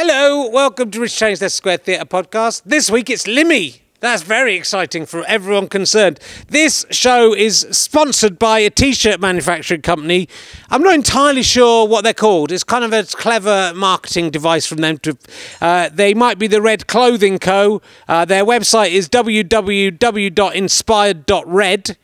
Hello, 0.00 0.48
welcome 0.48 0.92
to 0.92 1.00
Rich 1.00 1.16
Change 1.16 1.40
Leicester 1.40 1.56
Square 1.56 1.78
Theatre 1.78 2.04
podcast. 2.04 2.62
This 2.64 2.88
week 2.88 3.10
it's 3.10 3.26
Limmy. 3.26 3.80
That's 3.98 4.22
very 4.22 4.54
exciting 4.54 5.06
for 5.06 5.24
everyone 5.24 5.66
concerned. 5.66 6.20
This 6.46 6.86
show 6.92 7.34
is 7.34 7.66
sponsored 7.72 8.38
by 8.38 8.60
a 8.60 8.70
t 8.70 8.92
shirt 8.92 9.20
manufacturing 9.20 9.82
company. 9.82 10.28
I'm 10.70 10.84
not 10.84 10.94
entirely 10.94 11.42
sure 11.42 11.88
what 11.88 12.04
they're 12.04 12.14
called. 12.14 12.52
It's 12.52 12.62
kind 12.62 12.84
of 12.84 12.92
a 12.92 13.02
clever 13.02 13.72
marketing 13.74 14.30
device 14.30 14.66
from 14.66 14.78
them. 14.78 14.98
To, 14.98 15.18
uh, 15.60 15.88
they 15.92 16.14
might 16.14 16.38
be 16.38 16.46
the 16.46 16.62
Red 16.62 16.86
Clothing 16.86 17.40
Co. 17.40 17.82
Uh, 18.06 18.24
their 18.24 18.44
website 18.44 18.92
is 18.92 19.08
www.inspired.red. 19.08 21.96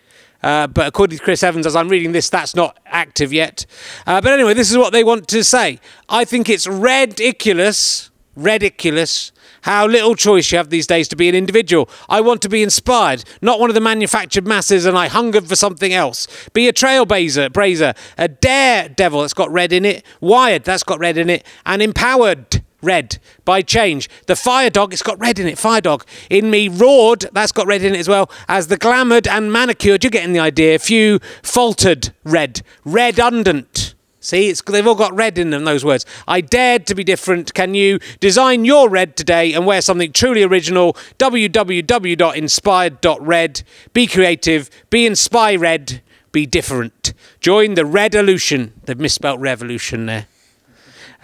Uh, 0.44 0.66
but 0.66 0.86
according 0.86 1.16
to 1.16 1.24
Chris 1.24 1.42
Evans, 1.42 1.66
as 1.66 1.74
I'm 1.74 1.88
reading 1.88 2.12
this, 2.12 2.28
that's 2.28 2.54
not 2.54 2.78
active 2.84 3.32
yet. 3.32 3.64
Uh, 4.06 4.20
but 4.20 4.30
anyway, 4.30 4.52
this 4.52 4.70
is 4.70 4.76
what 4.76 4.92
they 4.92 5.02
want 5.02 5.26
to 5.28 5.42
say. 5.42 5.80
I 6.06 6.26
think 6.26 6.50
it's 6.50 6.66
ridiculous, 6.66 8.10
ridiculous 8.36 9.32
how 9.62 9.86
little 9.86 10.14
choice 10.14 10.52
you 10.52 10.58
have 10.58 10.68
these 10.68 10.86
days 10.86 11.08
to 11.08 11.16
be 11.16 11.30
an 11.30 11.34
individual. 11.34 11.88
I 12.10 12.20
want 12.20 12.42
to 12.42 12.50
be 12.50 12.62
inspired, 12.62 13.24
not 13.40 13.58
one 13.58 13.70
of 13.70 13.74
the 13.74 13.80
manufactured 13.80 14.46
masses, 14.46 14.84
and 14.84 14.98
I 14.98 15.08
hunger 15.08 15.40
for 15.40 15.56
something 15.56 15.94
else. 15.94 16.26
Be 16.52 16.68
a 16.68 16.72
trailblazer, 16.74 17.48
brazer, 17.48 17.96
a 18.18 18.28
daredevil 18.28 19.22
that's 19.22 19.32
got 19.32 19.50
red 19.50 19.72
in 19.72 19.86
it, 19.86 20.04
wired 20.20 20.64
that's 20.64 20.82
got 20.82 20.98
red 20.98 21.16
in 21.16 21.30
it, 21.30 21.46
and 21.64 21.80
empowered 21.80 22.62
red 22.84 23.18
by 23.44 23.62
change. 23.62 24.08
The 24.26 24.36
fire 24.36 24.70
dog, 24.70 24.92
it's 24.92 25.02
got 25.02 25.18
red 25.18 25.38
in 25.38 25.46
it. 25.46 25.58
Fire 25.58 25.80
dog. 25.80 26.04
In 26.30 26.50
me, 26.50 26.68
roared, 26.68 27.26
that's 27.32 27.52
got 27.52 27.66
red 27.66 27.82
in 27.82 27.94
it 27.94 27.98
as 27.98 28.08
well 28.08 28.30
as 28.48 28.68
the 28.68 28.76
glamoured 28.76 29.26
and 29.26 29.52
manicured. 29.52 30.04
You're 30.04 30.10
getting 30.10 30.32
the 30.32 30.40
idea. 30.40 30.78
Few 30.78 31.18
faltered 31.42 32.12
red, 32.24 32.62
redundant. 32.84 33.94
See, 34.24 34.48
it's, 34.48 34.62
they've 34.62 34.86
all 34.86 34.94
got 34.94 35.14
red 35.14 35.36
in 35.36 35.50
them, 35.50 35.64
those 35.64 35.84
words. 35.84 36.06
I 36.26 36.40
dared 36.40 36.86
to 36.86 36.94
be 36.94 37.04
different. 37.04 37.52
Can 37.52 37.74
you 37.74 37.98
design 38.20 38.64
your 38.64 38.88
red 38.88 39.18
today 39.18 39.52
and 39.52 39.66
wear 39.66 39.82
something 39.82 40.12
truly 40.12 40.42
original? 40.42 40.94
www.inspired.red. 41.18 43.62
Be 43.92 44.06
creative, 44.06 44.70
be 44.88 45.04
inspired, 45.04 46.00
be 46.32 46.46
different. 46.46 47.12
Join 47.40 47.74
the 47.74 47.82
Redolution. 47.82 48.70
They've 48.84 48.98
misspelt 48.98 49.40
revolution 49.40 50.06
there. 50.06 50.26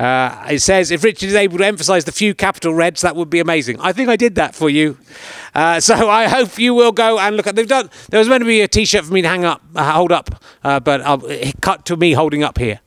Uh, 0.00 0.46
it 0.50 0.60
says 0.60 0.90
if 0.90 1.04
Richard 1.04 1.26
is 1.26 1.34
able 1.34 1.58
to 1.58 1.66
emphasise 1.66 2.04
the 2.04 2.12
few 2.12 2.34
capital 2.34 2.72
reds, 2.72 3.02
that 3.02 3.14
would 3.14 3.28
be 3.28 3.38
amazing. 3.38 3.78
I 3.80 3.92
think 3.92 4.08
I 4.08 4.16
did 4.16 4.34
that 4.36 4.54
for 4.54 4.70
you. 4.70 4.96
Uh, 5.54 5.78
so 5.78 6.08
I 6.08 6.26
hope 6.26 6.58
you 6.58 6.72
will 6.72 6.92
go 6.92 7.18
and 7.18 7.36
look 7.36 7.46
at. 7.46 7.54
They've 7.54 7.68
done. 7.68 7.90
There 8.08 8.18
was 8.18 8.26
meant 8.26 8.40
to 8.40 8.46
be 8.46 8.62
a 8.62 8.68
T-shirt 8.68 9.04
for 9.04 9.12
me 9.12 9.20
to 9.20 9.28
hang 9.28 9.44
up, 9.44 9.60
uh, 9.76 9.92
hold 9.92 10.10
up, 10.10 10.42
uh, 10.64 10.80
but 10.80 11.02
I'll, 11.02 11.22
it 11.26 11.60
cut 11.60 11.84
to 11.86 11.98
me 11.98 12.12
holding 12.12 12.42
up 12.42 12.56
here. 12.56 12.80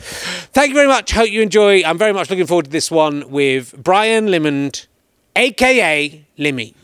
Thank 0.00 0.70
you 0.70 0.74
very 0.74 0.88
much. 0.88 1.12
Hope 1.12 1.30
you 1.30 1.42
enjoy. 1.42 1.84
I'm 1.84 1.98
very 1.98 2.12
much 2.12 2.28
looking 2.28 2.46
forward 2.46 2.64
to 2.64 2.70
this 2.72 2.90
one 2.90 3.30
with 3.30 3.80
Brian 3.80 4.26
Limond, 4.26 4.88
aka 5.36 6.24
Limmy. 6.36 6.74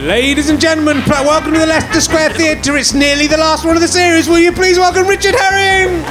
Ladies 0.00 0.50
and 0.50 0.60
gentlemen, 0.60 1.02
welcome 1.08 1.54
to 1.54 1.60
the 1.60 1.66
Leicester 1.66 2.02
Square 2.02 2.34
Theatre. 2.34 2.76
It's 2.76 2.92
nearly 2.92 3.26
the 3.26 3.38
last 3.38 3.64
one 3.64 3.74
of 3.74 3.80
the 3.80 3.88
series. 3.88 4.28
Will 4.28 4.38
you 4.38 4.52
please 4.52 4.76
welcome 4.76 5.06
Richard 5.06 5.34
Herring? 5.34 6.04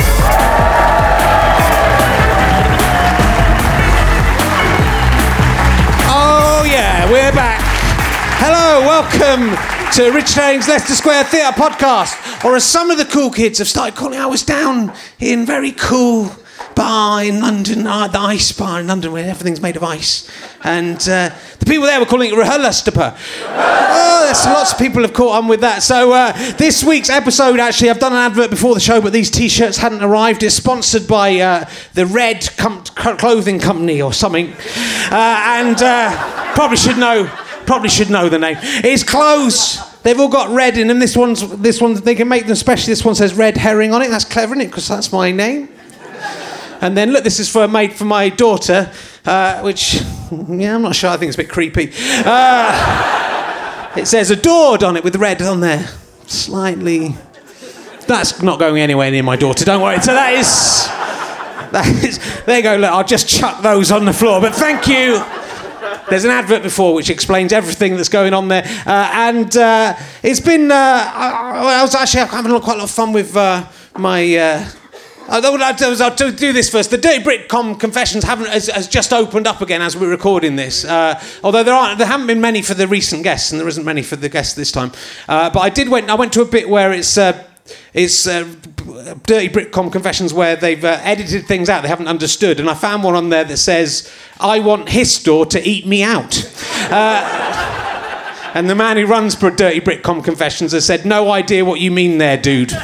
Yeah, 6.66 7.12
we're 7.12 7.32
back. 7.32 7.62
Hello, 8.40 8.82
welcome 8.88 9.56
to 9.94 10.12
Rich 10.12 10.34
Herring's 10.34 10.68
Leicester 10.68 10.96
Square 10.96 11.26
Theatre 11.26 11.52
podcast. 11.52 12.44
Or 12.44 12.56
as 12.56 12.64
some 12.64 12.90
of 12.90 12.98
the 12.98 13.06
cool 13.06 13.30
kids 13.30 13.60
have 13.60 13.68
started 13.68 13.96
calling, 13.96 14.18
I 14.18 14.26
was 14.26 14.42
down 14.42 14.92
in 15.20 15.46
very 15.46 15.72
cool 15.74 16.32
bar 16.76 17.24
in 17.24 17.42
London, 17.42 17.88
uh, 17.88 18.08
the 18.08 18.20
ice 18.20 18.52
bar 18.52 18.82
in 18.82 18.88
London 18.88 19.12
where 19.12 19.28
everything's 19.28 19.62
made 19.62 19.76
of 19.76 19.84
ice. 19.84 20.30
And 20.64 20.98
uh, 21.08 21.30
the 21.60 21.66
people 21.66 21.86
there 21.86 22.00
were 22.00 22.06
calling 22.06 22.32
it 22.32 22.36
Rehalastapa. 22.36 23.18
Oh, 23.48 24.24
there's 24.26 24.46
lots 24.46 24.74
of 24.74 24.78
people 24.78 25.02
have 25.04 25.14
caught 25.14 25.38
on 25.44 25.48
with 25.48 25.62
that. 25.62 25.84
So 25.84 26.14
uh, 26.14 26.34
this 26.54 26.84
week's 26.84 27.10
episode, 27.10 27.60
actually, 27.60 27.90
I've 27.90 28.00
done 28.00 28.14
an 28.14 28.20
advert 28.20 28.50
before 28.50 28.74
the 28.74 28.80
show, 28.80 29.02
but 29.02 29.14
these 29.14 29.32
T-shirts 29.32 29.78
hadn't 29.78 30.04
arrived. 30.04 30.44
It's 30.44 30.56
sponsored 30.56 31.08
by 31.08 31.40
uh, 31.40 31.70
the 31.94 32.06
Red 32.06 32.50
Com- 32.58 32.84
Clothing 32.84 33.60
Company 33.60 34.02
or 34.02 34.14
something, 34.14 34.54
uh, 35.12 35.12
and 35.12 35.82
uh, 35.82 36.54
probably 36.54 36.78
should 36.78 36.98
know. 36.98 37.32
Probably 37.66 37.90
should 37.90 38.12
know 38.12 38.30
the 38.30 38.38
name. 38.38 38.58
It's 38.62 39.02
clothes. 39.02 39.80
They've 40.04 40.20
all 40.20 40.30
got 40.30 40.50
red 40.56 40.78
in 40.78 40.88
them. 40.88 41.00
This 41.00 41.18
one's 41.18 41.42
this 41.58 41.82
one. 41.82 41.96
They 41.96 42.14
can 42.14 42.28
make 42.28 42.46
them 42.46 42.56
special. 42.56 42.86
This 42.86 43.04
one 43.04 43.16
says 43.16 43.34
red 43.34 43.58
herring 43.58 43.92
on 43.92 44.04
it. 44.04 44.10
That's 44.10 44.24
clever, 44.24 44.54
isn't 44.54 44.62
it? 44.62 44.68
Because 44.68 44.88
that's 44.88 45.12
my 45.12 45.32
name. 45.32 45.75
And 46.86 46.96
then 46.96 47.12
look, 47.12 47.24
this 47.24 47.40
is 47.40 47.50
for 47.50 47.68
made 47.68 47.94
for 47.94 48.06
my 48.06 48.30
daughter, 48.30 48.92
uh, 49.26 49.60
which 49.62 49.96
yeah, 50.48 50.76
I'm 50.76 50.84
not 50.84 50.96
sure. 50.96 51.10
I 51.10 51.18
think 51.18 51.30
it's 51.30 51.36
a 51.36 51.42
bit 51.42 51.50
creepy. 51.50 51.92
Uh, 52.24 53.92
it 53.98 54.06
says 54.06 54.30
adored 54.30 54.84
on 54.84 54.96
it 54.96 55.04
with 55.04 55.16
red 55.16 55.42
on 55.42 55.62
there, 55.62 55.88
slightly. 56.28 57.16
That's 58.06 58.44
not 58.44 58.60
going 58.60 58.84
anywhere 58.84 59.10
near 59.10 59.24
my 59.24 59.36
daughter. 59.36 59.66
Don't 59.66 59.82
worry. 59.82 60.00
So 60.00 60.14
that 60.14 60.34
is. 60.34 60.88
That 61.72 61.88
is. 62.04 62.20
There 62.46 62.58
you 62.58 62.62
go. 62.62 62.76
Look, 62.76 62.92
I'll 62.92 63.04
just 63.04 63.28
chuck 63.28 63.64
those 63.64 63.92
on 63.92 64.06
the 64.06 64.14
floor. 64.14 64.40
But 64.40 64.54
thank 64.54 64.88
you. 64.88 65.24
There's 66.08 66.24
an 66.24 66.30
advert 66.30 66.62
before 66.62 66.94
which 66.94 67.10
explains 67.10 67.52
everything 67.52 67.96
that's 67.96 68.10
going 68.10 68.36
on 68.36 68.48
there, 68.48 68.64
uh, 68.86 69.10
and 69.12 69.58
uh, 69.58 69.96
it's 70.22 70.40
been. 70.40 70.72
Uh, 70.72 70.76
I, 70.76 71.80
I, 71.80 71.82
was 71.82 71.96
actually 71.96 72.28
having 72.28 72.52
quite 72.62 72.76
a 72.76 72.78
lot 72.78 72.84
of 72.84 72.92
fun 72.92 73.12
with 73.12 73.36
uh, 73.36 73.66
my. 73.98 74.68
Uh, 75.28 75.42
I'll, 75.44 75.64
I'll, 75.64 76.04
I'll 76.04 76.32
do 76.32 76.54
this 76.54 76.70
first. 76.70 76.92
The 76.92 76.98
Dirty 76.98 77.24
Britcom 77.24 77.80
Confessions 77.80 78.24
haven't 78.24 78.48
has, 78.48 78.68
has, 78.68 78.88
just 78.88 79.12
opened 79.12 79.48
up 79.48 79.62
again 79.62 79.82
as 79.82 79.98
we're 79.98 80.10
recording 80.10 80.56
this. 80.56 80.86
Uh, 80.86 81.20
although 81.44 81.64
there 81.64 81.74
aren't, 81.74 81.98
there 81.98 82.08
haven't 82.08 82.28
been 82.28 82.42
many 82.42 82.62
for 82.62 82.76
the 82.76 82.88
recent 82.88 83.24
guests, 83.24 83.52
and 83.52 83.60
there 83.60 83.68
isn't 83.68 83.84
many 83.84 84.04
for 84.04 84.18
the 84.18 84.30
guests 84.30 84.54
this 84.54 84.72
time. 84.72 84.92
Uh, 85.28 85.50
but 85.50 85.62
I 85.62 85.70
did 85.70 85.90
went. 85.90 86.10
I 86.10 86.16
went 86.16 86.32
to 86.34 86.42
a 86.42 86.46
bit 86.46 86.70
where 86.70 86.92
it's. 86.94 87.18
Uh, 87.18 87.44
it's 87.96 88.28
uh, 88.28 88.44
Dirty 89.24 89.50
Britcom 89.50 89.92
Confessions 89.92 90.32
where 90.32 90.56
they've 90.56 90.86
uh, 90.86 91.00
edited 91.02 91.48
things 91.48 91.68
out 91.68 91.82
they 91.82 91.88
haven't 91.88 92.08
understood, 92.08 92.60
and 92.60 92.70
I 92.70 92.76
found 92.76 93.04
one 93.04 93.16
on 93.16 93.30
there 93.30 93.44
that 93.44 93.58
says, 93.58 94.12
"I 94.40 94.60
want 94.60 94.90
his 94.90 95.18
door 95.24 95.48
to 95.48 95.68
eat 95.68 95.86
me 95.88 96.04
out." 96.04 96.52
Uh, 96.86 98.52
and 98.54 98.70
the 98.70 98.76
man 98.76 98.96
who 98.96 99.08
runs 99.08 99.34
for 99.34 99.50
Dirty 99.50 99.82
Britcom 99.82 100.24
Confessions 100.24 100.72
has 100.74 100.86
said, 100.86 101.04
"No 101.04 101.32
idea 101.32 101.66
what 101.66 101.80
you 101.80 101.90
mean 101.90 102.20
there, 102.20 102.38
dude." 102.38 102.72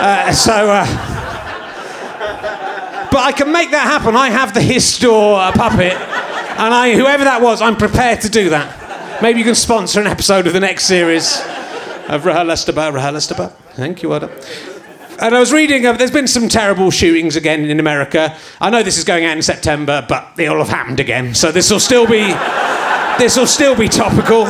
Uh, 0.00 0.32
so. 0.32 1.07
But 3.18 3.24
I 3.24 3.32
can 3.32 3.50
make 3.50 3.72
that 3.72 3.82
happen. 3.82 4.14
I 4.14 4.30
have 4.30 4.54
the 4.54 4.60
Histor 4.60 5.52
puppet, 5.54 5.92
and 5.92 6.72
I, 6.72 6.94
whoever 6.94 7.24
that 7.24 7.42
was, 7.42 7.60
I'm 7.60 7.74
prepared 7.74 8.20
to 8.20 8.28
do 8.28 8.50
that. 8.50 9.20
Maybe 9.20 9.40
you 9.40 9.44
can 9.44 9.56
sponsor 9.56 10.00
an 10.00 10.06
episode 10.06 10.46
of 10.46 10.52
the 10.52 10.60
next 10.60 10.84
series 10.84 11.36
of 12.06 12.22
Rahalastaba, 12.22 12.92
Rahalastaba. 12.92 13.50
Thank 13.74 14.04
you, 14.04 14.14
Adam. 14.14 14.30
And 15.20 15.34
I 15.34 15.40
was 15.40 15.52
reading, 15.52 15.84
uh, 15.84 15.94
there's 15.94 16.12
been 16.12 16.28
some 16.28 16.48
terrible 16.48 16.92
shootings 16.92 17.34
again 17.34 17.64
in 17.64 17.80
America. 17.80 18.36
I 18.60 18.70
know 18.70 18.84
this 18.84 18.98
is 18.98 19.02
going 19.02 19.24
out 19.24 19.36
in 19.36 19.42
September, 19.42 20.06
but 20.08 20.36
they 20.36 20.46
all 20.46 20.58
have 20.58 20.68
happened 20.68 21.00
again. 21.00 21.34
So 21.34 21.50
this 21.50 21.72
will 21.72 21.80
still 21.80 22.06
be, 22.06 22.22
this 23.18 23.36
will 23.36 23.48
still 23.48 23.74
be 23.74 23.88
topical. 23.88 24.44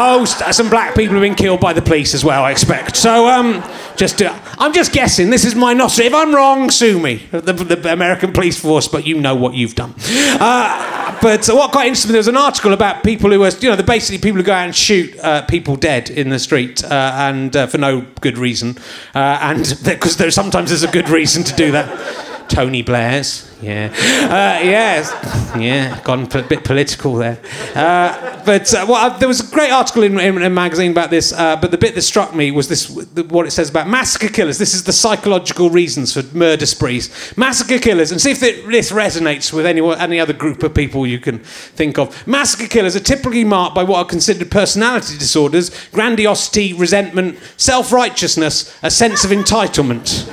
Oh, 0.00 0.24
some 0.24 0.70
black 0.70 0.94
people 0.94 1.14
have 1.14 1.22
been 1.22 1.34
killed 1.34 1.58
by 1.58 1.72
the 1.72 1.82
police 1.82 2.14
as 2.14 2.24
well, 2.24 2.44
I 2.44 2.52
expect. 2.52 2.96
So, 2.96 3.26
um, 3.26 3.64
just 3.96 4.22
uh, 4.22 4.38
I'm 4.56 4.72
just 4.72 4.92
guessing. 4.92 5.28
This 5.28 5.44
is 5.44 5.56
my 5.56 5.74
nostril. 5.74 6.06
If 6.06 6.14
I'm 6.14 6.32
wrong, 6.32 6.70
sue 6.70 7.00
me, 7.00 7.16
the, 7.32 7.52
the 7.52 7.92
American 7.92 8.32
police 8.32 8.60
force. 8.60 8.86
But 8.86 9.08
you 9.08 9.20
know 9.20 9.34
what 9.34 9.54
you've 9.54 9.74
done. 9.74 9.94
Uh, 10.08 11.18
but 11.20 11.44
what 11.48 11.72
quite 11.72 11.88
interesting, 11.88 12.12
there 12.12 12.20
was 12.20 12.28
an 12.28 12.36
article 12.36 12.72
about 12.72 13.02
people 13.02 13.32
who 13.32 13.40
were, 13.40 13.50
you 13.58 13.70
know, 13.70 13.74
the 13.74 13.82
basically 13.82 14.18
people 14.18 14.36
who 14.36 14.44
go 14.44 14.52
out 14.52 14.66
and 14.66 14.76
shoot 14.76 15.18
uh, 15.18 15.42
people 15.46 15.74
dead 15.74 16.10
in 16.10 16.28
the 16.28 16.38
street 16.38 16.84
uh, 16.84 17.14
and 17.16 17.56
uh, 17.56 17.66
for 17.66 17.78
no 17.78 18.06
good 18.20 18.38
reason, 18.38 18.78
and 19.14 19.76
because 19.84 20.32
sometimes 20.32 20.70
there's 20.70 20.84
a 20.84 20.92
good 20.92 21.08
reason 21.08 21.42
to 21.42 21.56
do 21.56 21.72
that. 21.72 22.48
Tony 22.48 22.82
Blair's. 22.82 23.47
Yeah. 23.60 23.92
Uh, 24.24 24.64
yeah. 24.64 25.58
Yeah. 25.58 26.00
Gone 26.04 26.28
a 26.32 26.42
bit 26.42 26.62
political 26.62 27.14
there. 27.16 27.40
Uh, 27.74 28.44
but 28.44 28.72
uh, 28.72 28.86
well, 28.88 29.18
there 29.18 29.26
was 29.26 29.40
a 29.40 29.54
great 29.54 29.72
article 29.72 30.04
in, 30.04 30.18
in, 30.20 30.36
in 30.36 30.42
a 30.42 30.50
magazine 30.50 30.92
about 30.92 31.10
this. 31.10 31.32
Uh, 31.32 31.56
but 31.56 31.72
the 31.72 31.78
bit 31.78 31.96
that 31.96 32.02
struck 32.02 32.34
me 32.34 32.52
was 32.52 32.68
this: 32.68 32.88
what 32.88 33.46
it 33.46 33.50
says 33.50 33.68
about 33.68 33.88
massacre 33.88 34.28
killers. 34.28 34.58
This 34.58 34.74
is 34.74 34.84
the 34.84 34.92
psychological 34.92 35.70
reasons 35.70 36.12
for 36.12 36.22
murder 36.36 36.66
sprees. 36.66 37.36
Massacre 37.36 37.78
killers, 37.78 38.12
and 38.12 38.20
see 38.20 38.30
if 38.30 38.40
this 38.40 38.92
resonates 38.92 39.52
with 39.52 39.66
any 39.66 39.80
any 39.96 40.20
other 40.20 40.32
group 40.32 40.62
of 40.62 40.72
people 40.72 41.04
you 41.06 41.18
can 41.18 41.40
think 41.40 41.98
of. 41.98 42.26
Massacre 42.28 42.68
killers 42.68 42.94
are 42.94 43.00
typically 43.00 43.44
marked 43.44 43.74
by 43.74 43.82
what 43.82 43.98
are 43.98 44.04
considered 44.04 44.52
personality 44.52 45.18
disorders: 45.18 45.70
grandiosity, 45.88 46.72
resentment, 46.74 47.38
self-righteousness, 47.56 48.78
a 48.84 48.90
sense 48.90 49.24
of 49.24 49.32
entitlement. 49.32 50.32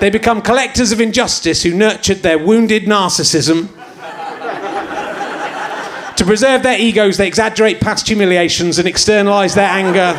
They 0.00 0.08
become 0.10 0.40
collectors 0.40 0.92
of 0.92 1.00
injustice 1.00 1.62
who 1.62 1.74
nurtured 1.74 2.18
their 2.18 2.38
wounded 2.38 2.84
narcissism. 2.84 3.68
to 6.16 6.24
preserve 6.24 6.62
their 6.62 6.78
egos, 6.78 7.18
they 7.18 7.26
exaggerate 7.26 7.80
past 7.80 8.08
humiliations 8.08 8.78
and 8.78 8.88
externalize 8.88 9.54
their 9.54 9.68
anger, 9.68 10.14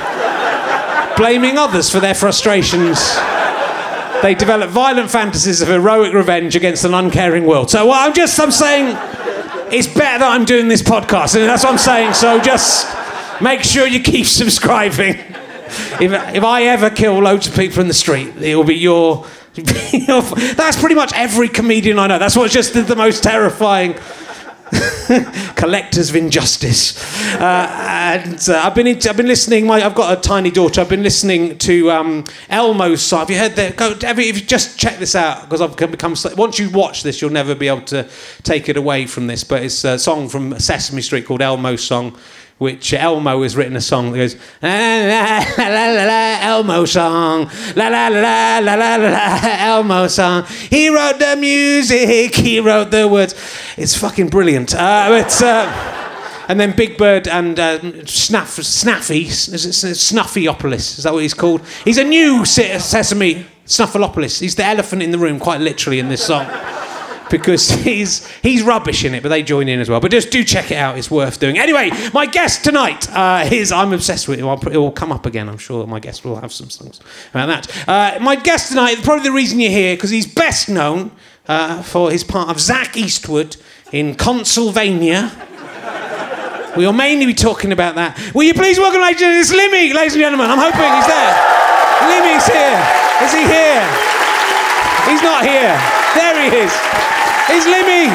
blaming 1.17 1.57
others 1.57 1.89
for 1.89 1.99
their 1.99 2.13
frustrations. 2.13 2.99
they 4.21 4.35
develop 4.35 4.69
violent 4.69 5.09
fantasies 5.09 5.61
of 5.61 5.67
heroic 5.67 6.13
revenge 6.13 6.55
against 6.55 6.85
an 6.85 6.93
uncaring 6.93 7.45
world. 7.45 7.71
So 7.71 7.91
I'm 7.91 8.13
just 8.13 8.39
I'm 8.39 8.51
saying 8.51 8.95
it's 9.71 9.87
better 9.87 10.19
that 10.19 10.31
I'm 10.31 10.45
doing 10.45 10.67
this 10.67 10.83
podcast, 10.83 11.35
and 11.35 11.49
that's 11.49 11.63
what 11.63 11.71
I'm 11.71 11.79
saying. 11.79 12.13
So 12.13 12.39
just 12.41 12.87
make 13.41 13.63
sure 13.63 13.87
you 13.87 13.99
keep 13.99 14.25
subscribing. 14.41 15.15
If, 15.99 16.11
if 16.35 16.43
I 16.43 16.63
ever 16.63 16.89
kill 16.89 17.17
loads 17.19 17.47
of 17.47 17.55
people 17.55 17.81
in 17.81 17.87
the 17.87 17.93
street, 17.93 18.35
it 18.37 18.55
will 18.55 18.63
be 18.63 18.75
your. 18.75 19.25
that's 19.55 20.79
pretty 20.79 20.95
much 20.95 21.11
every 21.13 21.49
comedian 21.49 21.99
I 21.99 22.07
know. 22.07 22.19
That's 22.19 22.37
what's 22.37 22.53
just 22.53 22.73
the, 22.73 22.83
the 22.83 22.95
most 22.95 23.21
terrifying 23.21 23.95
collectors 25.57 26.09
of 26.09 26.15
injustice. 26.15 26.97
Uh, 27.35 27.67
and 27.69 28.49
uh, 28.49 28.61
I've 28.63 28.75
been 28.75 28.87
I've 28.87 29.17
been 29.17 29.27
listening. 29.27 29.67
My, 29.67 29.85
I've 29.85 29.95
got 29.95 30.17
a 30.17 30.21
tiny 30.21 30.51
daughter. 30.51 30.79
I've 30.79 30.87
been 30.87 31.03
listening 31.03 31.57
to 31.59 31.91
um, 31.91 32.23
Elmo's 32.49 33.01
song. 33.01 33.19
Have 33.19 33.29
you 33.29 33.37
heard 33.37 33.57
that? 33.57 33.75
Go, 33.75 33.93
have 33.99 34.19
if 34.19 34.39
you 34.39 34.45
just 34.45 34.79
check 34.79 34.99
this 34.99 35.15
out 35.15 35.41
because 35.43 35.59
I've 35.59 35.75
become. 35.75 36.15
Once 36.37 36.57
you 36.57 36.69
watch 36.69 37.03
this, 37.03 37.21
you'll 37.21 37.31
never 37.31 37.53
be 37.53 37.67
able 37.67 37.81
to 37.81 38.07
take 38.43 38.69
it 38.69 38.77
away 38.77 39.05
from 39.05 39.27
this. 39.27 39.43
But 39.43 39.63
it's 39.63 39.83
a 39.83 39.99
song 39.99 40.29
from 40.29 40.57
Sesame 40.59 41.01
Street 41.01 41.25
called 41.25 41.41
Elmo's 41.41 41.83
song 41.83 42.17
which 42.61 42.93
Elmo 42.93 43.41
has 43.41 43.55
written 43.55 43.75
a 43.75 43.81
song 43.81 44.11
that 44.11 44.19
goes 44.19 44.35
la 44.61 44.69
la 45.57 46.05
la 46.05 46.37
Elmo 46.41 46.85
song 46.85 47.49
la 47.75 47.87
la 47.87 48.07
la 48.07 48.59
la 48.59 48.75
la 48.75 49.39
Elmo 49.41 50.07
song. 50.07 50.45
He 50.69 50.89
wrote 50.89 51.17
the 51.17 51.37
music, 51.37 52.35
he 52.35 52.59
wrote 52.59 52.91
the 52.91 53.07
words. 53.07 53.33
It's 53.77 53.97
fucking 53.97 54.29
brilliant. 54.29 54.75
Uh, 54.75 55.09
but, 55.09 55.41
uh, 55.41 56.45
and 56.49 56.59
then 56.59 56.75
Big 56.75 56.99
Bird 56.99 57.27
and 57.27 57.59
uh, 57.59 58.05
Snaff, 58.05 58.51
Snaffy, 58.51 59.25
is 59.25 59.47
it 59.65 59.95
Snuffyopolis? 59.95 60.99
Is 60.99 61.03
that 61.05 61.13
what 61.13 61.23
he's 61.23 61.33
called? 61.33 61.65
He's 61.83 61.97
a 61.97 62.03
new 62.03 62.45
Sesame 62.45 63.47
Snuffleupagus. 63.65 64.39
He's 64.39 64.53
the 64.53 64.65
elephant 64.65 65.01
in 65.01 65.09
the 65.09 65.17
room, 65.17 65.39
quite 65.39 65.61
literally, 65.61 65.97
in 65.97 66.09
this 66.09 66.23
song 66.23 66.45
because 67.31 67.69
he's 67.83 68.27
he's 68.41 68.61
rubbish 68.61 69.03
in 69.05 69.13
it, 69.15 69.23
but 69.23 69.29
they 69.29 69.41
join 69.41 69.67
in 69.67 69.79
as 69.79 69.89
well. 69.89 69.99
But 69.99 70.11
just 70.11 70.29
do 70.29 70.43
check 70.43 70.71
it 70.71 70.75
out; 70.75 70.97
it's 70.97 71.09
worth 71.09 71.39
doing. 71.39 71.57
Anyway, 71.57 71.89
my 72.13 72.25
guest 72.25 72.63
tonight 72.63 73.09
uh, 73.11 73.47
is 73.51 73.71
I'm 73.71 73.93
obsessed 73.93 74.27
with 74.27 74.39
it. 74.39 74.43
It 74.43 74.77
will 74.77 74.91
come 74.91 75.11
up 75.11 75.25
again. 75.25 75.49
I'm 75.49 75.57
sure 75.57 75.87
my 75.87 75.99
guest 75.99 76.23
will 76.23 76.39
have 76.39 76.51
some 76.51 76.69
songs 76.69 76.99
about 77.31 77.47
that. 77.47 77.87
Uh, 77.87 78.19
my 78.21 78.35
guest 78.35 78.69
tonight, 78.69 78.97
probably 79.03 79.23
the 79.23 79.31
reason 79.31 79.59
you're 79.59 79.71
here, 79.71 79.95
because 79.95 80.09
he's 80.09 80.31
best 80.31 80.69
known 80.69 81.11
uh, 81.47 81.81
for 81.81 82.11
his 82.11 82.23
part 82.23 82.49
of 82.49 82.59
Zach 82.59 82.95
Eastwood 82.97 83.57
in 83.91 84.15
Consolevania. 84.15 85.47
We'll 86.71 86.93
mainly 86.93 87.25
be 87.25 87.33
talking 87.33 87.73
about 87.73 87.95
that. 87.95 88.15
Will 88.33 88.43
you 88.43 88.53
please 88.53 88.79
welcome, 88.79 89.01
ladies 89.01 89.21
and 89.21 89.43
gentlemen, 89.43 89.91
Limmy, 89.91 89.93
ladies 89.93 90.13
and 90.15 90.23
gentlemen. 90.23 90.47
I'm 90.47 90.55
hoping 90.55 90.87
he's 90.87 91.03
there. 91.03 91.35
Limmy's 92.07 92.47
here. 92.47 92.79
Is 93.27 93.35
he 93.35 93.43
here? 93.43 93.83
He's 95.11 95.19
not 95.19 95.43
here. 95.43 95.75
There 96.15 96.49
he 96.49 96.63
is. 96.63 96.71
He's 97.47 97.65
Limmy. 97.65 98.07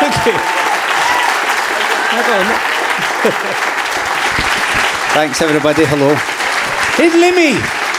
Thank 0.00 0.26
you. 0.26 0.32
Thanks, 5.14 5.42
everybody. 5.42 5.84
Hello. 5.84 6.14
He's 6.96 7.12
Limmy, 7.12 7.54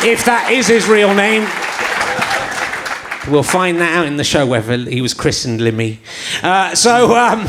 if 0.05 0.25
that 0.25 0.49
is 0.51 0.67
his 0.67 0.87
real 0.87 1.13
name. 1.13 1.43
We'll 3.31 3.43
find 3.43 3.79
that 3.79 3.95
out 3.97 4.07
in 4.07 4.17
the 4.17 4.23
show 4.23 4.45
whether 4.47 4.75
he 4.77 5.01
was 5.01 5.13
christened 5.13 5.59
Limmy. 5.59 5.97
Uh, 6.41 6.73
so, 6.73 7.15
um, 7.15 7.45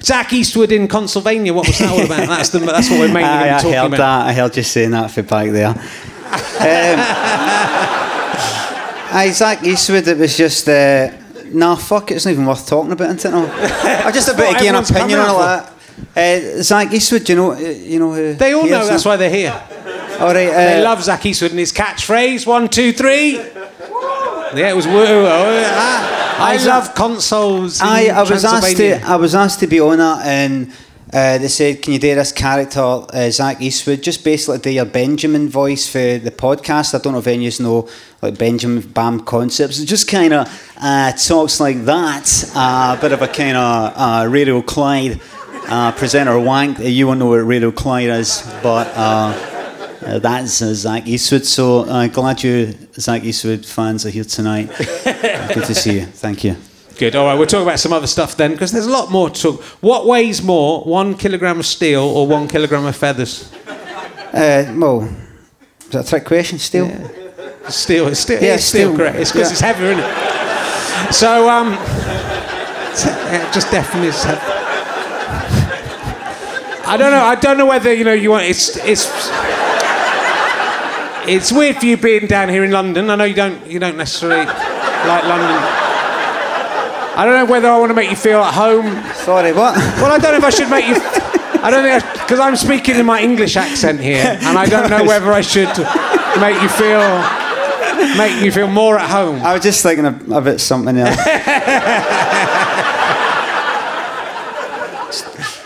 Zach 0.00 0.32
Eastwood 0.32 0.72
in 0.72 0.88
Consolevania, 0.88 1.52
what 1.54 1.66
was 1.66 1.78
that 1.78 1.90
all 1.90 2.02
about? 2.04 2.28
That's, 2.28 2.48
the, 2.50 2.58
that's 2.60 2.88
what 2.90 3.00
we're 3.00 3.08
mainly 3.12 3.22
I, 3.50 3.58
talking 3.58 3.74
I 3.74 3.78
heard 3.82 3.86
about. 3.88 3.96
that. 3.98 4.26
I 4.28 4.32
heard 4.32 4.56
you 4.56 4.62
saying 4.62 4.92
that 4.92 5.10
for 5.10 5.22
back 5.22 5.50
there. 5.50 5.68
um, 5.68 5.74
Isaac 9.12 9.62
Eastwood, 9.62 10.08
it 10.08 10.18
was 10.18 10.36
just, 10.36 10.68
uh, 10.68 11.12
nah, 11.46 11.76
fuck 11.76 12.10
it's 12.10 12.24
not 12.24 12.32
even 12.32 12.46
worth 12.46 12.66
talking 12.66 12.92
about, 12.92 13.16
isn't 13.16 13.32
it? 13.32 13.34
No. 13.34 13.46
I 14.04 14.10
just 14.12 14.28
a 14.28 14.34
bit 14.34 14.54
of 14.54 14.62
an 14.62 14.74
opinion 14.74 15.20
on 15.20 15.28
all 15.28 15.38
that. 15.40 15.72
Uh, 16.14 16.62
Zach 16.62 16.92
Eastwood, 16.92 17.24
do 17.24 17.32
you 17.32 17.36
know, 17.38 17.52
uh, 17.52 17.58
you 17.58 17.98
know 17.98 18.12
who? 18.12 18.34
They 18.34 18.52
all 18.52 18.66
know, 18.66 18.86
that's 18.86 19.04
why 19.04 19.16
they're 19.16 19.30
here. 19.30 19.52
All 20.20 20.32
right. 20.32 20.48
Uh, 20.48 20.52
they 20.52 20.82
love 20.82 21.02
Zach 21.02 21.24
Eastwood 21.24 21.50
and 21.50 21.60
his 21.60 21.72
catchphrase 21.72 22.46
one, 22.46 22.68
two, 22.68 22.92
three. 22.92 23.36
Yeah, 24.54 24.70
it 24.70 24.76
was 24.76 24.86
woo. 24.86 25.26
I, 25.26 26.36
I 26.38 26.64
love 26.64 26.94
consoles. 26.94 27.80
I, 27.80 28.06
I 28.06 28.22
was 28.22 28.44
asked 28.44 28.76
to 28.76 29.00
I 29.02 29.16
was 29.16 29.34
asked 29.34 29.60
to 29.60 29.66
be 29.66 29.80
on 29.80 29.98
that 29.98 30.26
and 30.26 30.72
uh, 31.16 31.38
they 31.38 31.48
said, 31.48 31.80
"Can 31.80 31.94
you 31.94 31.98
do 31.98 32.14
this 32.14 32.30
character, 32.30 32.80
uh, 32.82 33.30
Zach 33.30 33.62
Eastwood? 33.62 34.02
Just 34.02 34.22
basically 34.22 34.58
do 34.58 34.70
your 34.70 34.84
Benjamin 34.84 35.48
voice 35.48 35.88
for 35.88 36.18
the 36.18 36.30
podcast." 36.30 36.94
I 36.94 36.98
don't 36.98 37.14
know 37.14 37.20
if 37.20 37.26
any 37.26 37.46
of 37.46 37.58
you 37.58 37.64
know 37.64 37.88
like 38.20 38.36
Benjamin 38.36 38.82
Bam 38.82 39.20
concepts. 39.20 39.80
It 39.80 39.86
just 39.86 40.08
kind 40.08 40.34
of 40.34 40.46
uh, 40.76 41.12
talks 41.12 41.58
like 41.58 41.86
that. 41.86 42.52
A 42.54 42.58
uh, 42.58 43.00
bit 43.00 43.12
of 43.12 43.22
a 43.22 43.28
kind 43.28 43.56
of 43.56 43.92
uh, 43.96 44.26
Radio 44.28 44.60
Clyde 44.60 45.18
presenter 45.96 46.38
wank. 46.38 46.80
You 46.80 47.06
won't 47.06 47.18
know 47.18 47.28
what 47.28 47.36
Radio 47.36 47.70
Clyde 47.70 48.10
is, 48.10 48.42
but 48.62 48.92
that's 50.20 50.58
Zach 50.58 51.06
Eastwood. 51.06 51.46
So 51.46 51.84
glad 52.08 52.42
you, 52.42 52.74
Zach 52.92 53.24
Eastwood 53.24 53.64
fans, 53.64 54.04
are 54.04 54.10
here 54.10 54.24
tonight. 54.24 54.66
Good 55.54 55.64
to 55.64 55.74
see 55.74 56.00
you. 56.00 56.04
Thank 56.04 56.44
you. 56.44 56.56
Good. 56.98 57.14
All 57.14 57.26
right, 57.26 57.34
we'll 57.34 57.46
talk 57.46 57.62
about 57.62 57.78
some 57.78 57.92
other 57.92 58.06
stuff 58.06 58.36
then, 58.36 58.52
because 58.52 58.72
there's 58.72 58.86
a 58.86 58.90
lot 58.90 59.10
more 59.10 59.28
to 59.28 59.42
talk. 59.42 59.62
What 59.82 60.06
weighs 60.06 60.42
more, 60.42 60.82
one 60.84 61.14
kilogram 61.14 61.58
of 61.60 61.66
steel 61.66 62.02
or 62.02 62.26
one 62.26 62.48
kilogram 62.48 62.86
of 62.86 62.96
feathers? 62.96 63.52
Uh, 64.32 64.72
well, 64.76 65.02
is 65.80 65.88
that 65.90 66.06
a 66.06 66.08
trick 66.08 66.24
question? 66.24 66.58
Steel. 66.58 66.86
Yeah. 66.86 67.08
Steel. 67.68 68.08
It's 68.08 68.20
steel. 68.20 68.42
Yeah, 68.42 68.54
it's 68.54 68.64
steel. 68.64 68.88
steel. 68.88 68.96
Correct. 68.96 69.18
It's 69.18 69.30
because 69.30 69.48
yeah. 69.48 69.52
it's 69.52 69.60
heavier, 69.60 69.90
isn't 69.90 70.04
it? 70.04 71.12
So, 71.14 71.48
um, 71.50 71.74
just 73.52 73.70
definitely. 73.70 74.10
I 76.88 76.96
don't 76.96 77.10
know. 77.10 77.24
I 77.24 77.34
don't 77.34 77.58
know 77.58 77.66
whether 77.66 77.92
you 77.92 78.04
know 78.04 78.14
you 78.14 78.30
want. 78.30 78.44
It's 78.44 78.76
it's. 78.78 79.06
It's 81.28 81.50
weird 81.50 81.76
for 81.76 81.86
you 81.86 81.96
being 81.96 82.26
down 82.26 82.48
here 82.48 82.62
in 82.64 82.70
London. 82.70 83.10
I 83.10 83.16
know 83.16 83.24
you 83.24 83.34
don't. 83.34 83.66
You 83.66 83.80
don't 83.80 83.96
necessarily 83.96 84.46
like 84.46 85.24
London. 85.24 85.85
I 87.16 87.24
don't 87.24 87.34
know 87.34 87.46
whether 87.50 87.68
I 87.68 87.78
want 87.78 87.88
to 87.88 87.94
make 87.94 88.10
you 88.10 88.16
feel 88.16 88.40
at 88.40 88.52
home. 88.52 88.84
Sorry, 89.14 89.52
what? 89.52 89.74
Well, 89.74 90.12
I 90.12 90.18
don't 90.18 90.32
know 90.32 90.38
if 90.38 90.44
I 90.44 90.50
should 90.50 90.68
make 90.68 90.86
you. 90.86 90.96
I 91.62 91.70
don't 91.70 91.82
think 91.82 92.02
because 92.20 92.38
I'm 92.38 92.56
speaking 92.56 92.96
in 92.96 93.06
my 93.06 93.22
English 93.22 93.56
accent 93.56 94.00
here, 94.00 94.38
and 94.42 94.58
I 94.58 94.66
don't 94.66 94.90
know 94.90 95.02
whether 95.04 95.32
I 95.32 95.40
should 95.40 95.68
make 96.38 96.60
you 96.60 96.68
feel 96.68 97.00
make 98.18 98.44
you 98.44 98.52
feel 98.52 98.68
more 98.68 98.98
at 98.98 99.08
home. 99.08 99.40
I 99.40 99.54
was 99.54 99.62
just 99.62 99.82
thinking 99.82 100.04
of, 100.04 100.30
of 100.30 100.46
it 100.46 100.60
something 100.60 100.98
else. 100.98 101.16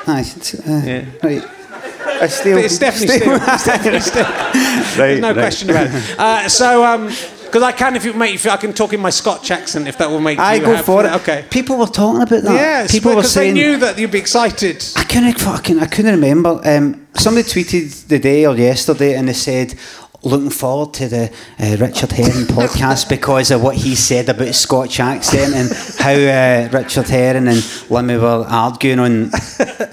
nice. 0.07 0.55
Uh, 0.55 0.83
yeah. 0.85 1.05
Right. 1.23 1.43
Still, 2.31 2.59
it's 2.59 2.79
definitely 2.79 3.19
still. 3.19 3.39
It's 3.43 3.65
definitely 3.65 4.01
still. 4.13 4.25
Right, 4.25 4.95
There's 4.97 5.21
no 5.21 5.29
right. 5.29 5.37
question 5.37 5.71
about 5.71 5.87
it. 5.89 6.19
Uh, 6.19 6.49
so. 6.49 6.85
Um, 6.85 7.11
because 7.51 7.65
I 7.65 7.73
can, 7.73 7.97
if 7.97 8.05
you 8.05 8.13
make 8.13 8.33
you 8.33 8.39
feel, 8.39 8.53
I 8.53 8.57
can 8.57 8.73
talk 8.73 8.93
in 8.93 9.01
my 9.01 9.11
Scotch 9.11 9.51
accent 9.51 9.89
if 9.89 9.99
that 9.99 10.09
will 10.09 10.21
make 10.21 10.39
I 10.39 10.55
you. 10.55 10.63
I 10.63 10.65
go 10.65 10.83
for 10.83 11.05
it. 11.05 11.13
Okay. 11.21 11.45
People 11.51 11.79
were 11.79 11.87
talking 11.87 12.23
about 12.23 12.43
that. 12.43 12.55
Yeah, 12.55 12.87
people 12.87 13.17
were 13.17 13.25
saying 13.25 13.55
they 13.55 13.61
knew 13.61 13.77
that 13.79 13.99
you'd 13.99 14.13
be 14.13 14.19
excited. 14.19 14.85
I 14.97 15.03
couldn't 15.05 15.39
fucking, 15.41 15.81
I 15.81 15.87
couldn't 15.87 16.15
remember. 16.15 16.61
Um, 16.65 17.09
somebody 17.15 17.49
tweeted 17.49 18.07
the 18.07 18.21
day 18.21 18.47
or 18.47 18.57
yesterday, 18.57 19.17
and 19.17 19.29
they 19.29 19.33
said, 19.33 19.75
looking 20.23 20.51
forward 20.51 20.93
to 20.95 21.09
the 21.09 21.33
uh, 21.59 21.77
Richard 21.79 22.13
Herring 22.13 22.47
podcast 22.47 23.09
because 23.09 23.51
of 23.51 23.63
what 23.63 23.77
he 23.77 23.95
said 23.95 24.29
about 24.29 24.55
Scotch 24.55 25.01
accent 25.01 25.55
and 25.55 25.71
how 25.99 26.13
uh, 26.13 26.69
Richard 26.73 27.09
Herring 27.09 27.49
and 27.49 27.59
Limmy 27.89 28.21
were 28.21 28.47
arguing 28.49 28.99
on. 28.99 29.31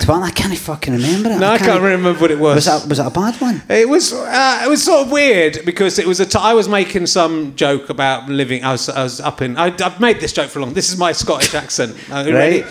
Well, 0.08 0.24
I 0.24 0.32
can't 0.32 0.58
fucking 0.58 0.94
remember 0.94 1.32
it. 1.32 1.40
No, 1.40 1.52
I, 1.52 1.56
I 1.56 1.58
can't, 1.58 1.82
remember 1.82 2.14
what 2.14 2.32
it 2.32 2.40
was. 2.40 2.56
Was 2.56 2.66
that 2.66 2.88
was 2.88 3.00
it 3.00 3.08
a 3.08 3.10
bad 3.10 3.36
one? 3.42 3.62
It 3.70 3.90
was. 3.90 4.14
Uh, 4.14 4.62
it 4.64 4.70
was 4.70 4.82
sort 4.82 5.06
of 5.06 5.12
weird 5.12 5.60
because 5.66 6.00
it 6.00 6.08
was 6.08 6.22
a. 6.22 6.26
T- 6.26 6.40
I 6.40 6.54
was 6.54 6.70
making 6.70 7.08
some 7.08 7.54
joke 7.58 7.90
about 7.90 8.30
living. 8.30 8.64
I 8.64 8.72
was. 8.72 8.88
I 8.88 9.04
was 9.04 9.20
up 9.20 9.42
in. 9.42 9.58
I, 9.58 9.72
have 9.82 10.00
made 10.00 10.22
this 10.22 10.32
joke 10.32 10.50
for 10.50 10.62
long. 10.62 10.74
This 10.74 10.90
is 10.90 10.98
my 10.98 11.12
Scottish 11.12 11.54
accent. 11.54 11.98
Are 12.12 12.26
you 12.26 12.34
right. 12.34 12.64
ready? 12.64 12.66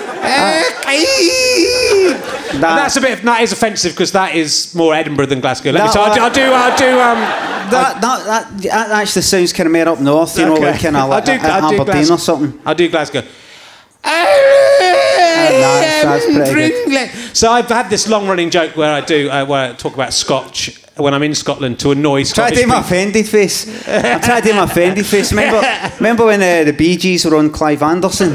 That, 2.60 2.76
that's 2.76 2.96
a 2.96 3.00
bit. 3.00 3.22
That 3.22 3.42
is 3.42 3.52
offensive 3.52 3.92
because 3.92 4.12
that 4.12 4.34
is 4.34 4.74
more 4.74 4.94
Edinburgh 4.94 5.26
than 5.26 5.40
Glasgow. 5.40 5.72
Let 5.72 5.80
that, 5.80 5.86
me 5.88 5.92
tell. 5.92 6.24
I 6.24 6.28
do. 6.30 6.52
I 6.52 6.76
do. 6.76 6.88
Um, 7.00 7.46
that, 7.70 8.00
that, 8.00 8.58
that 8.62 8.90
actually 8.90 9.22
sounds 9.22 9.52
kind 9.52 9.66
of 9.66 9.72
made 9.72 9.88
up 9.88 10.00
north. 10.00 10.38
You 10.38 10.46
okay. 10.46 10.54
know, 10.54 10.66
like 10.70 10.80
kind 10.80 10.96
of 10.96 11.08
like 11.08 11.28
I 11.28 11.36
do, 11.36 11.44
I 11.44 11.58
Aberdeen 11.58 11.84
Glasgow. 11.84 12.14
or 12.14 12.18
something. 12.18 12.60
I 12.64 12.74
do 12.74 12.88
Glasgow. 12.88 13.22
so 17.32 17.50
I've 17.50 17.68
had 17.68 17.90
this 17.90 18.08
long-running 18.08 18.50
joke 18.50 18.76
where 18.76 18.92
I 18.92 19.00
do 19.00 19.28
uh, 19.28 19.44
where 19.44 19.70
I 19.70 19.72
talk 19.74 19.94
about 19.94 20.12
Scotch 20.12 20.80
when 20.96 21.12
I'm 21.12 21.22
in 21.22 21.34
Scotland 21.34 21.80
to 21.80 21.90
annoy 21.90 22.22
Scottish. 22.22 22.54
Try 22.54 22.62
to 22.62 22.66
do 22.66 22.72
my 22.72 22.80
offended 22.80 23.28
face. 23.28 23.66
I'm 23.88 24.20
trying 24.20 24.42
to 24.42 24.48
do 24.48 24.54
my 24.54 24.64
offended 24.64 25.04
face. 25.06 25.32
Remember, 25.32 25.60
remember 25.96 26.26
when 26.26 26.40
uh, 26.40 26.64
the 26.64 26.72
Bee 26.72 26.96
Gees 26.96 27.24
were 27.24 27.36
on 27.36 27.50
Clive 27.50 27.82
Anderson? 27.82 28.34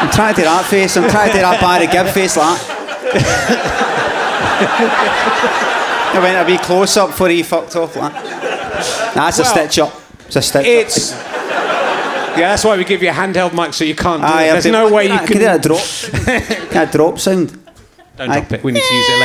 I'm 0.00 0.10
trying 0.10 0.34
to 0.34 0.40
do 0.40 0.44
that 0.44 0.64
face. 0.66 0.96
I'm 0.96 1.08
trying 1.10 1.28
to 1.28 1.34
do 1.34 1.40
that 1.40 1.60
Barry 1.60 1.86
Gibb 1.86 2.06
face 2.08 2.36
like 2.36 2.58
that. 2.58 3.80
I 6.14 6.18
went 6.20 6.36
a 6.48 6.50
wee 6.50 6.58
close 6.58 6.96
up 6.96 7.08
before 7.10 7.28
he 7.28 7.42
fucked 7.42 7.74
off 7.76 7.96
like 7.96 8.12
that. 8.12 9.14
That's 9.14 9.38
a 9.38 9.42
Well, 9.42 9.50
stitch 9.52 9.78
up. 9.80 9.92
It's 10.26 10.36
a 10.36 10.42
stitch 10.42 10.66
It's. 10.66 11.12
Yeah, 11.12 12.48
that's 12.50 12.64
why 12.64 12.76
we 12.76 12.84
give 12.84 13.02
you 13.02 13.10
a 13.10 13.12
handheld 13.12 13.54
mic 13.54 13.72
so 13.74 13.84
you 13.84 13.94
can't 13.94 14.20
do 14.20 14.26
Aye, 14.26 14.44
it. 14.48 14.52
There's 14.52 14.66
no 14.66 14.92
way 14.92 15.04
you 15.04 15.18
can 15.18 15.26
do 15.28 15.34
can. 15.34 15.56
a 15.56 15.58
drop. 15.62 15.80
Can 16.70 16.88
a 16.88 16.90
drop 16.90 17.18
sound. 17.20 17.50
Don't 18.16 18.28
Aye. 18.30 18.40
drop 18.40 18.52
it. 18.52 18.64
We 18.64 18.72
need 18.72 18.82
to 18.82 18.94
use 18.94 19.06
it 19.08 19.20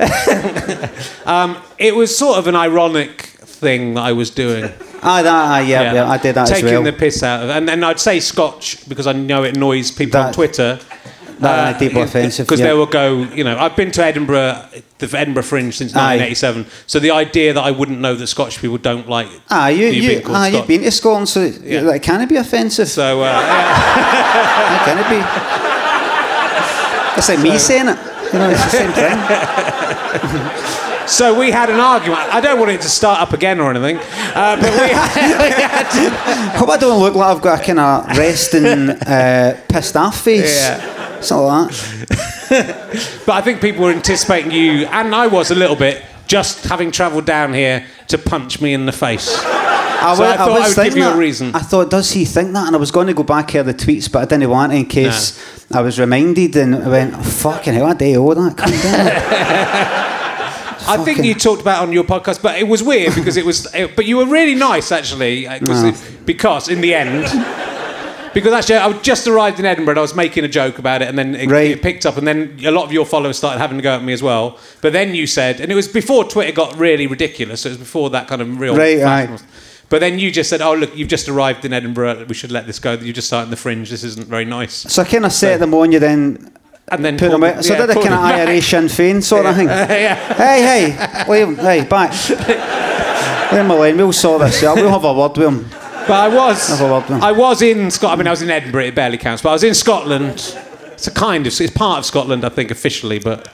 later. 0.00 0.90
um, 1.26 1.56
it 1.78 1.96
was 1.96 2.16
sort 2.16 2.38
of 2.38 2.46
an 2.46 2.54
ironic 2.54 3.22
thing 3.22 3.94
that 3.94 4.02
I 4.02 4.12
was 4.12 4.30
doing. 4.30 4.70
Ah, 5.06 5.20
that, 5.22 5.28
ah, 5.32 5.58
yeah, 5.58 5.92
yeah, 5.92 6.10
I 6.10 6.16
did 6.16 6.34
that 6.34 6.48
Taking 6.48 6.64
as 6.66 6.72
well. 6.72 6.82
the 6.82 6.92
piss 6.92 7.22
out 7.22 7.42
of 7.42 7.50
And 7.50 7.68
then 7.68 7.84
I'd 7.84 8.00
say 8.00 8.20
Scotch 8.20 8.88
because 8.88 9.06
I 9.06 9.12
know 9.12 9.42
it 9.44 9.54
annoys 9.56 9.90
people 9.90 10.18
on 10.20 10.32
Twitter. 10.32 10.78
that 11.40 11.78
deeply 11.78 12.00
offensive, 12.00 12.46
Because 12.48 12.60
yeah. 12.60 12.68
they 12.68 12.72
will 12.72 12.86
go, 12.86 13.24
you 13.34 13.44
know, 13.44 13.58
I've 13.58 13.76
been 13.76 13.90
to 13.90 14.02
Edinburgh, 14.04 14.66
the 14.98 15.18
Edinburgh 15.18 15.42
Fringe 15.42 15.74
since 15.76 15.94
Aye. 15.94 16.16
1987. 16.16 16.66
So 16.86 16.98
the 17.00 17.10
idea 17.10 17.52
that 17.52 17.60
I 17.62 17.70
wouldn't 17.70 18.00
know 18.00 18.14
that 18.14 18.26
Scotch 18.28 18.60
people 18.62 18.78
don't 18.78 19.06
like. 19.08 19.28
Ah, 19.50 19.68
you, 19.68 19.86
you 19.88 20.10
you, 20.10 20.22
ah, 20.26 20.46
you've 20.46 20.66
been 20.66 20.80
to 20.82 20.90
Scotland, 20.90 21.28
so 21.28 21.42
Yeah. 21.42 21.80
that 21.82 22.00
can 22.02 22.22
it 22.22 22.28
be 22.30 22.36
offensive? 22.36 22.88
So, 22.88 23.20
uh, 23.20 23.24
yeah. 23.26 24.84
Can 24.86 24.98
it 24.98 25.08
be? 25.10 25.20
It's 27.18 27.28
like 27.28 27.40
me 27.40 27.58
saying 27.58 27.88
it. 27.88 27.98
You 28.32 28.38
know, 28.38 28.48
it's 28.50 28.64
the 28.64 28.70
same 28.70 28.92
thing. 28.92 30.80
so 31.06 31.38
we 31.38 31.50
had 31.50 31.70
an 31.70 31.80
argument. 31.80 32.20
I 32.34 32.40
don't 32.40 32.58
want 32.58 32.70
it 32.72 32.80
to 32.82 32.88
start 32.88 33.20
up 33.20 33.32
again 33.32 33.60
or 33.60 33.70
anything, 33.70 33.96
uh, 33.98 34.56
but 34.60 34.70
we 34.72 34.88
had, 34.90 36.54
Hope 36.56 36.68
I 36.70 36.76
don't 36.76 37.00
look 37.00 37.14
like 37.14 37.36
I've 37.36 37.42
got 37.42 37.60
a 37.60 37.64
kind 37.64 37.78
of 37.80 38.16
resting, 38.18 38.90
uh, 38.90 39.60
pissed 39.68 39.96
off 39.96 40.20
face. 40.22 40.60
Yeah. 40.60 41.20
Something 41.20 41.46
like 41.46 41.70
that. 41.70 43.20
But 43.26 43.32
I 43.36 43.40
think 43.40 43.60
people 43.60 43.84
were 43.84 43.90
anticipating 43.92 44.50
you, 44.52 44.86
and 44.86 45.14
I 45.14 45.26
was 45.26 45.50
a 45.50 45.54
little 45.54 45.76
bit, 45.76 46.02
just 46.26 46.64
having 46.66 46.90
travelled 46.90 47.24
down 47.26 47.52
here 47.54 47.84
to 48.08 48.18
punch 48.18 48.60
me 48.60 48.74
in 48.74 48.84
the 48.86 48.92
face. 48.92 49.28
I, 49.42 50.14
So 50.14 50.22
wa- 50.22 50.28
I 50.28 50.36
thought 50.36 50.60
I 50.60 50.68
would 50.68 50.76
give 50.84 50.96
you 50.98 51.04
a 51.06 51.10
that. 51.10 51.16
reason. 51.18 51.54
I 51.54 51.60
thought, 51.60 51.90
does 51.90 52.10
he 52.12 52.24
think 52.26 52.52
that? 52.52 52.66
And 52.66 52.76
I 52.76 52.78
was 52.78 52.90
going 52.90 53.06
to 53.06 53.14
go 53.14 53.22
back 53.22 53.50
here 53.50 53.62
the 53.62 53.72
tweets, 53.74 54.12
but 54.12 54.20
I 54.22 54.24
didn't 54.26 54.50
want 54.50 54.72
to 54.72 54.76
in 54.78 54.84
case 54.86 55.40
I 55.72 55.80
was 55.80 55.98
reminded 55.98 56.54
and 56.56 56.76
I 56.76 56.88
went, 56.88 57.14
oh, 57.14 57.22
fucking 57.22 57.72
hell, 57.74 57.86
I 57.86 57.94
do 57.94 58.16
owe 58.30 58.34
that. 58.34 58.56
Come 58.56 58.70
down. 58.70 60.13
I 60.88 60.98
think 61.04 61.24
you 61.24 61.34
talked 61.34 61.60
about 61.62 61.82
on 61.82 61.92
your 61.92 62.04
podcast, 62.04 62.42
but 62.42 62.58
it 62.58 62.66
was 62.68 62.82
weird 62.82 63.14
because 63.14 63.36
it 63.36 63.44
was. 63.44 63.72
It, 63.74 63.96
but 63.96 64.06
you 64.06 64.16
were 64.18 64.26
really 64.26 64.54
nice 64.54 64.92
actually, 64.92 65.44
No. 65.46 65.86
it- 65.88 66.26
because 66.26 66.68
in 66.68 66.80
the 66.80 66.94
end. 66.94 67.24
Because 68.34 68.52
actually, 68.52 68.76
I 68.78 68.92
just 69.00 69.28
arrived 69.28 69.60
in 69.60 69.64
Edinburgh 69.64 69.92
and 69.92 69.98
I 70.00 70.02
was 70.02 70.16
making 70.16 70.42
a 70.44 70.48
joke 70.48 70.80
about 70.80 71.02
it, 71.02 71.08
and 71.08 71.16
then 71.16 71.36
it, 71.36 71.48
Right. 71.48 71.70
it 71.70 71.82
picked 71.82 72.04
up, 72.04 72.16
and 72.16 72.26
then 72.26 72.58
a 72.64 72.72
lot 72.72 72.84
of 72.84 72.92
your 72.92 73.06
followers 73.06 73.38
started 73.38 73.60
having 73.60 73.76
to 73.78 73.82
go 73.82 73.92
at 73.94 74.02
me 74.02 74.12
as 74.12 74.24
well. 74.24 74.58
But 74.80 74.92
then 74.92 75.14
you 75.14 75.28
said, 75.28 75.60
and 75.60 75.70
it 75.70 75.76
was 75.76 75.86
before 75.86 76.24
Twitter 76.24 76.50
got 76.50 76.76
really 76.76 77.06
ridiculous, 77.06 77.60
so 77.60 77.68
it 77.68 77.72
was 77.72 77.78
before 77.78 78.10
that 78.10 78.26
kind 78.26 78.42
of 78.42 78.58
real. 78.58 78.76
Right, 78.76 79.30
was- 79.30 79.44
But 79.88 80.00
then 80.00 80.18
you 80.18 80.32
just 80.32 80.50
said, 80.50 80.60
"Oh 80.62 80.74
look, 80.74 80.96
you've 80.96 81.06
just 81.10 81.28
arrived 81.28 81.64
in 81.64 81.72
Edinburgh. 81.72 82.24
We 82.28 82.34
should 82.34 82.50
let 82.50 82.66
this 82.66 82.80
go. 82.80 82.94
You 82.94 83.12
just 83.12 83.28
started 83.28 83.44
in 83.44 83.50
the 83.50 83.56
Fringe. 83.56 83.88
This 83.88 84.02
isn't 84.02 84.26
very 84.26 84.46
nice." 84.46 84.84
so 84.88 85.02
I 85.02 85.04
kind 85.04 85.24
of 85.26 85.32
set 85.32 85.60
them 85.60 85.72
on 85.74 85.92
you 85.92 86.00
then. 86.00 86.50
And 86.88 87.04
then 87.04 87.18
Put 87.18 87.30
them 87.30 87.42
out. 87.42 87.64
So 87.64 87.72
yeah, 87.72 87.86
did 87.86 87.90
a 87.90 87.94
kind 87.94 88.14
of 88.14 88.20
them. 88.20 88.48
IRA 88.48 88.60
Sinn 88.60 88.84
Féin 88.84 89.22
sort 89.22 89.46
of 89.46 89.56
thing. 89.56 89.68
yeah. 89.68 90.34
Hey, 90.34 90.92
hey, 90.92 91.44
leave. 91.44 91.58
Hey, 91.58 91.84
back. 91.84 92.12
Leave 93.50 93.60
him 93.60 93.70
alone. 93.70 93.96
We'll 93.96 94.12
sort 94.12 94.42
this 94.42 94.62
out. 94.62 94.76
We'll 94.76 94.90
have 94.90 95.04
a 95.04 95.12
word 95.14 95.36
with 95.36 95.46
him. 95.46 95.68
But 96.06 96.10
I 96.10 96.28
was, 96.28 96.68
Have 96.68 96.82
a 96.82 96.92
word 96.92 97.04
then. 97.08 97.22
I 97.22 97.32
was 97.32 97.62
in 97.62 97.90
Scotland. 97.90 98.20
I 98.20 98.22
mean, 98.22 98.26
I 98.26 98.30
was 98.30 98.42
in 98.42 98.50
Edinburgh. 98.50 98.84
It 98.84 98.94
barely 98.94 99.16
counts. 99.16 99.42
But 99.42 99.50
I 99.50 99.52
was 99.52 99.64
in 99.64 99.74
Scotland. 99.74 100.56
It's 100.92 101.06
a 101.06 101.10
kind 101.10 101.46
of, 101.46 101.58
it's 101.58 101.72
part 101.72 102.00
of 102.00 102.04
Scotland, 102.04 102.44
I 102.44 102.50
think, 102.50 102.70
officially. 102.70 103.18
But 103.18 103.48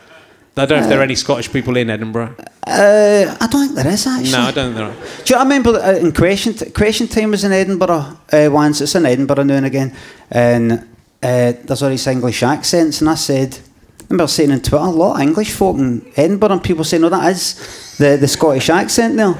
I 0.57 0.67
don't 0.67 0.79
know 0.79 0.85
if 0.85 0.89
there 0.89 0.99
are 0.99 1.05
any 1.05 1.15
Scottish 1.15 1.53
people 1.53 1.77
in 1.77 1.89
Edinburgh. 1.89 2.35
Uh, 2.67 3.37
I 3.41 3.47
don't 3.47 3.67
think 3.67 3.77
there 3.77 3.87
is 3.87 4.07
actually. 4.07 4.33
No, 4.33 4.41
I 4.41 4.51
don't 4.51 4.75
think 4.75 4.77
there 4.77 4.87
are. 4.87 5.25
Do 5.25 5.25
you 5.27 5.35
know, 5.37 5.41
I 5.41 5.43
remember 5.45 5.71
uh, 5.71 5.93
in 5.93 6.13
question, 6.13 6.55
question 6.73 7.07
time 7.07 7.31
was 7.31 7.45
in 7.45 7.53
Edinburgh 7.53 8.19
uh, 8.33 8.49
once. 8.51 8.81
It's 8.81 8.95
in 8.97 9.07
Edinburgh 9.07 9.45
now 9.45 9.55
and 9.55 9.67
again, 9.67 9.97
and 10.31 10.87
uh, 11.23 11.53
there's 11.65 11.83
all 11.83 11.91
these 11.91 12.07
English 12.07 12.43
accents, 12.43 13.01
and 13.01 13.11
I 13.11 13.15
said, 13.15 13.59
I 14.01 14.05
remember 14.09 14.27
saying 14.27 14.51
on 14.51 14.61
Twitter, 14.61 14.85
a 14.85 14.91
lot 14.91 15.17
of 15.17 15.21
English 15.21 15.53
folk 15.53 15.77
in 15.77 16.11
Edinburgh, 16.17 16.53
and 16.53 16.65
people 16.65 16.85
say, 16.85 16.99
no, 16.99 17.11
that 17.11 17.31
is 17.31 17.97
the, 17.99 18.17
the 18.17 18.27
Scottish 18.27 18.71
accent 18.71 19.17
there. 19.17 19.35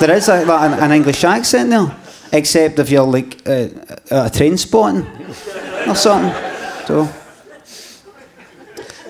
There 0.00 0.16
is 0.16 0.28
like, 0.28 0.48
an, 0.48 0.72
an 0.82 0.92
English 0.92 1.22
accent 1.22 1.70
there, 1.70 1.94
except 2.32 2.78
if 2.78 2.90
you're 2.90 3.06
like 3.06 3.46
uh, 3.46 3.68
a 4.10 4.30
train 4.30 4.56
spotting 4.56 5.06
or 5.86 5.94
something. 5.94 6.32
So. 6.86 7.08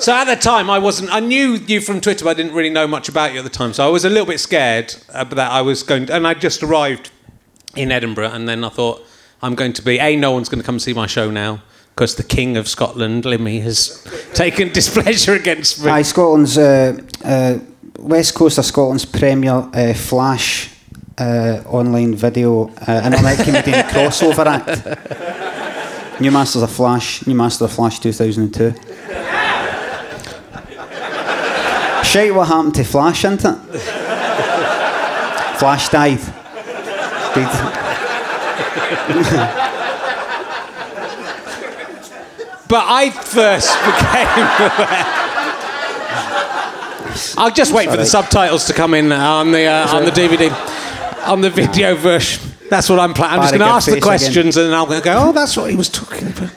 So 0.00 0.12
at 0.12 0.24
the 0.24 0.36
time, 0.36 0.68
I 0.68 0.78
wasn't. 0.78 1.14
I 1.14 1.20
knew 1.20 1.54
you 1.54 1.80
from 1.80 2.00
Twitter, 2.00 2.24
but 2.24 2.32
I 2.32 2.34
didn't 2.34 2.52
really 2.52 2.68
know 2.68 2.86
much 2.86 3.08
about 3.08 3.32
you 3.32 3.38
at 3.38 3.44
the 3.44 3.48
time. 3.48 3.72
So 3.72 3.86
I 3.86 3.88
was 3.88 4.04
a 4.04 4.10
little 4.10 4.26
bit 4.26 4.38
scared 4.38 4.94
uh, 5.14 5.24
that 5.24 5.50
I 5.50 5.62
was 5.62 5.82
going. 5.82 6.06
To, 6.06 6.14
and 6.14 6.26
I 6.26 6.34
just 6.34 6.62
arrived 6.62 7.10
in 7.74 7.90
Edinburgh, 7.90 8.32
and 8.32 8.46
then 8.46 8.64
I 8.64 8.68
thought 8.68 9.02
I'm 9.40 9.54
going 9.54 9.72
to 9.72 9.82
be 9.82 9.98
a. 9.98 10.14
No 10.16 10.32
one's 10.32 10.50
going 10.50 10.60
to 10.60 10.66
come 10.66 10.78
see 10.78 10.92
my 10.92 11.06
show 11.06 11.30
now 11.30 11.62
because 11.94 12.16
the 12.16 12.24
King 12.24 12.56
of 12.56 12.66
Scotland, 12.66 13.22
Limmy, 13.24 13.62
has 13.62 14.02
taken 14.34 14.72
displeasure 14.72 15.34
against 15.34 15.84
me. 15.84 15.90
Aye, 15.90 16.02
Scotland's 16.02 16.58
uh, 16.58 16.98
uh, 17.24 17.58
West 17.98 18.34
Coast 18.34 18.58
of 18.58 18.64
Scotland's 18.64 19.04
premier 19.04 19.68
uh, 19.72 19.94
Flash 19.94 20.70
uh, 21.18 21.62
online 21.66 22.16
video 22.16 22.68
uh, 22.88 23.02
internet 23.04 23.38
comedian 23.38 23.86
crossover 23.92 24.46
act. 24.46 26.20
New 26.20 26.32
Masters 26.32 26.62
of 26.62 26.72
Flash, 26.72 27.24
New 27.26 27.34
Master 27.36 27.64
of 27.66 27.72
Flash 27.72 28.00
2002. 28.00 28.72
Shite 32.04 32.34
what 32.34 32.48
happened 32.48 32.74
to 32.74 32.82
Flash, 32.84 33.24
isn't 33.24 33.44
it? 33.44 33.56
Flash 35.58 35.88
died. 35.90 36.18
Died. 37.34 39.60
But 42.68 42.84
I 42.86 43.10
first 43.10 43.72
became. 43.84 45.34
I'll 47.38 47.50
just 47.52 47.72
wait 47.72 47.90
for 47.90 47.96
the 47.96 48.06
subtitles 48.06 48.66
to 48.66 48.72
come 48.72 48.94
in 48.94 49.12
on 49.12 49.52
the 49.52 49.66
uh, 49.66 49.94
on 49.96 50.04
the 50.04 50.10
DVD, 50.10 50.50
on 51.26 51.40
the 51.40 51.50
video 51.50 51.94
version. 51.94 52.42
That's 52.70 52.88
what 52.88 52.98
I'm 52.98 53.14
planning. 53.14 53.40
I'm 53.40 53.42
just 53.42 53.52
going 53.52 53.60
to 53.60 53.74
ask 53.74 53.90
the 53.90 54.00
questions 54.00 54.56
and 54.56 54.66
then 54.66 54.74
I'll 54.74 54.86
go, 54.86 55.00
oh, 55.16 55.32
that's 55.32 55.56
what 55.56 55.70
he 55.70 55.76
was 55.76 55.88
talking 55.88 56.28
about. 56.28 56.50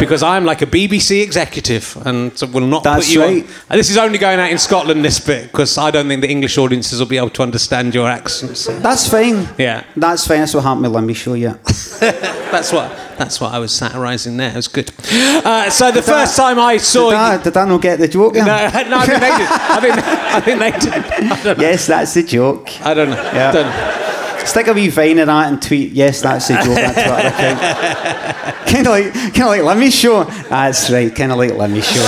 Because 0.00 0.22
I'm 0.22 0.44
like 0.44 0.62
a 0.62 0.66
BBC 0.66 1.22
executive 1.22 1.96
and 2.04 2.36
so 2.36 2.46
will 2.46 2.66
not 2.66 2.82
That's 2.82 3.06
put 3.06 3.14
you 3.14 3.22
right. 3.22 3.44
on. 3.44 3.50
And 3.70 3.78
this 3.78 3.90
is 3.90 3.96
only 3.96 4.18
going 4.18 4.40
out 4.40 4.50
in 4.50 4.58
Scotland, 4.58 5.04
this 5.04 5.20
bit, 5.20 5.52
because 5.52 5.78
I 5.78 5.90
don't 5.90 6.08
think 6.08 6.22
the 6.22 6.30
English 6.30 6.58
audiences 6.58 6.98
will 6.98 7.06
be 7.06 7.18
able 7.18 7.30
to 7.30 7.42
understand 7.42 7.94
your 7.94 8.08
accents. 8.08 8.66
That's 8.66 9.08
fine. 9.08 9.48
Yeah. 9.58 9.84
That's 9.96 10.26
fine. 10.26 10.38
That's 10.40 10.54
what 10.54 10.64
happened 10.64 10.82
with 10.82 10.92
Limmy 10.92 11.14
Show, 11.14 11.34
yeah. 11.34 11.56
That's 12.50 12.72
what 12.72 12.90
that's 13.20 13.38
what 13.38 13.52
I 13.52 13.58
was 13.58 13.70
satirising 13.70 14.38
there. 14.38 14.48
It 14.48 14.56
was 14.56 14.68
good. 14.68 14.90
Uh, 15.12 15.68
so 15.68 15.92
the 15.92 16.00
first 16.00 16.38
time 16.38 16.58
I 16.58 16.78
saw 16.78 17.10
Did 17.10 17.16
you. 17.16 17.22
I, 17.22 17.42
did 17.42 17.56
I 17.56 17.64
not 17.66 17.82
get 17.82 17.98
the 17.98 18.08
joke? 18.08 18.34
No, 18.34 18.44
no, 18.46 18.54
I 18.54 18.70
think 18.70 19.20
they 19.20 19.36
did. 19.36 19.48
I 19.50 19.80
think, 19.80 19.94
I 19.98 20.40
think 20.40 20.58
they 20.58 20.70
did. 20.70 20.92
I 20.94 21.42
don't 21.42 21.58
know. 21.58 21.62
Yes, 21.62 21.86
that's 21.86 22.14
the 22.14 22.22
joke. 22.22 22.80
I 22.80 22.94
don't 22.94 23.10
know. 23.10 23.16
Yeah. 23.16 23.52
Don't 23.52 23.66
know. 23.66 23.99
Stick 24.46 24.66
a 24.68 24.72
wee 24.72 24.88
vine 24.88 25.18
in 25.18 25.26
that 25.26 25.52
and 25.52 25.60
tweet, 25.60 25.92
yes, 25.92 26.22
that's 26.22 26.48
the 26.48 26.54
joke, 26.54 26.74
that 26.74 26.94
Twitter 26.94 27.28
account. 27.28 28.66
kind 28.66 28.86
of 28.86 28.92
like, 28.92 29.12
kind 29.34 29.42
of 29.42 29.48
like 29.48 29.62
Lemmy 29.62 29.90
Show. 29.90 30.24
That's 30.24 30.90
right, 30.90 31.14
kind 31.14 31.32
of 31.32 31.38
like 31.38 31.52
let 31.52 31.70
me 31.70 31.80
Show. 31.80 32.00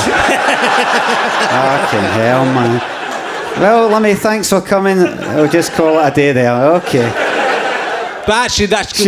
Fucking 1.53 2.01
hell, 2.01 2.45
man. 2.47 2.81
Well, 3.61 3.89
let 3.89 4.03
me. 4.03 4.15
thanks 4.15 4.49
for 4.49 4.61
coming. 4.61 4.99
I'll 4.99 5.49
just 5.49 5.73
call 5.73 5.99
it 5.99 6.11
a 6.11 6.15
day 6.15 6.33
there. 6.33 6.53
Okay. 6.77 7.11
But 8.27 8.31
actually, 8.31 8.67
that's 8.67 8.99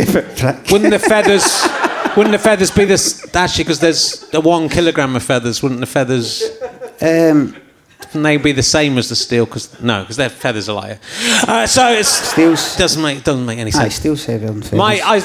wouldn't 0.71 0.91
the 0.91 0.99
feathers? 0.99 1.67
Wouldn't 2.17 2.33
the 2.33 2.39
feathers 2.39 2.71
be 2.71 2.85
this? 2.85 3.35
Actually, 3.35 3.65
because 3.65 3.81
there's 3.81 4.21
the 4.31 4.41
one 4.41 4.69
kilogram 4.69 5.17
of 5.17 5.23
feathers. 5.23 5.63
Wouldn't 5.63 5.81
the 5.81 5.87
feathers? 5.87 6.43
Um, 7.01 7.57
Wouldn't 8.07 8.25
they 8.25 8.37
be 8.37 8.53
the 8.53 8.63
same 8.63 8.99
as 8.99 9.09
the 9.09 9.17
steel? 9.17 9.45
Because 9.47 9.81
no, 9.81 10.01
because 10.03 10.17
their 10.17 10.29
feathers 10.31 10.69
are 10.69 10.75
lighter. 10.75 10.99
Uh, 11.49 11.67
so 11.67 11.89
it's 11.89 12.09
Steel's- 12.09 12.77
doesn't 12.77 13.03
make 13.03 13.25
doesn't 13.25 13.45
make 13.47 13.59
any 13.59 13.71
sense. 13.71 13.95
still 13.97 14.17
heavier 14.17 14.49
than 14.49 14.63
feathers. 14.63 14.79
My 14.79 15.01
I. 15.05 15.21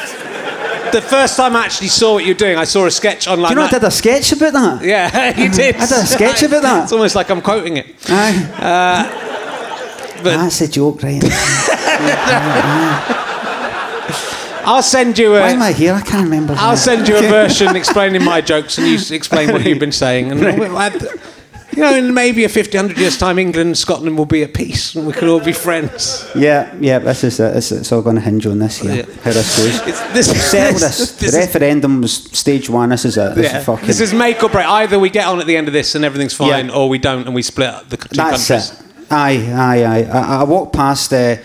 The 0.91 1.01
first 1.01 1.37
time 1.37 1.55
I 1.55 1.65
actually 1.65 1.89
saw 1.89 2.13
what 2.13 2.25
you're 2.25 2.33
doing, 2.33 2.57
I 2.57 2.63
saw 2.63 2.87
a 2.87 2.89
sketch 2.91 3.27
online. 3.27 3.49
Do 3.49 3.59
you 3.59 3.61
know 3.61 3.67
I 3.67 3.69
did 3.69 3.83
a 3.83 3.91
sketch 3.91 4.31
about 4.31 4.53
that? 4.53 4.83
Yeah, 4.83 5.39
you 5.43 5.47
did. 5.51 5.75
I 5.75 5.85
did 5.85 5.97
a 5.99 6.05
sketch 6.05 6.41
about 6.41 6.63
that. 6.63 6.83
It's 6.85 6.91
almost 6.91 7.13
like 7.15 7.29
I'm 7.29 7.41
quoting 7.41 7.77
it. 7.77 7.85
Aye. 8.07 9.05
but- 10.23 10.37
That's 10.37 10.61
a 10.61 10.67
joke, 10.67 11.03
right? 11.03 11.21
I'll 14.65 14.81
send 14.83 15.17
you 15.17 15.31
Why 15.31 15.49
a. 15.49 15.53
am 15.53 15.61
I 15.61 15.71
here? 15.73 15.93
I 15.93 16.01
can't 16.01 16.23
remember. 16.25 16.53
I'll 16.57 16.77
send 16.77 17.07
you 17.07 17.17
a 17.17 17.21
version 17.39 17.75
explaining 17.75 18.23
my 18.23 18.41
jokes, 18.41 18.77
and 18.77 18.87
you 18.87 18.99
explain 19.15 19.51
what 19.51 19.65
you've 19.65 19.79
been 19.79 19.91
saying. 19.91 20.31
And 20.31 20.39
You 21.79 21.85
know, 21.91 21.95
in 21.97 22.13
maybe 22.13 22.43
a 22.43 22.49
50, 22.49 22.77
100 22.77 22.97
years' 22.97 23.17
time, 23.17 23.39
England 23.39 23.67
and 23.67 23.77
Scotland 23.77 24.17
will 24.17 24.25
be 24.25 24.43
at 24.43 24.53
peace 24.53 24.95
and 24.95 25.07
we 25.07 25.13
can 25.13 25.27
all 25.29 25.39
be 25.39 25.53
friends. 25.53 26.29
Yeah, 26.35 26.75
yeah, 26.79 26.99
this 26.99 27.23
is 27.23 27.39
it. 27.39 27.55
It's, 27.55 27.71
it's 27.71 27.91
all 27.91 28.01
going 28.01 28.15
to 28.17 28.21
hinge 28.21 28.45
on 28.45 28.59
this 28.59 28.79
here, 28.79 28.95
Yeah. 28.95 29.05
how 29.23 29.31
this 29.31 29.57
goes. 29.57 29.87
It's, 29.87 30.01
this, 30.13 30.27
this. 30.51 30.79
this 31.19 31.31
the 31.31 31.37
referendum 31.37 32.01
was 32.01 32.13
stage 32.13 32.69
one. 32.69 32.89
This 32.89 33.05
is 33.05 33.17
it. 33.17 33.35
This 33.35 33.51
yeah, 33.51 33.59
is 33.59 33.65
fucking. 33.65 33.87
this 33.87 34.01
is 34.01 34.13
make 34.13 34.43
or 34.43 34.49
break. 34.49 34.65
Either 34.67 34.99
we 34.99 35.09
get 35.09 35.27
on 35.27 35.39
at 35.39 35.47
the 35.47 35.55
end 35.57 35.67
of 35.67 35.73
this 35.73 35.95
and 35.95 36.03
everything's 36.03 36.33
fine, 36.33 36.67
Yeah. 36.67 36.73
or 36.75 36.89
we 36.89 36.97
don't 36.99 37.25
and 37.25 37.33
we 37.33 37.41
split 37.41 37.69
up 37.69 37.89
the 37.89 37.97
two 37.97 38.07
That's 38.15 38.47
countries. 38.47 38.71
it. 38.71 38.85
Aye, 39.11 39.51
aye, 39.53 39.83
aye. 39.85 40.03
I, 40.03 40.41
I 40.41 40.43
walked 40.43 40.73
past 40.75 41.11
uh, 41.13 41.37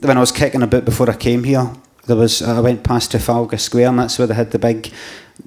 when 0.00 0.16
I 0.16 0.20
was 0.20 0.30
kicking 0.30 0.62
a 0.62 0.66
bit 0.66 0.84
before 0.84 1.10
I 1.10 1.16
came 1.16 1.42
here. 1.44 1.70
There 2.06 2.16
was 2.16 2.42
I 2.42 2.60
went 2.60 2.82
past 2.84 3.10
Trafalgar 3.12 3.56
Square, 3.56 3.88
and 3.88 3.98
that's 3.98 4.18
where 4.18 4.26
they 4.28 4.34
had 4.34 4.50
the 4.50 4.58
big 4.58 4.92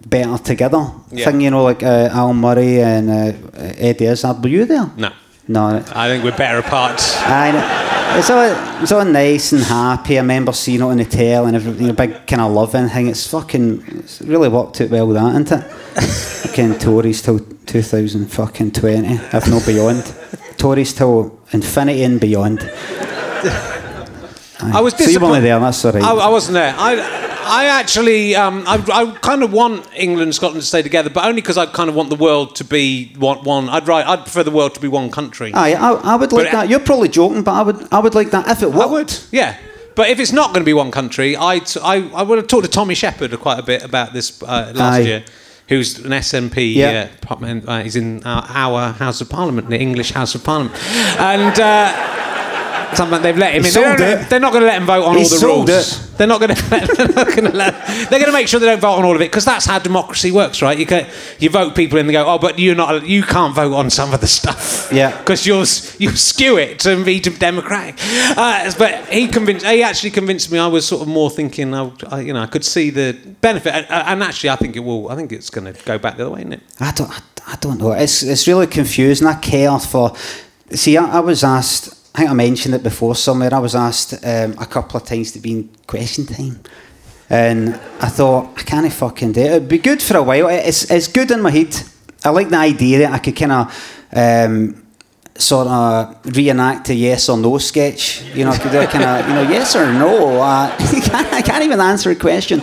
better 0.05 0.37
together 0.43 0.91
Yeah. 1.11 1.25
thing. 1.25 1.41
You 1.41 1.51
know, 1.51 1.63
like 1.63 1.83
uh, 1.83 2.09
Al 2.11 2.33
Murray 2.33 2.81
and 2.81 3.09
uh, 3.09 3.33
Eddie 3.77 4.05
Izzard. 4.05 4.41
Were 4.43 4.49
you 4.49 4.65
there? 4.65 4.89
No, 4.97 5.09
No. 5.47 5.83
I 5.95 6.07
think 6.09 6.23
we're 6.23 6.35
better 6.37 6.59
apart. 6.59 7.01
I 7.25 7.51
know. 7.51 7.83
It's 8.19 8.29
all, 8.29 8.81
it's 8.81 8.91
all 8.91 9.05
nice 9.05 9.51
and 9.51 9.61
happy. 9.63 10.17
I 10.17 10.21
remember 10.21 10.53
seeing 10.53 10.79
it 10.79 10.83
on 10.83 10.97
the 10.97 11.05
tail 11.05 11.45
and 11.45 11.55
everything, 11.55 11.81
you 11.81 11.87
know, 11.89 11.93
big 11.93 12.25
kind 12.25 12.41
of 12.41 12.51
love 12.51 12.73
and 12.73 12.89
thing. 12.89 13.07
It's 13.07 13.27
fucking, 13.29 13.83
it's 13.99 14.21
really 14.21 14.47
worked 14.49 14.79
out 14.81 14.89
well, 14.89 15.07
that, 15.09 15.29
isn't 15.41 15.51
it? 15.51 15.63
fucking 16.47 16.79
Tories 16.79 17.21
till 17.21 17.39
2000 17.39 18.27
fucking 18.27 18.71
20, 18.71 19.07
if 19.13 19.47
not 19.49 19.65
beyond. 19.65 20.03
Tories 20.57 20.93
till 20.93 21.37
infinity 21.51 22.03
and 22.03 22.19
beyond. 22.19 22.61
I 24.59 24.81
was 24.81 24.93
So 24.93 25.01
you 25.03 25.07
disappointed. 25.07 25.31
weren't 25.31 25.43
there, 25.43 25.59
that's 25.59 25.85
all 25.85 25.91
right. 25.91 26.03
I, 26.03 26.11
I 26.15 26.29
wasn't 26.29 26.53
there. 26.53 26.73
I, 26.77 26.95
I 27.47 27.65
actually, 27.65 28.35
um, 28.35 28.63
I, 28.67 28.75
I 28.93 29.11
kind 29.21 29.43
of 29.43 29.51
want 29.53 29.87
England 29.95 30.23
and 30.23 30.35
Scotland 30.35 30.61
to 30.61 30.67
stay 30.67 30.81
together, 30.81 31.09
but 31.09 31.25
only 31.25 31.41
because 31.41 31.57
I 31.57 31.65
kind 31.65 31.89
of 31.89 31.95
want 31.95 32.09
the 32.09 32.15
world 32.15 32.55
to 32.57 32.63
be 32.63 33.13
one. 33.17 33.43
one 33.43 33.69
I'd 33.69 33.87
right. 33.87 34.05
I'd 34.05 34.21
prefer 34.21 34.43
the 34.43 34.51
world 34.51 34.73
to 34.75 34.79
be 34.81 34.87
one 34.87 35.09
country. 35.11 35.53
Aye, 35.53 35.73
I, 35.73 35.91
I 35.93 36.15
would 36.15 36.31
like 36.31 36.45
But- 36.47 36.51
that. 36.53 36.69
You're 36.69 36.79
probably 36.79 37.09
joking, 37.09 37.43
but 37.43 37.53
I 37.53 37.61
would, 37.63 37.87
I 37.93 37.99
would 37.99 38.15
like 38.15 38.31
that 38.31 38.47
if 38.47 38.61
it 38.63 38.71
were. 38.73 38.83
I 38.83 38.85
would, 38.87 39.17
yeah. 39.31 39.57
But 39.95 40.09
if 40.09 40.19
it's 40.19 40.31
not 40.31 40.49
going 40.49 40.61
to 40.61 40.65
be 40.65 40.73
one 40.73 40.91
country, 40.91 41.35
I, 41.35 41.55
I, 41.81 42.09
I 42.13 42.21
would 42.21 42.37
have 42.37 42.47
talked 42.47 42.65
to 42.65 42.69
Tommy 42.71 42.93
Sheppard 42.93 43.31
quite 43.39 43.57
a 43.59 43.63
bit 43.63 43.83
about 43.83 44.13
this 44.13 44.43
uh, 44.43 44.71
last 44.75 44.97
Aye. 44.97 44.99
year, 44.99 45.25
who's 45.69 45.97
an 45.99 46.11
SNP. 46.11 46.75
Yeah. 46.75 47.09
Uh, 47.27 47.35
uh, 47.67 47.81
he's 47.83 47.95
in 47.95 48.23
our, 48.23 48.43
our 48.47 48.91
House 48.93 49.21
of 49.21 49.29
Parliament, 49.29 49.69
the 49.69 49.79
English 49.79 50.11
House 50.11 50.35
of 50.35 50.43
Parliament, 50.43 50.75
and. 51.19 51.59
Uh, 51.59 52.23
Something 52.95 53.21
they've 53.21 53.37
let 53.37 53.51
him 53.51 53.57
in. 53.57 53.63
They 53.63 53.69
sold 53.69 53.97
don't- 53.97 54.21
it. 54.21 54.29
They're 54.29 54.39
not 54.39 54.51
going 54.53 54.61
to 54.61 54.67
let 54.67 54.77
him 54.81 54.85
vote 54.87 55.03
on 55.03 55.17
He 55.17 55.23
all 55.23 55.29
the 55.29 55.45
rules. 55.45 55.69
it. 55.69 56.17
They're 56.17 56.25
not 56.27 56.39
going 56.39 56.55
to. 56.55 56.61
They're 57.13 57.25
going 57.25 57.51
to 57.51 57.55
let. 57.55 57.75
They're 58.09 58.19
going 58.19 58.25
to 58.25 58.31
make 58.31 58.47
sure 58.47 58.59
they 58.59 58.65
don't 58.65 58.79
vote 58.81 58.93
on 58.95 59.05
all 59.05 59.15
of 59.15 59.21
it 59.21 59.29
because 59.29 59.45
that's 59.45 59.65
how 59.65 59.77
democracy 59.79 60.31
works, 60.31 60.61
right? 60.61 60.77
You 60.77 60.85
can, 60.85 61.07
you 61.39 61.49
vote 61.49 61.75
people 61.75 61.99
in, 61.99 62.07
they 62.07 62.13
go, 62.13 62.25
oh, 62.25 62.39
but 62.39 62.57
you're 62.57 62.75
not. 62.75 63.05
You 63.05 63.21
can't 63.23 63.53
vote 63.53 63.73
on 63.73 63.89
some 63.89 64.13
of 64.13 64.21
the 64.21 64.27
stuff. 64.27 64.89
Yeah. 64.91 65.15
Because 65.27 65.45
you'll 65.45 65.65
you 65.99 66.15
skew 66.15 66.57
it 66.57 66.79
to 66.79 67.03
be 67.03 67.19
democratic. 67.19 67.95
Uh, 68.37 68.71
but 68.79 69.05
he 69.09 69.27
convinced. 69.27 69.65
He 69.65 69.83
actually 69.83 70.11
convinced 70.11 70.51
me. 70.51 70.57
I 70.59 70.67
was 70.67 70.87
sort 70.87 71.01
of 71.01 71.07
more 71.07 71.29
thinking. 71.29 71.73
I, 71.75 71.91
I, 72.09 72.21
you 72.21 72.33
know, 72.33 72.41
I 72.41 72.47
could 72.47 72.63
see 72.65 72.89
the 72.89 73.13
benefit, 73.41 73.73
and, 73.73 73.85
and 73.89 74.23
actually, 74.23 74.49
I 74.51 74.55
think 74.55 74.75
it 74.75 74.79
will. 74.79 75.09
I 75.09 75.15
think 75.15 75.31
it's 75.33 75.49
going 75.49 75.71
to 75.71 75.83
go 75.83 75.97
back 75.99 76.15
the 76.17 76.23
other 76.23 76.31
way, 76.33 76.39
isn't 76.39 76.53
it? 76.53 76.61
I 76.79 76.91
don't, 76.93 77.11
I, 77.11 77.19
I 77.47 77.55
don't 77.57 77.77
know. 77.79 77.91
It's 77.91 78.23
it's 78.23 78.47
really 78.47 78.67
confusing. 78.67 79.27
I 79.27 79.35
care 79.35 79.77
for. 79.79 80.15
See, 80.71 80.97
I, 80.97 81.17
I 81.17 81.19
was 81.19 81.43
asked. 81.43 81.93
I 82.17 82.21
think 82.21 82.31
I 82.31 82.33
mentioned 82.33 82.73
it 82.73 82.81
before 82.81 83.13
somewhere. 83.13 83.53
I 83.53 83.59
was 83.59 83.75
asked 83.75 84.13
um, 84.25 84.55
a 84.57 84.65
couple 84.65 84.99
of 84.99 85.05
times 85.05 85.33
to 85.33 85.39
be 85.39 85.51
in 85.51 85.69
question 85.85 86.25
time, 86.25 86.59
and 87.29 87.75
I 88.01 88.09
thought 88.09 88.57
I 88.57 88.63
can't 88.63 88.91
fucking 88.91 89.33
do 89.33 89.41
it. 89.41 89.51
It'd 89.51 89.69
be 89.69 89.77
good 89.77 90.01
for 90.01 90.17
a 90.17 90.23
while. 90.23 90.47
It's 90.47 90.89
it's 90.89 91.07
good 91.07 91.29
in 91.29 91.43
my 91.43 91.51
head. 91.51 91.75
I 92.25 92.31
like 92.31 92.49
the 92.49 92.57
idea 92.57 92.97
that 92.99 93.13
I 93.13 93.19
could 93.19 93.35
kind 93.35 93.51
of. 93.51 94.07
Um, 94.11 94.83
Sort 95.39 95.67
of 95.67 96.35
reenact 96.35 96.89
a 96.89 96.95
yes 96.95 97.29
or 97.29 97.37
no 97.37 97.59
sketch, 97.59 98.23
you 98.33 98.43
know, 98.43 98.53
could 98.53 98.71
do 98.71 98.87
kind 98.87 99.03
of, 99.03 99.27
you 99.27 99.35
know, 99.35 99.43
yes 99.43 99.75
or 99.75 99.85
no. 99.93 100.41
Uh, 100.41 100.75
I 100.79 101.43
can't 101.45 101.63
even 101.63 101.79
answer 101.79 102.09
a 102.09 102.15
question. 102.15 102.59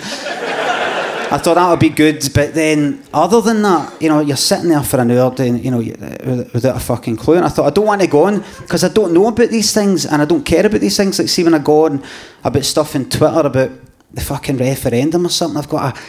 I 1.31 1.39
thought 1.39 1.55
that 1.55 1.71
would 1.71 1.81
be 1.81 1.89
good, 1.89 2.23
but 2.35 2.55
then 2.55 3.03
other 3.13 3.41
than 3.41 3.63
that, 3.63 4.01
you 4.01 4.09
know, 4.09 4.21
you're 4.21 4.37
sitting 4.37 4.69
there 4.69 4.83
for 4.83 5.01
an 5.01 5.11
hour 5.11 5.35
doing, 5.35 5.65
you 5.65 5.71
know, 5.71 5.81
uh, 5.81 6.45
without 6.53 6.77
a 6.77 6.81
fucking 6.81 7.17
clue. 7.17 7.37
And 7.37 7.45
I 7.45 7.49
thought 7.49 7.67
I 7.67 7.71
don't 7.71 7.87
want 7.87 8.03
to 8.03 8.07
go 8.07 8.25
on 8.25 8.45
because 8.61 8.85
I 8.85 8.89
don't 8.89 9.13
know 9.13 9.27
about 9.27 9.49
these 9.49 9.73
things 9.73 10.07
and 10.07 10.23
I 10.23 10.27
don't 10.27 10.45
care 10.45 10.65
about 10.65 10.81
these 10.81 10.97
things. 10.97 11.19
Like, 11.19 11.29
see, 11.29 11.43
when 11.43 11.55
I 11.55 11.59
go 11.59 11.87
on 11.87 12.03
about 12.45 12.65
stuff 12.65 12.95
in 12.95 13.09
Twitter 13.09 13.41
about 13.41 13.71
the 14.13 14.21
fucking 14.21 14.59
referendum 14.59 15.27
or 15.27 15.31
something, 15.31 15.59
I've 15.59 15.69
got 15.69 15.97
a, 15.97 16.01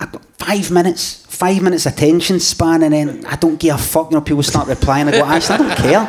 I've 0.00 0.12
got 0.12 0.24
five 0.38 0.70
minutes, 0.70 1.24
five 1.28 1.62
minutes 1.62 1.86
attention 1.86 2.40
span, 2.40 2.82
and 2.82 2.92
then 2.92 3.24
I 3.26 3.36
don't 3.36 3.58
give 3.58 3.76
a 3.76 3.78
fuck. 3.78 4.10
You 4.10 4.16
know, 4.18 4.22
people 4.22 4.42
start 4.42 4.68
replying. 4.68 5.08
I 5.08 5.12
go, 5.12 5.24
actually, 5.24 5.54
I 5.54 5.58
don't 5.58 5.76
care. 5.78 6.08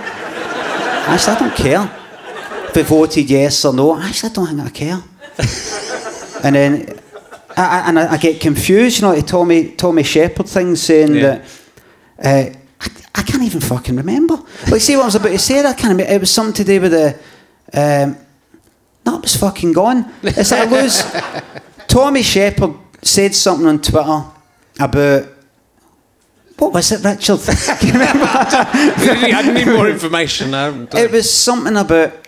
Actually, 1.08 1.36
I 1.36 1.39
don't 1.39 1.56
care 1.56 2.01
if 2.67 2.73
they 2.73 2.84
voted 2.84 3.30
yes 3.30 3.63
or 3.63 3.73
no. 3.73 3.97
Actually, 3.97 4.32
I 4.32 4.34
don't 4.34 4.47
think 4.47 4.62
I 4.62 4.69
care. 4.69 5.04
and 6.43 6.56
then 6.56 6.99
I, 7.57 7.63
I, 7.63 7.89
and 7.89 7.99
I, 7.99 8.13
I 8.13 8.17
get 8.17 8.41
confused, 8.41 9.01
you 9.01 9.07
know, 9.07 9.15
the 9.15 9.21
Tommy 9.21 9.71
Tommy 9.71 10.03
Sheppard 10.03 10.47
thing 10.47 10.75
saying 10.75 11.15
Yeah. 11.15 11.21
that 11.21 12.53
uh, 12.53 12.57
I, 12.81 12.87
I 13.15 13.23
can't 13.23 13.43
even 13.43 13.61
fucking 13.61 13.95
remember. 13.95 14.37
Like, 14.69 14.81
see 14.81 14.95
what 14.95 15.03
I 15.03 15.05
was 15.05 15.15
about 15.15 15.29
to 15.29 15.39
say? 15.39 15.61
That 15.61 15.77
kind 15.77 15.99
of. 16.01 16.07
It 16.07 16.19
was 16.19 16.31
something 16.31 16.53
to 16.53 16.63
do 16.63 16.81
with 16.81 16.91
the. 16.91 17.17
Um, 17.73 18.17
it 19.07 19.21
was 19.21 19.35
fucking 19.37 19.73
gone. 19.73 20.11
It's 20.23 20.51
like 20.51 20.67
I 20.67 20.81
lose. 20.81 21.03
Tommy 21.87 22.23
Sheppard 22.23 22.73
said 23.01 23.33
something 23.35 23.67
on 23.67 23.81
Twitter 23.81 24.23
about. 24.79 25.27
What 26.57 26.73
was 26.73 26.91
it, 26.91 27.03
Richard? 27.03 27.39
Can 27.79 27.87
you 27.87 27.93
remember? 27.93 28.25
I 28.29 29.51
need 29.53 29.67
more 29.67 29.89
information. 29.89 30.53
It 30.53 31.11
was 31.11 31.31
something 31.31 31.75
about. 31.75 32.24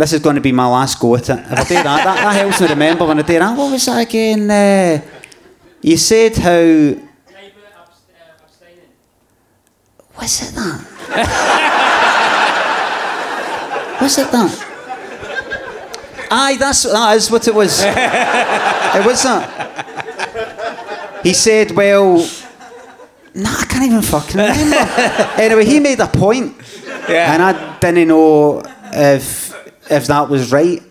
This 0.00 0.14
is 0.14 0.20
going 0.20 0.36
to 0.36 0.40
be 0.40 0.50
my 0.50 0.66
last 0.66 0.98
go 0.98 1.14
at 1.14 1.28
it. 1.28 1.38
If 1.38 1.52
I 1.52 1.62
do 1.64 1.74
that, 1.74 1.84
that, 1.84 2.04
that 2.04 2.34
helps 2.34 2.58
me 2.62 2.68
remember 2.68 3.04
when 3.04 3.18
I 3.18 3.22
do 3.22 3.38
that. 3.38 3.54
What 3.54 3.70
was 3.70 3.84
that 3.84 3.98
again? 3.98 4.50
Uh, 4.50 5.02
you 5.82 5.98
said 5.98 6.36
how. 6.36 6.96
Was 10.18 10.40
it 10.42 10.54
that? 10.54 10.86
was 14.00 14.18
it 14.18 14.30
that? 14.32 14.66
Aye, 16.30 16.56
that's 16.58 16.82
that 16.84 17.16
is 17.16 17.30
what 17.30 17.46
it 17.46 17.54
was. 17.54 17.80
it 17.84 19.04
was 19.04 19.22
that. 19.24 21.20
He 21.22 21.34
said, 21.34 21.72
"Well, 21.72 22.26
nah, 23.34 23.50
I 23.50 23.64
can't 23.66 23.84
even 23.84 24.00
fucking 24.00 24.40
remember." 24.40 24.76
anyway, 25.36 25.66
he 25.66 25.78
made 25.78 26.00
a 26.00 26.06
point, 26.06 26.56
Yeah. 27.06 27.34
and 27.34 27.42
I 27.42 27.78
didn't 27.80 28.08
know 28.08 28.62
if 28.92 29.50
if 29.90 30.06
that 30.06 30.28
was 30.28 30.52
right. 30.52 30.82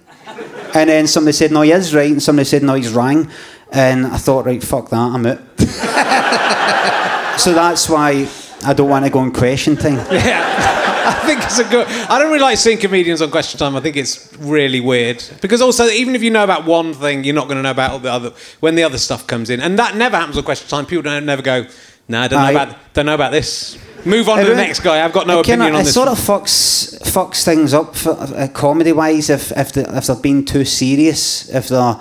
And 0.73 0.89
then 0.89 1.07
somebody 1.07 1.33
said, 1.33 1.51
"No, 1.51 1.61
he 1.61 1.71
is 1.71 1.95
right," 1.95 2.11
and 2.11 2.21
somebody 2.21 2.45
said, 2.45 2.61
"No, 2.63 2.75
he's 2.75 2.91
wrong." 2.91 3.29
And 3.71 4.07
I 4.07 4.17
thought, 4.17 4.45
right, 4.45 4.63
fuck 4.63 4.89
that, 4.89 4.97
I'm 4.97 5.25
out. 5.25 5.39
so 7.39 7.53
that's 7.53 7.87
why 7.87 8.27
I 8.63 8.73
don't 8.73 8.89
want 8.89 9.05
to 9.05 9.11
go 9.11 9.19
on 9.19 9.31
question 9.31 9.77
time. 9.77 9.95
Yeah. 10.11 10.75
I 11.01 11.13
think 11.25 11.43
it's 11.43 11.57
a 11.57 11.63
good. 11.63 11.87
I 11.87 12.19
don't 12.19 12.27
really 12.27 12.41
like 12.41 12.57
seeing 12.57 12.77
comedians 12.77 13.21
on 13.21 13.31
Question 13.31 13.57
Time. 13.57 13.75
I 13.75 13.79
think 13.79 13.95
it's 13.95 14.31
really 14.37 14.79
weird 14.79 15.23
because 15.41 15.59
also 15.59 15.87
even 15.87 16.13
if 16.13 16.21
you 16.21 16.29
know 16.29 16.43
about 16.43 16.65
one 16.65 16.93
thing, 16.93 17.23
you're 17.23 17.33
not 17.33 17.45
going 17.45 17.57
to 17.57 17.63
know 17.63 17.71
about 17.71 17.91
all 17.91 17.99
the 17.99 18.11
other 18.11 18.33
when 18.59 18.75
the 18.75 18.83
other 18.83 18.99
stuff 18.99 19.25
comes 19.25 19.49
in, 19.49 19.59
and 19.59 19.79
that 19.79 19.95
never 19.95 20.17
happens 20.17 20.37
on 20.37 20.43
Question 20.43 20.67
Time. 20.69 20.85
People 20.85 21.03
don't 21.03 21.25
never 21.25 21.41
go, 21.41 21.65
"No, 22.07 22.21
I 22.21 22.27
don't 22.27 22.43
know 22.43 22.51
about 22.51 22.93
don't 22.93 23.05
know 23.07 23.15
about 23.15 23.31
this." 23.31 23.75
Move 24.05 24.29
on 24.29 24.39
to 24.39 24.45
the 24.45 24.55
next 24.55 24.79
guy. 24.81 25.03
I've 25.03 25.13
got 25.13 25.27
no 25.27 25.39
it 25.39 25.45
kinda- 25.45 25.65
opinion 25.65 25.75
on 25.75 25.81
it 25.81 25.85
this. 25.85 25.93
sort 25.93 26.07
of 26.07 26.17
fucks 26.17 26.99
fucks 27.03 27.43
things 27.43 27.73
up 27.73 27.95
for, 27.95 28.11
uh, 28.11 28.47
comedy 28.53 28.91
wise 28.91 29.29
if 29.29 29.51
if, 29.57 29.71
the, 29.73 29.81
if 29.97 30.05
they're 30.07 30.15
being 30.15 30.45
too 30.45 30.65
serious. 30.65 31.49
If 31.49 31.69
they're, 31.69 31.99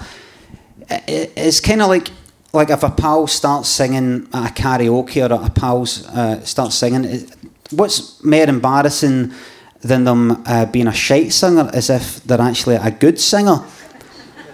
it, 0.91 1.33
it's 1.37 1.61
kind 1.61 1.83
of 1.83 1.89
like 1.89 2.09
like 2.53 2.71
if 2.71 2.83
a 2.83 2.91
pal 2.91 3.27
starts 3.27 3.69
singing 3.69 4.29
at 4.33 4.51
a 4.51 4.55
karaoke 4.63 5.21
or 5.29 5.47
a 5.47 5.51
pal's 5.51 6.07
uh, 6.09 6.41
starts 6.45 6.77
singing. 6.77 7.05
It, 7.05 7.37
what's 7.71 8.23
more 8.25 8.45
embarrassing 8.49 9.33
than 9.81 10.05
them 10.05 10.43
uh, 10.47 10.67
being 10.67 10.87
a 10.89 10.93
shite 10.93 11.33
singer 11.33 11.71
is 11.75 11.91
if 11.91 12.23
they're 12.25 12.41
actually 12.41 12.77
a 12.77 12.91
good 12.91 13.19
singer. 13.21 13.63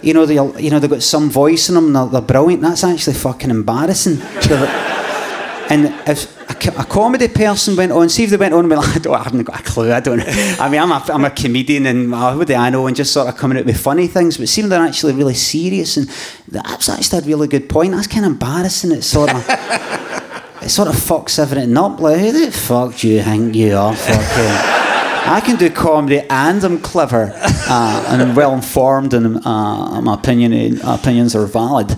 You 0.01 0.13
know, 0.13 0.25
they 0.25 0.35
you 0.35 0.69
know 0.69 0.79
they've 0.79 0.89
got 0.89 1.01
some 1.01 1.29
voice 1.31 1.67
in 1.69 1.75
them. 1.75 1.93
They're, 1.93 2.05
they're 2.07 2.21
brilliant. 2.21 2.61
That's 2.61 2.83
actually 2.83 3.15
fucking 3.15 3.49
embarrassing. 3.49 4.17
And 5.69 5.85
if 6.07 6.35
a, 6.49 6.81
a 6.81 6.85
comedy 6.85 7.27
person 7.27 7.75
went 7.75 7.91
on, 7.91 8.09
see 8.09 8.23
if 8.23 8.29
they 8.29 8.37
went 8.37 8.53
on 8.53 8.61
and 8.61 8.69
went, 8.69 8.95
I, 8.95 8.99
don't, 8.99 9.15
I 9.15 9.23
haven't 9.23 9.43
got 9.43 9.59
a 9.59 9.63
clue, 9.63 9.91
I 9.91 9.99
don't. 9.99 10.21
I 10.21 10.69
mean, 10.69 10.79
I'm 10.79 10.91
a, 10.91 11.03
I'm 11.09 11.25
a 11.25 11.29
comedian 11.29 11.85
and 11.85 12.13
uh, 12.13 12.33
what 12.35 12.47
do 12.47 12.53
I 12.55 12.69
know, 12.69 12.87
and 12.87 12.95
just 12.95 13.13
sort 13.13 13.27
of 13.27 13.37
coming 13.37 13.57
out 13.57 13.65
with 13.65 13.79
funny 13.79 14.07
things, 14.07 14.37
but 14.37 14.47
see 14.47 14.61
if 14.61 14.69
they're 14.69 14.81
actually 14.81 15.13
really 15.13 15.33
serious 15.33 15.97
and 15.97 16.07
that's 16.47 16.89
actually 16.89 17.19
a 17.19 17.21
really 17.21 17.47
good 17.47 17.69
point. 17.69 17.93
That's 17.93 18.07
kind 18.07 18.25
of 18.25 18.33
embarrassing. 18.33 18.91
It's 18.91 19.07
sort 19.07 19.33
of, 19.33 19.45
it 20.61 20.69
sort 20.69 20.87
of 20.87 20.95
fucks 20.95 21.39
everything 21.39 21.75
up. 21.77 21.99
Like, 21.99 22.19
who 22.19 22.31
the 22.31 22.51
fuck 22.51 22.95
do 22.97 23.07
you 23.07 23.23
think 23.23 23.55
you 23.55 23.75
are? 23.75 23.95
Fucking. 23.95 24.85
I 25.27 25.41
can 25.43 25.55
do 25.55 25.71
comedy 25.71 26.21
and 26.29 26.63
I'm 26.63 26.79
clever 26.79 27.31
uh, 27.33 28.05
and 28.09 28.21
I'm 28.21 28.35
well 28.35 28.53
informed 28.53 29.15
and 29.15 29.43
uh, 29.43 29.99
my 30.01 30.13
opinion 30.13 30.79
opinions 30.83 31.35
are 31.35 31.47
valid. 31.47 31.89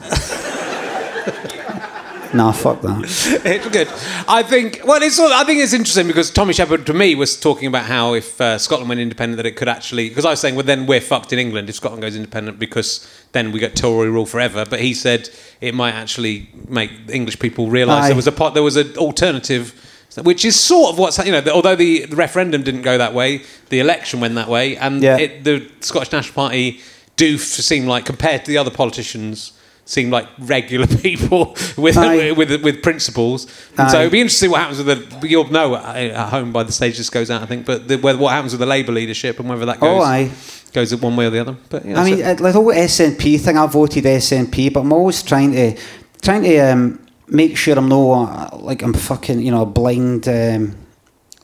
Nah, 2.34 2.52
fuck 2.52 2.82
that. 2.82 3.02
it's 3.46 3.68
good. 3.70 3.88
I 4.28 4.44
think. 4.44 4.82
Well, 4.86 5.02
it's. 5.02 5.20
all- 5.20 5.32
I 5.34 5.44
think 5.44 5.60
it's 5.62 5.74
interesting 5.74 6.08
because 6.08 6.30
Tommy 6.32 6.54
Sheppard 6.54 6.86
to 6.88 6.94
me 6.94 7.16
was 7.16 7.40
talking 7.40 7.68
about 7.68 7.86
how 7.86 8.14
if 8.14 8.40
uh, 8.42 8.58
Scotland 8.58 8.90
went 8.90 9.02
independent, 9.02 9.38
that 9.38 9.46
it 9.46 9.56
could 9.56 9.68
actually. 9.70 10.10
Because 10.10 10.26
I 10.26 10.32
was 10.32 10.40
saying, 10.40 10.56
well, 10.56 10.66
then 10.66 10.86
we're 10.86 11.02
fucked 11.02 11.34
in 11.34 11.40
England 11.40 11.70
if 11.70 11.76
Scotland 11.76 12.02
goes 12.02 12.16
independent 12.16 12.60
because 12.60 13.08
then 13.32 13.52
we 13.52 13.60
get 13.60 13.76
Tory 13.76 14.10
rule 14.10 14.26
forever. 14.26 14.66
But 14.70 14.80
he 14.80 14.94
said 14.94 15.30
it 15.62 15.74
might 15.74 15.94
actually 15.94 16.50
make 16.68 16.92
English 17.10 17.40
people 17.40 17.70
realise 17.70 18.04
Aye. 18.04 18.08
there 18.08 18.16
was 18.16 18.28
a 18.28 18.32
pot. 18.32 18.54
There 18.54 18.64
was 18.64 18.78
an 18.78 18.96
alternative. 18.98 19.84
Which 20.24 20.46
is 20.46 20.60
sort 20.60 20.94
of 20.94 20.98
what's 20.98 21.24
you 21.24 21.32
know. 21.32 21.44
Although 21.54 21.76
the, 21.76 22.06
the 22.06 22.16
referendum 22.16 22.64
didn't 22.64 22.82
go 22.82 22.98
that 22.98 23.14
way, 23.14 23.44
the 23.70 23.80
election 23.80 24.20
went 24.20 24.34
that 24.36 24.48
way, 24.48 24.76
and 24.76 25.04
Yeah. 25.04 25.18
it, 25.20 25.44
the 25.44 25.70
Scottish 25.82 26.12
National 26.12 26.34
Party 26.34 26.80
do 27.18 27.38
seem 27.38 27.86
like, 27.86 28.06
compared 28.06 28.46
to 28.46 28.52
the 28.52 28.58
other 28.58 28.72
politicians, 28.72 29.52
seem 29.88 30.10
like 30.12 30.28
regular 30.38 30.86
people 31.02 31.56
with 31.78 31.98
Aye. 31.98 32.32
with 32.34 32.62
with 32.64 32.84
principles. 32.84 33.48
And 33.78 33.90
so 33.90 34.02
it'd 34.02 34.12
be 34.12 34.22
interesting 34.22 34.52
what 34.52 34.60
happens 34.62 34.84
with 34.84 35.22
the. 35.22 35.28
You'll 35.28 35.50
know 35.50 35.76
at 35.76 36.30
home 36.30 36.52
by 36.52 36.64
the 36.64 36.72
stage 36.72 36.98
this 36.98 37.10
goes 37.10 37.32
out, 37.32 37.42
I 37.42 37.46
think. 37.46 37.66
But 37.66 37.88
the, 37.88 37.98
whether, 37.98 38.20
what 38.20 38.34
happens 38.34 38.52
with 38.54 38.60
the 38.60 38.66
Labour 38.66 38.92
leadership 38.92 39.40
and 39.40 39.50
whether 39.50 39.66
that 39.66 39.80
goes 39.80 40.02
Oh, 40.02 40.04
aye. 40.04 40.30
goes 40.74 40.94
one 40.96 41.16
way 41.16 41.26
or 41.26 41.30
the 41.32 41.40
other. 41.40 41.56
But 41.70 41.86
yeah, 41.86 42.00
I 42.00 42.04
mean, 42.06 42.18
so- 42.20 42.26
uh, 42.26 42.34
the 42.36 42.52
whole 42.52 42.66
SNP 42.74 43.40
thing, 43.40 43.58
I 43.58 43.66
voted 43.66 44.04
SNP, 44.04 44.74
but 44.74 44.82
I'm 44.82 44.94
always 44.94 45.24
trying 45.24 45.54
to 45.54 45.78
trying 46.22 46.44
to 46.44 46.58
um, 46.60 47.00
make 47.28 47.58
sure 47.58 47.78
I'm 47.78 47.88
no 47.90 48.12
uh, 48.12 48.50
like 48.60 48.82
I'm 48.84 48.94
fucking 48.94 49.40
you 49.42 49.52
know 49.52 49.66
blind 49.66 50.28
um, 50.28 50.76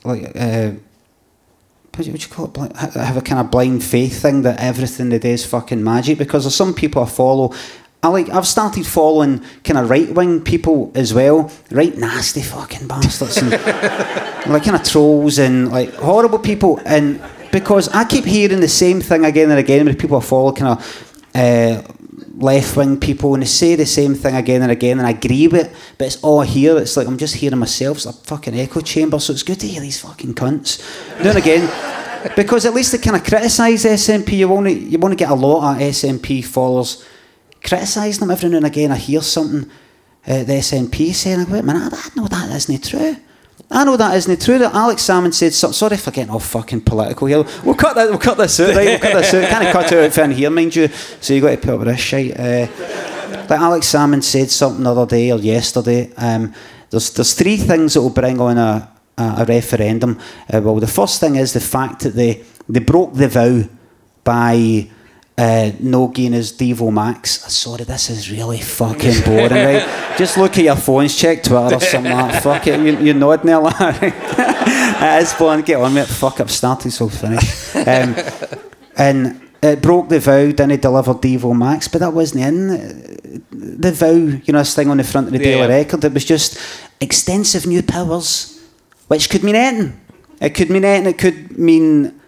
like 0.04 0.32
uh, 0.36 0.72
what 1.96 2.04
do 2.04 2.06
you 2.06 2.12
what 2.12 2.22
do 2.22 2.28
you 2.28 2.34
call 2.34 2.46
it? 2.46 2.54
Blind, 2.54 2.74
I 2.76 3.04
have 3.06 3.18
a 3.18 3.22
kind 3.22 3.40
of 3.40 3.52
blind 3.52 3.84
faith 3.84 4.22
thing 4.22 4.42
that 4.42 4.60
everything 4.60 5.10
they 5.10 5.20
do 5.20 5.30
is 5.30 5.46
fucking 5.46 5.84
magic 5.84 6.18
because 6.18 6.44
there's 6.44 6.56
some 6.56 6.74
people 6.74 7.04
I 7.04 7.06
follow. 7.08 7.54
I 8.04 8.10
like 8.10 8.30
I've 8.30 8.46
started 8.46 8.86
following 8.86 9.42
kind 9.64 9.78
of 9.78 9.90
right 9.90 10.14
wing 10.14 10.42
people 10.42 10.92
as 10.94 11.14
well, 11.14 11.50
right 11.72 11.98
nasty 11.98 12.42
fucking 12.42 12.86
bastards 12.86 13.38
and 13.38 13.52
like 14.52 14.66
kind 14.66 14.76
of 14.76 14.84
trolls 14.84 15.40
and 15.40 15.72
like 15.72 15.94
horrible 15.94 16.40
people. 16.40 16.82
And 16.86 17.22
because 17.54 17.88
I 17.90 18.04
keep 18.04 18.26
hearing 18.26 18.60
the 18.60 18.68
same 18.68 19.00
thing 19.00 19.24
again 19.24 19.50
and 19.52 19.60
again 19.60 19.86
with 19.86 19.98
people 19.98 20.18
I 20.18 20.20
follow 20.20 20.52
kind 20.52 20.78
of 20.78 21.22
uh, 21.34 21.82
left 22.36 22.76
wing 22.76 23.00
people 23.00 23.36
and 23.36 23.44
they 23.44 23.48
say 23.48 23.76
the 23.76 23.86
same 23.86 24.16
thing 24.16 24.36
again 24.36 24.62
and 24.62 24.72
again 24.72 25.00
and 25.00 25.08
I 25.08 25.12
agree 25.12 25.48
with 25.48 25.68
it 25.68 25.74
but 25.98 26.08
it's 26.08 26.22
all 26.22 26.42
here 26.42 26.78
it's 26.78 26.98
like 26.98 27.08
I'm 27.08 27.18
just 27.18 27.36
hearing 27.36 27.58
myself. 27.58 27.98
It's 27.98 28.06
a 28.06 28.12
fucking 28.12 28.54
echo 28.54 28.82
chamber 28.82 29.18
so 29.20 29.32
it's 29.32 29.44
good 29.44 29.62
to 29.62 29.68
hear 29.68 29.80
these 29.80 30.02
fucking 30.02 30.34
cunts. 30.34 30.84
Then 31.24 31.38
again 31.38 31.70
because 32.36 32.66
at 32.66 32.74
least 32.74 32.92
they 32.92 32.98
kind 32.98 33.16
of 33.16 33.24
criticise 33.24 33.86
SNP 33.86 34.34
you 34.34 34.50
want 34.50 34.68
to 34.68 34.74
you 34.74 35.00
want 35.00 35.14
to 35.14 35.16
get 35.16 35.32
a 35.32 35.36
lot 35.36 35.74
of 35.74 35.82
SNP 35.82 36.44
followers 36.44 37.08
criticising 37.64 38.22
them 38.22 38.32
every 38.32 38.50
now 38.50 38.58
and 38.58 38.66
again 38.66 38.92
I 38.92 38.98
hear 38.98 39.22
something 39.22 39.70
uh, 40.28 40.44
the 40.44 40.54
SNP 40.54 41.14
saying 41.14 41.50
wait 41.50 41.60
a 41.60 41.64
minute 41.64 41.94
I 41.94 42.10
know 42.16 42.28
that 42.28 42.50
isn't 42.56 42.84
true 42.84 43.18
I 43.74 43.84
know 43.86 43.98
that 43.98 44.16
isn't 44.16 44.42
true. 44.42 44.60
That 44.60 44.74
Alex 44.74 45.04
Salmond 45.04 45.34
said. 45.34 45.54
So, 45.54 45.72
sorry 45.72 45.98
for 45.98 46.12
getting 46.12 46.30
all 46.32 46.40
fucking 46.40 46.82
political 46.82 47.28
here. 47.28 47.44
We'll 47.64 47.74
cut 47.76 47.96
that. 47.96 48.10
We'll 48.10 48.20
cut 48.20 48.38
this 48.38 48.60
out. 48.60 48.76
Right. 48.76 48.86
We'll 48.86 49.00
cut 49.00 49.14
this 49.14 49.34
out. 49.34 49.50
Can't 49.50 49.74
cut 49.74 49.92
it 49.92 50.06
out 50.06 50.14
from 50.14 50.32
here, 50.32 50.50
mind 50.52 50.76
you. 50.76 50.90
So 51.22 51.34
you 51.34 51.42
got 51.42 51.52
to 51.52 51.58
put 51.58 51.70
up 51.70 51.80
with 51.80 51.88
this 51.88 52.00
shit. 52.00 52.40
Uh, 52.40 52.68
like 53.50 53.60
Alex 53.60 53.92
Salmond 53.92 54.24
said 54.24 54.52
something 54.52 54.84
the 54.84 54.92
other 54.92 55.06
day 55.08 55.32
or 55.32 55.40
yesterday. 55.40 56.12
Um, 56.18 56.54
there's 56.90 57.12
there's 57.12 57.34
three 57.34 57.58
things 57.58 57.96
that 57.96 58.02
will 58.02 58.12
bring 58.12 58.40
on 58.40 58.58
a 58.60 58.92
a, 59.18 59.36
a 59.40 59.46
referendum. 59.46 60.20
Uh, 60.52 60.62
well, 60.62 60.80
the 60.80 60.88
first 60.88 61.20
thing 61.20 61.36
is 61.36 61.54
the 61.54 61.60
fact 61.60 62.02
that 62.02 62.14
they 62.14 62.44
they 62.70 62.80
broke 62.80 63.14
the 63.14 63.28
vow 63.28 63.64
by 64.24 64.88
uh, 65.38 65.72
no 65.80 66.08
gain 66.10 66.34
as 66.34 66.52
Devo 66.54 66.92
Max. 66.94 67.42
Sorry, 67.52 67.84
this 67.84 68.10
is 68.10 68.32
really 68.32 68.60
fucking 68.60 69.22
boring, 69.26 69.52
right? 69.52 70.16
Just 70.18 70.38
look 70.38 70.58
at 70.58 70.64
your 70.64 70.76
phones, 70.76 71.18
check 71.18 71.44
Twitter 71.44 71.76
or 71.76 71.80
something 71.80 72.12
like 72.12 72.34
that. 72.34 72.44
Fuck 72.44 72.68
it, 72.68 72.80
you, 72.80 72.98
you're 73.00 73.16
nodding 73.16 73.48
there, 73.48 73.60
Larry. 73.60 74.14
It's 75.06 75.34
boring, 75.34 75.64
get 75.66 75.82
on 75.82 75.94
with 75.96 76.10
it. 76.10 76.14
Fuck, 76.14 76.40
I've 76.40 76.52
started, 76.52 76.92
so 76.92 77.10
finish. 77.10 77.76
Um, 77.76 78.16
and 78.96 79.42
it 79.62 79.82
broke 79.82 80.08
the 80.10 80.20
vow, 80.20 80.52
didn't 80.52 80.82
delivered 80.82 81.18
Devo 81.18 81.58
Max, 81.58 81.88
but 81.90 82.00
that 82.00 82.14
wasn't 82.14 82.44
in 82.44 82.70
uh, 82.70 83.40
the 83.52 83.92
vow, 83.92 84.12
you 84.12 84.54
know, 84.54 84.60
this 84.60 84.76
thing 84.76 84.90
on 84.90 84.98
the 84.98 85.04
front 85.04 85.28
of 85.28 85.34
the 85.34 85.40
Yeah. 85.40 85.46
Daily 85.46 85.68
Record. 85.68 86.06
It 86.06 86.14
was 86.14 86.24
just 86.26 86.58
extensive 87.02 87.66
new 87.66 87.82
powers, 87.84 88.62
which 89.08 89.30
could 89.30 89.44
mean 89.44 89.56
anything. 89.56 90.00
It 90.40 90.52
could 90.52 90.70
mean 90.70 90.86
anything. 90.86 91.14
It 91.14 91.18
could 91.18 91.58
mean 91.58 92.20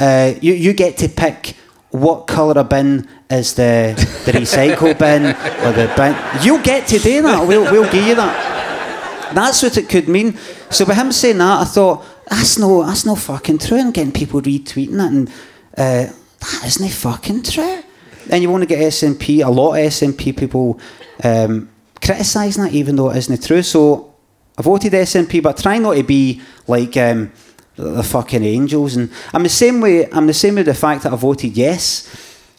uh, 0.00 0.32
you, 0.40 0.54
you 0.54 0.72
get 0.72 0.96
to 0.98 1.08
pick 1.08 1.56
what 1.92 2.26
colour 2.26 2.58
of 2.58 2.68
bin 2.68 3.06
is 3.30 3.54
the, 3.54 3.94
the 4.24 4.32
recycle 4.38 4.98
bin 4.98 5.26
or 5.26 5.72
the 5.72 5.92
bin. 5.96 6.16
You'll 6.42 6.62
get 6.62 6.88
to 6.88 6.98
do 6.98 7.22
that. 7.22 7.46
We'll, 7.46 7.70
we'll 7.70 7.90
give 7.90 8.06
you 8.06 8.14
that. 8.14 9.34
That's 9.34 9.62
what 9.62 9.76
it 9.76 9.88
could 9.88 10.08
mean. 10.08 10.36
So 10.70 10.84
by 10.84 10.94
him 10.94 11.12
saying 11.12 11.38
that, 11.38 11.60
I 11.60 11.64
thought 11.64 12.04
that's 12.28 12.58
no 12.58 12.84
that's 12.84 13.04
no 13.04 13.14
fucking 13.14 13.58
true. 13.58 13.78
And 13.78 13.92
getting 13.92 14.12
people 14.12 14.40
retweeting 14.40 14.94
it, 14.94 15.12
and 15.12 15.28
uh, 15.76 16.12
that 16.40 16.62
isn't 16.66 16.88
fucking 16.90 17.42
true. 17.42 17.82
And 18.30 18.42
you 18.42 18.50
want 18.50 18.62
to 18.62 18.66
get 18.66 18.78
SNP, 18.78 19.44
a 19.44 19.50
lot 19.50 19.74
of 19.74 19.80
SNP 19.80 20.36
people 20.36 20.80
um, 21.24 21.68
criticising 22.00 22.64
that, 22.64 22.72
even 22.72 22.96
though 22.96 23.10
it 23.10 23.16
isn't 23.18 23.44
true. 23.44 23.62
So 23.62 24.14
I 24.56 24.62
voted 24.62 24.92
SNP, 24.92 25.42
but 25.42 25.56
trying 25.56 25.82
not 25.82 25.94
to 25.94 26.02
be 26.02 26.40
like 26.66 26.96
um, 26.96 27.32
the, 27.76 28.02
fucking 28.02 28.44
angels. 28.44 28.96
And 28.96 29.10
I'm 29.32 29.42
the 29.42 29.48
same 29.48 29.80
way. 29.80 30.10
I'm 30.10 30.26
the 30.26 30.34
same 30.34 30.56
with 30.56 30.66
the 30.66 30.74
fact 30.74 31.02
that 31.04 31.12
I 31.12 31.16
voted 31.16 31.56
yes. 31.56 32.08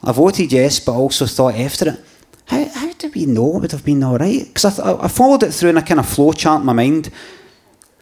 I 0.04 0.12
voted 0.12 0.52
yes, 0.52 0.80
but 0.80 0.94
also 0.94 1.26
thought 1.26 1.56
after 1.56 1.90
it. 1.90 2.00
How, 2.46 2.66
how 2.66 2.94
do 2.94 3.10
we 3.16 3.26
know 3.26 3.56
it 3.56 3.62
would 3.62 3.72
have 3.72 3.86
been 3.86 4.04
all 4.04 4.18
right? 4.18 4.46
Because 4.46 4.80
I, 4.80 5.04
I 5.04 5.08
followed 5.08 5.44
it 5.44 5.54
through 5.54 5.70
in 5.70 5.78
a 5.78 5.82
kind 5.82 6.00
of 6.00 6.10
flow 6.10 6.34
chart 6.34 6.60
in 6.60 6.66
my 6.66 6.74
mind. 6.74 7.10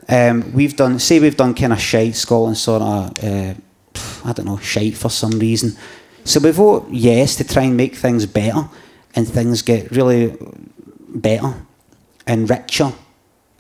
Um, 0.10 0.52
we've 0.54 0.76
done, 0.76 1.00
say, 1.00 1.20
we've 1.20 1.38
done 1.38 1.54
kind 1.54 1.74
of 1.74 1.80
shite 1.80 2.16
Scotland 2.16 2.58
sort 2.58 2.82
of, 2.82 3.24
uh, 3.24 3.54
I 4.26 4.34
don't 4.34 4.46
know, 4.46 4.58
shite 4.58 4.98
for 4.98 5.10
some 5.10 5.40
reason. 5.40 5.78
So 6.24 6.40
we 6.40 6.52
vote 6.52 6.88
yes 6.90 7.36
to 7.38 7.44
try 7.44 7.64
and 7.64 7.78
make 7.78 7.96
things 7.96 8.26
better, 8.26 8.68
and 9.16 9.28
things 9.28 9.62
get 9.62 9.92
really 9.92 10.36
better 11.08 11.54
and 12.28 12.50
richer, 12.50 12.94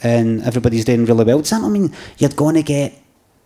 and 0.01 0.43
everybody's 0.43 0.85
doing 0.85 1.05
really 1.05 1.25
well. 1.25 1.39
Does 1.39 1.51
that 1.51 1.61
not 1.61 1.69
mean 1.69 1.93
you're 2.17 2.29
going 2.29 2.55
to 2.55 2.63
get 2.63 3.00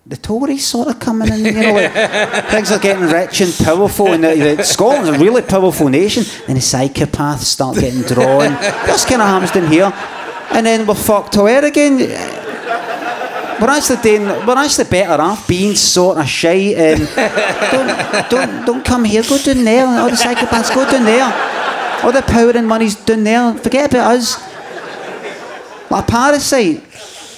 the 0.06 0.18
Tories 0.18 0.66
sort 0.66 0.88
of 0.88 1.00
coming 1.00 1.28
in? 1.30 1.46
You 1.46 1.52
know, 1.52 1.74
like, 1.74 2.46
things 2.50 2.72
are 2.72 2.80
getting 2.80 3.06
rich 3.06 3.42
and 3.42 3.54
powerful, 3.66 4.08
and 4.08 4.66
Scotland's 4.66 5.10
a 5.10 5.20
really 5.20 5.42
powerful 5.42 5.90
nation. 5.90 6.24
And 6.48 6.58
the 6.58 6.62
psychopaths 6.62 7.40
start 7.40 7.78
getting 7.78 8.02
drawn. 8.02 8.54
This 8.86 9.06
kind 9.06 9.22
of 9.22 9.52
down 9.52 9.72
here, 9.72 9.92
and 10.52 10.66
then 10.66 10.86
we're 10.86 10.96
fucked 10.96 11.36
away 11.38 11.58
again 11.58 12.46
we're 13.62 13.70
actually 13.70 14.02
doing, 14.02 14.26
we're 14.46 14.58
actually 14.58 14.90
better 14.90 15.22
off 15.22 15.48
being 15.48 15.76
sort 15.76 16.18
of 16.18 16.28
shy 16.28 16.74
and 16.76 17.00
don't, 17.72 18.30
don't, 18.30 18.66
don't 18.66 18.86
come 18.86 19.06
here, 19.06 19.24
go 19.24 19.38
down 19.38 19.64
there. 19.64 19.86
All 19.86 20.10
the 20.10 20.16
psychopaths, 20.16 20.74
go 20.74 20.90
down 20.90 21.06
there. 21.06 22.04
All 22.04 22.12
the 22.12 22.22
power 22.22 22.52
and 22.52 22.68
money's 22.68 22.96
down 22.96 23.24
there. 23.24 23.54
Forget 23.54 23.92
about 23.92 24.16
us. 24.16 24.38
Like 25.90 26.04
a 26.04 26.12
parasite. 26.12 26.84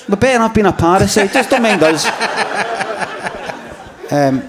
We're 0.09 0.15
better 0.15 0.43
off 0.43 0.53
being 0.53 0.67
a 0.67 0.73
parasite. 0.73 1.31
Just 1.31 1.49
don't 1.49 1.61
mind 1.61 1.83
us. 1.83 2.05
Um, 4.11 4.43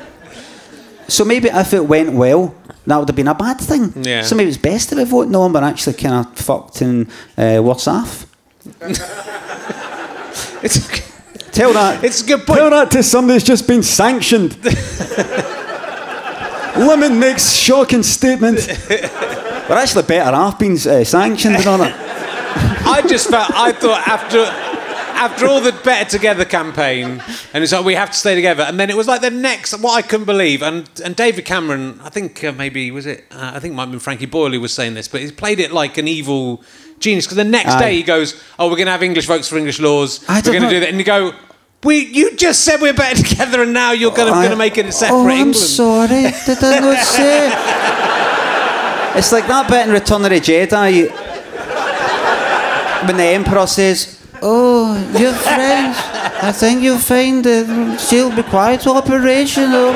so 1.08 1.24
maybe 1.24 1.48
if 1.48 1.72
it 1.72 1.84
went 1.84 2.12
well, 2.12 2.54
that 2.86 2.96
would 2.96 3.08
have 3.08 3.16
been 3.16 3.28
a 3.28 3.34
bad 3.34 3.58
thing. 3.58 3.92
Yeah. 4.04 4.22
So 4.22 4.36
maybe 4.36 4.48
it's 4.48 4.58
best 4.58 4.92
if 4.92 4.98
we 4.98 5.04
vote 5.04 5.28
no 5.28 5.46
we're 5.48 5.62
actually 5.62 5.94
kind 5.94 6.26
of 6.26 6.36
fucked 6.38 6.80
and 6.80 7.08
uh, 7.36 7.60
worse 7.62 7.88
off. 7.88 8.26
it's, 10.62 10.88
Tell 11.52 11.72
that. 11.72 12.04
it's 12.04 12.22
a 12.22 12.26
good 12.26 12.46
point. 12.46 12.60
Tell 12.60 12.70
that 12.70 12.90
to 12.92 13.02
somebody 13.02 13.34
who's 13.34 13.44
just 13.44 13.66
been 13.66 13.82
sanctioned. 13.82 14.56
Lemon 16.76 17.18
makes 17.18 17.52
shocking 17.52 18.02
statement. 18.04 18.58
We're 18.88 19.76
actually 19.76 20.04
better 20.04 20.34
off 20.36 20.58
being 20.58 20.74
uh, 20.74 21.04
sanctioned 21.04 21.56
and 21.56 21.66
all 21.66 21.78
that. 21.78 22.86
I 22.86 23.02
just 23.06 23.28
felt 23.28 23.50
I 23.54 23.72
thought 23.72 24.06
after 24.06 24.67
after 25.18 25.46
all 25.46 25.60
the 25.60 25.72
Better 25.72 26.08
Together 26.08 26.44
campaign, 26.44 27.22
and 27.52 27.62
it's 27.64 27.72
like 27.72 27.84
we 27.84 27.94
have 27.94 28.10
to 28.10 28.16
stay 28.16 28.34
together, 28.34 28.62
and 28.62 28.78
then 28.78 28.88
it 28.90 28.96
was 28.96 29.06
like 29.08 29.20
the 29.20 29.30
next 29.30 29.72
what 29.80 29.92
I 29.96 30.02
couldn't 30.02 30.26
believe, 30.26 30.62
and 30.62 30.88
and 31.04 31.14
David 31.16 31.44
Cameron, 31.44 32.00
I 32.02 32.08
think 32.10 32.42
uh, 32.44 32.52
maybe 32.52 32.90
was 32.90 33.06
it, 33.06 33.24
uh, 33.30 33.52
I 33.54 33.60
think 33.60 33.72
it 33.72 33.76
might 33.76 33.82
have 33.84 33.90
been 33.90 34.00
Frankie 34.00 34.26
Boyle 34.26 34.50
who 34.52 34.60
was 34.60 34.72
saying 34.72 34.94
this, 34.94 35.08
but 35.08 35.20
he 35.20 35.30
played 35.32 35.60
it 35.60 35.72
like 35.72 35.98
an 35.98 36.06
evil 36.08 36.62
genius 37.00 37.26
because 37.26 37.36
the 37.36 37.44
next 37.44 37.74
Aye. 37.74 37.80
day 37.80 37.94
he 37.96 38.02
goes, 38.02 38.42
oh, 38.58 38.66
we're 38.68 38.76
going 38.76 38.86
to 38.86 38.92
have 38.92 39.02
English 39.02 39.26
votes 39.26 39.48
for 39.48 39.56
English 39.58 39.78
laws, 39.80 40.24
I 40.28 40.36
we're 40.38 40.42
don't 40.42 40.52
going 40.52 40.62
to 40.62 40.66
know. 40.68 40.70
do 40.74 40.80
that, 40.80 40.88
and 40.90 40.98
you 40.98 41.04
go. 41.04 41.32
We, 41.84 42.06
you 42.06 42.34
just 42.34 42.64
said 42.64 42.80
we're 42.80 42.92
better 42.92 43.22
together, 43.22 43.62
and 43.62 43.72
now 43.72 43.92
you're 43.92 44.10
going 44.12 44.50
to 44.50 44.56
make 44.56 44.76
it 44.78 44.86
a 44.86 44.90
separate 44.92 45.16
Oh, 45.16 45.22
I'm 45.26 45.30
England. 45.30 45.54
sorry. 45.56 46.08
Did 46.44 46.64
I 46.64 46.80
not 46.80 46.98
say? 47.04 47.52
It's 49.16 49.30
like 49.30 49.46
that 49.46 49.68
bit 49.70 49.86
in 49.86 49.92
Return 49.92 50.24
of 50.24 50.30
the 50.30 50.40
Jedi 50.40 51.08
when 53.06 53.16
the 53.16 53.22
Emperor 53.22 53.64
says, 53.68 54.17
"Oh, 54.42 54.94
your 55.18 55.32
friends, 55.32 55.96
I 56.42 56.52
think 56.52 56.82
you'll 56.82 56.98
find 56.98 57.42
the 57.44 57.96
she'll 57.98 58.34
be 58.34 58.42
quite 58.42 58.86
operational." 58.86 59.92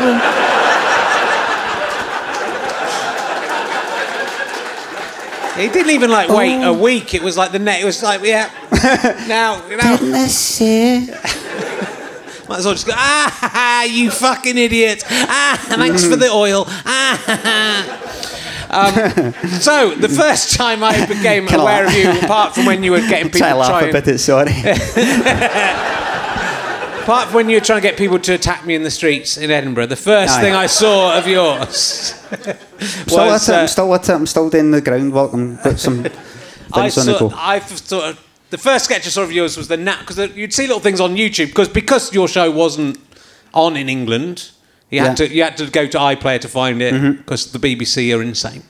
He 5.56 5.68
didn't 5.68 5.90
even 5.90 6.10
like 6.10 6.28
wait 6.30 6.64
Oh. 6.64 6.74
a 6.74 6.78
week. 6.78 7.12
It 7.14 7.22
was 7.22 7.36
like 7.36 7.52
the 7.52 7.58
net. 7.58 7.80
It 7.82 7.84
was 7.84 8.02
like 8.02 8.22
yeah. 8.24 8.48
now, 9.28 9.62
now 9.68 9.96
Goodness 9.98 10.36
sake. 10.36 11.10
might 12.48 12.58
as 12.58 12.64
well 12.64 12.74
just 12.74 12.86
go. 12.86 12.94
Ah, 12.96 13.28
ha, 13.30 13.48
ha, 13.52 13.86
you 13.88 14.10
fucking 14.10 14.56
idiot. 14.56 15.04
Ah, 15.10 15.58
thanks 15.68 16.04
for 16.04 16.16
the 16.16 16.30
oil. 16.30 16.64
Ah. 16.68 17.22
ha, 17.26 17.40
ha." 17.44 18.01
Um, 18.72 18.94
so 19.60 19.94
the 19.94 20.08
first 20.08 20.56
time 20.56 20.82
I 20.82 21.06
became 21.06 21.48
I 21.48 21.54
aware 21.54 21.86
of 21.86 21.94
you, 21.94 22.10
apart 22.20 22.54
from 22.54 22.66
when 22.66 22.82
you 22.82 22.92
were 22.92 23.00
getting 23.00 23.30
people 23.30 23.48
to 23.48 23.54
laugh 23.54 23.82
a 23.82 23.92
bit 23.92 24.08
at 24.08 24.18
sorry. 24.18 24.50
apart 27.02 27.26
from 27.26 27.34
when 27.34 27.50
you 27.50 27.56
were 27.56 27.64
trying 27.64 27.82
to 27.82 27.86
get 27.86 27.98
people 27.98 28.18
to 28.18 28.32
attack 28.32 28.64
me 28.64 28.74
in 28.74 28.82
the 28.82 28.90
streets 28.90 29.36
in 29.36 29.50
Edinburgh, 29.50 29.86
the 29.86 29.96
first 29.96 30.38
Aye. 30.38 30.40
thing 30.40 30.54
I 30.54 30.66
saw 30.66 31.18
of 31.18 31.26
yours 31.26 32.14
still 32.86 33.20
at 33.20 33.48
it, 33.48 33.52
I'm 33.52 33.68
still 33.68 33.94
at 33.94 34.08
it, 34.08 34.12
I'm 34.12 34.26
still 34.26 34.50
doing 34.50 34.70
the 34.70 34.80
groundwork 34.80 35.32
and 35.32 35.60
got 35.62 35.78
some 35.78 36.06
I 36.72 36.88
things 36.88 36.98
on 36.98 37.06
the 37.06 37.18
saw, 37.18 37.28
go. 37.28 37.34
I 37.36 37.58
sort 37.60 38.04
of 38.04 38.26
the 38.50 38.58
first 38.58 38.86
sketch 38.86 39.06
I 39.06 39.10
saw 39.10 39.22
of 39.22 39.32
yours 39.32 39.56
was 39.56 39.68
the 39.68 39.76
nap 39.76 40.06
because 40.06 40.34
you'd 40.36 40.52
see 40.52 40.66
little 40.66 40.80
things 40.80 41.00
on 41.00 41.16
YouTube 41.16 41.46
because 41.46 41.68
because 41.68 42.12
your 42.12 42.28
show 42.28 42.50
wasn't 42.50 42.98
on 43.54 43.76
in 43.76 43.88
England. 43.88 44.50
You 44.92 45.00
had 45.00 45.18
Yeah. 45.18 45.26
to 45.26 45.34
you 45.34 45.42
had 45.42 45.56
to 45.56 45.66
go 45.70 45.86
to 45.88 45.98
iPlayer 45.98 46.40
to 46.42 46.48
find 46.48 46.80
it 46.82 46.92
because 47.16 47.50
the 47.50 47.58
BBC 47.58 48.12
are 48.16 48.22
insane. 48.22 48.62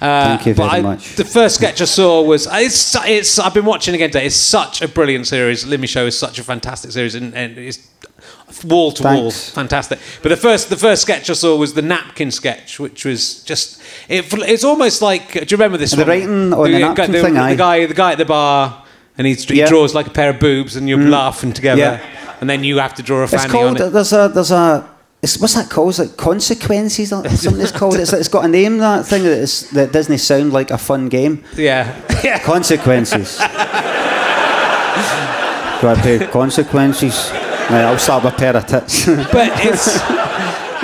Uh, 0.00 0.28
Thank 0.36 0.46
you 0.46 0.54
very 0.54 0.68
I- 0.68 0.80
much. 0.80 1.16
The 1.16 1.24
first 1.24 1.56
sketch 1.56 1.80
I 1.80 1.86
saw 1.86 2.22
was 2.22 2.46
it's 2.50 2.94
it's 3.04 3.38
I've 3.38 3.52
been 3.54 3.64
watching 3.64 3.94
again 3.94 4.10
today. 4.10 4.26
It's 4.26 4.36
such 4.36 4.80
a 4.80 4.86
brilliant 4.88 5.26
series. 5.26 5.64
Limmy 5.64 5.88
Show 5.88 6.06
is 6.06 6.16
such 6.16 6.38
a 6.38 6.44
fantastic 6.44 6.92
series 6.92 7.14
and, 7.16 7.34
and 7.34 7.58
it's 7.58 7.80
wall 8.64 8.92
to 8.92 9.02
wall 9.02 9.30
fantastic. 9.32 9.98
But 10.22 10.28
the 10.28 10.36
first 10.36 10.70
the 10.70 10.76
first 10.76 11.02
sketch 11.02 11.28
I 11.30 11.32
saw 11.32 11.56
was 11.56 11.74
the 11.74 11.82
napkin 11.82 12.30
sketch, 12.30 12.78
which 12.78 13.04
was 13.04 13.42
just 13.42 13.82
it, 14.08 14.32
it's 14.32 14.62
almost 14.64 15.02
like 15.02 15.32
do 15.32 15.40
you 15.40 15.56
remember 15.56 15.78
this 15.78 15.90
The 15.90 15.96
one? 15.98 16.08
writing 16.08 16.52
on 16.52 16.70
the 16.70 16.78
napkin 16.78 17.10
the, 17.10 17.22
thing, 17.22 17.34
the 17.34 17.40
aye. 17.40 17.54
guy 17.56 17.86
the 17.86 17.94
guy 17.94 18.12
at 18.12 18.18
the 18.18 18.24
bar 18.24 18.84
and 19.18 19.26
he, 19.26 19.34
he 19.34 19.54
Yeah. 19.58 19.66
Mm. 19.66 19.70
draws 19.70 19.94
like 19.96 20.06
a 20.06 20.10
pair 20.10 20.30
of 20.30 20.38
boobs 20.38 20.76
and 20.76 20.88
you're 20.88 21.00
laughing 21.08 21.52
together 21.52 21.80
Yeah. 21.80 22.36
and 22.40 22.48
then 22.48 22.62
you 22.62 22.78
have 22.78 22.94
to 22.94 23.02
draw 23.02 23.22
a 23.22 23.26
fanny 23.26 23.42
It's 23.44 23.52
called. 23.52 23.80
on 23.80 23.88
it. 23.88 23.90
There's 23.90 24.12
a. 24.12 24.30
There's 24.32 24.52
a. 24.52 24.88
It's, 25.26 25.40
what's 25.40 25.54
that 25.54 25.68
called? 25.68 25.88
It's 25.88 25.98
like 25.98 26.16
consequences 26.16 27.12
or 27.12 27.28
something. 27.30 27.60
It's 27.60 27.72
called. 27.72 27.96
It's, 27.96 28.12
it's 28.12 28.28
got 28.28 28.44
a 28.44 28.48
name. 28.48 28.78
That 28.78 29.06
thing 29.06 29.24
that, 29.24 29.38
is, 29.38 29.68
that 29.70 29.90
doesn't 29.90 30.18
sound 30.18 30.52
like 30.52 30.70
a 30.70 30.78
fun 30.78 31.08
game. 31.08 31.42
Yeah, 31.56 32.00
yeah. 32.22 32.38
Consequences. 32.44 33.38
Do 35.80 35.88
I 35.88 35.94
pay 36.00 36.26
consequences? 36.28 37.30
Right, 37.32 37.82
I'll 37.82 37.98
start 37.98 38.22
with 38.22 38.34
a 38.34 38.36
pair 38.36 38.56
of 38.56 38.66
tits. 38.66 39.04
but 39.32 39.50
it's 39.64 39.96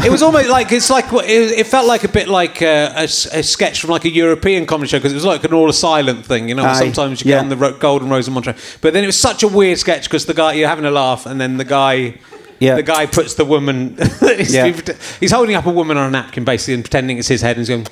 it 0.04 0.10
was 0.10 0.22
almost 0.22 0.50
like 0.50 0.72
it's 0.72 0.90
like 0.90 1.06
it, 1.10 1.66
felt 1.68 1.86
like 1.86 2.02
a 2.02 2.08
bit 2.08 2.26
like 2.26 2.60
a 2.62 3.06
sketch 3.06 3.80
from 3.80 3.90
like 3.90 4.04
a 4.04 4.10
European 4.10 4.66
comedy 4.66 4.88
show 4.88 4.98
because 4.98 5.12
it 5.12 5.14
was 5.16 5.24
like 5.24 5.44
an 5.44 5.54
all 5.54 5.72
silent 5.72 6.26
thing, 6.26 6.48
you 6.48 6.56
know. 6.56 6.64
Aye, 6.64 6.80
sometimes 6.80 7.20
you 7.20 7.26
get 7.26 7.38
on 7.38 7.48
the 7.48 7.70
Golden 7.78 8.10
Rose 8.10 8.26
and 8.26 8.34
Montreux, 8.34 8.54
but 8.80 8.92
then 8.92 9.04
it 9.04 9.06
was 9.06 9.18
such 9.18 9.44
a 9.44 9.48
weird 9.48 9.78
sketch 9.78 10.04
because 10.04 10.26
the 10.26 10.34
guy 10.34 10.54
you're 10.54 10.68
having 10.68 10.84
a 10.84 10.90
laugh 10.90 11.26
and 11.26 11.40
then 11.40 11.58
the 11.58 11.64
guy. 11.64 12.18
Yeah. 12.62 12.76
The 12.76 12.82
guy 12.82 13.06
puts 13.06 13.34
the 13.34 13.44
woman. 13.44 13.96
he's, 14.20 14.54
Yeah. 14.54 14.72
he's 15.20 15.32
holding 15.32 15.56
up 15.56 15.66
a 15.66 15.70
woman 15.70 15.96
on 15.96 16.06
a 16.08 16.10
napkin, 16.10 16.44
basically, 16.44 16.74
and 16.74 16.84
pretending 16.84 17.18
it's 17.18 17.28
his 17.28 17.42
head, 17.42 17.56
and 17.56 17.66
he's 17.66 17.68
going, 17.68 17.86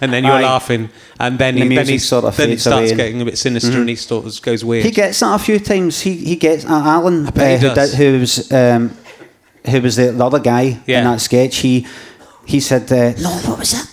and 0.00 0.12
then 0.12 0.22
you're 0.24 0.34
Aye. 0.34 0.42
laughing, 0.42 0.88
and 1.18 1.38
then 1.38 1.54
The 1.54 1.62
he, 1.62 1.68
then 1.68 1.76
music 1.76 1.92
he 1.94 1.98
sort 1.98 2.24
of 2.24 2.36
then 2.36 2.48
fades 2.50 2.62
starts 2.62 2.76
away 2.78 2.88
and- 2.90 2.96
getting 2.98 3.22
a 3.22 3.24
bit 3.24 3.38
sinister, 3.38 3.78
and 3.80 3.88
he 3.88 3.96
sort 3.96 4.24
of 4.26 4.42
goes 4.42 4.64
weird. 4.64 4.84
He 4.84 4.90
gets 4.92 5.18
that 5.20 5.34
a 5.34 5.38
few 5.38 5.58
times. 5.58 6.00
He 6.02 6.14
he 6.16 6.36
gets 6.36 6.64
uh, 6.64 6.68
Alan, 6.94 7.24
bet 7.26 7.60
he 7.60 7.66
uh, 7.66 7.70
who, 7.70 7.74
does. 7.74 7.94
who 7.94 8.20
was 8.20 8.52
um, 8.52 8.96
who 9.70 9.80
was 9.80 9.96
the, 9.96 10.12
the 10.12 10.24
other 10.24 10.38
guy 10.40 10.78
Yeah. 10.86 10.98
in 10.98 11.04
that 11.06 11.20
sketch. 11.20 11.56
He 11.56 11.86
he 12.46 12.60
said, 12.60 12.90
uh, 12.92 13.14
"No, 13.20 13.30
what 13.48 13.58
was 13.58 13.72
it? 13.74 13.86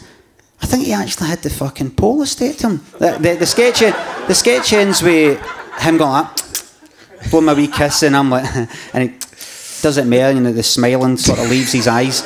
I 0.61 0.65
think 0.67 0.85
he 0.85 0.93
actually 0.93 1.27
had 1.29 1.41
the 1.41 1.49
fucking 1.49 1.91
pole 1.91 2.21
estate 2.21 2.59
to 2.59 2.67
him." 2.67 2.81
The, 2.99 3.17
the, 3.19 3.35
the 3.39 3.45
sketch 3.45 3.81
en- 3.81 3.95
the 4.27 4.35
sketch 4.35 4.73
ends 4.73 5.01
with 5.01 5.39
him 5.79 5.97
going 5.97 6.11
like, 6.11 6.27
blowing 7.31 7.45
my 7.45 7.53
wee 7.53 7.67
kiss, 7.67 8.03
and 8.03 8.15
I'm 8.15 8.29
like, 8.29 8.45
and 8.93 9.09
he 9.09 9.17
does 9.81 9.97
it 9.97 10.05
you 10.05 10.41
know, 10.41 10.53
the 10.53 10.63
smiling 10.63 11.17
sort 11.17 11.39
of 11.39 11.49
leaves 11.49 11.71
his 11.71 11.87
eyes. 11.87 12.23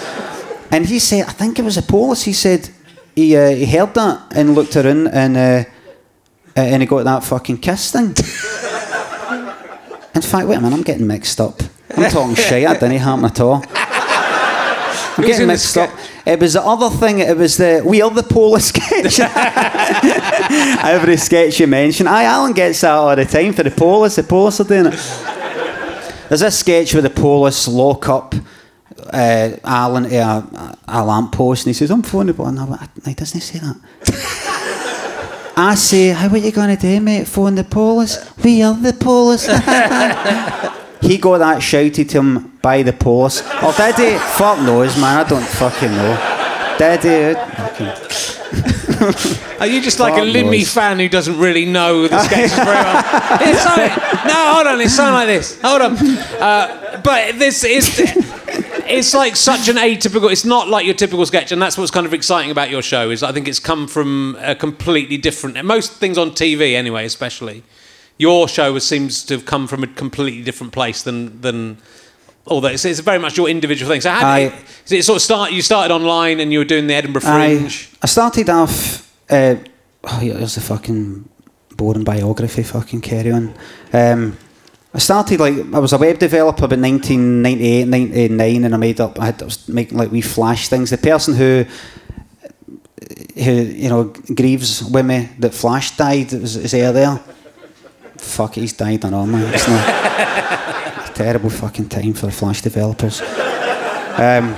And 0.71 0.85
he 0.85 0.99
said, 0.99 1.25
I 1.27 1.31
think 1.31 1.59
it 1.59 1.63
was 1.63 1.77
a 1.77 1.81
Polish. 1.81 2.23
He 2.23 2.33
said 2.33 2.69
he 3.15 3.35
uh, 3.35 3.49
he 3.49 3.65
heard 3.65 3.93
that 3.93 4.33
and 4.35 4.55
looked 4.55 4.75
around 4.75 5.07
and. 5.07 5.37
Uh, 5.37 5.63
uh, 6.57 6.61
and 6.61 6.81
he 6.81 6.87
got 6.87 7.03
that 7.03 7.21
fucking 7.23 7.57
kiss 7.57 7.91
thing. 7.91 8.07
In 10.15 10.21
fact, 10.21 10.47
wait 10.47 10.55
a 10.55 10.61
minute, 10.61 10.73
I'm 10.73 10.83
getting 10.83 11.05
mixed 11.05 11.41
up. 11.41 11.61
I'm 11.89 12.09
talking 12.09 12.35
shit, 12.35 12.63
that 12.63 12.79
didn't 12.79 12.99
happen 12.99 13.25
at 13.25 13.39
all. 13.41 13.61
I'm 15.17 15.23
in 15.23 15.29
getting 15.29 15.47
mixed 15.47 15.77
up. 15.77 15.89
It 16.25 16.39
was 16.39 16.53
the 16.53 16.61
other 16.61 16.89
thing, 16.95 17.19
it 17.19 17.35
was 17.35 17.57
the 17.57 17.83
We 17.85 18.01
Are 18.01 18.09
the 18.09 18.23
Polis 18.23 18.69
sketch. 18.69 19.19
Every 20.85 21.17
sketch 21.17 21.59
you 21.59 21.67
mention. 21.67 22.07
I 22.07 22.23
Alan 22.23 22.53
gets 22.53 22.79
that 22.81 22.91
all 22.91 23.13
the 23.13 23.25
time 23.25 23.51
for 23.51 23.63
the 23.63 23.71
Polis. 23.71 24.15
The 24.15 24.23
Polis 24.23 24.61
are 24.61 24.63
doing 24.63 24.85
it. 24.87 24.93
There's 26.29 26.41
a 26.41 26.51
sketch 26.51 26.93
where 26.93 27.01
the 27.01 27.09
Polis 27.09 27.67
lock 27.67 28.09
up 28.09 28.35
uh, 29.11 29.49
Alan 29.63 30.03
to 30.03 30.15
a, 30.17 30.77
a 30.87 31.05
lamppost 31.05 31.65
and 31.65 31.69
he 31.69 31.73
says, 31.73 31.91
I'm 31.91 32.03
phoning 32.03 32.27
the 32.27 32.33
boy. 32.33 32.51
No, 32.51 32.65
but 32.65 32.89
he 33.05 33.13
doesn't 33.13 33.41
say 33.41 33.59
that. 33.59 33.75
I 35.57 35.75
say, 35.75 36.09
how 36.09 36.27
are 36.27 36.37
you 36.37 36.51
gonna 36.51 36.75
do, 36.75 36.99
mate? 36.99 37.27
Phone 37.27 37.55
the 37.55 37.63
police? 37.63 38.17
We 38.43 38.61
are 38.61 38.73
the 38.73 38.91
police. 38.91 39.45
he 41.01 41.17
got 41.17 41.37
that 41.37 41.61
shouted 41.61 42.09
to 42.09 42.17
him 42.17 42.57
by 42.61 42.83
the 42.83 42.91
police. 42.91 43.41
Or 43.63 43.71
did 43.73 43.95
he? 43.95 44.17
Fuck 44.17 44.59
knows, 44.59 44.97
man. 44.99 45.25
I 45.25 45.29
don't 45.29 45.45
fucking 45.45 45.91
know. 45.91 46.17
Did 46.77 47.03
he? 47.03 48.74
Are 49.59 49.67
you 49.67 49.81
just 49.81 49.99
like 49.99 50.13
a 50.13 50.25
Limmy 50.25 50.65
fan 50.65 50.99
who 50.99 51.09
doesn't 51.09 51.37
really 51.37 51.65
know 51.65 52.07
the 52.07 52.19
sketches 52.23 52.53
very 52.55 52.67
well? 52.67 53.03
It's 53.41 53.61
something, 53.61 54.27
no, 54.27 54.53
hold 54.53 54.67
on, 54.67 54.81
it's 54.81 54.95
something 54.95 55.13
like 55.13 55.27
this. 55.27 55.59
Hold 55.61 55.81
on. 55.81 55.97
Uh, 55.97 57.01
but 57.03 57.39
this 57.39 57.63
is. 57.63 58.01
It's 58.87 59.15
like 59.15 59.35
such 59.35 59.67
an 59.67 59.77
atypical. 59.77 60.31
It's 60.31 60.45
not 60.45 60.67
like 60.67 60.85
your 60.85 60.93
typical 60.93 61.25
sketch, 61.25 61.51
and 61.51 61.59
that's 61.59 61.75
what's 61.77 61.89
kind 61.89 62.05
of 62.05 62.13
exciting 62.13 62.51
about 62.51 62.69
your 62.69 62.83
show. 62.83 63.09
Is 63.09 63.23
I 63.23 63.31
think 63.31 63.47
it's 63.47 63.57
come 63.59 63.87
from 63.87 64.37
a 64.39 64.53
completely 64.53 65.17
different. 65.17 65.63
Most 65.65 65.93
things 65.93 66.19
on 66.19 66.31
TV, 66.31 66.73
anyway, 66.75 67.05
especially 67.05 67.63
your 68.17 68.47
show 68.47 68.77
seems 68.77 69.23
to 69.25 69.33
have 69.35 69.45
come 69.45 69.67
from 69.67 69.83
a 69.83 69.87
completely 69.87 70.43
different 70.43 70.71
place 70.71 71.01
than 71.01 71.41
than. 71.41 71.77
Although 72.47 72.69
it's, 72.69 72.85
it's 72.85 72.99
very 72.99 73.19
much 73.19 73.37
your 73.37 73.49
individual 73.49 73.91
thing. 73.91 74.01
So 74.01 74.11
how 74.11 74.37
it, 74.37 74.53
did 74.85 74.99
it 74.99 75.03
sort 75.03 75.17
of 75.17 75.21
start? 75.21 75.51
You 75.51 75.61
started 75.61 75.93
online, 75.93 76.39
and 76.39 76.51
you 76.51 76.59
were 76.59 76.65
doing 76.65 76.87
the 76.87 76.93
Edinburgh 76.93 77.21
Fringe. 77.21 77.89
I 78.01 78.05
started 78.07 78.49
off. 78.49 79.11
Uh, 79.29 79.55
oh, 80.03 80.19
here's 80.19 80.55
the 80.55 80.61
fucking 80.61 81.27
boring 81.75 82.03
biography. 82.03 82.63
Fucking 82.63 83.01
carry 83.01 83.31
on. 83.31 83.53
Um, 83.91 84.37
I 84.93 84.99
started 84.99 85.39
like 85.39 85.55
I 85.73 85.79
was 85.79 85.91
a 85.93 85.97
web 85.97 86.19
developer 86.19 86.65
about 86.65 86.79
1998, 86.79 87.87
99, 87.87 88.63
and 88.63 88.73
I 88.73 88.77
made 88.77 89.01
up. 89.01 89.19
I, 89.19 89.25
had, 89.25 89.41
I 89.41 89.45
was 89.45 89.67
making 89.67 89.97
like 89.97 90.11
wee 90.11 90.21
flash 90.21 90.69
things. 90.69 90.91
The 90.91 90.97
person 90.97 91.33
who 91.33 91.65
who 93.35 93.51
you 93.51 93.89
know 93.89 94.05
grieves 94.33 94.83
with 94.83 95.05
me 95.05 95.29
that 95.39 95.53
Flash 95.53 95.97
died 95.97 96.31
is, 96.33 96.55
is 96.55 96.71
there 96.71 96.93
there. 96.93 97.19
Fuck 98.25 98.55
he's 98.55 98.73
died. 98.73 99.05
I 99.05 99.09
know, 99.09 99.25
man. 99.25 99.53
It's 99.53 99.67
not. 99.67 101.07
it's 101.07 101.09
terrible 101.17 101.49
fucking 101.49 101.89
time 101.89 102.13
for 102.13 102.29
Flash 102.31 102.61
developers. 102.61 103.21
Um, 103.21 104.53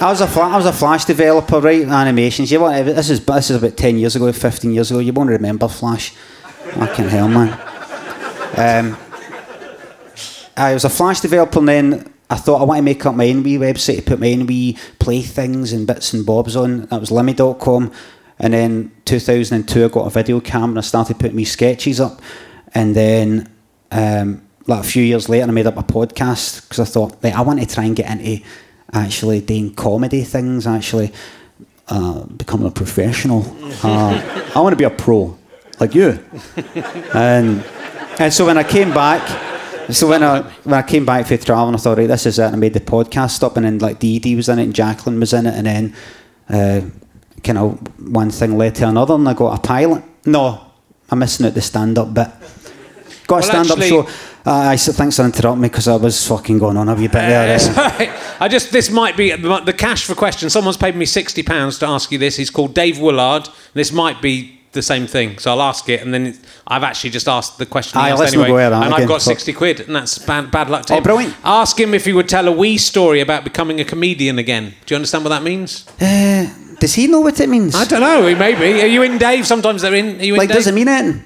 I 0.00 0.10
was 0.10 0.20
a 0.20 0.26
fla- 0.26 0.48
I 0.48 0.56
was 0.56 0.66
a 0.66 0.72
Flash 0.72 1.04
developer, 1.04 1.60
right? 1.60 1.82
Animations. 1.86 2.50
You 2.50 2.60
want 2.60 2.86
this 2.86 3.10
is 3.10 3.24
this 3.24 3.50
is 3.50 3.56
about 3.56 3.76
ten 3.76 3.98
years 3.98 4.16
ago, 4.16 4.30
fifteen 4.32 4.72
years 4.72 4.90
ago. 4.90 5.00
You 5.00 5.12
won't 5.12 5.30
remember 5.30 5.68
Flash. 5.68 6.10
Fucking 6.10 7.08
hell, 7.08 7.28
man. 7.28 7.52
Um, 8.56 8.96
I 10.56 10.72
was 10.74 10.84
a 10.84 10.90
Flash 10.90 11.20
developer, 11.20 11.58
and 11.58 11.68
then 11.68 12.14
I 12.30 12.36
thought 12.36 12.60
I 12.60 12.64
want 12.64 12.78
to 12.78 12.82
make 12.82 13.04
up 13.04 13.14
my 13.14 13.28
own 13.28 13.42
wee 13.42 13.58
website 13.58 13.96
to 13.96 14.02
put 14.02 14.20
my 14.20 14.32
own 14.32 14.46
wee 14.46 14.78
playthings 14.98 15.72
and 15.72 15.86
bits 15.86 16.12
and 16.12 16.24
bobs 16.24 16.56
on. 16.56 16.86
That 16.86 17.00
was 17.00 17.10
Limmy.com. 17.10 17.92
And 18.38 18.52
then 18.52 18.90
2002, 19.04 19.84
I 19.84 19.88
got 19.88 20.06
a 20.06 20.10
video 20.10 20.40
camera 20.40 20.70
and 20.70 20.78
I 20.78 20.82
started 20.82 21.18
putting 21.18 21.36
me 21.36 21.44
sketches 21.44 22.00
up. 22.00 22.20
And 22.74 22.94
then, 22.94 23.50
um, 23.90 24.42
like 24.66 24.80
a 24.80 24.86
few 24.86 25.02
years 25.02 25.28
later, 25.28 25.46
I 25.46 25.50
made 25.50 25.66
up 25.66 25.76
a 25.76 25.82
podcast 25.82 26.62
because 26.62 26.80
I 26.80 26.84
thought, 26.84 27.22
like, 27.22 27.34
I 27.34 27.42
want 27.42 27.60
to 27.60 27.66
try 27.66 27.84
and 27.84 27.94
get 27.94 28.10
into 28.10 28.44
actually 28.92 29.40
doing 29.40 29.74
comedy 29.74 30.22
things, 30.22 30.66
actually 30.66 31.12
uh, 31.88 32.24
becoming 32.24 32.66
a 32.66 32.70
professional. 32.70 33.44
Uh, 33.82 34.50
I 34.54 34.60
want 34.60 34.72
to 34.72 34.76
be 34.76 34.84
a 34.84 34.90
pro, 34.90 35.36
like 35.78 35.94
you. 35.94 36.18
and 37.12 37.62
and 38.18 38.32
so 38.32 38.46
when 38.46 38.56
I 38.56 38.62
came 38.62 38.94
back, 38.94 39.20
so 39.92 40.08
when 40.08 40.22
I 40.22 40.42
when 40.62 40.74
I 40.74 40.82
came 40.82 41.04
back 41.04 41.26
for 41.26 41.36
traveling, 41.36 41.74
I 41.74 41.78
thought, 41.78 41.98
right, 41.98 42.06
this 42.06 42.24
is 42.24 42.38
it. 42.38 42.44
And 42.44 42.56
I 42.56 42.58
made 42.58 42.72
the 42.72 42.80
podcast 42.80 43.42
up, 43.42 43.56
and 43.56 43.66
then 43.66 43.78
like 43.78 43.98
Dee 43.98 44.18
Dee 44.20 44.36
was 44.36 44.48
in 44.48 44.58
it, 44.58 44.62
and 44.62 44.74
Jacqueline 44.74 45.20
was 45.20 45.34
in 45.34 45.46
it, 45.46 45.54
and 45.54 45.66
then 45.66 45.94
uh, 46.48 46.80
kind 47.42 47.58
of 47.58 48.08
one 48.08 48.30
thing 48.30 48.56
led 48.56 48.76
to 48.76 48.88
another, 48.88 49.14
and 49.14 49.28
I 49.28 49.34
got 49.34 49.58
a 49.58 49.60
pilot. 49.60 50.02
No, 50.24 50.64
I'm 51.10 51.18
missing 51.18 51.44
out 51.44 51.54
the 51.54 51.60
stand 51.60 51.98
up 51.98 52.14
bit. 52.14 52.28
Got 53.26 53.36
a 53.36 53.38
Well, 53.52 53.64
stand 53.64 53.70
up 53.70 53.78
show. 53.86 54.00
Uh, 54.46 54.52
I 54.52 54.76
said, 54.76 54.94
thanks 54.96 55.16
for 55.16 55.24
interrupting 55.24 55.62
me 55.62 55.68
because 55.68 55.88
I 55.88 55.96
was 55.96 56.26
fucking 56.28 56.58
going 56.58 56.76
on 56.76 56.88
a 56.88 56.94
wee 56.94 57.02
bit 57.08 57.12
there. 57.12 57.58
Uh, 57.58 57.80
uh. 57.80 58.36
I 58.40 58.48
just 58.48 58.72
this 58.72 58.90
might 58.90 59.16
be 59.16 59.30
the 59.32 59.74
cash 59.76 60.04
for 60.04 60.14
question. 60.14 60.50
Someone's 60.50 60.76
paid 60.76 60.94
me 60.96 61.06
sixty 61.06 61.42
pounds 61.42 61.78
to 61.78 61.86
ask 61.86 62.12
you 62.12 62.18
this. 62.18 62.36
He's 62.36 62.50
called 62.50 62.74
Dave 62.74 62.98
Willard. 62.98 63.48
This 63.72 63.92
might 63.92 64.20
be 64.20 64.60
the 64.72 64.82
same 64.82 65.06
thing. 65.06 65.38
So 65.38 65.52
I'll 65.52 65.62
ask 65.62 65.88
it, 65.88 66.02
and 66.02 66.12
then 66.12 66.26
it, 66.26 66.38
I've 66.66 66.82
actually 66.82 67.10
just 67.10 67.28
asked 67.28 67.56
the 67.58 67.64
question 67.64 67.98
Aye, 67.98 68.10
anyway, 68.10 68.48
go 68.48 68.58
and 68.58 68.92
I've 68.94 69.08
got 69.08 69.22
sixty 69.22 69.52
quid, 69.54 69.80
and 69.80 69.96
that's 69.96 70.18
bad, 70.18 70.50
bad 70.50 70.68
luck 70.68 70.84
to 70.86 70.94
Oh, 70.94 70.96
him. 70.98 71.02
brilliant. 71.02 71.34
Ask 71.44 71.80
him 71.80 71.94
if 71.94 72.04
he 72.04 72.12
would 72.12 72.28
tell 72.28 72.46
a 72.46 72.52
wee 72.52 72.76
story 72.76 73.20
about 73.20 73.44
becoming 73.44 73.80
a 73.80 73.84
comedian 73.84 74.38
again. 74.38 74.74
Do 74.84 74.94
you 74.94 74.96
understand 74.96 75.24
what 75.24 75.30
that 75.30 75.42
means? 75.42 75.86
Uh, 76.00 76.46
does 76.80 76.94
he 76.94 77.06
know 77.06 77.20
what 77.20 77.40
it 77.40 77.48
means? 77.48 77.74
I 77.74 77.84
don't 77.84 78.00
know. 78.00 78.26
He 78.26 78.34
maybe. 78.34 78.82
Are 78.82 78.86
you 78.86 79.02
in, 79.02 79.16
Dave? 79.16 79.46
Sometimes 79.46 79.80
they're 79.80 79.94
in. 79.94 80.20
Are 80.20 80.24
you 80.24 80.34
in, 80.34 80.38
like, 80.38 80.48
Dave? 80.48 80.56
does 80.56 80.66
it 80.66 80.74
mean 80.74 80.88
anything? 80.88 81.24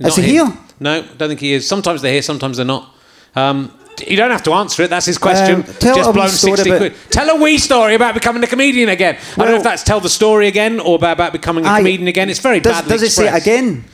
Not 0.00 0.08
Is 0.08 0.16
he 0.16 0.22
him. 0.36 0.48
here? 0.48 0.58
No, 0.80 1.02
don't 1.16 1.28
think 1.28 1.40
he 1.40 1.52
is. 1.52 1.66
Sometimes 1.68 2.02
they're 2.02 2.12
here, 2.12 2.22
sometimes 2.22 2.56
they're 2.56 2.66
not. 2.66 2.94
Um, 3.36 3.72
you 4.06 4.16
don't 4.16 4.30
have 4.30 4.42
to 4.44 4.52
answer 4.52 4.82
it. 4.82 4.90
That's 4.90 5.06
his 5.06 5.18
question. 5.18 5.56
Um, 5.56 5.62
tell 5.62 5.94
Just 5.94 6.12
blown 6.12 6.28
story 6.28 6.56
sixty 6.56 6.76
quid. 6.76 6.94
Tell 7.10 7.30
a 7.30 7.40
wee 7.40 7.58
story 7.58 7.94
about 7.94 8.14
becoming 8.14 8.42
a 8.42 8.46
comedian 8.46 8.88
again. 8.88 9.16
I 9.34 9.36
don't 9.36 9.50
know 9.50 9.56
if 9.56 9.62
that's 9.62 9.84
tell 9.84 10.00
the 10.00 10.08
story 10.08 10.48
again 10.48 10.80
or 10.80 10.96
about, 10.96 11.32
becoming 11.32 11.64
a 11.64 11.76
comedian 11.76 12.08
again. 12.08 12.28
It's 12.28 12.40
very 12.40 12.60
Does, 12.60 12.72
badly 12.72 12.88
does 12.90 13.02
it 13.02 13.10
say 13.10 13.28
again? 13.28 13.84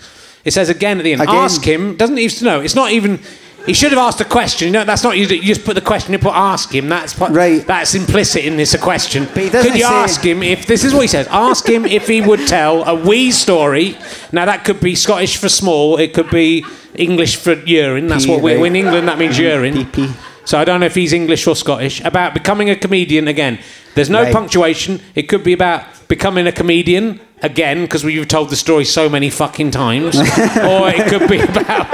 It 0.45 0.53
says 0.53 0.71
again 0.71 0.99
at 0.99 1.05
the 1.05 1.13
end. 1.13 1.23
Again. 1.23 1.35
Ask 1.35 1.63
him. 1.63 1.97
Doesn't 1.97 2.17
he? 2.17 2.31
No, 2.43 2.61
it's 2.61 2.75
not 2.75 2.93
even. 2.93 3.21
He 3.67 3.75
should 3.75 3.91
have 3.93 3.99
asked 3.99 4.21
a 4.21 4.25
question. 4.25 4.67
You 4.67 4.73
know, 4.73 4.85
that's 4.85 5.05
not 5.05 5.17
you. 5.17 5.27
You 5.27 5.43
just 5.43 5.65
put 5.65 5.75
the 5.75 5.81
question. 5.81 6.13
You 6.13 6.19
put 6.19 6.35
ask 6.35 6.75
him. 6.75 6.89
That's 6.89 7.19
Right. 7.19 7.65
That's 7.67 7.95
implicit 7.95 8.45
in 8.45 8.57
this 8.57 8.75
a 8.75 8.79
question. 8.79 9.27
Could 9.27 9.77
you 9.77 9.85
ask 9.85 10.23
him 10.23 10.43
if 10.43 10.67
this 10.67 10.85
is 10.85 10.93
what 10.95 11.03
he 11.03 11.09
says? 11.09 11.27
Ask 11.29 11.69
him 11.69 11.85
if 11.85 12.09
he 12.09 12.21
would 12.21 12.47
tell 12.47 12.85
a 12.85 12.95
wee 12.95 13.31
story. 13.31 13.97
Now 14.33 14.47
that 14.47 14.65
could 14.65 14.81
be 14.81 14.95
Scottish 14.95 15.37
for 15.37 15.49
small. 15.49 15.99
It 15.99 16.15
could 16.15 16.31
be 16.31 16.65
English 16.95 17.37
for 17.37 17.53
urine. 17.53 18.07
That's 18.09 18.27
what 18.27 18.43
we 18.43 18.55
right. 18.55 18.67
in 18.67 18.77
England 18.77 19.09
that 19.09 19.19
means 19.19 19.39
urine. 19.39 19.75
Pee, 19.75 20.07
pee. 20.07 20.13
So 20.45 20.59
I 20.59 20.65
don't 20.65 20.81
know 20.81 20.87
if 20.87 20.95
he's 20.95 21.13
English 21.13 21.47
or 21.47 21.55
Scottish. 21.55 22.01
About 22.01 22.35
becoming 22.35 22.71
a 22.71 22.77
comedian 22.77 23.29
again. 23.29 23.59
There's 23.95 24.11
no 24.11 24.23
Right. 24.23 24.33
punctuation. 24.33 25.01
It 25.15 25.29
could 25.29 25.45
be 25.45 25.53
about 25.53 25.85
becoming 26.09 26.47
a 26.47 26.53
comedian 26.53 27.21
again 27.43 27.83
because 27.83 28.05
we've 28.05 28.27
told 28.27 28.51
the 28.51 28.57
story 28.57 28.85
so 28.85 29.09
many 29.09 29.31
fucking 29.31 29.71
times, 29.71 30.17
or 30.19 30.89
it 30.89 31.07
could 31.09 31.29
be 31.29 31.41
about 31.41 31.87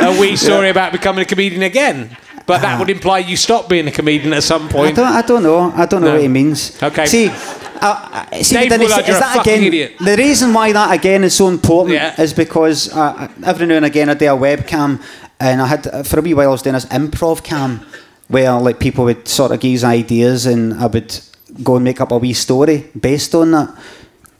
a 0.00 0.18
wee 0.20 0.36
story 0.36 0.70
about 0.70 0.92
becoming 0.92 1.22
a 1.22 1.24
comedian 1.24 1.62
again. 1.62 2.16
But 2.46 2.60
that 2.60 2.78
would 2.78 2.90
imply 2.90 3.20
you 3.20 3.36
stop 3.36 3.68
being 3.68 3.88
a 3.88 3.90
comedian 3.90 4.32
at 4.34 4.42
some 4.42 4.66
I 4.68 4.72
point. 4.72 4.96
don't, 4.96 5.06
I 5.12 5.22
don't 5.22 5.42
know. 5.42 5.72
I 5.74 5.86
don't 5.86 6.02
know 6.02 6.08
No. 6.08 6.12
what 6.14 6.22
he 6.22 6.28
means. 6.28 6.76
Okay. 6.82 7.06
See, 7.06 7.28
uh, 7.28 7.32
uh, 7.80 8.42
see 8.42 8.56
Dave 8.56 8.68
did 8.70 8.80
Willard, 8.80 9.00
say- 9.04 9.06
you're 9.06 9.16
is 9.16 9.20
that 9.20 9.40
again? 9.40 9.62
idiot. 9.64 9.92
The 9.98 10.16
reason 10.16 10.52
why 10.52 10.72
that 10.72 10.92
again 10.94 11.24
is 11.24 11.34
so 11.34 11.48
important 11.48 11.94
Yeah. 11.94 12.20
is 12.20 12.34
because 12.34 12.92
uh, 12.92 13.28
every 13.44 13.66
now 13.66 13.76
and 13.76 13.86
again 13.86 14.10
I 14.10 14.14
do 14.14 14.26
a 14.26 14.36
webcam, 14.36 15.00
and 15.40 15.62
I 15.62 15.66
had 15.66 16.06
for 16.06 16.18
a 16.18 16.22
wee 16.22 16.34
while 16.34 16.48
I 16.48 16.52
was 16.52 16.60
doing 16.62 16.74
this 16.74 16.84
improv 16.86 17.42
cam, 17.42 17.80
where 18.28 18.52
like 18.60 18.78
people 18.78 19.04
would 19.06 19.26
sort 19.26 19.50
of 19.52 19.60
give 19.60 19.82
ideas, 19.84 20.44
and 20.44 20.74
I 20.74 20.86
would 20.86 21.18
go 21.62 21.76
and 21.76 21.84
make 21.84 22.00
up 22.02 22.12
a 22.12 22.18
wee 22.18 22.34
story 22.34 22.90
based 23.00 23.34
on 23.34 23.52
that. 23.52 23.70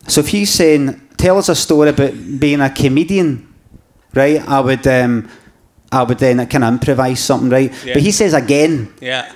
So 0.08 0.20
if 0.20 0.28
he's 0.28 0.50
saying, 0.50 1.00
"Tell 1.16 1.38
us 1.38 1.48
a 1.48 1.54
story 1.54 1.88
about 1.88 2.12
being 2.38 2.60
a 2.60 2.68
comedian," 2.68 3.46
right? 4.12 4.46
I 4.46 4.60
would. 4.60 4.86
Um, 4.86 5.28
I 5.94 6.02
would 6.02 6.18
then 6.18 6.44
kind 6.46 6.64
of 6.64 6.72
improvise 6.74 7.20
something, 7.20 7.48
right? 7.50 7.72
Yeah. 7.84 7.94
But 7.94 8.02
he 8.02 8.10
says 8.10 8.34
again, 8.34 8.92
Yeah. 9.00 9.32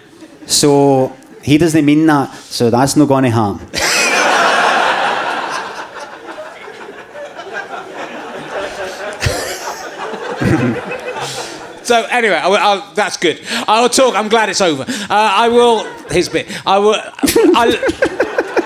so 0.47 1.17
he 1.43 1.57
doesn't 1.59 1.85
mean 1.85 2.07
that. 2.07 2.35
So 2.35 2.71
that's 2.71 2.97
not 2.97 3.09
going 3.09 3.25
to 3.25 3.31
harm. 3.31 3.61
So 11.83 12.05
anyway, 12.11 12.35
I, 12.35 12.49
I'll, 12.49 12.93
that's 12.93 13.17
good. 13.17 13.41
I 13.67 13.81
will 13.81 13.89
talk. 13.89 14.15
I'm 14.15 14.29
glad 14.29 14.51
it's 14.51 14.61
over. 14.61 14.83
Uh, 14.83 15.07
I 15.09 15.49
will. 15.49 15.85
His 16.11 16.29
bit. 16.29 16.47
I 16.67 16.79
will. 16.79 17.01
I, 17.57 18.58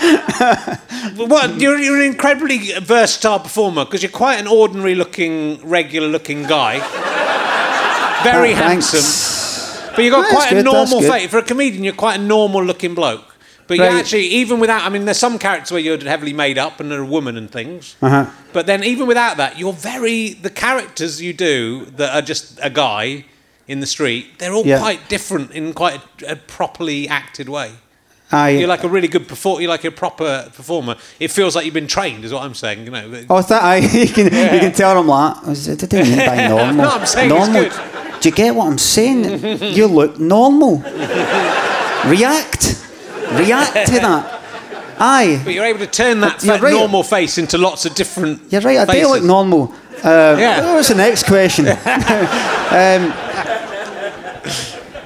what? 1.16 1.60
You're, 1.60 1.78
you're 1.78 1.96
an 1.96 2.02
incredibly 2.06 2.72
versatile 2.80 3.40
performer 3.40 3.84
because 3.84 4.02
you're 4.02 4.10
quite 4.12 4.38
an 4.40 4.46
ordinary-looking, 4.46 5.66
regular-looking 5.68 6.44
guy. 6.44 6.78
Very 8.24 8.52
Oh, 8.52 8.56
handsome, 8.56 9.94
but 9.94 10.04
you've 10.04 10.12
got 10.12 10.22
That's 10.22 10.32
quite 10.34 10.52
a 10.52 10.54
good, 10.56 10.66
that's 10.66 10.90
normal 10.90 11.00
face 11.10 11.30
for 11.30 11.38
a 11.38 11.42
comedian. 11.42 11.84
You're 11.84 11.94
quite 11.94 12.20
a 12.20 12.22
normal-looking 12.22 12.94
bloke. 12.94 13.24
But 13.66 13.76
you 13.78 13.84
actually, 13.84 14.24
even 14.26 14.58
without, 14.58 14.82
I 14.82 14.88
mean, 14.88 15.04
there's 15.04 15.16
some 15.18 15.38
characters 15.38 15.70
where 15.70 15.80
you're 15.80 15.96
heavily 15.98 16.32
made 16.32 16.58
up 16.58 16.80
and 16.80 16.90
are 16.92 17.02
a 17.02 17.06
woman 17.06 17.36
and 17.36 17.48
things. 17.48 17.94
Uh-huh. 18.02 18.28
But 18.52 18.66
then, 18.66 18.82
even 18.82 19.06
without 19.06 19.36
that, 19.36 19.58
you're 19.60 19.72
very 19.72 20.30
the 20.30 20.50
characters 20.50 21.22
you 21.22 21.32
do 21.32 21.84
that 21.96 22.12
are 22.12 22.20
just 22.20 22.58
a 22.62 22.68
guy 22.68 23.26
in 23.68 23.78
the 23.78 23.86
street. 23.86 24.38
They're 24.40 24.52
all 24.52 24.66
Yeah. 24.66 24.80
quite 24.80 25.08
different 25.08 25.52
in 25.52 25.72
quite 25.72 26.00
a, 26.26 26.32
a 26.32 26.36
properly 26.36 27.06
acted 27.08 27.48
way. 27.48 27.70
Aye. 28.32 28.50
You're 28.50 28.68
like 28.68 28.84
a 28.84 28.88
really 28.88 29.08
good 29.08 29.26
performer. 29.26 29.60
You're 29.60 29.70
like 29.70 29.84
a 29.84 29.90
proper 29.90 30.48
performer. 30.54 30.96
It 31.18 31.30
feels 31.32 31.56
like 31.56 31.64
you've 31.64 31.74
been 31.74 31.88
trained, 31.88 32.24
is 32.24 32.32
what 32.32 32.42
I'm 32.44 32.54
saying. 32.54 32.84
You 32.84 32.90
know. 32.90 33.24
Oh, 33.28 33.42
that 33.42 33.62
I 33.62 33.76
you 34.04 34.08
can 34.08 34.24
you 34.26 34.30
can 34.30 34.72
tell 34.72 34.98
him 35.00 35.06
that. 35.08 35.40
I 35.44 35.54
said, 35.54 35.80
What 35.80 35.90
do 35.90 35.98
you 35.98 36.04
mean 36.04 36.26
by 36.26 36.48
normal? 36.48 36.74
No, 36.84 36.90
I'm 36.90 37.06
saying 37.06 37.30
it's 37.32 37.48
good. 37.48 38.20
Do 38.20 38.28
you 38.28 38.34
get 38.34 38.54
what 38.54 38.66
I'm 38.68 38.78
saying? 38.78 39.62
you 39.74 39.86
look 39.86 40.18
normal. 40.20 40.78
React. 42.06 42.86
React 43.32 43.86
to 43.88 43.98
that. 44.00 44.40
Aye. 44.98 45.40
But 45.44 45.54
you're 45.54 45.64
able 45.64 45.78
to 45.78 45.86
turn 45.86 46.20
that, 46.20 46.40
that 46.40 46.60
right. 46.60 46.72
normal 46.74 47.02
face 47.02 47.38
into 47.38 47.56
lots 47.56 47.86
of 47.86 47.94
different. 47.94 48.52
You're 48.52 48.60
right. 48.60 48.78
I 48.78 48.84
do 48.84 48.92
faces. 48.92 49.10
look 49.10 49.22
normal. 49.24 49.74
Uh, 50.04 50.36
Yeah. 50.38 50.74
What's 50.74 50.88
the 50.88 50.94
next 50.94 51.24
question? 51.24 51.66
um, 51.66 51.76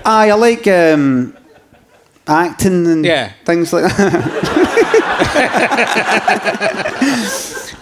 aye, 0.04 0.30
I 0.30 0.34
like 0.34 0.66
um, 0.66 1.36
acting 2.26 2.86
and 2.86 3.04
Yeah. 3.04 3.32
things 3.44 3.72
like 3.72 3.84
that. 3.96 4.22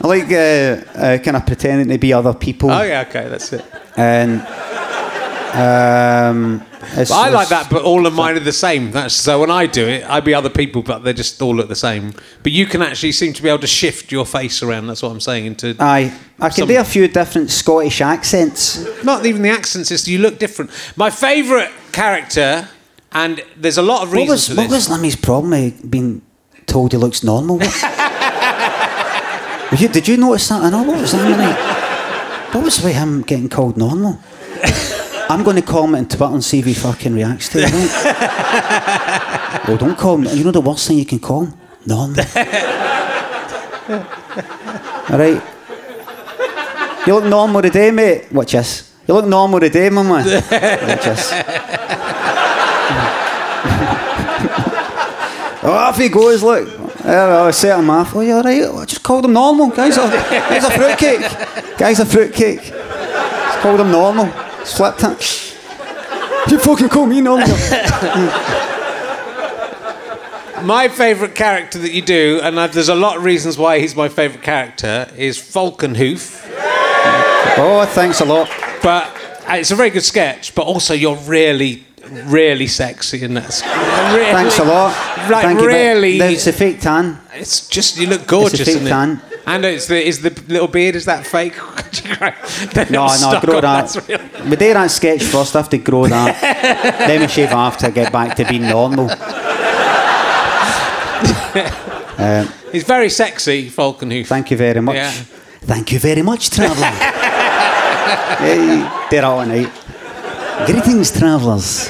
I 0.00 0.06
like 0.06 0.30
uh, 0.32 0.98
uh, 0.98 1.18
kind 1.18 1.36
of 1.36 1.46
pretending 1.46 1.88
to 1.88 1.98
be 1.98 2.12
other 2.12 2.34
people. 2.34 2.70
Oh 2.70 2.82
yeah, 2.82 3.04
okay, 3.08 3.28
that's 3.28 3.52
it. 3.52 3.64
And 3.96 4.40
um, 5.54 6.62
it's- 6.92 7.10
I 7.10 7.28
like 7.28 7.48
that, 7.48 7.68
but 7.70 7.82
all 7.82 8.06
of 8.06 8.14
mine 8.14 8.36
are 8.36 8.40
the 8.40 8.52
same. 8.52 8.90
That's 8.90 9.14
so 9.14 9.40
when 9.40 9.50
I 9.50 9.66
do 9.66 9.86
it, 9.86 10.08
I'd 10.08 10.24
be 10.24 10.34
other 10.34 10.48
people, 10.50 10.82
but 10.82 11.00
they 11.04 11.12
just 11.12 11.40
all 11.42 11.54
look 11.54 11.68
the 11.68 11.76
same. 11.76 12.14
But 12.42 12.52
you 12.52 12.66
can 12.66 12.82
actually 12.82 13.12
seem 13.12 13.32
to 13.34 13.42
be 13.42 13.48
able 13.48 13.58
to 13.60 13.66
shift 13.66 14.10
your 14.10 14.24
face 14.26 14.62
around. 14.62 14.86
That's 14.86 15.02
what 15.02 15.12
I'm 15.12 15.20
saying. 15.20 15.46
Into 15.46 15.76
Aye, 15.78 16.12
I 16.40 16.48
can 16.48 16.56
Some- 16.58 16.68
do 16.68 16.78
a 16.80 16.84
few 16.84 17.06
different 17.08 17.50
Scottish 17.50 18.00
accents. 18.00 18.84
not 19.04 19.24
even 19.26 19.42
the 19.42 19.50
accents, 19.50 19.90
it's 19.90 20.08
you 20.08 20.18
look 20.18 20.38
different. 20.38 20.70
My 20.96 21.10
favourite 21.10 21.70
character, 21.92 22.68
and 23.14 23.42
there's 23.56 23.78
a 23.78 23.82
lot 23.82 24.02
of 24.02 24.10
What 24.10 24.18
reasons 24.18 24.30
was 24.30 24.48
for 24.48 24.54
what 24.56 24.70
was 24.70 24.88
Limmy's 24.90 25.16
problem 25.16 25.50
with 25.50 25.90
being 25.90 26.22
told 26.66 26.92
he 26.92 26.98
looks 26.98 27.22
normal? 27.22 27.58
Did 29.72 29.80
you, 29.80 29.88
did 29.88 30.06
you 30.08 30.16
notice 30.18 30.48
that? 30.50 30.62
I 30.62 30.70
know 30.70 30.82
what 30.82 31.00
was 31.00 31.12
that? 31.12 32.50
What 32.52 32.64
was 32.64 32.82
with 32.82 32.94
him 32.94 33.22
getting 33.22 33.48
called 33.48 33.78
normal? 33.78 34.18
I'm 35.30 35.42
going 35.42 35.56
to 35.56 35.62
call 35.62 35.84
him 35.84 35.94
in 35.94 36.06
Twitter 36.06 36.26
and 36.26 36.44
see 36.44 36.58
if 36.58 36.66
he 36.66 36.74
fucking 36.74 37.14
reacts 37.14 37.48
to 37.50 37.60
it. 37.60 37.72
Right? 37.72 39.68
well, 39.68 39.78
don't 39.78 39.96
call 39.96 40.18
him. 40.18 40.36
You 40.36 40.44
know 40.44 40.50
the 40.50 40.60
worst 40.60 40.86
thing 40.86 40.98
you 40.98 41.06
can 41.06 41.20
call 41.20 41.46
him? 41.46 41.54
Normal. 41.86 42.22
All 45.08 45.18
right. 45.18 45.42
You 47.06 47.14
look 47.14 47.24
normal 47.24 47.62
today, 47.62 47.90
mate. 47.90 48.30
Watch 48.30 48.52
this. 48.52 48.92
You 49.08 49.14
look 49.14 49.24
normal 49.26 49.58
today, 49.60 49.88
my 49.88 50.02
man. 50.02 50.24
Watch 50.26 51.04
this. 51.04 51.32
Oh, 55.64 55.70
off 55.72 55.96
he 55.96 56.08
goes, 56.08 56.42
look. 56.42 56.68
I 57.04 57.50
set 57.52 57.78
him 57.78 57.88
off. 57.90 58.14
Oh, 58.16 58.20
you 58.20 58.32
alright? 58.34 58.62
I 58.62 58.84
just 58.84 59.02
called 59.02 59.24
him 59.24 59.32
normal. 59.32 59.68
Guy's 59.70 59.96
a, 59.96 60.00
guy's 60.08 60.64
a 60.64 60.70
fruitcake. 60.70 61.78
Guy's 61.78 62.00
a 62.00 62.06
fruitcake. 62.06 62.62
Just 62.62 63.58
called 63.60 63.80
him 63.80 63.90
normal. 63.92 64.26
Just 64.60 64.76
flipped 64.76 65.02
it. 65.04 65.48
You 66.48 66.58
fucking 66.58 66.88
call 66.88 67.06
me 67.06 67.20
normal. 67.20 67.46
My 70.64 70.88
favourite 70.88 71.34
character 71.36 71.78
that 71.78 71.92
you 71.92 72.02
do, 72.02 72.40
and 72.42 72.56
there's 72.72 72.88
a 72.88 72.94
lot 72.96 73.16
of 73.16 73.24
reasons 73.24 73.56
why 73.56 73.78
he's 73.78 73.94
my 73.96 74.08
favourite 74.08 74.42
character, 74.44 75.08
is 75.16 75.38
Falconhoof. 75.38 76.44
oh, 77.58 77.88
thanks 77.94 78.20
a 78.20 78.24
lot. 78.24 78.48
But 78.82 79.06
uh, 79.48 79.54
it's 79.54 79.70
a 79.70 79.76
very 79.76 79.90
good 79.90 80.04
sketch, 80.04 80.54
but 80.54 80.62
also 80.66 80.94
you're 80.94 81.16
really, 81.16 81.84
really 82.26 82.66
sexy 82.66 83.22
in 83.22 83.34
that. 83.34 83.60
Really, 84.14 84.32
Thanks 84.32 84.58
a 84.58 84.64
lot. 84.64 84.92
Like 85.30 85.42
Thank 85.42 85.60
you, 85.60 85.66
but 85.66 85.72
really, 85.72 86.18
It's 86.18 86.46
a 86.46 86.52
fake 86.52 86.80
tan. 86.80 87.18
it's 87.34 87.68
just 87.68 87.96
you 87.98 88.06
look 88.08 88.26
gorgeous, 88.26 88.60
It's 88.60 88.70
a 88.70 88.78
fake 88.80 88.88
tan. 88.88 89.10
it? 89.30 89.40
And 89.46 89.64
it's 89.64 89.86
the 89.86 90.00
is 90.06 90.20
the 90.22 90.30
little 90.48 90.68
beard 90.68 90.94
is 90.96 91.04
that 91.06 91.26
fake? 91.26 91.54
No, 92.90 93.06
no, 93.06 93.08
stuck 93.08 93.44
grow 93.44 93.56
on, 93.56 93.62
that. 93.62 93.88
that's. 93.92 94.08
We 94.48 94.56
do 94.56 94.72
that 94.74 94.90
sketch 94.90 95.22
first. 95.24 95.54
I 95.56 95.58
have 95.60 95.68
to 95.70 95.78
grow 95.78 96.06
that. 96.06 96.40
then 97.08 97.20
we 97.20 97.28
shave 97.28 97.52
off 97.52 97.76
to 97.78 97.90
get 97.90 98.12
back 98.12 98.36
to 98.36 98.44
being 98.44 98.62
normal. 98.68 99.10
Uh, 102.18 102.46
He's 102.70 102.84
very 102.84 103.08
sexy, 103.08 103.68
Falconhoof. 103.68 104.28
Thank 104.28 104.50
you 104.50 104.56
very 104.56 104.80
much. 104.80 104.94
Yeah. 104.96 105.10
Thank 105.62 105.90
you 105.92 105.98
very 105.98 106.22
much, 106.22 106.50
traveller. 106.50 106.86
hey, 108.38 108.88
they're 109.10 109.24
all 109.24 109.44
night. 109.44 109.70
Greetings, 110.66 111.10
travellers. 111.10 111.88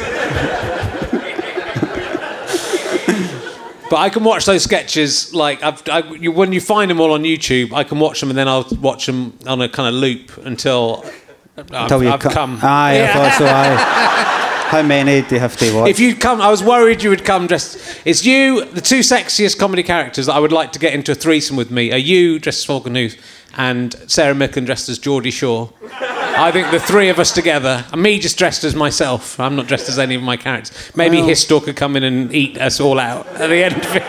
But 3.93 3.99
I 3.99 4.09
can 4.09 4.25
watch 4.25 4.47
those 4.47 4.65
sketches 4.65 5.35
like 5.35 5.63
I've, 5.63 5.87
I, 5.87 5.99
you, 6.15 6.33
when 6.33 6.51
you 6.51 6.63
find 6.63 6.91
them 6.91 6.99
all 6.99 7.13
on 7.13 7.25
YouTube. 7.25 7.75
I 7.75 7.85
can 7.85 7.99
watch 8.01 8.21
them 8.21 8.31
and 8.31 8.39
then 8.39 8.49
I'll 8.49 8.67
watch 8.81 9.05
them 9.05 9.39
on 9.47 9.61
a 9.61 9.69
kind 9.69 9.87
of 9.87 10.01
loop 10.01 10.35
until 10.47 11.05
I've, 11.59 12.03
you 12.03 12.09
I've 12.09 12.19
co- 12.19 12.31
come. 12.31 12.59
Aye, 12.63 12.97
Yeah. 12.97 13.11
I 13.11 13.13
thought 13.13 13.39
so. 13.39 13.45
Aye. 13.51 14.69
How 14.71 14.83
many 14.83 15.21
do 15.21 15.35
you 15.35 15.41
have 15.43 15.59
to 15.59 15.75
watch? 15.77 15.91
If 15.91 16.01
you'd 16.01 16.23
come, 16.23 16.41
I 16.41 16.51
was 16.51 16.63
worried 16.63 17.03
you 17.03 17.11
would 17.11 17.27
come 17.27 17.47
dressed. 17.47 18.01
It's 18.07 18.25
you, 18.25 18.65
the 18.65 18.81
two 18.81 19.01
sexiest 19.01 19.59
comedy 19.59 19.83
characters 19.83 20.25
that 20.25 20.33
I 20.37 20.39
would 20.39 20.53
like 20.53 20.73
to 20.73 20.79
get 20.79 20.95
into 20.95 21.13
a 21.13 21.15
threesome 21.15 21.57
with 21.59 21.71
me 21.71 21.93
are 21.93 21.99
you 21.99 22.39
dressed 22.39 22.61
as 22.61 22.65
Falcon 22.65 22.97
and 23.59 23.95
Sarah 24.11 24.35
Millican 24.35 24.65
dressed 24.65 24.89
as 24.89 24.99
Geordie 24.99 25.31
Shore. 25.31 25.71
I 26.35 26.51
think 26.51 26.71
the 26.71 26.81
three 26.81 27.09
of 27.09 27.19
us 27.19 27.31
together, 27.33 27.85
me 27.97 28.19
just 28.19 28.39
dressed 28.39 28.65
as 28.65 28.75
myself. 28.75 29.39
I'm 29.39 29.55
not 29.57 29.67
dressed 29.67 29.89
as 29.89 29.99
any 29.99 30.15
of 30.15 30.23
my 30.23 30.37
characters. 30.37 30.73
Maybe 30.97 31.19
Well- 31.21 31.29
Histor 31.31 31.63
could 31.65 31.77
come 31.77 31.97
in 31.97 32.05
and 32.05 32.33
eat 32.35 32.59
us 32.59 32.81
all 32.81 32.99
out 32.99 33.27
at 33.37 33.49
the 33.49 33.65
end 33.65 33.77
of 33.77 33.97
it. 33.97 34.03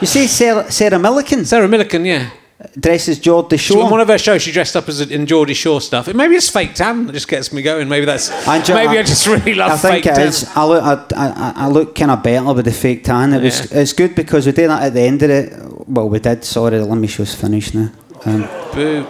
you 0.00 0.06
see 0.06 0.26
Sarah, 0.26 0.70
Sarah 0.70 0.98
Millican 0.98 1.46
Sarah 1.46 1.68
Millican, 1.68 2.04
yeah. 2.04 2.30
dresses 2.78 3.18
Geordie 3.20 3.56
She, 3.56 3.74
on 3.80 3.90
one 3.90 4.00
of 4.00 4.08
her 4.08 4.18
shows, 4.18 4.42
she 4.42 4.50
dressed 4.52 4.74
up 4.76 4.88
as 4.88 5.00
a, 5.00 5.08
in 5.08 5.26
Geordie 5.26 5.54
Shore 5.54 5.80
stuff. 5.80 6.12
Maybe 6.12 6.34
it's 6.34 6.48
fake 6.50 6.74
tan 6.74 7.06
that 7.06 7.12
just 7.12 7.28
gets 7.28 7.52
me 7.52 7.62
going. 7.62 7.88
Maybe 7.88 8.04
that's. 8.04 8.28
Jo- 8.66 8.74
maybe 8.74 8.98
I 8.98 9.02
just 9.02 9.26
really 9.26 9.54
love 9.54 9.70
I 9.72 9.76
think 9.76 10.04
fake 10.04 10.06
it 10.06 10.16
tan. 10.16 10.28
is. 10.28 10.50
I 10.56 10.64
look, 10.64 10.82
I, 10.82 11.04
I, 11.16 11.52
I 11.64 11.68
look 11.68 11.94
kind 11.94 12.10
of 12.10 12.22
better 12.22 12.52
with 12.52 12.64
the 12.64 12.72
fake 12.72 13.04
tan. 13.04 13.32
It 13.32 13.42
was, 13.42 13.70
it's 13.72 13.92
good 13.92 14.14
because 14.14 14.46
we 14.46 14.52
did 14.52 14.68
that 14.70 14.82
at 14.82 14.94
the 14.94 15.02
end 15.02 15.22
of 15.22 15.30
it. 15.30 15.52
Well, 15.88 16.08
we 16.08 16.18
did. 16.18 16.44
Sorry, 16.44 16.78
let 16.80 16.98
me 16.98 17.06
show's 17.06 17.34
finished 17.34 17.74
now. 17.74 17.90
Um, 18.24 18.48
Boo. 18.74 19.06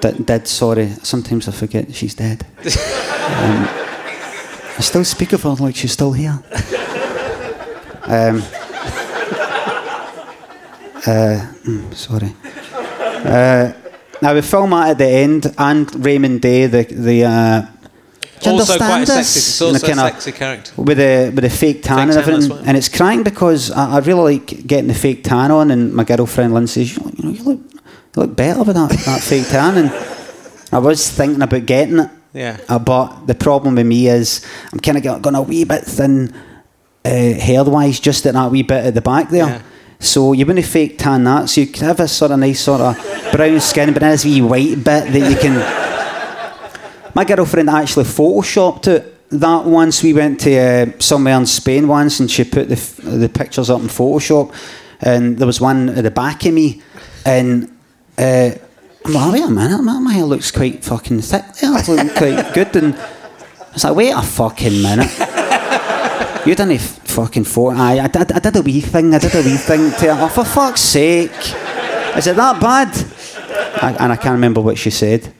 Did, 0.00 0.26
did 0.26 0.46
sorry. 0.48 0.88
Sometimes 1.02 1.48
I 1.48 1.52
forget 1.52 1.94
she's 1.94 2.14
dead. 2.14 2.44
um, 2.64 3.68
I 4.78 4.80
still 4.80 5.04
speak 5.04 5.32
of 5.32 5.42
her 5.42 5.50
like 5.50 5.76
she's 5.76 5.92
still 5.92 6.12
here. 6.12 6.38
Um, 8.04 8.42
uh, 11.06 11.46
mm, 11.64 11.94
sorry. 11.94 12.34
Uh, 13.24 13.72
now 14.22 14.34
we 14.34 14.42
film 14.42 14.70
that 14.70 14.90
at 14.90 14.98
the 14.98 15.06
end, 15.06 15.54
and 15.58 16.04
Raymond 16.04 16.40
Day, 16.42 16.66
the 16.66 16.84
the. 16.84 17.24
Uh, 17.24 17.62
you 18.42 18.52
Also 18.52 18.78
quite 18.78 18.88
a 18.88 18.92
understand 18.94 19.26
sexy. 19.26 19.38
It's 19.38 19.60
also 19.62 19.76
a 19.86 19.88
kinda- 19.88 20.02
sexy 20.02 20.32
character. 20.32 20.72
with 20.82 20.98
a 20.98 21.30
with 21.30 21.44
the 21.44 21.50
fake 21.50 21.82
tan 21.82 21.96
Fake 21.98 22.02
and 22.06 22.12
tan, 22.12 22.18
everything, 22.34 22.48
that's 22.56 22.66
and 22.68 22.76
it's 22.76 22.88
crying 22.88 23.22
because 23.22 23.70
I, 23.70 23.96
I 23.96 23.98
really 23.98 24.38
like 24.38 24.66
getting 24.66 24.88
the 24.88 24.94
fake 24.94 25.24
tan 25.24 25.50
on, 25.50 25.70
and 25.70 25.92
my 25.92 26.04
girlfriend 26.04 26.54
Lynn 26.54 26.66
says, 26.66 26.96
you, 26.96 27.02
know, 27.22 27.30
you 27.30 27.42
look 27.42 27.60
you 28.16 28.22
look 28.22 28.36
better 28.36 28.62
with 28.62 28.76
that, 28.76 28.90
that 29.06 29.20
fake 29.22 29.48
tan, 29.48 29.76
and 29.76 29.90
I 30.72 30.78
was 30.78 31.08
thinking 31.10 31.42
about 31.42 31.66
getting 31.66 31.98
it, 32.00 32.10
Yeah. 32.32 32.58
uh, 32.68 32.78
but 32.78 33.26
the 33.26 33.34
problem 33.34 33.74
with 33.76 33.86
me 33.86 34.08
is 34.08 34.44
I'm 34.72 34.80
kind 34.80 34.98
of 35.04 35.22
going 35.22 35.34
a 35.34 35.42
wee 35.42 35.64
bit 35.64 35.84
thin 35.84 36.34
uh, 37.04 37.08
hair 37.08 37.64
wise, 37.64 38.00
just 38.00 38.26
at 38.26 38.34
that 38.34 38.50
wee 38.50 38.62
bit 38.62 38.84
at 38.86 38.94
the 38.94 39.00
back 39.00 39.30
there. 39.30 39.46
Yeah. 39.46 39.62
So 40.02 40.32
you 40.32 40.46
wouldn't 40.46 40.64
fake 40.66 40.98
tan 40.98 41.24
that, 41.24 41.48
so 41.50 41.60
you 41.60 41.66
could 41.66 41.82
have 41.82 42.00
a 42.00 42.08
sort 42.08 42.30
of 42.30 42.38
nice 42.38 42.60
sort 42.60 42.80
of 42.80 42.96
brown 43.32 43.60
skin, 43.60 43.92
but 43.92 44.00
then 44.00 44.18
a 44.18 44.22
wee 44.24 44.40
white 44.42 44.76
bit 44.76 45.12
that 45.12 45.30
you 45.30 45.36
can. 45.36 45.58
My 47.14 47.24
girlfriend 47.24 47.68
actually 47.68 48.04
photoshopped 48.04 48.86
it 48.88 49.28
that 49.30 49.64
once. 49.64 50.02
We 50.02 50.12
went 50.12 50.40
to 50.40 50.56
uh, 50.58 50.98
somewhere 51.00 51.36
in 51.36 51.44
Spain 51.46 51.88
once 51.88 52.20
and 52.20 52.30
she 52.30 52.44
put 52.44 52.68
the, 52.68 52.76
f- 52.76 52.96
the 52.98 53.28
pictures 53.28 53.68
up 53.68 53.80
in 53.80 53.88
Photoshop. 53.88 54.54
And 55.00 55.36
there 55.38 55.46
was 55.46 55.60
one 55.60 55.88
at 55.90 56.04
the 56.04 56.10
back 56.10 56.44
of 56.46 56.54
me. 56.54 56.82
And 57.26 57.76
uh, 58.20 58.50
I'm 59.04 59.12
like, 59.12 59.32
wait 59.32 59.44
a 59.44 59.50
minute, 59.50 59.82
my, 59.82 59.98
my 59.98 60.12
hair 60.12 60.24
looks 60.24 60.50
quite 60.50 60.84
fucking 60.84 61.20
thick 61.22 61.44
there. 61.60 61.78
It's 61.78 61.88
looking 61.88 62.10
quite 62.10 62.52
good. 62.54 62.76
And 62.76 62.94
I 62.94 63.72
was 63.72 63.84
like, 63.84 63.96
wait 63.96 64.12
a 64.12 64.22
fucking 64.22 64.82
minute. 64.82 65.10
You 66.46 66.54
done 66.54 66.70
a 66.70 66.74
f- 66.74 67.00
fucking 67.08 67.44
four. 67.44 67.74
I, 67.74 68.06
did, 68.08 68.32
I 68.32 68.38
did 68.38 68.56
a 68.56 68.62
wee 68.62 68.80
thing. 68.80 69.14
I 69.14 69.18
did 69.18 69.34
a 69.34 69.42
wee 69.42 69.56
thing 69.56 69.90
to 69.90 70.14
her. 70.14 70.24
Oh, 70.24 70.28
for 70.28 70.44
fuck's 70.44 70.80
sake. 70.80 71.30
Is 72.16 72.26
it 72.26 72.36
that 72.36 72.60
bad? 72.60 72.88
I, 73.82 73.96
and 74.00 74.12
I 74.12 74.16
can't 74.16 74.32
remember 74.34 74.60
what 74.60 74.76
she 74.78 74.90
said. 74.90 75.22
But 75.22 75.32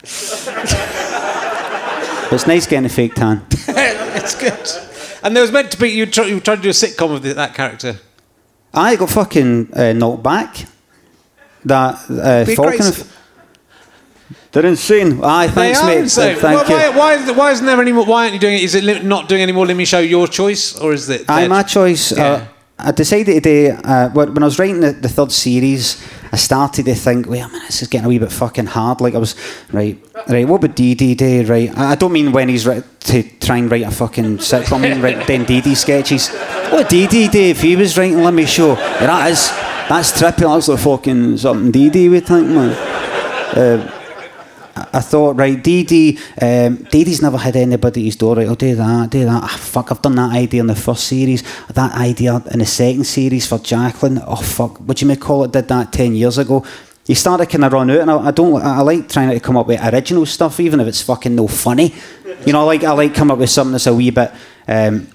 it's 2.33 2.47
nice 2.47 2.65
getting 2.65 2.85
a 2.85 2.89
fake 2.89 3.13
tan. 3.15 3.45
it's 3.51 4.35
good. 4.35 4.59
And 5.23 5.35
there 5.35 5.41
was 5.41 5.51
meant 5.51 5.71
to 5.71 5.77
be 5.77 5.89
you, 5.89 6.05
try, 6.07 6.25
you 6.25 6.39
tried 6.39 6.57
to 6.57 6.61
do 6.63 6.69
a 6.69 6.71
sitcom 6.71 7.13
with 7.13 7.23
that 7.35 7.53
character. 7.53 7.99
I 8.73 8.95
got 8.95 9.09
fucking 9.09 9.73
uh, 9.73 9.93
knocked 9.93 10.23
back. 10.23 10.65
That 11.65 11.95
uh, 12.09 12.45
Falcon. 12.45 13.07
They're 14.51 14.65
insane. 14.65 15.23
Aye, 15.23 15.47
thanks, 15.47 15.79
they 15.79 15.85
are 15.85 15.95
mate. 15.95 15.99
insane. 15.99 16.35
Thank 16.35 16.67
why, 16.67 16.85
you. 16.85 16.91
Why, 16.91 17.15
why, 17.15 17.31
why 17.31 17.51
isn't 17.51 17.65
there 17.65 17.79
any 17.79 17.93
more? 17.93 18.05
Why 18.05 18.23
aren't 18.23 18.33
you 18.33 18.39
doing 18.39 18.55
it? 18.55 18.63
Is 18.63 18.75
it 18.75 18.83
li- 18.83 19.01
not 19.01 19.29
doing 19.29 19.41
any 19.41 19.53
more 19.53 19.65
Limmy 19.65 19.87
Show 19.87 19.99
your 19.99 20.27
choice, 20.27 20.77
or 20.77 20.91
is 20.91 21.09
it? 21.09 21.29
Aye, 21.29 21.47
my 21.47 21.63
choice. 21.63 22.11
Yeah. 22.11 22.23
Uh, 22.23 22.47
I 22.83 22.91
decided 22.91 23.35
today, 23.35 23.69
uh, 23.69 24.09
when 24.09 24.41
I 24.41 24.45
was 24.45 24.57
writing 24.57 24.79
the, 24.79 24.91
the 24.91 25.07
third 25.07 25.31
series, 25.31 26.03
I 26.31 26.35
started 26.35 26.85
to 26.85 26.95
think, 26.95 27.27
wait 27.27 27.41
a 27.41 27.47
minute, 27.47 27.67
this 27.67 27.83
is 27.83 27.87
getting 27.87 28.05
a 28.05 28.09
wee 28.09 28.17
bit 28.17 28.31
fucking 28.31 28.65
hard. 28.65 29.01
Like 29.01 29.13
I 29.13 29.19
was, 29.19 29.35
right, 29.71 30.03
right, 30.27 30.47
what 30.47 30.61
would 30.63 30.75
DD 30.75 31.15
do, 31.15 31.45
right? 31.45 31.77
I 31.77 31.93
don't 31.93 32.11
mean 32.11 32.31
when 32.31 32.49
he's 32.49 32.65
writ- 32.65 32.99
to 33.01 33.21
try 33.39 33.57
and 33.57 33.69
write 33.69 33.83
a 33.83 33.91
fucking 33.91 34.39
sitcom, 34.39 34.77
I 34.77 34.79
mean 34.89 35.01
write 35.01 35.27
then 35.27 35.45
DD 35.45 35.77
sketches. 35.77 36.29
What 36.71 36.73
would 36.73 36.87
DD 36.87 37.31
do 37.31 37.39
if 37.39 37.61
he 37.61 37.75
was 37.75 37.95
writing 37.97 38.17
Limmy 38.17 38.47
Show? 38.47 38.69
Yeah, 38.69 39.05
that 39.05 39.29
is, 39.31 39.51
that's 39.91 40.13
trippy, 40.13 40.47
that's 40.47 40.69
like 40.69 40.79
fucking 40.79 41.37
something 41.37 41.71
DD 41.71 42.09
would 42.09 42.25
think, 42.25 42.47
man. 42.47 42.71
Uh, 43.57 43.97
I 44.93 45.01
thought, 45.01 45.35
right, 45.35 45.61
DD, 45.61 46.17
um, 46.41 46.77
DD's 46.77 47.21
never 47.21 47.37
had 47.37 47.57
anybody 47.57 48.05
his 48.05 48.15
door, 48.15 48.37
right, 48.37 48.47
I'll 48.47 48.55
do 48.55 48.73
that, 48.73 49.09
do 49.09 49.25
that. 49.25 49.43
Ah, 49.43 49.57
fuck, 49.59 49.91
I've 49.91 50.01
done 50.01 50.15
that 50.15 50.33
idea 50.33 50.61
in 50.61 50.67
the 50.67 50.75
first 50.75 51.03
series, 51.07 51.43
that 51.67 51.93
idea 51.97 52.41
in 52.51 52.59
the 52.59 52.65
second 52.65 53.03
series 53.03 53.45
for 53.45 53.59
Jacqueline. 53.59 54.21
Oh, 54.25 54.37
fuck, 54.37 54.77
do 54.77 54.93
you 54.97 55.07
may 55.07 55.17
call 55.17 55.43
it, 55.43 55.51
did 55.51 55.67
that 55.67 55.91
10 55.91 56.15
years 56.15 56.37
ago. 56.37 56.63
You 57.05 57.15
started 57.15 57.47
kind 57.47 57.65
of 57.65 57.73
run 57.73 57.89
out, 57.89 57.99
and 57.99 58.11
I, 58.11 58.27
I 58.27 58.31
don't, 58.31 58.61
I 58.61 58.79
like 58.79 59.09
trying 59.09 59.31
to 59.31 59.41
come 59.41 59.57
up 59.57 59.67
with 59.67 59.83
original 59.93 60.25
stuff, 60.25 60.61
even 60.61 60.79
if 60.79 60.87
it's 60.87 61.01
fucking 61.01 61.35
no 61.35 61.49
funny. 61.49 61.93
You 62.45 62.53
know, 62.53 62.61
I 62.61 62.63
like, 62.63 62.83
I 62.85 62.91
like 62.93 63.13
come 63.13 63.29
up 63.29 63.39
with 63.39 63.49
something 63.49 63.73
that's 63.73 63.87
a 63.87 63.93
wee 63.93 64.11
bit 64.11 64.31
um, 64.69 65.09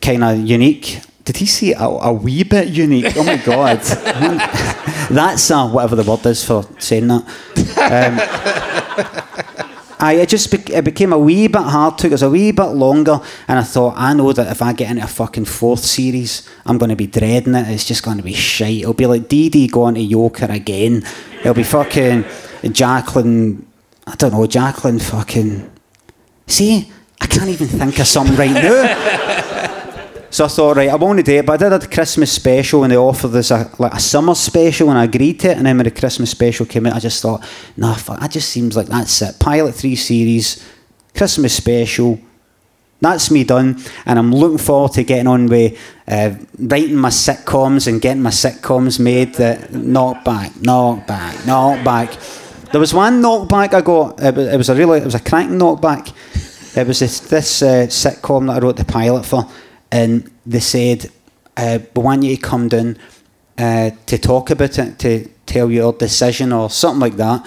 kind 0.00 0.24
of 0.24 0.38
unique. 0.38 1.00
Did 1.24 1.38
he 1.38 1.46
say 1.46 1.72
a, 1.72 1.84
a 1.84 2.12
wee 2.12 2.42
bit 2.42 2.68
unique? 2.68 3.16
Oh 3.16 3.24
my 3.24 3.38
god, 3.38 3.80
that's 5.10 5.50
whatever 5.50 5.96
the 5.96 6.02
word 6.02 6.26
is 6.26 6.44
for 6.44 6.66
saying 6.78 7.08
that. 7.08 7.22
Um, 7.78 8.20
I 9.98 10.14
it 10.20 10.28
just 10.28 10.52
it 10.52 10.84
became 10.84 11.14
a 11.14 11.18
wee 11.18 11.48
bit 11.48 11.62
hard. 11.62 11.96
Took 11.96 12.12
us 12.12 12.20
a 12.20 12.28
wee 12.28 12.52
bit 12.52 12.76
longer, 12.76 13.20
and 13.48 13.58
I 13.58 13.62
thought 13.62 13.94
I 13.96 14.12
know 14.12 14.34
that 14.34 14.50
if 14.50 14.60
I 14.60 14.74
get 14.74 14.90
into 14.90 15.02
a 15.02 15.06
fucking 15.06 15.46
fourth 15.46 15.80
series, 15.80 16.46
I'm 16.66 16.76
going 16.76 16.90
to 16.90 16.96
be 16.96 17.06
dreading 17.06 17.54
it. 17.54 17.68
It's 17.68 17.86
just 17.86 18.02
going 18.02 18.18
to 18.18 18.22
be 18.22 18.34
shite. 18.34 18.82
It'll 18.82 18.92
be 18.92 19.06
like 19.06 19.22
DD 19.22 19.70
going 19.70 19.94
to 19.94 20.06
Yoker 20.06 20.50
again. 20.50 21.06
It'll 21.40 21.54
be 21.54 21.62
fucking 21.62 22.26
Jacqueline. 22.70 23.66
I 24.06 24.14
don't 24.16 24.32
know 24.32 24.46
Jacqueline. 24.46 24.98
Fucking 24.98 25.70
see, 26.48 26.92
I 27.22 27.26
can't 27.26 27.48
even 27.48 27.68
think 27.68 27.98
of 27.98 28.06
something 28.06 28.36
right 28.36 28.52
now. 28.52 29.23
So 30.34 30.46
I 30.46 30.48
thought, 30.48 30.76
right, 30.76 30.90
I 30.90 30.96
want 30.96 31.20
to 31.20 31.22
do 31.22 31.36
it, 31.36 31.46
but 31.46 31.62
I 31.62 31.68
did 31.68 31.84
a 31.84 31.86
Christmas 31.86 32.32
special 32.32 32.82
and 32.82 32.90
they 32.90 32.96
offered 32.96 33.36
us 33.36 33.52
a, 33.52 33.70
like 33.78 33.94
a 33.94 34.00
summer 34.00 34.34
special 34.34 34.90
and 34.90 34.98
I 34.98 35.04
agreed 35.04 35.38
to 35.38 35.50
it. 35.52 35.58
And 35.58 35.64
then 35.64 35.76
when 35.76 35.84
the 35.84 35.92
Christmas 35.92 36.28
special 36.28 36.66
came 36.66 36.86
out, 36.86 36.94
I 36.94 36.98
just 36.98 37.22
thought, 37.22 37.48
nah, 37.76 37.94
fuck, 37.94 38.18
that 38.18 38.32
just 38.32 38.48
seems 38.48 38.76
like 38.76 38.88
that's 38.88 39.22
it. 39.22 39.38
Pilot 39.38 39.76
three 39.76 39.94
series, 39.94 40.68
Christmas 41.16 41.56
special, 41.56 42.18
that's 43.00 43.30
me 43.30 43.44
done. 43.44 43.80
And 44.06 44.18
I'm 44.18 44.32
looking 44.32 44.58
forward 44.58 44.94
to 44.94 45.04
getting 45.04 45.28
on 45.28 45.46
with 45.46 45.78
uh, 46.08 46.34
writing 46.58 46.96
my 46.96 47.10
sitcoms 47.10 47.86
and 47.86 48.02
getting 48.02 48.24
my 48.24 48.30
sitcoms 48.30 48.98
made 48.98 49.34
that 49.34 49.72
knock 49.72 50.24
back, 50.24 50.60
knock 50.60 51.06
back, 51.06 51.46
knock 51.46 51.84
back. 51.84 52.10
There 52.72 52.80
was 52.80 52.92
one 52.92 53.22
knockback 53.22 53.72
I 53.72 53.82
got, 53.82 54.20
it 54.20 54.34
was, 54.34 54.48
it 54.48 54.56
was 54.56 54.68
a 54.68 54.74
really, 54.74 54.98
it 54.98 55.04
was 55.04 55.14
a 55.14 55.20
cracking 55.20 55.60
knockback. 55.60 56.12
It 56.76 56.88
was 56.88 56.98
this, 56.98 57.20
this 57.20 57.62
uh, 57.62 57.86
sitcom 57.86 58.48
that 58.48 58.56
I 58.56 58.58
wrote 58.58 58.78
the 58.78 58.84
pilot 58.84 59.24
for, 59.24 59.48
and 59.94 60.28
they 60.44 60.60
said, 60.60 61.10
uh, 61.56 61.78
"We 61.94 62.02
want 62.02 62.24
you 62.24 62.36
to 62.36 62.42
come 62.42 62.68
down 62.68 62.98
uh, 63.56 63.90
to 64.06 64.18
talk 64.18 64.50
about 64.50 64.76
it, 64.76 64.98
to 64.98 65.28
tell 65.46 65.70
your 65.70 65.92
decision 65.92 66.52
or 66.52 66.68
something 66.68 67.00
like 67.00 67.16
that." 67.16 67.46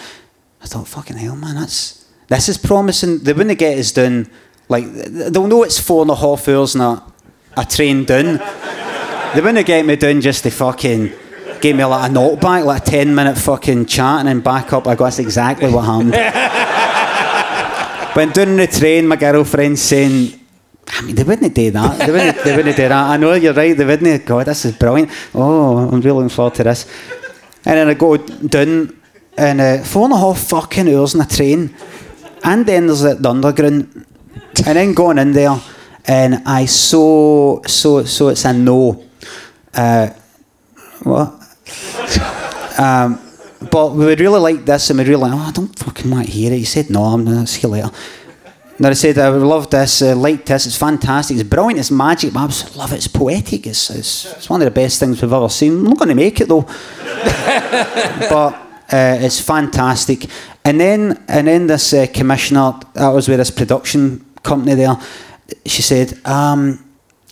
I 0.64 0.66
thought, 0.66 0.88
"Fucking 0.88 1.18
hell, 1.18 1.36
man, 1.36 1.56
that's 1.56 2.06
this 2.30 2.48
is 2.48 2.58
promising." 2.58 3.20
They 3.20 3.34
wouldn't 3.34 3.60
get 3.60 3.78
us 3.78 3.92
done. 3.92 4.30
Like 4.70 4.86
they'll 4.94 5.48
know 5.48 5.64
it's 5.64 5.80
four 5.80 6.04
and 6.04 6.12
a 6.12 6.16
half 6.16 6.48
hours 6.48 6.76
and 6.76 6.84
a, 6.84 7.66
train 7.66 8.06
down. 8.06 8.38
they 9.36 9.42
wouldn't 9.42 9.68
get 9.68 9.86
me 9.86 9.98
down 9.98 10.22
just 10.22 10.44
to 10.44 10.50
fucking 10.50 11.12
give 11.60 11.76
me 11.76 11.84
like 11.84 12.10
a 12.10 12.14
knockback, 12.14 12.64
like 12.64 12.82
a 12.82 12.86
ten 12.86 13.14
minute 13.14 13.38
fucking 13.38 13.88
chat, 13.88 14.20
and 14.20 14.30
then 14.30 14.40
back 14.40 14.72
up. 14.72 14.88
I 14.88 14.96
go, 14.96 15.04
"That's 15.04 15.20
exactly 15.20 15.70
what 15.70 15.84
happened." 15.84 16.12
Went 18.16 18.34
down 18.34 18.48
in 18.48 18.58
the 18.58 18.68
train, 18.68 19.08
my 19.08 19.18
girlfriend 19.18 19.78
saying, 19.78 20.47
I 20.90 21.02
mean, 21.02 21.16
they 21.16 21.24
wouldn't 21.24 21.54
do 21.54 21.72
that. 21.72 22.00
They 22.00 22.12
wouldn't, 22.12 22.44
they 22.44 22.56
wouldn't 22.56 22.78
do 22.78 22.88
that. 22.88 22.92
I 22.92 23.18
know 23.18 23.34
you're 23.34 23.54
right, 23.54 23.76
they 23.76 23.86
wouldn't. 23.86 24.26
God, 24.26 24.48
this 24.48 24.66
is 24.66 24.78
brilliant. 24.78 25.12
Oh, 25.34 25.78
I'm 25.78 26.02
really 26.02 26.12
looking 26.12 26.30
forward 26.30 26.56
to 26.56 26.64
this. 26.64 26.86
And 27.66 27.78
then 27.78 27.88
I 27.90 27.94
go 27.94 28.18
down, 28.18 29.00
and 29.38 29.62
uh, 29.62 29.84
four 29.84 30.06
and 30.06 30.14
a 30.14 30.18
half 30.18 30.40
fucking 30.40 30.94
hours 30.94 31.14
in 31.14 31.22
a 31.22 31.26
train. 31.26 31.76
And 32.44 32.66
then 32.66 32.88
there's 32.88 33.02
the 33.02 33.30
underground. 33.30 34.06
And 34.66 34.78
then 34.78 34.94
going 34.94 35.18
in 35.18 35.34
there, 35.34 35.60
and 36.06 36.42
I 36.46 36.66
so, 36.66 37.62
so, 37.68 38.06
so 38.06 38.30
it's 38.30 38.46
a 38.46 38.54
no. 38.54 39.04
Uh, 39.74 40.10
what? 41.04 41.34
um, 42.80 43.20
but 43.70 43.92
we 43.92 44.06
would 44.06 44.20
really 44.20 44.40
like 44.40 44.66
this, 44.66 44.90
and 44.90 45.00
we 45.00 45.06
really 45.06 45.22
like, 45.22 45.34
oh, 45.34 45.48
I 45.50 45.52
don't 45.52 45.78
fucking 45.78 46.10
want 46.10 46.26
to 46.26 46.32
hear 46.32 46.54
it. 46.54 46.60
He 46.60 46.66
said, 46.66 46.90
no, 46.90 47.04
I'm 47.04 47.26
going 47.26 47.42
to 47.42 47.48
see 47.48 47.62
you 47.62 47.70
later. 47.70 47.92
And 48.78 48.86
I 48.86 48.94
said, 48.94 49.18
I 49.18 49.30
love 49.30 49.72
this, 49.72 50.04
uh, 50.04 50.16
like 50.16 50.46
this, 50.46 50.68
it's 50.68 50.78
fantastic, 50.78 51.38
it's 51.38 51.50
brilliant, 51.50 51.80
it's 51.80 51.90
magic, 51.90 52.32
but 52.32 52.42
I 52.42 52.44
absolutely 52.44 52.80
love 52.80 52.94
it, 52.94 52.98
it's 52.98 53.08
poetic, 53.08 53.66
it's, 53.66 53.90
it's, 53.90 54.26
it's 54.34 54.50
one 54.50 54.62
of 54.62 54.66
the 54.66 54.72
best 54.72 55.00
things 55.00 55.20
we've 55.20 55.34
ever 55.34 55.50
seen. 55.50 55.72
I'm 55.74 55.84
not 55.84 55.98
going 55.98 56.10
to 56.10 56.16
make 56.16 56.40
it 56.40 56.48
though. 56.48 56.62
but 58.30 58.54
uh, 58.92 59.18
it's 59.20 59.40
fantastic. 59.40 60.28
And 60.64 60.80
then, 60.80 61.24
and 61.28 61.48
then 61.48 61.66
this 61.66 61.92
uh, 61.92 62.06
commissioner, 62.14 62.74
that 62.94 63.10
was 63.10 63.28
with 63.28 63.40
this 63.40 63.50
production 63.50 64.24
company 64.44 64.76
there, 64.76 64.96
she 65.66 65.82
said, 65.82 66.20
um, 66.26 66.86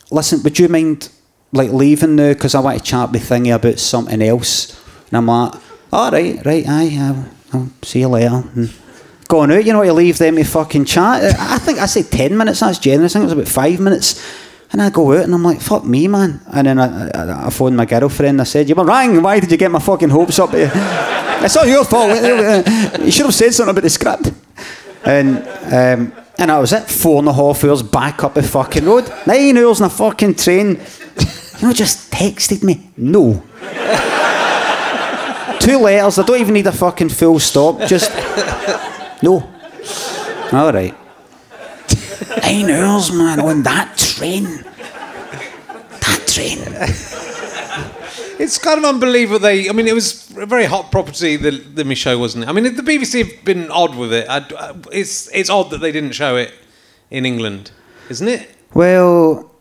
listen, 0.09 0.41
would 0.41 0.57
you 0.57 0.67
mind 0.67 1.09
like 1.51 1.69
leaving 1.71 2.15
now 2.15 2.33
because 2.33 2.55
I 2.55 2.59
want 2.59 2.79
to 2.79 2.83
chat 2.83 3.11
with 3.11 3.29
Thingy 3.29 3.53
about 3.53 3.77
something 3.77 4.21
else? 4.21 4.81
And 5.09 5.17
I'm 5.17 5.27
like, 5.27 5.61
all 5.93 6.11
right, 6.11 6.43
right, 6.43 6.67
aye, 6.67 6.97
I'll, 6.99 7.25
I'll 7.53 7.69
see 7.83 7.99
you 7.99 8.07
later. 8.07 8.43
And 8.55 8.73
going 9.27 9.51
out, 9.51 9.65
you 9.65 9.73
know, 9.73 9.83
to 9.83 9.93
leave 9.93 10.17
them 10.17 10.35
to 10.35 10.43
fucking 10.43 10.85
chat. 10.85 11.35
I 11.39 11.57
think 11.57 11.79
I 11.79 11.85
said 11.85 12.11
10 12.11 12.37
minutes, 12.37 12.59
that's 12.59 12.79
generous. 12.79 13.15
I 13.15 13.19
think 13.19 13.31
it 13.31 13.35
was 13.35 13.43
about 13.43 13.63
five 13.63 13.79
minutes. 13.79 14.23
And 14.71 14.81
I 14.81 14.89
go 14.89 15.13
out 15.13 15.23
and 15.23 15.33
I'm 15.33 15.43
like, 15.43 15.61
fuck 15.61 15.85
me, 15.85 16.07
man. 16.07 16.41
And 16.51 16.67
then 16.67 16.79
I, 16.79 17.09
I, 17.09 17.47
I 17.47 17.49
phoned 17.49 17.77
my 17.77 17.85
girlfriend. 17.85 18.41
I 18.41 18.43
said, 18.43 18.67
you 18.67 18.75
were 18.75 18.83
wrong. 18.83 19.21
Why 19.21 19.39
did 19.39 19.51
you 19.51 19.57
get 19.57 19.71
my 19.71 19.79
fucking 19.79 20.09
hopes 20.09 20.39
up? 20.39 20.49
it's 20.53 21.55
all 21.55 21.65
your 21.65 21.85
fault. 21.85 22.09
you 23.01 23.11
should 23.11 23.25
have 23.25 23.35
said 23.35 23.53
something 23.53 23.71
about 23.71 23.83
the 23.83 23.89
script. 23.89 24.31
And 25.05 25.37
um, 25.71 26.11
and 26.37 26.49
that 26.49 26.57
was 26.57 26.73
at 26.73 26.89
Four 26.89 27.19
and 27.19 27.29
a 27.29 27.33
half 27.33 27.63
hours 27.63 27.83
back 27.83 28.23
up 28.23 28.33
the 28.33 28.43
fucking 28.43 28.85
road. 28.85 29.11
Nine 29.25 29.57
hours 29.57 29.81
on 29.81 29.87
a 29.87 29.89
fucking 29.89 30.35
train. 30.35 30.79
You 31.59 31.67
know, 31.67 31.73
just 31.73 32.11
texted 32.11 32.63
me. 32.63 32.89
No. 32.97 33.43
Two 35.59 35.77
letters. 35.77 36.19
I 36.19 36.25
don't 36.25 36.41
even 36.41 36.53
need 36.53 36.67
a 36.67 36.71
fucking 36.71 37.09
full 37.09 37.39
stop. 37.39 37.79
Just 37.87 38.11
no. 39.25 39.35
All 40.53 40.71
right. 40.71 40.95
Nine 42.43 42.69
hours, 42.69 43.11
man, 43.11 43.39
on 43.39 43.63
that 43.63 43.97
train. 43.97 44.43
That 46.05 46.21
train. 46.27 46.59
It's 48.37 48.57
kind 48.57 48.77
of 48.79 48.85
unbelievable. 48.85 49.39
They, 49.39 49.69
I 49.69 49.71
mean, 49.73 49.87
it 49.87 49.93
was 49.93 50.29
a 50.37 50.45
very 50.45 50.65
hot 50.65 50.91
property. 50.91 51.35
The 51.37 51.51
the 51.51 51.95
show 51.95 52.17
wasn't 52.19 52.43
it? 52.43 52.49
I 52.49 52.53
mean, 52.53 52.63
the 52.75 52.83
BBC 52.83 53.13
have 53.25 53.45
been 53.45 53.71
odd 53.71 53.95
with 53.95 54.13
it. 54.13 54.25
I, 54.29 54.45
it's 54.91 55.29
it's 55.33 55.49
odd 55.49 55.69
that 55.71 55.79
they 55.79 55.91
didn't 55.91 56.11
show 56.13 56.35
it 56.35 56.51
in 57.09 57.25
England, 57.25 57.71
isn't 58.09 58.27
it? 58.27 58.49
Well, 58.73 59.51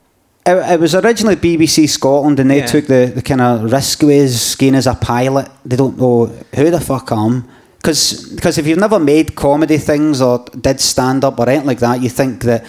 it, 0.45 0.57
it 0.73 0.81
was 0.81 0.95
originally 0.95 1.37
BBC 1.37 1.89
Scotland, 1.89 2.41
and 2.41 2.51
they 2.51 2.59
Yeah. 2.59 2.67
took 2.67 2.87
the, 2.87 3.13
the 3.15 3.23
kind 3.23 3.41
of 3.41 3.73
risk 3.73 4.03
with 4.03 4.57
going 4.59 4.75
as 4.75 4.87
a 4.87 4.95
pilot. 4.95 5.49
They 5.65 5.77
don't 5.77 5.97
know 5.97 6.27
who 6.55 6.71
the 6.71 6.81
fuck 6.81 7.13
I 7.13 7.25
am. 7.25 7.49
Because 7.85 8.57
if 8.57 8.67
you've 8.67 8.79
never 8.79 8.99
made 8.99 9.35
comedy 9.35 9.77
things 9.77 10.23
or 10.23 10.43
did 10.59 10.81
stand 10.81 11.23
up 11.23 11.39
or 11.39 11.51
anything 11.51 11.67
like 11.67 11.81
that, 11.81 12.01
you 12.01 12.09
think 12.09 12.43
that, 12.45 12.65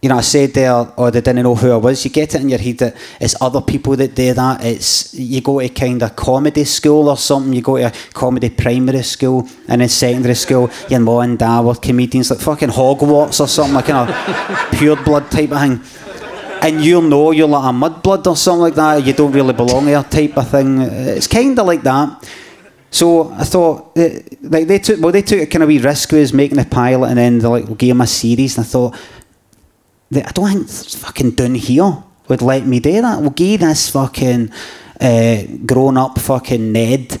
you 0.00 0.08
know, 0.08 0.18
I 0.18 0.20
said 0.20 0.54
there, 0.54 0.86
or 0.96 1.10
they 1.10 1.20
didn't 1.20 1.42
know 1.42 1.56
who 1.56 1.72
I 1.72 1.76
was. 1.76 2.04
You 2.04 2.12
get 2.12 2.36
it 2.36 2.40
in 2.40 2.50
your 2.50 2.60
head 2.60 2.78
that 2.78 2.96
it's 3.20 3.34
other 3.40 3.60
people 3.60 3.96
that 3.96 4.14
do 4.14 4.32
that. 4.32 4.64
It's 4.64 5.12
you 5.12 5.40
go 5.40 5.58
to 5.58 5.68
kind 5.70 6.00
of 6.04 6.14
comedy 6.14 6.62
school 6.62 7.08
or 7.08 7.16
something. 7.16 7.52
You 7.52 7.62
go 7.62 7.78
to 7.78 7.86
a 7.86 7.92
comedy 8.12 8.50
primary 8.50 9.02
school 9.02 9.48
and 9.66 9.82
in 9.82 9.88
secondary 9.88 10.36
school, 10.36 10.70
your 10.88 11.00
mum 11.00 11.22
and 11.22 11.38
dad 11.38 11.62
were 11.62 11.74
comedians 11.74 12.30
like 12.30 12.38
fucking 12.38 12.68
Hogwarts 12.68 13.40
or 13.40 13.48
something 13.48 13.74
like 13.74 13.86
kind 13.86 14.08
of 14.08 14.70
pure 14.78 15.02
blood 15.02 15.32
type 15.32 15.50
of 15.50 15.58
thing 15.58 15.80
and 16.62 16.82
you 16.82 17.02
know 17.02 17.32
you're 17.32 17.48
like 17.48 17.64
a 17.64 17.76
mudblood 17.76 18.26
or 18.26 18.36
something 18.36 18.62
like 18.62 18.74
that, 18.74 19.04
you 19.04 19.12
don't 19.12 19.32
really 19.32 19.52
belong 19.52 19.86
here 19.86 20.02
type 20.04 20.38
of 20.38 20.48
thing. 20.48 20.80
It's 20.80 21.26
kind 21.26 21.58
of 21.58 21.66
like 21.66 21.82
that. 21.82 22.24
So 22.94 23.32
I 23.32 23.42
thought, 23.42 23.90
eh, 23.96 24.20
like 24.40 24.68
they 24.68 24.78
took, 24.78 25.00
well, 25.00 25.10
they 25.10 25.22
took 25.22 25.40
a 25.40 25.46
kind 25.46 25.64
of 25.64 25.68
wee 25.68 25.80
risk 25.80 26.12
with 26.12 26.32
making 26.32 26.60
a 26.60 26.64
pilot, 26.64 27.08
and 27.08 27.18
then 27.18 27.38
they 27.40 27.48
like 27.48 27.64
we'll 27.64 27.74
give 27.74 27.90
him 27.90 28.00
a 28.00 28.06
series. 28.06 28.56
And 28.56 28.64
I 28.64 28.68
thought, 28.68 28.94
I 30.14 30.30
don't 30.30 30.64
think 30.64 31.02
fucking 31.02 31.32
down 31.32 31.56
here 31.56 32.04
would 32.28 32.40
let 32.40 32.64
me 32.64 32.78
do 32.78 33.02
that. 33.02 33.20
We'll 33.20 33.30
give 33.30 33.62
this 33.62 33.90
fucking 33.90 34.52
uh, 35.00 35.42
grown 35.66 35.96
up 35.96 36.20
fucking 36.20 36.70
Ned 36.70 37.18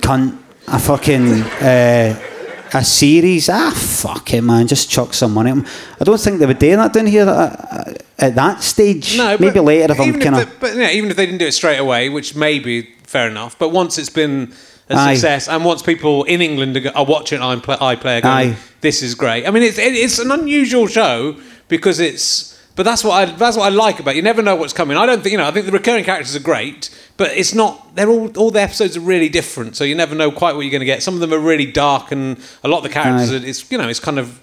cunt 0.00 0.38
a 0.68 0.78
fucking. 0.78 1.42
Uh, 1.42 2.28
a 2.74 2.82
series, 2.82 3.50
ah, 3.50 3.70
fuck 3.70 4.32
it, 4.32 4.40
man, 4.40 4.66
just 4.66 4.88
chuck 4.88 5.12
some 5.12 5.34
money 5.34 5.50
at. 5.50 5.58
I 6.00 6.04
don't 6.04 6.18
think 6.18 6.38
they 6.38 6.46
would 6.46 6.58
do 6.58 6.74
that 6.74 6.94
down 6.94 7.04
here 7.04 7.28
at, 7.28 8.02
at 8.18 8.34
that 8.34 8.62
stage. 8.62 9.18
No, 9.18 9.36
maybe 9.38 9.60
later 9.60 9.92
if 9.92 10.00
I'm 10.00 10.18
kind 10.18 10.36
of. 10.36 10.58
But 10.58 10.76
yeah, 10.76 10.88
even 10.88 11.10
if 11.10 11.16
they 11.18 11.26
didn't 11.26 11.40
do 11.40 11.46
it 11.48 11.52
straight 11.52 11.76
away, 11.76 12.08
which 12.08 12.34
may 12.34 12.58
be 12.58 12.88
fair 13.12 13.28
enough. 13.28 13.58
But 13.58 13.68
once 13.68 13.98
it's 13.98 14.08
been 14.08 14.52
a 14.88 14.96
Aye. 14.96 15.14
success, 15.14 15.48
and 15.48 15.64
once 15.64 15.82
people 15.82 16.24
in 16.24 16.40
England 16.40 16.76
are, 16.78 16.96
are 16.96 17.04
watching 17.04 17.40
I 17.40 17.54
play, 17.60 17.76
I 17.80 17.94
play, 17.94 18.20
going, 18.20 18.52
Aye. 18.54 18.56
this 18.80 19.02
is 19.02 19.14
great. 19.14 19.46
I 19.46 19.50
mean, 19.50 19.62
it's 19.62 19.78
it, 19.78 19.94
it's 19.94 20.18
an 20.18 20.30
unusual 20.30 20.86
show 20.86 21.36
because 21.68 22.00
it's. 22.00 22.50
But 22.74 22.84
that's 22.84 23.04
what 23.04 23.12
I 23.12 23.24
that's 23.26 23.58
what 23.58 23.66
I 23.66 23.68
like 23.68 24.00
about 24.00 24.14
it. 24.14 24.16
You 24.16 24.22
never 24.22 24.40
know 24.40 24.56
what's 24.56 24.72
coming. 24.72 24.96
I 24.96 25.04
don't 25.04 25.22
think 25.22 25.32
you 25.32 25.36
know. 25.36 25.46
I 25.46 25.50
think 25.50 25.66
the 25.66 25.72
recurring 25.72 26.04
characters 26.04 26.34
are 26.34 26.40
great, 26.40 26.88
but 27.18 27.30
it's 27.36 27.52
not. 27.52 27.94
They're 27.96 28.08
all 28.08 28.34
all 28.38 28.50
the 28.50 28.62
episodes 28.62 28.96
are 28.96 29.00
really 29.00 29.28
different, 29.28 29.76
so 29.76 29.84
you 29.84 29.94
never 29.94 30.14
know 30.14 30.30
quite 30.32 30.54
what 30.54 30.62
you're 30.62 30.70
going 30.70 30.80
to 30.80 30.86
get. 30.86 31.02
Some 31.02 31.12
of 31.12 31.20
them 31.20 31.34
are 31.34 31.38
really 31.38 31.70
dark, 31.70 32.12
and 32.12 32.38
a 32.64 32.68
lot 32.68 32.78
of 32.78 32.84
the 32.84 32.88
characters 32.88 33.30
Aye. 33.30 33.36
are. 33.36 33.46
It's 33.46 33.70
you 33.70 33.76
know, 33.76 33.88
it's 33.88 34.00
kind 34.00 34.18
of. 34.18 34.40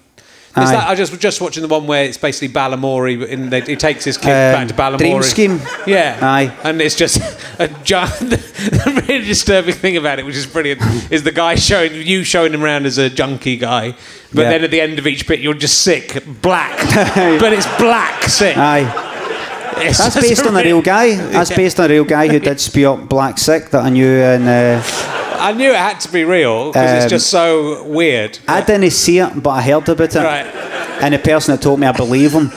Aye. 0.56 0.72
that, 0.72 0.88
I 0.88 0.94
just 0.96 1.12
was 1.12 1.20
just 1.20 1.40
watching 1.40 1.62
the 1.62 1.68
one 1.68 1.86
where 1.86 2.04
it's 2.04 2.18
basically 2.18 2.48
Balamory, 2.52 3.18
but 3.20 3.28
in 3.28 3.50
they, 3.50 3.60
he 3.60 3.76
takes 3.76 4.04
his 4.04 4.18
kid 4.18 4.30
Um, 4.30 4.66
back 4.66 4.68
to 4.68 4.74
Balamory. 4.74 4.98
Dream 4.98 5.22
Scheme? 5.22 5.60
Yeah. 5.86 6.18
Aye. 6.20 6.52
And 6.64 6.80
it's 6.82 6.96
just 6.96 7.20
a 7.60 7.68
giant. 7.84 8.10
the 8.30 9.04
really 9.08 9.24
disturbing 9.24 9.74
thing 9.74 9.96
about 9.96 10.18
it, 10.18 10.26
which 10.26 10.34
is 10.36 10.46
brilliant, 10.46 10.80
is 11.12 11.22
the 11.22 11.30
guy 11.32 11.54
showing 11.54 11.94
you 11.94 12.24
showing 12.24 12.52
him 12.52 12.64
around 12.64 12.86
as 12.86 12.98
a 12.98 13.08
junkie 13.08 13.56
guy, 13.56 13.94
but 14.34 14.42
Yeah. 14.42 14.50
then 14.50 14.64
at 14.64 14.70
the 14.72 14.80
end 14.80 14.98
of 14.98 15.06
each 15.06 15.26
bit 15.28 15.38
you're 15.40 15.54
just 15.54 15.82
sick, 15.82 16.22
black, 16.42 16.76
but 17.40 17.52
it's 17.52 17.66
black 17.78 18.24
sick. 18.24 18.56
Aye. 18.56 19.06
It's 19.82 19.98
That's 19.98 20.16
based 20.20 20.44
on 20.46 20.56
a 20.56 20.62
real 20.64 20.82
guy. 20.82 21.14
That's 21.14 21.50
Yeah. 21.50 21.56
based 21.56 21.78
on 21.78 21.86
a 21.86 21.88
real 21.94 22.04
guy 22.04 22.26
who 22.28 22.38
did 22.40 22.58
spew 22.60 22.90
up 22.90 23.08
black 23.08 23.38
sick 23.38 23.70
that 23.70 23.84
I 23.84 23.88
knew. 23.90 24.04
And 24.20 24.48
uh, 24.48 24.82
I 25.40 25.52
knew 25.52 25.70
it 25.70 25.76
had 25.76 26.00
to 26.00 26.12
be 26.12 26.24
real 26.24 26.68
because 26.72 26.90
Um, 26.90 26.96
it's 26.96 27.10
just 27.10 27.30
so 27.30 27.82
weird. 27.84 28.38
I 28.48 28.60
didn't 28.60 28.90
see 28.90 29.18
it, 29.18 29.42
but 29.42 29.50
I 29.50 29.62
heard 29.62 29.88
about 29.88 30.14
it. 30.14 30.22
Right. 30.22 30.46
And 31.02 31.14
the 31.14 31.18
person 31.18 31.54
that 31.54 31.62
told 31.62 31.80
me, 31.80 31.86
I 31.86 31.92
believe 31.92 32.32
him. 32.32 32.52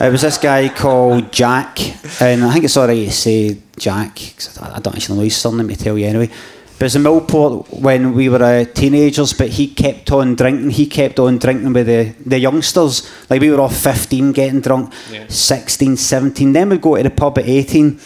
It 0.00 0.10
was 0.10 0.22
this 0.22 0.38
guy 0.38 0.68
called 0.68 1.30
Jack, 1.32 1.78
and 2.20 2.44
I 2.44 2.52
think 2.52 2.64
it's 2.64 2.76
alright 2.76 3.06
to 3.06 3.12
say 3.12 3.58
Jack. 3.76 4.14
'cause 4.36 4.58
I 4.60 4.80
don't 4.80 4.94
actually 4.96 5.16
know 5.18 5.24
his 5.24 5.36
surname 5.36 5.68
to 5.68 5.76
tell 5.76 5.96
you 5.98 6.06
anyway. 6.06 6.30
But 6.76 6.86
it's 6.86 6.96
in 6.96 7.04
Millport 7.04 7.66
when 7.80 8.14
we 8.14 8.28
were 8.28 8.42
uh, 8.42 8.64
teenagers, 8.74 9.32
but 9.32 9.48
he 9.50 9.68
kept 9.68 10.10
on 10.10 10.34
drinking. 10.34 10.70
He 10.70 10.86
kept 10.86 11.20
on 11.20 11.38
drinking 11.38 11.72
with 11.72 11.86
the, 11.86 12.12
the 12.26 12.38
youngsters. 12.40 13.08
Like 13.30 13.40
we 13.40 13.50
were 13.50 13.60
all 13.60 13.68
15 13.68 14.32
getting 14.32 14.60
drunk, 14.60 14.92
Yeah. 15.12 15.24
16, 15.28 15.96
17. 15.96 16.52
Then 16.52 16.70
we'd 16.70 16.80
go 16.80 16.96
to 16.96 17.02
the 17.04 17.10
pub 17.10 17.38
at 17.38 17.46
18. 17.48 18.00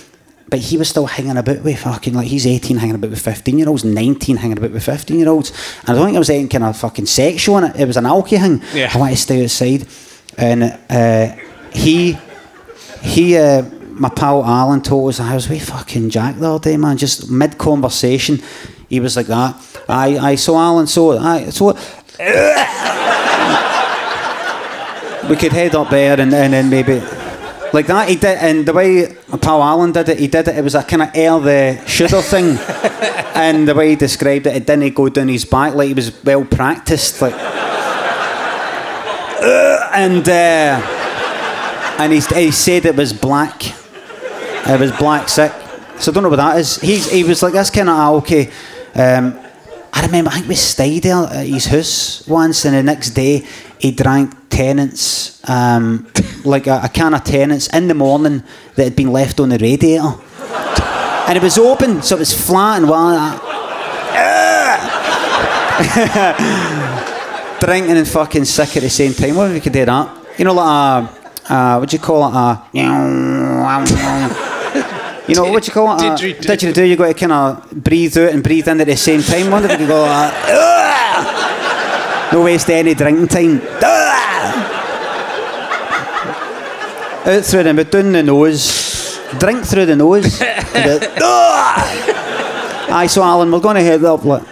But 0.50 0.60
he 0.60 0.78
was 0.78 0.88
still 0.88 1.06
hanging 1.06 1.36
about 1.36 1.62
with 1.62 1.78
fucking, 1.80 2.14
like, 2.14 2.26
he's 2.26 2.46
18 2.46 2.78
hanging 2.78 2.94
about 2.94 3.10
with 3.10 3.20
15 3.20 3.58
year 3.58 3.68
olds, 3.68 3.84
19 3.84 4.36
hanging 4.38 4.56
about 4.56 4.70
with 4.70 4.84
15 4.84 5.18
year 5.18 5.28
olds. 5.28 5.50
And 5.80 5.90
I 5.90 5.94
don't 5.94 6.06
think 6.06 6.16
it 6.16 6.20
was 6.20 6.30
anything 6.30 6.48
kind 6.48 6.64
of 6.64 6.76
fucking 6.76 7.06
sexual 7.06 7.58
in 7.58 7.64
it. 7.64 7.76
It 7.76 7.86
was 7.86 7.98
an 7.98 8.04
alky 8.04 8.40
thing. 8.40 8.62
Yeah. 8.74 8.90
I 8.94 8.98
wanted 8.98 9.16
to 9.16 9.20
stay 9.20 9.44
outside. 9.44 9.86
And 10.38 10.78
uh, 10.88 11.36
he, 11.72 12.16
he, 13.02 13.36
uh, 13.36 13.62
my 13.90 14.08
pal 14.08 14.44
Alan 14.44 14.80
told 14.80 15.10
us 15.10 15.20
I 15.20 15.34
was 15.34 15.48
with 15.48 15.68
fucking 15.68 16.10
Jack 16.10 16.36
the 16.36 16.50
other 16.50 16.70
day, 16.70 16.76
man. 16.76 16.96
Just 16.96 17.30
mid 17.30 17.58
conversation, 17.58 18.40
he 18.88 19.00
was 19.00 19.16
like 19.16 19.26
that. 19.26 19.56
I, 19.88 20.18
I 20.18 20.34
saw 20.36 20.58
Alan, 20.58 20.86
so 20.86 21.18
I, 21.18 21.50
so 21.50 21.72
we 25.28 25.36
could 25.36 25.52
head 25.52 25.74
up 25.74 25.90
there 25.90 26.18
and, 26.18 26.32
and 26.32 26.52
then 26.52 26.70
maybe 26.70 27.02
like 27.72 27.86
that. 27.86 28.08
He 28.08 28.16
did, 28.16 28.38
and 28.38 28.66
the 28.66 28.72
way 28.72 29.14
Paul 29.40 29.62
Allen 29.62 29.92
did 29.92 30.08
it, 30.08 30.18
he 30.18 30.26
did 30.28 30.48
it. 30.48 30.56
It 30.56 30.62
was 30.62 30.74
a 30.74 30.82
kind 30.82 31.02
of 31.02 31.10
air 31.14 31.38
the 31.38 31.84
shooter 31.86 32.22
thing, 32.22 32.56
and 33.34 33.68
the 33.68 33.74
way 33.74 33.90
he 33.90 33.96
described 33.96 34.46
it, 34.46 34.56
it 34.56 34.66
didn't 34.66 34.94
go 34.94 35.08
down 35.08 35.28
his 35.28 35.44
back 35.44 35.74
like 35.74 35.88
he 35.88 35.94
was 35.94 36.12
well 36.24 36.44
practiced, 36.44 37.20
like. 37.22 37.34
"Uh," 39.40 39.90
and 39.94 40.28
uh, 40.28 40.80
and 41.98 42.12
he, 42.12 42.20
he 42.20 42.50
said 42.50 42.86
it 42.86 42.96
was 42.96 43.12
black. 43.12 43.62
It 43.66 44.80
was 44.80 44.92
black 44.92 45.28
sick. 45.28 45.52
So 45.98 46.12
I 46.12 46.14
don't 46.14 46.22
know 46.22 46.28
what 46.28 46.36
that 46.36 46.58
is. 46.58 46.80
He's, 46.80 47.10
he 47.10 47.24
was 47.24 47.42
like 47.42 47.54
this 47.54 47.70
kind 47.70 47.88
of 47.88 47.96
ah, 47.96 48.12
okay. 48.14 48.50
Um, 48.94 49.38
I 49.98 50.06
remember 50.06 50.30
I 50.30 50.34
think 50.34 50.48
we 50.48 50.54
stayed 50.54 51.02
there 51.02 51.24
at 51.24 51.46
his 51.46 51.66
house 51.66 52.24
once, 52.28 52.64
and 52.64 52.72
the 52.72 52.84
next 52.84 53.10
day 53.10 53.44
he 53.80 53.90
drank 53.90 54.32
Tennent's, 54.48 55.42
um, 55.50 56.06
like 56.44 56.68
a, 56.68 56.82
a 56.84 56.88
can 56.88 57.14
of 57.14 57.24
Tennent's 57.24 57.66
in 57.74 57.88
the 57.88 57.94
morning 57.94 58.44
that 58.76 58.84
had 58.84 58.94
been 58.94 59.10
left 59.10 59.40
on 59.40 59.48
the 59.48 59.58
radiator, 59.58 60.14
and 61.26 61.36
it 61.36 61.42
was 61.42 61.58
open, 61.58 62.00
so 62.02 62.14
it 62.14 62.20
was 62.20 62.32
flat 62.32 62.80
and 62.80 62.88
well. 62.88 63.44
drinking 67.60 67.96
and 67.96 68.06
fucking 68.06 68.44
sick 68.44 68.76
at 68.76 68.84
the 68.84 68.90
same 68.90 69.12
time. 69.14 69.34
What 69.34 69.48
if 69.48 69.54
we 69.54 69.60
could 69.60 69.72
do 69.72 69.84
that? 69.84 70.16
You 70.38 70.44
know, 70.44 70.54
like 70.54 71.10
a, 71.50 71.52
uh, 71.52 71.78
what 71.78 71.88
do 71.88 71.96
you 71.96 72.02
call 72.02 72.28
it? 72.28 72.34
A, 72.36 72.62
You 75.28 75.34
know 75.34 75.44
what 75.52 75.66
you 75.66 75.72
call 75.72 75.94
it? 75.98 76.02
Uh, 76.02 76.16
Didgeridoo. 76.16 76.40
didgeridoo. 76.40 76.88
You 76.88 76.96
got 76.96 77.08
to 77.08 77.14
kind 77.14 77.32
of 77.32 77.70
breathe 77.70 78.16
out 78.16 78.32
and 78.32 78.42
breathe 78.42 78.66
in 78.66 78.80
at 78.80 78.86
the 78.86 78.96
same 78.96 79.22
time. 79.22 79.50
Wonder 79.50 79.70
if 79.70 79.78
you 79.80 79.86
go. 79.86 80.04
Uh, 80.06 80.30
no 82.32 82.42
waste 82.42 82.70
any 82.70 82.94
drinking 82.94 83.28
time. 83.28 83.60
out 87.28 87.44
through 87.44 87.62
the 87.62 87.74
mouth, 87.74 87.90
down 87.90 88.12
the 88.12 88.22
nose. 88.22 89.20
Drink 89.38 89.64
through 89.64 89.84
the 89.86 89.96
nose. 89.96 90.40
Aye, 92.90 93.06
so 93.08 93.22
Alan, 93.22 93.52
we're 93.52 93.60
going 93.60 93.76
to 93.76 93.82
head 93.82 94.02
up. 94.04 94.24
Like, 94.24 94.42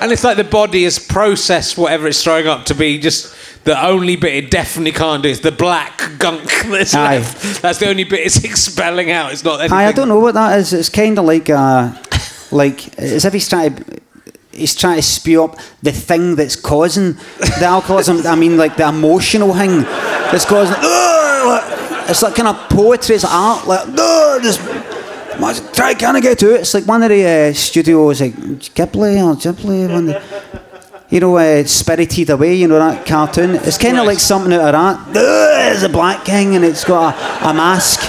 And 0.00 0.12
it's 0.12 0.22
like 0.22 0.36
the 0.36 0.44
body 0.44 0.84
has 0.84 1.00
processed 1.00 1.76
whatever 1.76 2.06
it's 2.06 2.22
throwing 2.22 2.46
up 2.46 2.66
to 2.66 2.74
be 2.74 2.98
just 2.98 3.34
the 3.64 3.86
only 3.86 4.16
bit 4.16 4.34
it 4.44 4.50
definitely 4.50 4.92
can't 4.92 5.22
do 5.22 5.28
is 5.28 5.40
the 5.40 5.52
black 5.52 6.18
gunk 6.18 6.50
that's 6.66 6.94
Aye. 6.94 7.18
left. 7.18 7.62
That's 7.62 7.78
the 7.78 7.88
only 7.88 8.04
bit 8.04 8.20
it's 8.20 8.44
expelling 8.50 9.10
out. 9.10 9.32
It's 9.32 9.44
not 9.44 9.60
anything. 9.60 9.76
Aye, 9.78 9.86
I 9.86 9.92
don't 9.92 10.08
know 10.08 10.20
what 10.20 10.34
that 10.34 10.58
is. 10.58 10.72
It's 10.72 10.88
kind 10.88 11.18
of 11.18 11.24
like, 11.24 11.48
uh, 11.50 11.92
like 12.50 12.98
as 12.98 13.24
if 13.24 13.32
he's 13.32 13.48
trying 13.48 13.74
to, 13.76 14.00
he's 14.52 14.74
trying 14.74 14.96
to 14.96 15.02
spew 15.02 15.44
up 15.44 15.58
the 15.82 15.92
thing 15.92 16.36
that's 16.36 16.56
causing 16.56 17.14
the 17.58 17.64
alcoholism. 17.64 18.26
I 18.26 18.36
mean, 18.36 18.56
like 18.56 18.76
the 18.76 18.88
emotional 18.88 19.54
thing 19.54 19.80
that's 20.30 20.44
causing. 20.44 20.76
It's 22.06 22.22
like 22.22 22.34
kind 22.34 22.48
of 22.48 22.68
poetry. 22.68 23.16
It's 23.16 23.24
art. 23.24 23.66
Like, 23.66 23.88
"Ugh, 23.88 24.42
just 24.42 24.60
try, 25.74 25.94
can 25.94 26.16
I 26.16 26.20
get 26.20 26.38
to 26.40 26.54
it? 26.54 26.60
It's 26.60 26.74
like 26.74 26.84
one 26.86 27.02
of 27.02 27.08
the 27.08 27.24
uh, 27.24 27.52
studios, 27.54 28.20
like 28.20 28.34
Ghibli 28.34 29.16
or 29.24 29.34
Ghibli, 29.36 29.90
one 29.90 30.14
you 31.14 31.20
know, 31.20 31.36
uh, 31.36 31.62
Spirited 31.64 32.30
Away. 32.30 32.56
You 32.56 32.66
know 32.66 32.80
that 32.80 33.06
cartoon. 33.06 33.54
It's 33.54 33.78
kind 33.78 33.96
of 33.98 34.04
like 34.04 34.18
something 34.18 34.52
out 34.52 34.74
of 34.74 35.14
that. 35.14 35.16
Ugh, 35.16 35.72
It's 35.72 35.84
a 35.84 35.88
black 35.88 36.24
king 36.24 36.56
and 36.56 36.64
it's 36.64 36.82
got 36.82 37.14
a, 37.14 37.50
a 37.50 37.54
mask. 37.54 38.00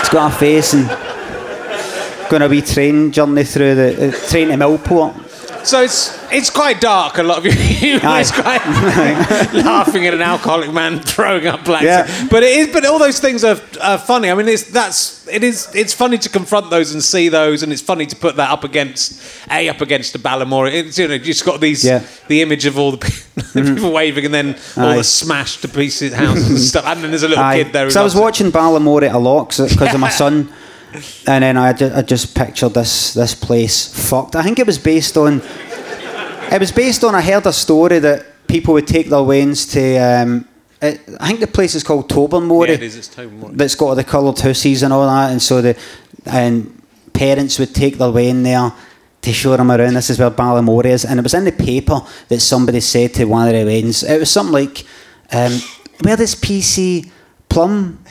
It's 0.00 0.08
got 0.08 0.32
a 0.32 0.34
face 0.34 0.72
and 0.72 0.88
going 2.30 2.40
a 2.40 2.48
wee 2.48 2.62
train 2.62 3.12
journey 3.12 3.44
through 3.44 3.74
the 3.74 4.08
uh, 4.08 4.28
train 4.30 4.48
to 4.48 4.54
Millport. 4.54 5.12
So 5.64 5.82
it's 5.82 6.16
it's 6.30 6.50
quite 6.50 6.80
dark. 6.80 7.18
A 7.18 7.22
lot 7.22 7.38
of 7.38 7.46
you 7.46 7.52
Aye. 8.02 8.24
quite 8.34 9.54
laughing 9.64 10.06
at 10.06 10.14
an 10.14 10.20
alcoholic 10.22 10.72
man 10.72 11.00
throwing 11.00 11.46
up 11.46 11.64
black. 11.64 11.82
Yeah. 11.82 12.06
But 12.30 12.42
it 12.42 12.58
is. 12.58 12.68
But 12.72 12.84
all 12.86 12.98
those 12.98 13.18
things 13.18 13.44
are, 13.44 13.58
are 13.80 13.98
funny. 13.98 14.30
I 14.30 14.34
mean, 14.34 14.48
it's 14.48 14.64
that's 14.70 15.26
it 15.28 15.42
is. 15.42 15.74
It's 15.74 15.94
funny 15.94 16.18
to 16.18 16.28
confront 16.28 16.70
those 16.70 16.92
and 16.92 17.02
see 17.02 17.28
those, 17.28 17.62
and 17.62 17.72
it's 17.72 17.82
funny 17.82 18.06
to 18.06 18.16
put 18.16 18.36
that 18.36 18.50
up 18.50 18.64
against 18.64 19.22
a 19.50 19.68
up 19.68 19.80
against 19.80 20.12
the 20.12 20.18
Balamory. 20.18 20.72
It's 20.74 20.98
you 20.98 21.08
know 21.08 21.14
you 21.14 21.20
just 21.20 21.44
got 21.44 21.60
these 21.60 21.84
Yeah. 21.84 22.00
Mm-hmm. 22.00 22.28
the 22.28 22.42
image 22.42 22.66
of 22.66 22.78
all 22.78 22.90
the 22.92 22.98
people, 22.98 23.74
people 23.74 23.92
waving, 23.92 24.24
and 24.26 24.34
then 24.34 24.56
all 24.76 24.88
Aye. 24.88 24.96
the 24.98 25.04
smashed 25.04 25.62
to 25.62 25.68
pieces 25.68 26.12
houses 26.12 26.48
and 26.50 26.58
stuff. 26.58 26.84
And 26.86 27.02
then 27.02 27.10
there's 27.10 27.22
a 27.22 27.28
little 27.28 27.42
Aye. 27.44 27.62
kid 27.64 27.72
there. 27.72 27.90
So 27.90 28.00
I 28.00 28.04
was 28.04 28.14
watching 28.14 28.50
Balamory 28.52 29.12
a 29.12 29.18
lot 29.18 29.48
because 29.50 29.94
of 29.94 30.00
my 30.00 30.10
son, 30.10 30.52
and 31.26 31.42
then 31.42 31.56
I 31.56 31.72
just, 31.72 31.94
I 31.94 32.02
just 32.02 32.34
pictured 32.34 32.74
this 32.74 33.14
this 33.14 33.34
place 33.34 34.08
fucked. 34.08 34.36
I 34.36 34.42
think 34.42 34.58
it 34.58 34.66
was 34.66 34.78
based 34.78 35.16
on. 35.16 35.42
It 36.52 36.60
was 36.60 36.72
based 36.72 37.02
on. 37.04 37.14
I 37.14 37.20
heard 37.20 37.46
a 37.46 37.52
story 37.52 37.98
that 37.98 38.46
people 38.46 38.74
would 38.74 38.86
take 38.86 39.08
their 39.08 39.22
wains 39.22 39.66
to. 39.66 39.96
Um, 39.98 40.48
it, 40.80 41.00
I 41.18 41.28
think 41.28 41.40
the 41.40 41.46
place 41.46 41.74
is 41.74 41.82
called 41.82 42.08
Tobermory. 42.08 42.68
Yeah, 42.68 42.74
it 42.74 42.82
is. 42.82 42.96
It's 42.96 43.08
Tobermory. 43.08 43.54
That's 43.54 43.74
got 43.74 43.86
all 43.86 43.94
the 43.94 44.04
coloured 44.04 44.38
houses 44.38 44.82
and 44.82 44.92
all 44.92 45.06
that, 45.06 45.32
and 45.32 45.42
so 45.42 45.62
the 45.62 45.76
and 46.26 46.82
parents 47.12 47.58
would 47.58 47.74
take 47.74 47.98
their 47.98 48.10
way 48.10 48.28
in 48.28 48.42
there 48.42 48.72
to 49.22 49.32
show 49.32 49.56
them 49.56 49.70
around. 49.70 49.94
This 49.94 50.10
is 50.10 50.18
where 50.18 50.30
Balamory 50.30 50.86
is, 50.86 51.04
and 51.04 51.18
it 51.18 51.22
was 51.22 51.34
in 51.34 51.44
the 51.44 51.52
paper 51.52 52.00
that 52.28 52.40
somebody 52.40 52.80
said 52.80 53.14
to 53.14 53.24
one 53.24 53.48
of 53.48 53.54
the 53.54 53.64
wains. 53.64 54.02
It 54.02 54.20
was 54.20 54.30
something 54.30 54.52
like, 54.52 54.84
um, 55.32 55.52
"Where 56.02 56.16
does 56.16 56.34
PC 56.34 57.10
Plum 57.48 58.03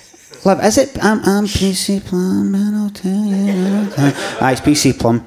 live? 0.46 0.64
Is 0.64 0.78
it? 0.78 0.98
I'm, 1.04 1.20
I'm 1.20 1.46
PC 1.46 2.04
Plum, 2.06 2.54
and 2.56 2.76
I'll 2.76 2.89
tell 2.89 3.12
you." 3.12 3.91
Ah, 4.41 4.52
it's 4.52 4.62
PC 4.62 4.98
Plum. 4.98 5.26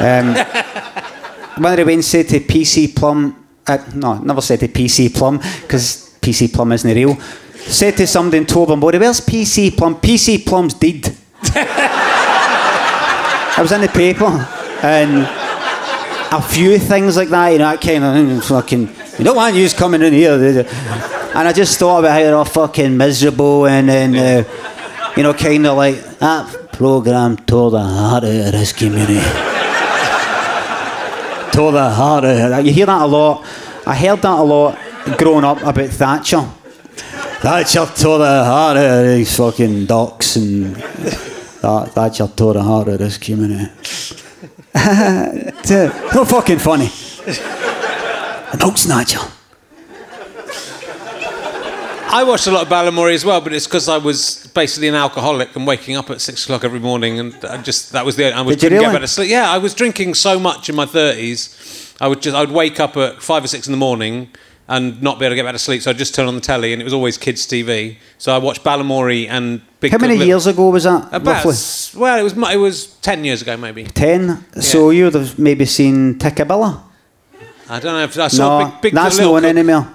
Um, 0.00 0.34
the 0.34 1.84
weddings 1.84 2.06
said 2.06 2.28
to 2.28 2.40
PC 2.40 2.94
Plum. 2.94 3.36
Uh, 3.66 3.78
no, 3.94 4.18
never 4.18 4.40
said 4.40 4.60
to 4.60 4.68
PC 4.68 5.14
Plum 5.14 5.38
because 5.62 6.16
PC 6.20 6.52
Plum 6.52 6.72
isn't 6.72 6.94
real. 6.94 7.16
Said 7.54 7.96
to 7.98 8.06
somebody 8.06 8.38
in 8.38 8.46
Tobermory, 8.46 8.98
"Where's 8.98 9.20
PC 9.20 9.76
Plum? 9.76 9.96
PC 9.96 10.46
Plum's 10.46 10.74
dead." 10.74 11.14
I 13.56 13.62
was 13.62 13.72
in 13.72 13.80
the 13.80 13.88
paper 13.88 14.24
and 14.82 15.26
a 16.32 16.40
few 16.40 16.78
things 16.78 17.16
like 17.16 17.28
that, 17.28 17.48
you 17.48 17.58
know, 17.58 17.70
that 17.70 17.80
kind 17.80 18.04
of 18.04 18.44
fucking. 18.44 18.88
You 19.18 19.24
don't 19.24 19.36
want 19.36 19.54
yous 19.54 19.74
coming 19.74 20.02
in 20.02 20.12
here, 20.12 20.36
you? 20.38 20.64
And 21.34 21.46
I 21.48 21.52
just 21.52 21.78
thought 21.78 22.00
about 22.00 22.12
how 22.12 22.18
they're 22.18 22.34
all 22.34 22.44
fucking 22.44 22.96
miserable 22.96 23.66
and 23.66 23.88
then, 23.88 24.16
uh, 24.16 25.12
you 25.16 25.22
know, 25.22 25.32
kind 25.32 25.66
of 25.66 25.76
like 25.76 25.94
that 26.18 26.72
program 26.72 27.36
tore 27.36 27.70
the 27.70 27.80
heart 27.80 28.24
out 28.24 28.30
of 28.30 28.52
this 28.52 28.72
community. 28.72 29.20
tore 31.52 31.72
the 31.72 31.90
heart 31.90 32.24
out. 32.24 32.64
You 32.64 32.72
hear 32.72 32.86
that 32.86 33.02
a 33.02 33.06
lot. 33.06 33.46
I 33.86 33.94
heard 33.94 34.20
that 34.22 34.38
a 34.38 34.42
lot 34.42 34.78
growing 35.18 35.44
up 35.44 35.62
about 35.62 35.88
Thatcher. 35.90 36.42
Thatcher 37.40 37.86
tore 37.94 38.18
the 38.18 38.44
heart 38.44 38.76
out 38.76 39.04
of 39.04 39.06
these 39.06 39.36
fucking 39.36 39.86
ducks 39.86 40.36
and 40.36 40.74
that, 40.74 41.92
Thatcher 41.92 42.26
tore 42.26 42.54
the 42.54 42.62
heart 42.62 42.88
out 42.88 42.94
of 42.94 42.98
this 42.98 43.18
community. 43.18 43.70
Not 44.74 46.28
fucking 46.28 46.58
funny. 46.58 46.90
A 48.52 48.56
milk 48.58 48.78
snatcher. 48.78 49.20
I 52.12 52.24
watched 52.24 52.46
a 52.46 52.50
lot 52.50 52.62
of 52.62 52.68
Balamory 52.68 53.14
as 53.14 53.24
well, 53.24 53.40
but 53.40 53.52
it's 53.52 53.66
because 53.66 53.88
I 53.88 53.96
was 53.98 54.50
basically 54.54 54.88
an 54.88 54.94
alcoholic 54.94 55.54
and 55.54 55.66
waking 55.66 55.96
up 55.96 56.10
at 56.10 56.20
six 56.20 56.44
o'clock 56.44 56.64
every 56.64 56.80
morning, 56.80 57.18
and 57.20 57.34
I 57.44 57.62
just 57.62 57.92
that 57.92 58.04
was 58.04 58.16
the 58.16 58.32
I 58.34 58.40
was 58.42 58.56
Did 58.56 58.66
couldn't 58.70 58.80
get 58.80 58.92
better 58.92 59.06
sleep. 59.06 59.30
Yeah, 59.30 59.50
I 59.50 59.58
was 59.58 59.74
drinking 59.74 60.14
so 60.14 60.38
much 60.38 60.68
in 60.68 60.74
my 60.76 60.86
thirties. 60.86 61.94
I 62.00 62.08
would 62.08 62.20
just 62.22 62.36
I 62.36 62.40
would 62.40 62.50
wake 62.52 62.80
up 62.80 62.96
at 62.96 63.22
five 63.22 63.44
or 63.44 63.46
six 63.48 63.66
in 63.66 63.72
the 63.72 63.76
morning 63.78 64.28
and 64.68 65.02
not 65.02 65.18
be 65.18 65.24
able 65.24 65.32
to 65.32 65.36
get 65.36 65.42
back 65.44 65.52
to 65.52 65.58
sleep, 65.58 65.82
so 65.82 65.90
I'd 65.90 65.98
just 65.98 66.14
turn 66.14 66.26
on 66.28 66.34
the 66.36 66.40
telly, 66.40 66.72
and 66.72 66.80
it 66.80 66.84
was 66.84 66.92
always 66.94 67.18
kids' 67.18 67.44
TV. 67.46 67.96
So 68.18 68.32
I 68.34 68.38
watched 68.38 68.62
Balamory 68.64 69.28
and 69.28 69.60
Big 69.80 69.90
How 69.92 69.98
many 69.98 70.14
Little- 70.14 70.26
years 70.28 70.46
ago 70.46 70.68
was 70.70 70.84
that? 70.84 71.08
About 71.12 71.44
roughly? 71.44 72.00
well, 72.00 72.18
it 72.18 72.22
was 72.22 72.32
it 72.52 72.56
was 72.56 72.86
ten 73.02 73.24
years 73.24 73.42
ago 73.42 73.56
maybe. 73.56 73.84
Ten. 73.84 74.44
So 74.60 74.90
you'd 74.90 75.14
have 75.14 75.38
maybe 75.38 75.64
seen 75.64 76.18
Tikkabilla? 76.18 76.82
I 77.68 77.78
don't 77.78 77.94
know 77.94 78.02
if 78.02 78.18
I 78.18 78.26
saw 78.28 78.58
No, 78.58 78.70
Big, 78.72 78.80
Big 78.82 78.94
that's 78.94 79.16
Little 79.16 79.34
not 79.34 79.42
Cook. 79.42 79.48
anymore. 79.50 79.94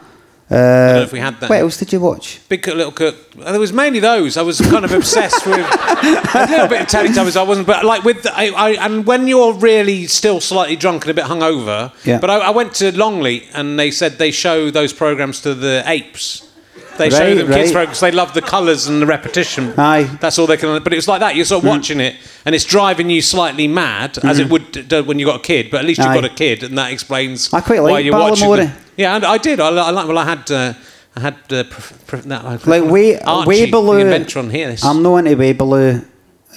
I 0.49 0.53
don't 0.53 0.95
know 0.97 1.01
if 1.01 1.11
we 1.11 1.19
had 1.19 1.39
that. 1.39 1.49
What 1.49 1.59
else 1.59 1.77
did 1.77 1.91
you 1.91 1.99
watch? 1.99 2.39
Big 2.49 2.61
Cook, 2.61 2.75
Little 2.75 2.91
Cook. 2.91 3.15
Uh, 3.41 3.51
There 3.51 3.59
was 3.59 3.73
mainly 3.73 3.99
those. 3.99 4.37
I 4.37 4.43
was 4.43 4.61
kind 4.61 4.85
of 4.85 4.91
obsessed 4.91 5.45
with 5.47 5.57
a 6.35 6.47
little 6.49 6.67
bit 6.67 6.81
of 6.81 6.87
Teletubbies. 6.87 7.35
I 7.35 7.41
wasn't, 7.41 7.65
but 7.65 7.83
like 7.83 8.03
with 8.03 8.21
the, 8.23 8.31
I, 8.37 8.45
I, 8.49 8.69
and 8.85 9.07
when 9.07 9.27
you're 9.27 9.53
really 9.53 10.05
still 10.05 10.39
slightly 10.39 10.75
drunk 10.75 11.03
and 11.05 11.11
a 11.11 11.13
bit 11.15 11.25
hungover. 11.25 11.91
Yeah. 12.05 12.19
But 12.19 12.29
I, 12.29 12.37
I 12.37 12.49
went 12.51 12.75
to 12.75 12.95
Longleat 12.95 13.47
and 13.55 13.79
they 13.79 13.89
said 13.89 14.19
they 14.19 14.29
show 14.31 14.69
those 14.69 14.93
programs 14.93 15.41
to 15.41 15.55
the 15.55 15.83
apes. 15.87 16.47
They 16.97 17.09
show 17.09 17.19
Right, 17.19 17.33
them 17.37 17.47
kids 17.47 17.57
right. 17.69 17.73
programs. 17.73 17.99
They 17.99 18.11
love 18.11 18.33
the 18.33 18.41
colours 18.41 18.87
and 18.87 19.01
the 19.01 19.05
repetition. 19.05 19.73
Aye. 19.77 20.03
That's 20.21 20.39
all 20.39 20.47
they 20.47 20.57
can. 20.57 20.81
But 20.83 20.93
it 20.93 20.95
was 20.95 21.07
like 21.07 21.19
that. 21.19 21.35
You're 21.35 21.45
sort 21.45 21.63
of 21.63 21.69
watching 21.69 21.99
it, 21.99 22.15
and 22.45 22.55
it's 22.55 22.63
driving 22.65 23.09
you 23.09 23.21
slightly 23.21 23.67
mad, 23.67 24.17
as 24.23 24.39
it 24.39 24.49
would 24.49 24.87
do 24.87 25.03
when 25.03 25.19
you 25.19 25.25
got 25.25 25.37
a 25.41 25.43
kid. 25.43 25.69
But 25.71 25.79
at 25.81 25.85
least 25.85 25.99
you've. 25.99 26.07
Aye. 26.07 26.15
got 26.21 26.25
a 26.25 26.35
kid, 26.35 26.63
and 26.63 26.77
that 26.77 26.91
explains 26.91 27.53
I 27.53 27.61
quite 27.61 27.81
why 27.81 27.91
like 27.91 28.05
you're 28.05 28.13
watching. 28.17 28.49
Them. 28.55 28.71
Yeah, 28.97 29.15
and 29.15 29.25
I 29.25 29.37
did. 29.37 29.59
I, 29.59 29.67
I 29.69 29.89
like. 29.91 30.07
Well, 30.07 30.17
I 30.17 30.25
had. 30.25 30.49
Uh, 30.51 30.73
I 31.17 31.21
had 31.21 31.35
uh, 31.49 31.63
pr- 31.63 31.93
pr- 32.07 32.15
that, 32.17 32.67
Like 32.67 32.83
way, 32.91 33.17
Archie, 33.19 33.71
Waybuloo. 33.71 34.33
the 34.33 34.39
on 34.39 34.49
here. 34.49 34.67
This. 34.71 34.83
I'm 34.83 35.01
not 35.01 35.15
into 35.17 35.37
Waybuloo 35.37 36.05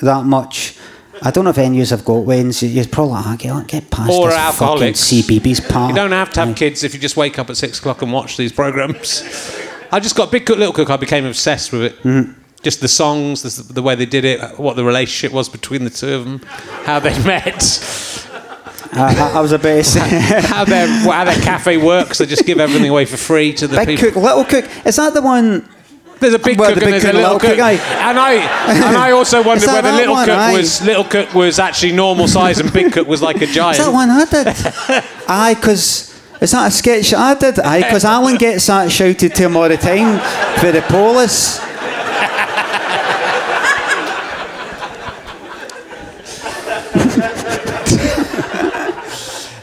that 0.03 0.25
much. 0.25 0.77
I 1.23 1.31
don't 1.31 1.45
know 1.45 1.51
if 1.51 1.59
any 1.59 1.81
of 1.81 1.89
you 1.91 1.97
have 1.97 2.05
got 2.05 2.25
wins. 2.25 2.63
You're 2.63 2.85
probably 2.87 3.15
ah, 3.19 3.37
get, 3.39 3.67
get 3.69 3.91
past 3.91 4.11
Or 4.13 4.29
this 4.29 4.37
alcoholics. 4.39 5.11
fucking 5.11 5.23
CBeebies 5.41 5.69
part. 5.69 5.91
You 5.91 5.97
don't 5.97 6.13
have 6.13 6.33
to 6.33 6.45
have 6.45 6.57
kids 6.57 6.85
if 6.85 6.95
you 6.95 7.01
just 7.01 7.17
wake 7.17 7.39
up 7.39 7.51
at 7.51 7.57
six 7.57 7.79
o'clock 7.79 8.03
and 8.03 8.13
watch 8.13 8.37
these 8.37 8.53
programs. 8.53 9.23
I 9.91 10.01
just 10.01 10.17
got 10.17 10.31
Big 10.31 10.47
Cook, 10.47 10.59
Little 10.59 10.75
Cook. 10.75 10.91
I 10.91 10.97
became 10.97 11.25
obsessed 11.25 11.73
with 11.73 11.83
it. 11.83 12.03
Mm-hmm. 12.03 12.33
Just 12.63 12.81
the 12.81 12.89
songs, 12.89 13.43
the, 13.43 13.73
the 13.73 13.83
way 13.83 13.95
they 13.95 14.07
did 14.07 14.25
it, 14.25 14.59
what 14.59 14.75
the 14.77 14.85
relationship 14.85 15.33
was 15.33 15.49
between 15.49 15.85
the 15.85 15.91
two 15.91 16.13
of 16.13 16.25
them, 16.25 16.41
how 16.85 16.99
they 16.99 17.11
met, 17.25 17.63
I, 18.93 19.15
I, 19.15 19.39
I 19.39 19.41
was 19.41 19.53
to 19.53 19.85
say. 19.85 20.01
how 20.43 20.65
their 20.65 20.87
how 20.89 21.25
their 21.25 21.41
cafe 21.41 21.77
works. 21.77 22.19
They 22.19 22.27
just 22.27 22.47
give 22.47 22.59
everything 22.59 22.89
away 22.89 23.05
for 23.05 23.17
free 23.17 23.53
to 23.55 23.69
the 23.69 23.77
Big 23.77 23.99
people. 23.99 24.23
Cook, 24.23 24.23
Little 24.23 24.45
Cook. 24.45 24.87
Is 24.87 24.97
that 24.97 25.15
the 25.15 25.23
one? 25.23 25.69
There's 26.21 26.35
a 26.35 26.39
big 26.41 26.59
Well, 26.59 26.71
cook 26.71 26.81
the 26.81 26.87
and 26.87 26.93
big 26.95 27.03
there's 27.03 27.05
a 27.05 27.07
cook 27.07 27.15
and 27.15 27.23
little 27.23 27.39
cook, 27.39 27.51
cook, 27.51 27.61
and 27.61 28.19
I 28.19 28.33
and 28.35 28.97
I 28.97 29.13
also 29.13 29.41
wondered 29.41 29.69
whether 29.69 29.93
little 29.93 30.15
one? 30.15 30.27
cook 30.27 30.37
Aye. 30.37 30.53
was 30.53 30.83
little 30.83 31.05
cook 31.05 31.33
was 31.33 31.61
actually 31.61 31.93
normal 31.93 32.27
size 32.27 32.59
and 32.59 32.73
big 32.73 32.93
cook 32.93 33.07
was 33.07 33.23
like 33.23 33.37
a 33.41 33.47
giant. 33.47 33.79
Is 33.79 33.87
that 33.87 33.93
one 33.93 34.11
I 34.11 34.25
did? 34.25 35.05
Aye, 35.29 35.55
because. 35.55 36.08
Is 36.41 36.53
that 36.53 36.69
a 36.69 36.71
sketch 36.71 37.13
I 37.15 37.35
did? 37.35 37.59
Aye, 37.59 37.83
because 37.83 38.05
Alan 38.05 38.37
gets 38.37 38.67
that 38.69 38.93
shouted 38.93 39.35
to 39.35 39.43
him 39.43 39.57
all 39.57 39.69
the 39.69 39.77
time 39.77 40.21
for 40.61 40.71
the 40.71 40.83
polis. 40.83 41.59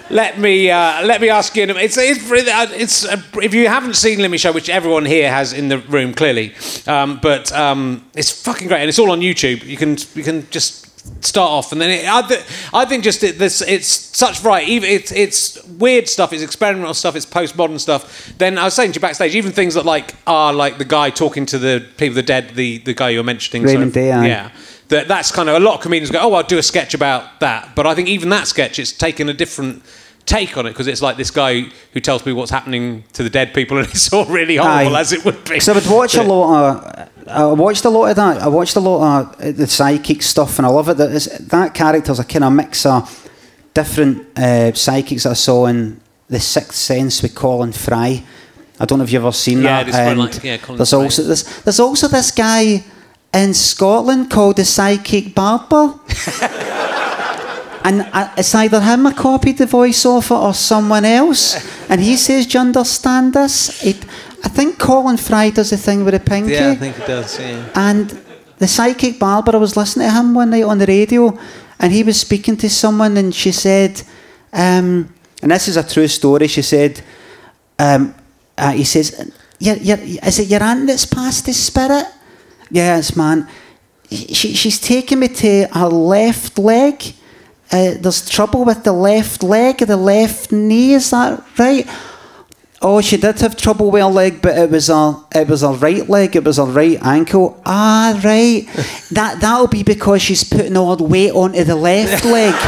let 0.10 0.38
me 0.38 0.70
uh, 0.70 1.06
let 1.06 1.22
me 1.22 1.30
ask 1.30 1.56
you. 1.56 1.64
It's 1.64 1.98
it's, 1.98 2.20
it's 2.30 3.06
uh, 3.06 3.22
if 3.42 3.54
you 3.54 3.70
haven't 3.70 3.96
seen 3.96 4.20
Limmy 4.20 4.38
Show, 4.38 4.52
which 4.52 4.70
everyone 4.70 5.06
here 5.06 5.32
has 5.32 5.54
in 5.54 5.70
the 5.70 5.78
room 5.78 6.14
clearly, 6.14 6.54
um, 6.88 7.20
but 7.22 7.54
um, 7.54 8.04
it's 8.16 8.32
fucking 8.44 8.68
great 8.68 8.82
and 8.82 8.90
it's 8.90 9.00
all 9.00 9.12
on 9.12 9.22
YouTube. 9.22 9.64
You 9.64 9.78
can 9.78 9.98
you 10.14 10.24
can 10.24 10.50
just 10.50 10.85
start 11.22 11.52
off 11.52 11.72
and 11.72 11.82
then 11.82 11.90
it, 11.90 12.08
I, 12.08 12.22
th- 12.22 12.46
I 12.74 12.86
think 12.86 13.04
just 13.04 13.24
it, 13.24 13.38
this 13.38 13.62
it's 13.62 13.88
such 13.88 14.44
right 14.44 14.68
even 14.68 14.90
it's 14.90 15.12
it's 15.12 15.64
weird 15.66 16.08
stuff 16.08 16.34
it's 16.34 16.44
experimental 16.44 16.94
stuff 16.94 17.16
it's 17.16 17.26
postmodern 17.26 17.80
stuff. 17.80 18.34
Then 18.38 18.58
I 18.58 18.66
was 18.66 18.74
saying 18.74 18.92
to 18.94 18.98
you 18.98 19.02
backstage 19.02 19.36
even 19.36 19.52
things 19.52 19.74
that 19.74 19.86
like 19.86 20.16
are 20.28 20.54
like 20.54 20.78
the 20.78 20.86
guy 20.86 21.10
talking 21.10 21.46
to 21.48 21.58
the 21.58 21.86
people 21.98 22.16
the 22.16 22.24
dead 22.24 22.56
the 22.56 22.80
the 22.80 22.94
guy 22.94 23.10
you 23.10 23.20
were 23.20 23.24
mentioning 23.24 23.64
Raymond 23.64 23.94
sorry. 23.94 24.06
Day, 24.06 24.28
yeah. 24.28 24.52
That 24.90 25.08
that's 25.08 25.32
kind 25.32 25.50
of 25.50 25.56
a 25.56 25.60
lot 25.60 25.76
of 25.76 25.82
comedians 25.82 26.12
go 26.12 26.20
oh 26.22 26.34
I'll 26.34 26.44
do 26.44 26.58
a 26.58 26.64
sketch 26.64 26.94
about 26.94 27.40
that. 27.40 27.76
But 27.76 27.88
I 27.88 27.96
think 27.96 28.08
even 28.08 28.30
that 28.30 28.48
sketch 28.48 28.80
it's 28.80 28.92
taken 28.92 29.30
a 29.30 29.34
different 29.34 29.84
take 30.26 30.58
on 30.58 30.66
it 30.66 30.70
because 30.72 30.88
it's 30.88 31.02
like 31.02 31.18
this 31.18 31.30
guy 31.32 31.62
who 31.94 32.00
tells 32.00 32.26
me 32.26 32.34
what's 32.34 32.50
happening 32.52 33.04
to 33.14 33.22
the 33.24 33.30
dead 33.30 33.54
people 33.54 33.78
and 33.78 33.88
it's 33.90 34.12
all 34.12 34.26
really 34.26 34.56
horrible 34.58 34.96
Aye. 34.96 35.00
as 35.02 35.12
it 35.14 35.24
would 35.24 35.44
be 35.44 35.50
Because 35.52 35.70
I 35.70 35.74
would 35.74 35.88
watch 35.88 36.16
a 36.16 36.24
lot 36.34 36.86
of. 36.98 37.10
I 37.28 37.46
watched 37.54 37.86
a 37.86 37.90
lot 37.90 38.06
of 38.10 38.16
that. 38.18 38.42
I 38.42 38.48
watched 38.48 38.76
a 38.76 38.80
lot 38.80 39.40
of 39.42 39.58
the 39.58 39.66
psychic 39.68 40.22
stuff, 40.22 40.60
and 40.60 40.66
I 40.66 40.70
love 40.70 40.90
it. 40.90 40.98
That, 40.98 41.12
is, 41.12 41.26
that 41.26 41.74
character's 41.74 42.20
a 42.20 42.24
kind 42.24 42.44
of 42.44 42.54
mix 42.54 42.86
of 42.86 43.30
different 43.74 44.38
uh, 44.38 44.74
psychics 44.74 45.24
that 45.24 45.32
I 45.32 45.34
saw 45.34 45.66
in 45.66 46.00
The 46.28 46.40
Sixth 46.40 46.76
Sense 46.76 47.22
with 47.24 47.34
Colin 47.34 47.72
Fry. 47.72 48.24
I 48.80 48.86
don't 48.86 49.00
know 49.00 49.06
if 49.06 49.12
you've 49.12 49.24
ever 49.24 49.32
seen 49.32 49.62
Yeah, 49.64 49.84
that. 49.84 49.96
and 50.12 50.20
like- 50.20 50.44
yeah, 50.44 50.58
Colin 50.58 50.78
there's 50.78 50.92
Fry. 50.92 51.00
also 51.04 51.24
this. 51.24 51.44
There's 51.64 51.80
also 51.80 52.08
this 52.08 52.30
guy 52.32 52.84
in 53.34 53.54
Scotland 53.56 54.30
called 54.30 54.58
the 54.58 54.66
Psychic 54.66 55.34
Barber. 55.34 56.00
And 57.86 58.02
I, 58.02 58.34
it's 58.36 58.56
either 58.56 58.82
him 58.82 59.06
I 59.06 59.14
copied 59.14 59.58
the 59.60 59.68
voice 59.68 60.06
off 60.08 60.32
it 60.32 60.42
or 60.48 60.54
someone 60.56 61.06
else. 61.06 61.56
And 61.90 62.02
he 62.02 62.18
says, 62.18 62.48
Do 62.48 62.58
you 62.58 62.62
understand 62.62 63.34
this? 63.34 63.86
It, 63.86 64.04
I 64.44 64.50
think 64.50 64.80
Colin 64.80 65.18
Fry 65.18 65.52
does 65.52 65.70
the 65.70 65.78
thing 65.78 66.04
with 66.04 66.16
the 66.16 66.20
pinky. 66.20 66.54
yeah 66.54 66.72
I 66.72 66.76
think 66.76 66.98
it 67.00 67.08
does 67.08 67.40
yeah 67.40 67.70
And 67.76 68.10
the 68.58 68.68
psychic 68.68 69.20
barber, 69.20 69.54
I 69.54 69.60
was 69.60 69.76
listening 69.78 70.08
to 70.08 70.14
him 70.14 70.34
one 70.34 70.50
night 70.50 70.64
on 70.64 70.78
the 70.80 70.86
radio, 70.88 71.38
and 71.80 71.94
he 71.94 72.04
was 72.04 72.20
speaking 72.20 72.58
to 72.58 72.70
someone, 72.70 73.18
and 73.18 73.34
she 73.36 73.52
said, 73.52 74.02
um, 74.54 75.14
and 75.42 75.52
this 75.52 75.68
is 75.68 75.78
a 75.78 75.84
true 75.84 76.08
story. 76.08 76.48
She 76.48 76.62
said, 76.64 77.02
um, 77.78 78.16
uh, 78.58 78.72
he 78.72 78.86
says, 78.86 79.32
"Is 79.60 80.40
it 80.40 80.48
your 80.48 80.64
aunt 80.64 80.88
that's 80.88 81.06
passed 81.06 81.46
the 81.46 81.54
spirit?" 81.54 82.06
Yes, 82.72 83.16
man. 83.16 83.48
She, 84.10 84.54
she's 84.56 84.80
taking 84.80 85.20
me 85.20 85.28
to 85.28 85.68
her 85.74 85.88
left 85.88 86.58
leg. 86.58 87.04
Uh, 87.72 87.96
there's 88.00 88.30
trouble 88.30 88.64
with 88.64 88.84
the 88.84 88.92
left 88.92 89.42
leg, 89.44 89.78
the 89.80 89.98
left 89.98 90.52
knee. 90.52 90.94
Is 90.94 91.10
that 91.12 91.44
right? 91.58 91.88
Oh, 92.82 93.02
she 93.02 93.18
did 93.18 93.40
have 93.40 93.58
trouble 93.58 93.90
with 93.90 94.04
her 94.04 94.10
leg, 94.10 94.42
but 94.42 94.58
it 94.58 94.70
was 94.70 94.88
her 94.88 95.16
it 95.34 95.48
was 95.48 95.62
her 95.62 95.74
right 95.74 96.08
leg, 96.08 96.36
it 96.36 96.44
was 96.44 96.58
her 96.58 96.66
right 96.66 97.00
ankle. 97.02 97.60
Ah, 97.66 98.20
right. 98.24 98.68
that 99.12 99.40
that'll 99.42 99.68
be 99.68 99.84
because 99.84 100.22
she's 100.22 100.44
putting 100.44 100.78
all 100.78 100.96
the 100.96 101.04
weight 101.04 101.32
onto 101.32 101.64
the 101.64 101.76
left 101.76 102.24
leg. 102.26 102.54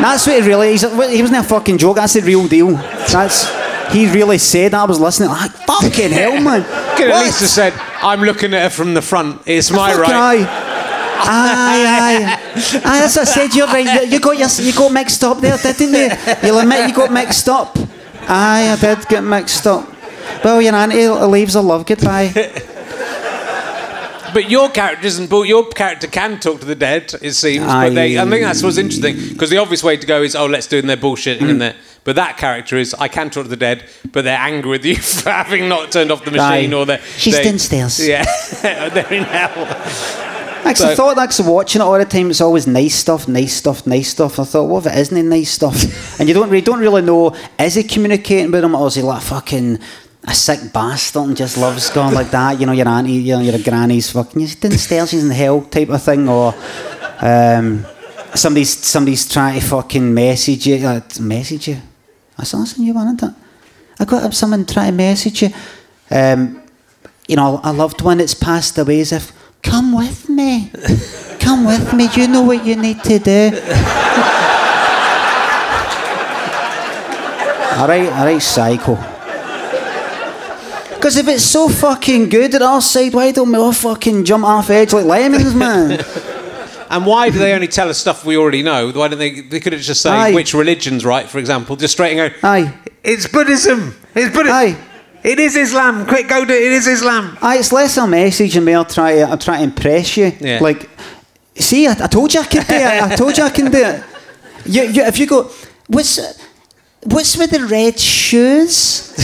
That's 0.00 0.26
what 0.26 0.36
it 0.36 0.44
really 0.44 0.74
is. 0.74 0.82
He 0.82 1.22
wasn't 1.22 1.38
a 1.38 1.42
fucking 1.44 1.78
joke. 1.78 1.96
That's 1.96 2.14
the 2.14 2.20
real 2.20 2.48
deal. 2.48 2.72
That's 2.72 3.48
he 3.92 4.10
really 4.10 4.38
said. 4.38 4.72
that. 4.72 4.80
I 4.80 4.84
was 4.84 4.98
listening. 4.98 5.28
Like 5.28 5.52
fucking 5.52 6.10
hell, 6.10 6.40
man. 6.40 6.62
Could 6.96 7.10
at 7.10 7.24
least 7.24 7.40
have 7.40 7.48
said, 7.48 7.72
"I'm 8.02 8.20
looking 8.22 8.52
at 8.54 8.62
her 8.62 8.70
from 8.70 8.94
the 8.94 9.02
front. 9.02 9.42
It's 9.46 9.70
my 9.70 9.94
right." 9.94 10.10
Aye. 10.10 10.73
Aye, 11.26 11.84
aye. 12.00 12.80
Aye, 12.84 13.04
as 13.04 13.16
I 13.18 13.24
said, 13.24 13.54
you're 13.54 13.66
right. 13.66 14.08
You- 14.10 14.20
got 14.20 14.38
your, 14.38 14.48
you 14.66 14.72
got 14.74 14.92
mixed 14.92 15.22
up 15.24 15.40
there, 15.40 15.56
didn't 15.58 15.92
you? 15.94 16.10
You'll 16.48 16.58
admit 16.60 16.88
you 16.88 16.94
got 16.94 17.12
mixed 17.12 17.48
up. 17.48 17.76
Aye, 18.28 18.70
I 18.72 18.76
did 18.80 19.06
get 19.08 19.22
mixed 19.22 19.66
up. 19.66 19.88
Well, 20.44 20.60
your 20.62 20.74
auntie 20.74 21.08
leaves 21.08 21.54
a 21.54 21.60
love 21.60 21.86
goodbye. 21.86 22.32
But 24.32 24.50
your 24.50 24.68
character 24.68 25.06
isn't. 25.06 25.30
But 25.30 25.42
your 25.42 25.68
character 25.68 26.08
can 26.08 26.40
talk 26.40 26.58
to 26.60 26.66
the 26.66 26.74
dead. 26.74 27.14
It 27.22 27.34
seems. 27.34 27.64
Aye. 27.66 27.88
But 27.90 27.94
they, 27.94 28.18
I 28.18 28.28
think 28.28 28.42
that's 28.42 28.62
what's 28.64 28.78
interesting 28.78 29.16
because 29.28 29.48
the 29.48 29.58
obvious 29.58 29.84
way 29.84 29.96
to 29.96 30.06
go 30.06 30.22
is, 30.22 30.34
oh, 30.34 30.46
let's 30.46 30.66
do 30.66 30.76
it. 30.76 30.80
And 30.80 30.90
they're 30.90 30.96
bullshitting 30.96 31.38
Mm. 31.40 31.62
and. 31.62 31.76
But 32.04 32.16
that 32.16 32.36
character 32.36 32.76
is, 32.76 32.92
I 32.92 33.08
can 33.08 33.30
talk 33.30 33.44
to 33.44 33.48
the 33.48 33.56
dead, 33.56 33.88
but 34.12 34.24
they're 34.24 34.36
angry 34.38 34.72
with 34.72 34.84
you 34.84 34.96
for 35.22 35.30
having 35.30 35.70
not 35.70 35.90
turned 35.90 36.10
off 36.10 36.22
the 36.22 36.32
machine 36.32 36.74
Aye. 36.74 36.76
or 36.76 36.84
they're 36.84 37.00
She's 37.16 37.32
they, 37.34 37.44
downstairs. 37.44 38.06
Yeah, 38.06 38.24
they're 38.90 39.10
in 39.10 39.22
hell. 39.22 40.33
Actually, 40.64 40.92
I 40.92 40.94
thought 40.94 41.18
actually 41.18 41.50
watching 41.50 41.80
it 41.80 41.84
all 41.84 41.98
the 41.98 42.04
time, 42.04 42.30
it's 42.30 42.40
always 42.40 42.66
nice 42.66 42.94
stuff, 42.94 43.28
nice 43.28 43.54
stuff, 43.54 43.86
nice 43.86 44.08
stuff. 44.08 44.38
I 44.38 44.44
thought, 44.44 44.64
what 44.64 44.86
if 44.86 44.92
it 44.92 44.98
isn't 44.98 45.28
nice 45.28 45.50
stuff? 45.50 46.18
and 46.20 46.28
you 46.28 46.34
don't 46.34 46.48
really, 46.48 46.64
don't 46.64 46.80
really 46.80 47.02
know, 47.02 47.34
is 47.58 47.74
he 47.74 47.82
communicating 47.84 48.50
with 48.50 48.62
them 48.62 48.74
or 48.74 48.86
is 48.86 48.94
he 48.94 49.02
like 49.02 49.22
fucking 49.22 49.78
a 50.26 50.34
sick 50.34 50.72
bastard 50.72 51.22
and 51.22 51.36
just 51.36 51.58
loves 51.58 51.90
going 51.90 52.14
like 52.14 52.30
that? 52.30 52.58
You 52.58 52.66
know, 52.66 52.72
your 52.72 52.88
auntie, 52.88 53.12
you 53.12 53.36
know, 53.36 53.42
your 53.42 53.58
granny's 53.58 54.10
fucking, 54.10 54.40
you 54.40 54.48
downstairs, 54.48 55.10
she's 55.10 55.24
in 55.24 55.30
hell 55.30 55.62
type 55.62 55.90
of 55.90 56.02
thing. 56.02 56.28
Or 56.28 56.54
um, 57.20 57.86
somebody's 58.34 58.76
somebody's 58.84 59.28
trying 59.30 59.60
to 59.60 59.66
fucking 59.66 60.14
message 60.14 60.66
you, 60.66 60.86
uh, 60.86 61.00
message 61.20 61.68
you. 61.68 61.74
I 61.74 61.80
That's 62.38 62.54
awesome, 62.54 62.84
you 62.84 62.94
want 62.94 63.22
it? 63.22 63.30
I 63.98 64.04
got 64.04 64.34
someone 64.34 64.66
trying 64.66 64.90
to 64.90 64.96
message 64.96 65.42
you. 65.42 65.50
Um, 66.10 66.62
you 67.28 67.36
know, 67.36 67.60
a 67.62 67.72
loved 67.72 68.02
one 68.02 68.18
that's 68.18 68.34
passed 68.34 68.76
away 68.78 69.00
as 69.00 69.12
if, 69.12 69.32
come 69.64 69.92
with 69.92 70.28
me. 70.28 70.70
Come 71.40 71.64
with 71.64 71.92
me. 71.92 72.08
You 72.14 72.28
know 72.28 72.42
what 72.42 72.64
you 72.64 72.76
need 72.76 73.02
to 73.04 73.18
do. 73.18 73.50
all 77.76 77.88
right, 77.88 78.08
all 78.12 78.24
right, 78.26 78.40
psycho. 78.40 78.94
Because 80.94 81.16
if 81.18 81.28
it's 81.28 81.44
so 81.44 81.68
fucking 81.68 82.28
good 82.30 82.54
at 82.54 82.62
our 82.62 82.80
side, 82.80 83.12
why 83.12 83.30
don't 83.32 83.50
we 83.50 83.58
all 83.58 83.72
fucking 83.72 84.24
jump 84.24 84.44
off 84.44 84.70
edge 84.70 84.92
like 84.92 85.04
lemmings, 85.04 85.54
man? 85.64 86.02
And 86.88 87.04
why 87.04 87.28
do 87.30 87.38
they 87.38 87.52
only 87.52 87.66
tell 87.68 87.88
us 87.88 87.98
stuff 87.98 88.24
we 88.24 88.36
already 88.36 88.62
know? 88.62 88.90
Why 88.92 89.08
don't 89.08 89.18
they? 89.18 89.40
They 89.40 89.60
could 89.60 89.72
have 89.72 89.82
just 89.82 90.00
said 90.00 90.32
which 90.34 90.54
religion's 90.54 91.04
right, 91.04 91.28
for 91.28 91.38
example. 91.38 91.76
Just 91.76 91.94
straight 91.94 92.16
and 92.16 92.32
go. 92.32 92.38
Aye. 92.48 92.72
It's 93.02 93.26
Buddhism. 93.26 93.94
It's 94.14 94.34
Buddhism. 94.34 94.56
Aye. 94.56 94.76
It 95.24 95.40
is 95.40 95.56
Islam. 95.56 96.06
Quick, 96.06 96.28
go 96.28 96.44
to 96.44 96.52
it. 96.52 96.62
It 96.62 96.72
is 96.72 96.86
Islam. 96.86 97.38
Aye, 97.40 97.56
it's 97.56 97.72
less 97.72 97.96
a 97.96 98.06
message 98.06 98.56
and 98.56 98.66
more 98.66 98.84
try 98.84 99.14
to, 99.14 99.22
I'm 99.22 99.38
trying 99.38 99.60
to 99.60 99.64
impress 99.64 100.18
you. 100.18 100.30
Yeah. 100.38 100.58
Like, 100.60 100.90
see, 101.54 101.86
I, 101.86 101.92
I 101.92 102.06
told 102.08 102.34
you 102.34 102.40
I 102.40 102.44
could 102.44 102.66
do 102.66 102.74
it. 102.74 103.02
I 103.02 103.16
told 103.16 103.38
you 103.38 103.44
I 103.44 103.48
can 103.48 103.70
do 103.70 103.78
it. 103.82 104.04
You, 104.66 104.82
you, 104.82 105.02
if 105.04 105.18
you 105.18 105.26
go, 105.26 105.50
what's, 105.86 106.20
what's 107.04 107.38
with 107.38 107.52
the 107.52 107.64
red 107.64 107.98
shoes? 107.98 109.14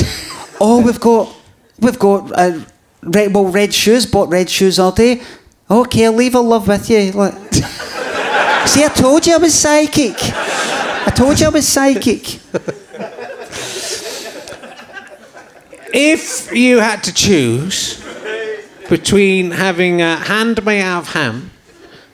oh, 0.59 0.82
we've 0.82 0.98
got, 1.01 1.36
we've 1.78 1.98
got, 1.98 2.32
uh, 2.32 2.61
red, 3.03 3.34
well, 3.34 3.48
red 3.48 3.74
shoes, 3.74 4.07
bought 4.07 4.30
red 4.30 4.48
shoes 4.48 4.78
all 4.78 4.92
day. 4.92 5.20
Okay, 5.70 6.07
I'll 6.07 6.12
leave 6.14 6.34
a 6.34 6.40
love 6.40 6.66
with 6.66 6.88
you. 6.88 7.12
Like, 7.12 7.34
see, 8.66 8.84
I 8.84 8.90
told 8.94 9.26
you 9.26 9.34
I 9.34 9.38
was 9.38 9.53
psychic. 9.53 10.16
I 10.18 11.12
told 11.14 11.38
you 11.38 11.46
I 11.46 11.51
was 11.51 11.68
psychic. 11.68 12.40
If 15.93 16.53
you 16.55 16.78
had 16.78 17.03
to 17.05 17.12
choose 17.14 18.03
between 18.88 19.51
having 19.53 20.01
a 20.03 20.16
hand 20.16 20.64
made 20.64 20.82
out 20.82 21.01
of 21.03 21.09
ham 21.14 21.51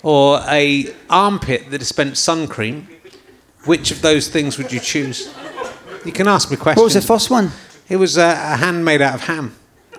or 0.02 0.40
a 0.48 0.94
armpit 1.10 1.70
that 1.70 1.78
dispensed 1.78 2.22
sun 2.24 2.46
cream, 2.48 2.88
which 3.64 3.90
of 3.90 4.02
those 4.02 4.28
things 4.28 4.56
would 4.58 4.72
you 4.72 4.80
choose? 4.80 5.32
You 6.04 6.12
can 6.12 6.28
ask 6.28 6.50
me 6.50 6.56
questions. 6.56 6.76
What 6.80 6.84
was 6.84 6.94
the 6.94 7.02
first 7.02 7.30
one? 7.30 7.50
It 7.88 7.96
was 7.96 8.16
a, 8.16 8.30
a 8.30 8.56
hand 8.56 8.84
made 8.84 9.02
out 9.02 9.14
of 9.14 9.22
ham. 9.22 9.54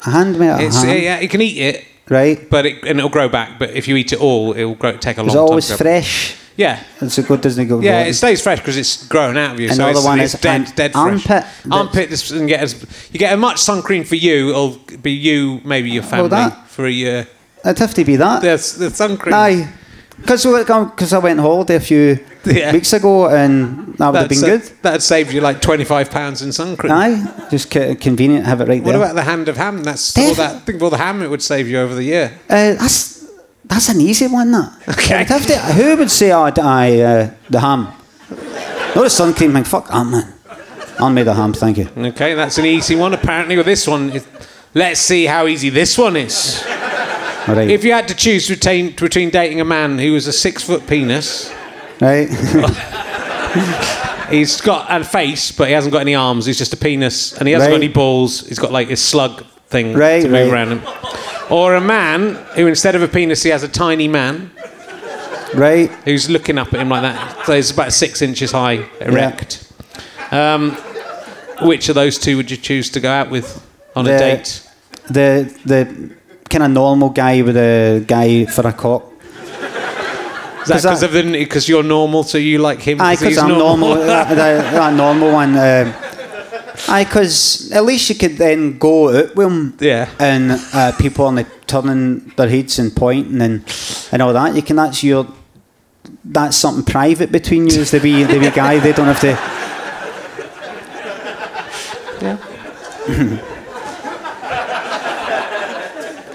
A 0.05 0.09
hand 0.11 0.39
made 0.39 0.49
out 0.49 0.59
of 0.61 0.65
It's, 0.67 0.81
ham. 0.83 1.01
yeah, 1.01 1.19
you 1.19 1.27
can 1.29 1.41
eat 1.41 1.57
it, 1.57 1.85
Right. 2.09 2.49
but 2.49 2.65
it, 2.65 2.83
and 2.83 2.97
it'll 2.99 3.09
grow 3.09 3.27
back. 3.29 3.59
But 3.59 3.71
if 3.71 3.87
you 3.87 3.95
eat 3.95 4.13
it 4.13 4.19
all, 4.21 4.53
it'll 4.55 4.75
grow, 4.75 4.95
take 4.97 5.17
a 5.17 5.21
long 5.23 5.29
time. 5.29 5.37
always 5.39 5.67
to 5.67 5.73
grow. 5.77 5.77
fresh? 5.77 6.35
Yeah. 6.57 6.83
And 6.99 7.11
so 7.11 7.23
good 7.23 7.41
doesn't 7.41 7.63
it 7.63 7.67
go 7.67 7.79
Yeah, 7.79 8.01
it 8.03 8.13
stays 8.15 8.41
fresh 8.41 8.59
because 8.59 8.75
it's 8.77 9.05
growing 9.07 9.37
out 9.37 9.53
of 9.53 9.59
you. 9.59 9.69
so 9.69 9.75
Another 9.75 9.91
it's, 9.99 10.05
one 10.05 10.19
it's 10.19 10.33
is 10.33 10.41
dead, 10.41 10.73
dead 10.75 10.91
fresh. 10.91 11.03
armpit 11.03 11.27
that- 11.29 11.47
Armpit, 11.71 12.09
this- 12.09 12.31
and 12.31 12.47
get 12.49 12.59
as 12.61 12.73
you 13.11 13.19
get 13.19 13.31
as 13.31 13.39
much 13.39 13.59
sun 13.59 13.81
cream 13.81 14.03
for 14.03 14.15
you. 14.15 14.49
It'll 14.49 14.77
be 15.01 15.11
you, 15.11 15.61
maybe 15.63 15.89
your 15.89 16.03
family 16.03 16.29
that- 16.29 16.67
for 16.67 16.85
a 16.85 16.91
year. 16.91 17.27
It'd 17.63 17.79
have 17.79 17.93
to 17.95 18.03
be 18.05 18.15
that. 18.17 18.41
There's 18.41 18.73
the 18.73 18.89
sun 18.89 19.17
cream. 19.17 19.33
Aye. 19.33 19.67
Because 20.19 20.43
because 20.45 21.13
I 21.13 21.19
went 21.19 21.39
on 21.39 21.45
holiday 21.45 21.75
a 21.75 21.79
few 21.79 22.19
Yeah. 22.45 22.71
weeks 22.71 22.91
ago 22.93 23.27
and 23.29 23.93
that 23.97 24.07
would 24.13 24.19
have 24.21 24.29
been 24.29 24.41
good. 24.41 24.63
That'd 24.81 25.03
saved 25.03 25.31
you 25.31 25.41
like 25.41 25.61
twenty 25.61 25.83
five 25.83 26.09
pounds 26.09 26.41
in 26.41 26.51
sun 26.51 26.75
cream. 26.75 26.91
Aye. 26.91 27.47
Just 27.51 27.71
c- 27.71 27.93
convenient, 27.95 28.45
have 28.47 28.61
it 28.61 28.67
right 28.67 28.81
What 28.81 28.93
there. 28.93 29.01
about 29.03 29.13
the 29.15 29.21
hand 29.23 29.47
of 29.47 29.57
ham? 29.57 29.83
That's 29.83 30.17
all 30.17 30.33
that. 30.35 30.65
Think 30.65 30.77
of 30.77 30.83
all 30.83 30.89
the 30.89 30.97
ham 30.97 31.21
it 31.21 31.29
would 31.29 31.43
save 31.43 31.67
you 31.67 31.77
over 31.79 31.93
the 31.93 32.03
year. 32.03 32.31
Uh, 32.49 32.73
that's 32.73 33.16
that's 33.67 33.89
an 33.89 34.01
easy 34.01 34.27
one. 34.27 34.51
That. 34.51 34.73
Okay. 34.89 35.15
I'd 35.15 35.27
have 35.27 35.45
to, 35.47 35.57
who 35.57 35.97
would 35.97 36.11
say, 36.11 36.31
oh, 36.31 36.49
d- 36.49 36.61
aye, 36.61 36.99
uh, 37.01 37.31
the 37.49 37.59
ham? 37.59 37.87
Not 38.95 39.05
a 39.05 39.09
sun 39.09 39.33
cream 39.33 39.53
thing. 39.53 39.63
Fuck 39.63 39.87
that, 39.89 40.03
man. 40.05 40.33
I'll 40.99 41.09
make 41.11 41.25
the 41.25 41.33
ham, 41.33 41.53
thank 41.53 41.77
you. 41.77 41.87
Okay, 41.95 42.33
that's 42.33 42.57
an 42.57 42.65
easy 42.65 42.95
one. 42.95 43.13
Apparently, 43.13 43.55
with 43.55 43.67
this 43.67 43.87
one, 43.87 44.09
is, 44.11 44.25
let's 44.73 44.99
see 44.99 45.25
how 45.25 45.45
easy 45.47 45.69
this 45.69 45.97
one 45.97 46.15
is. 46.15 46.63
Right. 47.47 47.69
If 47.69 47.83
you 47.85 47.93
had 47.93 48.07
to 48.09 48.15
choose 48.15 48.49
between 48.49 48.93
between 48.95 49.29
dating 49.29 49.61
a 49.61 49.65
man 49.65 49.99
who 49.99 50.11
was 50.13 50.27
a 50.27 50.33
six 50.33 50.63
foot 50.63 50.85
penis 50.87 51.53
right. 52.01 52.27
He's 54.29 54.59
got 54.59 54.87
a 54.89 55.05
face, 55.05 55.53
but 55.53 55.67
he 55.69 55.73
hasn't 55.73 55.93
got 55.93 56.01
any 56.01 56.13
arms. 56.15 56.45
He's 56.45 56.57
just 56.57 56.73
a 56.73 56.77
penis, 56.77 57.31
and 57.37 57.47
he 57.47 57.53
hasn't 57.53 57.71
got 57.71 57.77
any 57.77 57.87
balls. 57.87 58.45
He's 58.45 58.59
got 58.59 58.73
like 58.73 58.89
his 58.89 59.01
slug 59.01 59.45
thing 59.69 59.93
Right, 59.93 60.21
to 60.23 60.27
move 60.27 60.51
right. 60.51 60.53
around 60.53 60.71
him. 60.73 60.81
Or 61.49 61.75
a 61.75 61.81
man 61.81 62.35
who, 62.55 62.67
instead 62.67 62.95
of 62.95 63.01
a 63.01 63.07
penis, 63.07 63.43
he 63.43 63.49
has 63.51 63.63
a 63.63 63.67
tiny 63.69 64.07
man 64.07 64.51
Right. 65.53 65.89
who's 66.03 66.29
looking 66.29 66.57
up 66.57 66.73
at 66.73 66.79
him 66.81 66.89
like 66.89 67.03
that. 67.03 67.45
So 67.45 67.53
he's 67.53 67.71
about 67.71 67.93
six 67.93 68.21
inches 68.21 68.51
high, 68.51 68.85
erect. 68.99 69.63
Um, 70.31 70.71
which 71.61 71.87
of 71.89 71.95
those 71.95 72.17
two 72.19 72.35
would 72.37 72.51
you 72.51 72.57
choose 72.57 72.89
to 72.91 72.99
go 72.99 73.09
out 73.09 73.29
with 73.29 73.61
on 73.95 74.05
a 74.07 74.11
The- 74.11 74.17
date? 74.17 74.61
The 75.09 75.53
the 75.65 76.09
kind 76.49 76.63
of 76.65 76.71
normal 76.71 77.09
guy 77.09 77.41
with 77.41 77.55
a 77.55 78.03
guy 78.05 78.45
for 78.45 78.67
a 78.67 78.73
cock. 78.73 79.05
Is 80.63 80.67
that 80.67 80.81
because 80.81 81.01
of 81.03 81.13
the 81.13 81.23
because 81.31 81.69
you're 81.69 81.81
normal, 81.83 82.23
so 82.23 82.37
you 82.37 82.57
like 82.57 82.81
him? 82.81 82.99
Aye, 82.99 83.15
'cause 83.15 83.19
he's 83.27 83.37
because 83.37 83.51
I'm 83.51 83.57
normal. 83.57 83.95
that, 84.05 84.27
that, 84.35 84.73
that 84.73 84.93
normal 84.95 85.31
one. 85.31 85.55
Um, 85.57 85.93
aye, 86.87 87.03
because 87.03 87.71
at 87.71 87.83
least 87.85 88.09
you 88.09 88.15
could 88.15 88.37
then 88.37 88.77
go 88.77 89.09
out 89.09 89.35
with 89.35 89.47
him. 89.47 89.77
Yeah. 89.79 90.09
And 90.19 90.51
uh, 90.73 90.91
people 90.97 91.25
on 91.25 91.35
the 91.35 91.45
turning 91.65 92.31
their 92.37 92.49
heads 92.49 92.79
and 92.79 92.95
pointing 92.95 93.41
and 93.41 93.63
and 94.11 94.21
all 94.21 94.33
that. 94.33 94.55
You 94.55 94.61
can 94.61 94.75
that's 94.75 95.03
your 95.03 95.27
that's 96.23 96.57
something 96.57 96.85
private 96.85 97.31
between 97.31 97.67
you 97.67 97.81
as 97.81 97.91
the 97.91 97.99
wee 97.99 98.23
the 98.23 98.39
wee 98.39 98.51
guy. 98.51 98.79
They 98.79 98.93
don't 98.93 99.07
have 99.07 99.19
to. 99.21 99.37
Yeah. 102.19 102.37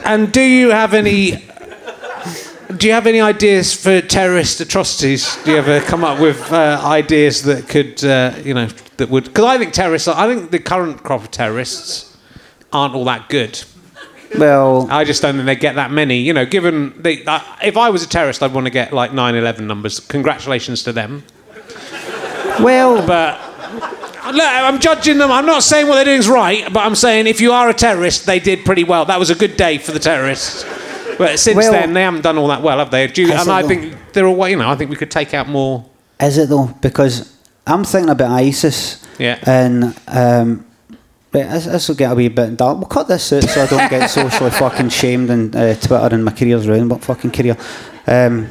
and 0.04 0.32
do 0.32 0.40
you 0.40 0.70
have 0.70 0.94
any? 0.94 1.51
Do 2.76 2.86
you 2.86 2.92
have 2.92 3.06
any 3.06 3.20
ideas 3.20 3.74
for 3.74 4.00
terrorist 4.00 4.60
atrocities? 4.60 5.36
Do 5.44 5.52
you 5.52 5.56
ever 5.58 5.80
come 5.80 6.04
up 6.04 6.20
with 6.20 6.52
uh, 6.52 6.80
ideas 6.84 7.42
that 7.42 7.68
could, 7.68 8.02
uh, 8.04 8.34
you 8.44 8.54
know, 8.54 8.66
that 8.96 9.08
would? 9.10 9.24
Because 9.24 9.44
I 9.44 9.58
think 9.58 9.72
terrorists. 9.72 10.08
I 10.08 10.26
think 10.32 10.50
the 10.50 10.58
current 10.58 11.02
crop 11.02 11.22
of 11.22 11.30
terrorists 11.30 12.16
aren't 12.72 12.94
all 12.94 13.04
that 13.06 13.28
good. 13.28 13.62
Well, 14.38 14.88
I 14.90 15.04
just 15.04 15.20
don't 15.20 15.34
think 15.34 15.46
they 15.46 15.56
get 15.56 15.74
that 15.74 15.90
many. 15.90 16.18
You 16.20 16.32
know, 16.32 16.46
given 16.46 16.94
they, 17.02 17.24
uh, 17.24 17.40
if 17.62 17.76
I 17.76 17.90
was 17.90 18.02
a 18.02 18.08
terrorist, 18.08 18.42
I'd 18.42 18.54
want 18.54 18.66
to 18.66 18.70
get 18.70 18.92
like 18.92 19.10
9/11 19.10 19.60
numbers. 19.66 20.00
Congratulations 20.00 20.82
to 20.84 20.92
them. 20.92 21.24
well, 22.60 23.06
But 23.06 23.40
look, 24.32 24.44
I'm 24.44 24.78
judging 24.80 25.18
them. 25.18 25.30
I'm 25.30 25.46
not 25.46 25.62
saying 25.62 25.88
what 25.88 25.96
they're 25.96 26.04
doing 26.04 26.20
is 26.20 26.28
right, 26.28 26.72
but 26.72 26.80
I'm 26.80 26.94
saying 26.94 27.26
if 27.26 27.40
you 27.40 27.52
are 27.52 27.68
a 27.68 27.74
terrorist, 27.74 28.24
they 28.24 28.38
did 28.38 28.64
pretty 28.64 28.84
well. 28.84 29.04
That 29.04 29.18
was 29.18 29.30
a 29.30 29.34
good 29.34 29.56
day 29.56 29.78
for 29.78 29.92
the 29.92 29.98
terrorists. 29.98 30.64
But 31.26 31.38
since 31.38 31.56
Well- 31.56 31.72
then, 31.72 31.92
they 31.94 32.02
haven't 32.02 32.22
done 32.22 32.38
all 32.38 32.48
that 32.48 32.62
well, 32.62 32.78
have 32.78 32.90
they? 32.90 33.10
You, 33.14 33.32
and 33.32 33.50
I 33.50 33.62
though? 33.62 33.68
think 33.68 33.94
they're 34.12 34.26
all. 34.26 34.48
You 34.48 34.56
know, 34.56 34.68
I 34.68 34.76
think 34.76 34.90
we 34.90 34.96
could 34.96 35.10
take 35.10 35.34
out 35.34 35.48
more. 35.48 35.84
Is 36.20 36.38
it 36.38 36.48
though? 36.48 36.74
Because 36.80 37.32
I'm 37.66 37.84
thinking 37.84 38.10
about 38.10 38.30
ISIS. 38.30 39.02
Yeah. 39.18 39.38
And 39.46 39.94
um, 40.08 40.66
but 41.30 41.48
this, 41.48 41.88
will 41.88 41.94
get 41.94 42.12
a 42.12 42.14
wee 42.14 42.28
bit 42.28 42.56
dark. 42.56 42.78
We'll 42.78 42.86
cut 42.86 43.08
this 43.08 43.32
out 43.32 43.44
so 43.44 43.62
I 43.62 43.66
don't 43.66 43.90
get 43.90 44.08
socially 44.08 44.50
fucking 44.62 44.90
shamed 44.90 45.30
on 45.30 45.54
uh, 45.54 45.74
Twitter 45.74 46.14
and 46.14 46.24
my 46.24 46.32
career's 46.32 46.68
ruined. 46.68 46.90
What 46.90 47.02
fucking 47.02 47.30
career? 47.30 47.56
Um, 48.06 48.48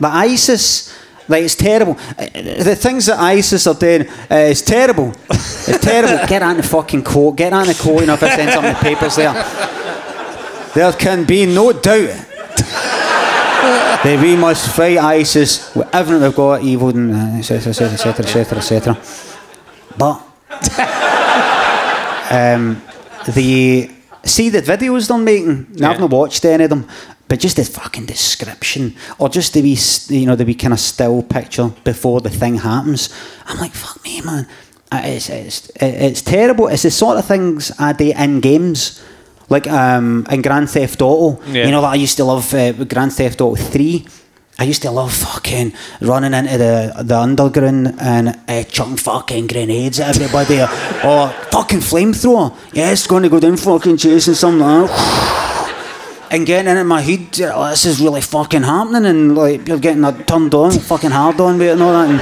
but 0.00 0.12
ISIS, 0.12 0.96
like, 1.28 1.44
it's 1.44 1.54
terrible. 1.54 1.96
Uh, 2.18 2.26
The 2.34 2.76
things 2.76 3.06
that 3.06 3.18
ISIS 3.20 3.66
are 3.66 3.74
doing 3.74 4.08
uh, 4.30 4.34
is 4.34 4.62
terrible. 4.62 5.12
It's 5.30 5.78
terrible. 5.80 6.26
Get 6.28 6.42
on 6.42 6.56
the 6.56 6.62
fucking 6.62 7.04
court. 7.04 7.36
Get 7.36 7.52
on 7.52 7.66
the 7.66 7.74
court. 7.74 8.00
You 8.00 8.06
know, 8.06 8.14
if 8.14 8.22
I 8.22 8.36
send 8.36 8.50
some 8.50 8.64
of 8.64 8.74
the 8.74 8.80
papers 8.80 9.16
there. 9.16 9.34
There 10.74 10.92
can 10.92 11.24
be 11.24 11.46
no 11.46 11.72
doubt 11.72 12.26
that 14.04 14.18
we 14.20 14.36
must 14.36 14.74
fight 14.74 14.98
ISIS 14.98 15.74
with 15.74 15.88
everything 15.94 16.22
we've 16.22 16.34
got, 16.34 16.62
evil 16.62 16.88
and 16.88 17.38
etc. 17.38 17.70
etc. 17.70 17.92
etc. 17.92 18.24
etc. 18.24 18.58
etc. 18.58 18.98
But 19.96 20.20
um, 22.30 22.82
the 23.32 23.90
see 24.24 24.48
the 24.48 24.62
videos 24.62 25.08
they're 25.08 25.18
making. 25.18 25.66
Now, 25.74 25.92
I've 25.92 26.00
not 26.00 26.10
watched 26.10 26.44
any 26.44 26.64
of 26.64 26.70
them, 26.70 26.88
but 27.28 27.38
just 27.40 27.56
the 27.56 27.64
fucking 27.64 28.06
description 28.06 28.96
or 29.18 29.28
just 29.28 29.54
the 29.54 29.62
wee, 29.62 29.78
you 30.08 30.26
know, 30.26 30.36
the 30.36 30.44
wee 30.44 30.54
kind 30.54 30.72
of 30.72 30.80
still 30.80 31.22
picture 31.22 31.68
before 31.84 32.20
the 32.20 32.30
thing 32.30 32.56
happens. 32.56 33.14
I'm 33.46 33.58
like, 33.58 33.72
fuck 33.72 34.02
me, 34.04 34.20
man. 34.22 34.46
Uh, 34.92 35.02
It's, 35.04 35.30
it's, 35.30 35.70
it's 35.76 36.22
terrible. 36.22 36.68
It's 36.68 36.82
the 36.82 36.90
sort 36.90 37.18
of 37.18 37.24
things 37.24 37.72
I 37.78 37.92
do 37.92 38.12
in 38.12 38.40
games. 38.40 39.02
Like 39.50 39.66
um, 39.68 40.26
in 40.30 40.42
Grand 40.42 40.70
Theft 40.70 41.02
Auto, 41.02 41.40
Yeah. 41.52 41.64
you 41.66 41.70
know, 41.70 41.80
like 41.82 41.92
I 41.98 42.02
used 42.02 42.16
to 42.16 42.24
love 42.24 42.52
uh, 42.54 42.72
Grand 42.84 43.12
Theft 43.12 43.40
Auto 43.40 43.56
3. 43.56 44.06
I 44.56 44.64
used 44.64 44.82
to 44.82 44.90
love 44.92 45.12
fucking 45.12 45.72
running 46.00 46.32
into 46.32 46.56
the 46.56 46.92
the 47.02 47.18
underground 47.18 47.94
and 48.00 48.28
uh, 48.48 48.62
chucking 48.64 48.96
fucking 48.98 49.48
grenades 49.48 49.98
at 50.00 50.14
everybody 50.16 50.60
or, 50.60 50.68
or 51.04 51.28
fucking 51.50 51.80
flamethrower. 51.80 52.54
Yeah, 52.72 52.92
it's 52.92 53.06
going 53.06 53.24
to 53.24 53.28
go 53.28 53.40
down 53.40 53.56
fucking 53.56 53.96
chasing 53.96 54.34
something 54.34 54.60
like 54.60 54.88
that. 54.88 56.28
and 56.30 56.46
getting 56.46 56.76
in 56.76 56.86
my 56.86 57.00
head. 57.00 57.26
oh, 57.52 57.68
this 57.70 57.84
is 57.84 58.00
really 58.00 58.20
fucking 58.20 58.62
happening, 58.62 59.06
and 59.06 59.34
like 59.36 59.66
you're 59.68 59.78
getting 59.80 60.02
that 60.02 60.26
turned 60.28 60.54
on, 60.54 60.70
fucking 60.78 61.10
hard 61.10 61.40
on 61.40 61.58
with 61.58 61.68
it 61.68 61.72
and 61.72 61.82
all 61.82 61.92
that, 61.92 62.08
and 62.10 62.20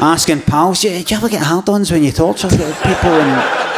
asking 0.00 0.42
pals, 0.42 0.80
do 0.82 0.88
you, 0.90 1.04
do 1.04 1.14
you 1.14 1.18
ever 1.18 1.28
get 1.28 1.42
hard 1.42 1.68
ons 1.68 1.90
when 1.92 2.02
you 2.04 2.10
torture 2.12 2.48
people 2.48 3.14
and. 3.22 3.77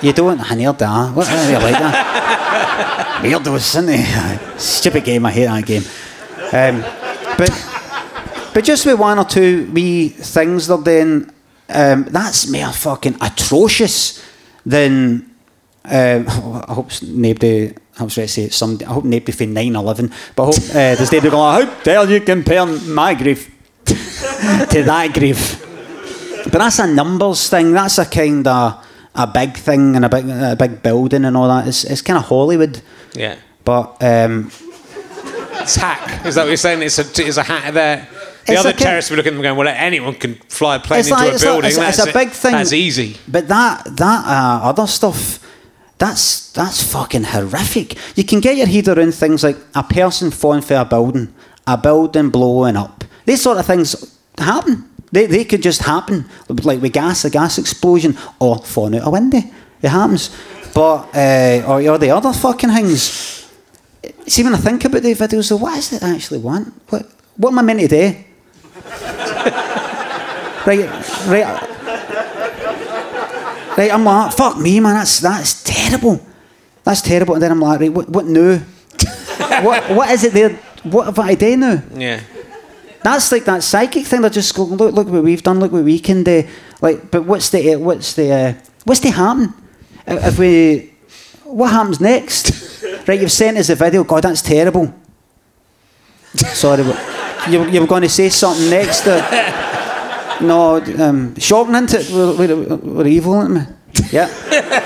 You 0.00 0.12
don't? 0.12 0.40
I 0.40 0.54
near 0.54 0.72
that. 0.72 1.14
What 1.14 1.28
are 1.28 1.50
you 1.50 1.58
like 1.58 1.72
that? 1.72 3.20
Weirdos, 3.22 3.56
isn't 3.56 3.86
they? 3.86 4.58
Stupid 4.58 5.04
game. 5.04 5.26
I 5.26 5.32
hate 5.32 5.46
that 5.46 5.66
game. 5.66 5.82
Um, 6.52 6.82
but 7.36 7.50
but 8.54 8.64
just 8.64 8.86
with 8.86 8.98
one 8.98 9.18
or 9.18 9.24
two 9.24 9.68
wee 9.72 10.10
things 10.10 10.68
they're 10.68 10.78
doing, 10.78 11.30
um, 11.68 12.04
that's 12.04 12.48
more 12.50 12.72
fucking 12.72 13.16
atrocious 13.20 14.24
than. 14.64 15.34
Um, 15.84 16.28
I 16.28 16.74
hope 16.74 16.90
nobody. 17.02 17.74
I 17.98 18.02
was 18.04 18.16
ready 18.16 18.28
to 18.28 18.32
say 18.32 18.48
some. 18.50 18.78
I 18.82 18.92
hope 18.92 19.04
nobody 19.04 19.32
from 19.32 19.54
9-11, 19.54 20.12
but 20.36 20.42
I 20.42 20.46
hope 20.46 20.56
uh, 20.56 20.94
there's 20.94 21.10
nobody 21.10 21.30
going. 21.30 21.66
How 21.66 21.82
dare 21.82 22.10
you 22.10 22.20
compare 22.20 22.66
my 22.66 23.14
grief 23.14 23.50
to 23.84 24.82
that 24.84 25.10
grief? 25.12 25.64
But 26.44 26.58
that's 26.58 26.78
a 26.78 26.86
numbers 26.86 27.48
thing. 27.48 27.72
That's 27.72 27.98
a 27.98 28.06
kind 28.06 28.46
of 28.46 28.84
a 29.14 29.26
big 29.26 29.56
thing 29.56 29.96
and 29.96 30.04
a 30.04 30.08
big 30.08 30.28
a 30.28 30.56
big 30.56 30.82
building 30.82 31.24
and 31.24 31.36
all 31.36 31.48
that. 31.48 31.66
It's 31.66 31.84
it's 31.84 32.02
kind 32.02 32.18
of 32.18 32.24
Hollywood. 32.24 32.80
Yeah. 33.14 33.36
But 33.64 34.02
um, 34.02 34.50
It's 35.60 35.76
hack. 35.76 36.24
Is 36.24 36.36
that 36.36 36.42
what 36.42 36.48
you're 36.48 36.56
saying? 36.56 36.82
It's 36.82 36.98
a, 36.98 37.26
it's 37.26 37.36
a 37.36 37.42
hack 37.42 37.74
there. 37.74 38.08
The 38.46 38.56
other 38.56 38.70
like 38.70 38.78
terrorists 38.78 39.10
be 39.10 39.16
looking 39.16 39.32
at 39.32 39.34
them 39.34 39.42
going, 39.42 39.58
well, 39.58 39.68
anyone 39.68 40.14
can 40.14 40.36
fly 40.48 40.76
a 40.76 40.80
plane 40.80 41.00
into 41.00 41.12
like 41.12 41.32
a 41.32 41.34
it's, 41.34 41.44
like, 41.44 41.52
building. 41.52 41.68
it's, 41.68 41.76
that's 41.76 41.98
it's 41.98 42.08
a 42.08 42.12
big 42.12 42.30
thing. 42.30 42.52
That's 42.52 42.72
easy. 42.72 43.18
But 43.28 43.48
that 43.48 43.84
that 43.84 44.26
uh, 44.26 44.60
other 44.68 44.86
stuff, 44.86 45.44
that's 45.98 46.50
that's 46.52 46.82
fucking 46.82 47.24
horrific. 47.24 47.98
You 48.16 48.24
can 48.24 48.40
get 48.40 48.56
your 48.56 48.66
head 48.66 48.88
around 48.88 49.12
things 49.12 49.44
like 49.44 49.58
a 49.74 49.82
person 49.82 50.30
falling 50.30 50.62
for 50.62 50.76
a 50.76 50.86
building, 50.86 51.34
a 51.66 51.76
building 51.76 52.30
blowing 52.30 52.76
up. 52.76 53.04
These 53.26 53.42
sort 53.42 53.58
of 53.58 53.66
things 53.66 54.18
happen. 54.38 54.88
They, 55.10 55.26
they 55.26 55.44
could 55.44 55.62
just 55.62 55.82
happen, 55.82 56.26
like 56.48 56.80
with 56.82 56.92
gas, 56.92 57.24
a 57.24 57.30
gas 57.30 57.58
explosion, 57.58 58.16
or 58.38 58.58
falling 58.58 59.00
out 59.00 59.06
a 59.06 59.10
window. 59.10 59.40
It 59.80 59.88
happens. 59.88 60.30
But 60.74 61.14
uh, 61.14 61.64
or, 61.66 61.80
or 61.88 61.98
the 61.98 62.10
other 62.10 62.32
fucking 62.32 62.70
things. 62.70 63.48
See, 64.26 64.42
when 64.44 64.54
I 64.54 64.58
think 64.58 64.84
about 64.84 65.02
the 65.02 65.14
videos, 65.14 65.58
what 65.58 65.78
is 65.78 65.92
it 65.92 66.02
I 66.02 66.14
actually 66.14 66.40
want? 66.40 66.72
What 66.90 67.10
what 67.36 67.50
am 67.50 67.58
I 67.58 67.62
meant 67.62 67.80
to 67.80 67.88
do? 67.88 68.14
right, 70.66 70.88
right. 71.26 71.74
Right, 73.78 73.92
I'm 73.92 74.04
like, 74.04 74.32
fuck 74.32 74.58
me, 74.58 74.80
man, 74.80 74.94
that's 74.94 75.20
that's 75.20 75.62
terrible. 75.62 76.20
That's 76.82 77.00
terrible. 77.00 77.34
And 77.34 77.42
then 77.42 77.52
I'm 77.52 77.60
like, 77.60 77.80
right, 77.80 77.92
what, 77.92 78.08
what 78.08 78.26
now? 78.26 78.58
what, 79.62 79.90
what 79.90 80.10
is 80.10 80.24
it 80.24 80.32
there? 80.32 80.50
What 80.82 81.06
have 81.06 81.18
I 81.18 81.34
do 81.34 81.56
now? 81.56 81.82
Yeah. 81.94 82.20
That's 83.02 83.30
like 83.30 83.44
that 83.44 83.62
psychic 83.62 84.06
thing. 84.06 84.22
They're 84.22 84.30
just 84.30 84.54
going, 84.54 84.70
look, 84.70 84.94
look 84.94 85.08
what 85.08 85.22
we've 85.22 85.42
done, 85.42 85.60
look 85.60 85.72
what 85.72 85.84
we 85.84 85.98
can 85.98 86.24
do. 86.24 86.46
Like, 86.80 87.10
but 87.10 87.24
what's 87.24 87.50
the, 87.50 87.74
uh, 87.74 87.78
what's 87.78 88.14
the, 88.14 88.32
uh, 88.32 88.54
what's 88.84 89.00
to 89.00 89.10
happen? 89.10 89.54
Uh, 90.06 90.20
If 90.24 90.38
we, 90.38 90.92
what 91.44 91.70
happens 91.70 92.00
next? 92.00 92.82
right, 93.08 93.20
you've 93.20 93.32
sent 93.32 93.56
us 93.58 93.68
a 93.70 93.74
video. 93.74 94.04
God, 94.04 94.24
that's 94.24 94.42
terrible. 94.42 94.92
Sorry, 96.34 96.82
but 96.82 97.50
you, 97.50 97.64
you 97.70 97.80
were 97.80 97.86
going 97.86 98.02
to 98.02 98.08
say 98.08 98.28
something 98.28 98.68
next. 98.70 99.06
Uh, 99.06 100.38
no, 100.40 100.76
um, 101.02 101.34
shocking, 101.38 101.74
isn't 101.74 101.94
it? 101.94 102.10
We're, 102.12 102.36
we're, 102.36 102.76
we're 102.76 103.06
evil, 103.06 103.34
aren't 103.34 103.54
we? 103.54 103.64
Yeah. 104.10 104.28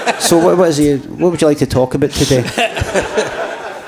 So 0.23 0.39
what, 0.39 0.57
what 0.57 0.69
is 0.69 0.79
it? 0.79 1.05
What 1.07 1.33
would 1.33 1.41
you 1.41 1.49
like 1.49 1.59
to 1.59 1.67
talk 1.67 1.95
about 1.95 2.13
today? 2.13 2.45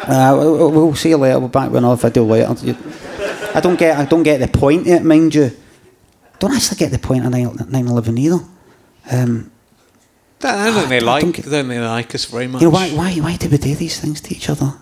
Uh, 0.07 0.35
we'll, 0.37 0.71
we'll 0.73 0.95
see 0.97 1.11
you 1.11 1.17
later. 1.17 1.39
We're 1.39 1.47
back 1.49 1.71
with 1.71 1.79
another 1.79 1.97
video 2.11 2.25
later. 2.25 2.75
I 3.55 3.61
don't 3.61 3.79
get. 3.79 3.97
I 3.97 4.05
don't 4.05 4.23
get 4.25 4.41
the 4.41 4.49
point 4.49 4.87
it, 4.87 5.03
mind 5.05 5.35
you. 5.35 5.51
Don't 6.41 6.53
actually 6.53 6.79
get 6.79 6.91
the 6.91 6.99
point 6.99 7.25
of 7.25 7.33
9/11 7.33 8.19
either. 8.19 8.41
Um, 9.11 9.51
I 10.43 10.67
don't 10.67 10.75
think 10.75 10.89
they 10.89 10.97
I 11.09 11.21
don't 11.21 11.31
get- 11.33 11.51
don't 11.51 11.69
they 11.69 11.79
like 11.81 12.15
us 12.15 12.25
very 12.27 12.49
much. 12.49 12.61
you 12.61 12.67
know 12.69 12.75
why? 12.75 12.91
Why? 12.91 13.15
Why 13.21 13.37
do 13.37 13.49
we 13.49 13.57
do 13.59 13.75
these 13.75 13.99
things 14.01 14.21
to 14.23 14.35
each 14.35 14.51
other? 14.51 14.75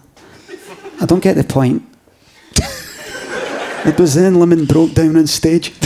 I 1.00 1.06
don't 1.06 1.22
get 1.22 1.36
the 1.36 1.44
point. 1.44 1.82
it 3.84 3.98
was 3.98 4.14
then 4.14 4.36
Lemon 4.36 4.64
broke 4.64 4.94
down 4.94 5.16
on 5.16 5.26
stage. 5.26 5.72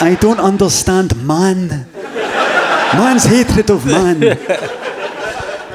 I 0.00 0.16
don't 0.20 0.40
understand 0.40 1.16
man. 1.24 1.86
Man's 2.94 3.24
hatred 3.24 3.70
of 3.70 3.86
man. 3.86 4.20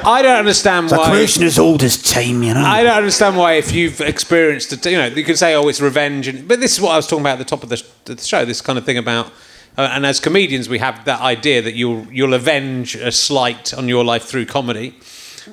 I 0.06 0.22
don't 0.22 0.38
understand 0.38 0.90
The 0.90 0.98
why. 0.98 1.10
question 1.10 1.44
as 1.44 1.60
old 1.60 1.84
as 1.84 2.02
time, 2.02 2.44
you 2.44 2.54
know. 2.54 2.64
I 2.64 2.84
don't 2.84 2.98
understand 2.98 3.38
why, 3.38 3.54
if 3.54 3.72
you've 3.72 4.02
experienced 4.02 4.74
it, 4.74 4.86
you 4.86 4.98
know, 4.98 5.08
you 5.08 5.24
can 5.24 5.36
say, 5.36 5.54
"Oh, 5.56 5.68
it's 5.68 5.82
revenge," 5.82 6.28
and, 6.28 6.48
but 6.48 6.60
this 6.60 6.74
is 6.74 6.82
what 6.82 6.92
I 6.92 6.96
was 6.96 7.08
talking 7.08 7.22
about 7.24 7.34
at 7.34 7.40
the 7.40 7.46
top 7.46 7.64
of 7.64 7.70
the, 7.70 7.84
the 8.06 8.18
show. 8.22 8.46
This 8.46 8.62
kind 8.62 8.78
of 8.78 8.86
thing 8.86 8.98
about, 8.98 9.28
uh, 9.78 9.90
and 9.92 10.06
as 10.06 10.20
comedians, 10.20 10.70
we 10.70 10.80
have 10.80 11.06
that 11.06 11.22
idea 11.22 11.62
that 11.62 11.76
you'll 11.76 12.06
you'll 12.12 12.34
avenge 12.34 12.96
a 12.96 13.12
slight 13.12 13.74
on 13.74 13.88
your 13.88 14.04
life 14.04 14.24
through 14.24 14.46
comedy. 14.46 14.96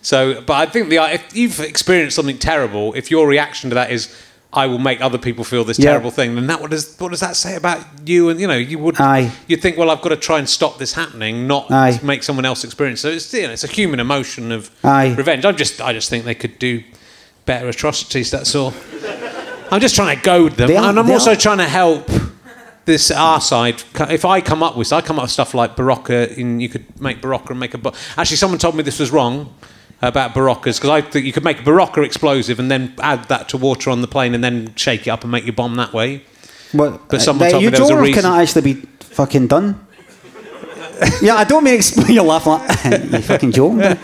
So, 0.02 0.40
but 0.42 0.54
I 0.54 0.66
think 0.70 0.90
the 0.90 0.96
if 1.12 1.34
you've 1.34 1.60
experienced 1.60 2.16
something 2.16 2.38
terrible, 2.38 2.92
if 2.94 3.10
your 3.10 3.26
reaction 3.26 3.70
to 3.70 3.74
that 3.74 3.90
is, 3.90 4.14
"I 4.52 4.66
will 4.66 4.78
make 4.78 5.00
other 5.00 5.18
people 5.18 5.44
feel 5.44 5.64
this 5.64 5.78
Yeah. 5.78 5.90
terrible 5.90 6.10
thing," 6.10 6.34
then 6.34 6.46
that 6.46 6.60
what 6.60 6.70
does 6.70 6.94
what 6.98 7.10
does 7.10 7.20
that 7.20 7.36
say 7.36 7.56
about 7.56 7.80
you? 8.04 8.28
And 8.28 8.40
you 8.40 8.46
know, 8.46 8.56
you 8.56 8.78
would 8.78 9.00
Aye. 9.00 9.30
you'd 9.46 9.60
think, 9.62 9.76
"Well, 9.76 9.90
I've 9.90 10.00
got 10.02 10.10
to 10.10 10.16
try 10.16 10.38
and 10.38 10.48
stop 10.48 10.78
this 10.78 10.92
happening, 10.94 11.46
not 11.46 11.70
Aye. 11.70 12.00
make 12.02 12.22
someone 12.22 12.44
else 12.44 12.64
experience." 12.64 13.00
So 13.00 13.08
it's 13.08 13.32
you 13.32 13.42
know, 13.46 13.52
it's 13.52 13.64
a 13.64 13.68
human 13.68 14.00
emotion 14.00 14.52
of 14.52 14.70
Aye. 14.84 15.14
revenge. 15.16 15.44
I 15.44 15.52
just 15.52 15.80
I 15.80 15.92
just 15.92 16.08
think 16.10 16.24
they 16.24 16.34
could 16.34 16.58
do 16.58 16.82
better 17.44 17.68
atrocities. 17.68 18.30
That's 18.30 18.54
all. 18.54 18.72
I'm 19.70 19.80
just 19.80 19.94
trying 19.96 20.16
to 20.16 20.22
goad 20.22 20.56
them, 20.56 20.70
are- 20.70 20.88
and 20.90 20.98
I'm 20.98 21.10
also 21.10 21.32
are- 21.32 21.36
trying 21.36 21.58
to 21.58 21.64
help 21.68 22.08
this 22.84 23.10
our 23.10 23.40
side. 23.40 23.82
If 24.08 24.24
I 24.24 24.40
come 24.40 24.62
up 24.62 24.76
with, 24.76 24.92
I 24.92 25.00
come 25.00 25.18
up 25.18 25.22
with 25.24 25.32
stuff 25.32 25.54
like 25.54 25.74
Berocca, 25.74 26.36
and 26.38 26.62
you 26.62 26.68
could 26.68 26.84
make 27.00 27.20
Berocca 27.20 27.50
and 27.50 27.58
make 27.58 27.74
a. 27.74 27.78
bo- 27.78 27.92
Actually, 28.16 28.36
someone 28.36 28.58
told 28.60 28.76
me 28.76 28.84
this 28.84 29.00
was 29.00 29.10
wrong 29.10 29.52
about 30.02 30.34
Beroccas 30.34 30.78
because 30.78 30.90
I 30.90 31.00
think 31.00 31.24
you 31.26 31.32
could 31.32 31.44
make 31.44 31.60
a 31.60 31.62
Berocca 31.62 32.04
explosive 32.04 32.58
and 32.58 32.70
then 32.70 32.94
add 33.00 33.24
that 33.24 33.48
to 33.50 33.56
water 33.56 33.90
on 33.90 34.02
the 34.02 34.08
plane 34.08 34.34
and 34.34 34.44
then 34.44 34.74
shake 34.74 35.06
it 35.06 35.10
up 35.10 35.22
and 35.22 35.32
make 35.32 35.44
your 35.44 35.54
bomb 35.54 35.76
that 35.76 35.92
way. 35.92 36.22
What, 36.72 37.08
But 37.08 37.22
someone 37.22 37.48
uh, 37.48 37.50
told 37.52 37.62
me 37.62 37.64
you 37.66 37.70
there 37.70 37.80
was 37.80 37.90
a 37.90 38.00
reason. 38.00 38.22
Can 38.22 38.40
actually 38.40 38.74
be 38.74 38.74
fucking 39.00 39.46
done? 39.46 39.80
yeah, 41.22 41.36
I 41.36 41.44
don't 41.44 41.64
mean 41.64 41.74
explain. 41.74 42.10
You're 42.14 42.24
laughing 42.24 42.52
like 42.52 43.04
you 43.12 43.20
fucking 43.22 43.52
joking. 43.52 43.80
uh, 43.82 43.98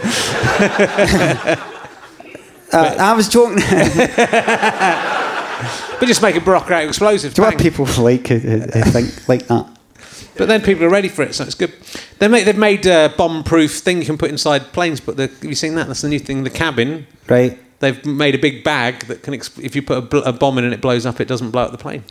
I 2.72 3.12
was 3.14 3.28
joking. 3.28 3.62
But 6.03 6.09
just 6.09 6.22
make 6.22 6.34
a 6.34 6.40
Berocca 6.40 6.72
out 6.72 6.88
explosive. 6.88 7.36
you 7.38 7.45
know 7.45 7.51
what 7.51 7.61
people 7.61 7.86
like 8.03 8.28
uh, 8.30 8.34
uh, 8.34 8.90
think 8.90 9.28
like 9.28 9.47
that? 9.47 9.68
But 10.37 10.49
then 10.49 10.62
people 10.62 10.85
are 10.85 10.91
ready 10.91 11.09
for 11.09 11.22
it, 11.22 11.35
so 11.35 11.45
it's 11.45 11.55
good. 11.55 11.72
They 12.18 12.28
make, 12.28 12.45
they've 12.45 12.57
made 12.57 12.87
a 12.87 13.12
bomb-proof 13.16 13.72
thing 13.78 13.99
you 13.99 14.07
can 14.07 14.18
put 14.18 14.30
inside 14.30 14.72
planes. 14.72 15.01
But 15.01 15.16
the, 15.16 15.26
have 15.28 15.45
you 15.45 15.55
seen 15.55 15.74
that? 15.74 15.87
That's 15.89 16.01
the 16.03 16.09
new 16.09 16.18
thing. 16.18 16.45
The 16.45 16.51
cabin. 16.51 17.07
Right. 17.28 17.59
They've 17.80 18.05
made 18.07 18.35
a 18.35 18.39
big 18.39 18.62
bag 18.64 19.07
that 19.07 19.22
can, 19.22 19.35
exp- 19.35 19.62
if 19.62 19.74
you 19.76 19.83
put 19.83 19.99
a, 19.99 20.01
bl- 20.03 20.18
a 20.18 20.33
bomb 20.33 20.59
in 20.59 20.64
and 20.64 20.72
it 20.72 20.80
blows 20.80 21.05
up, 21.05 21.20
it 21.20 21.28
doesn't 21.28 21.51
blow 21.51 21.62
up 21.62 21.72
the 21.72 21.78
plane. 21.78 22.05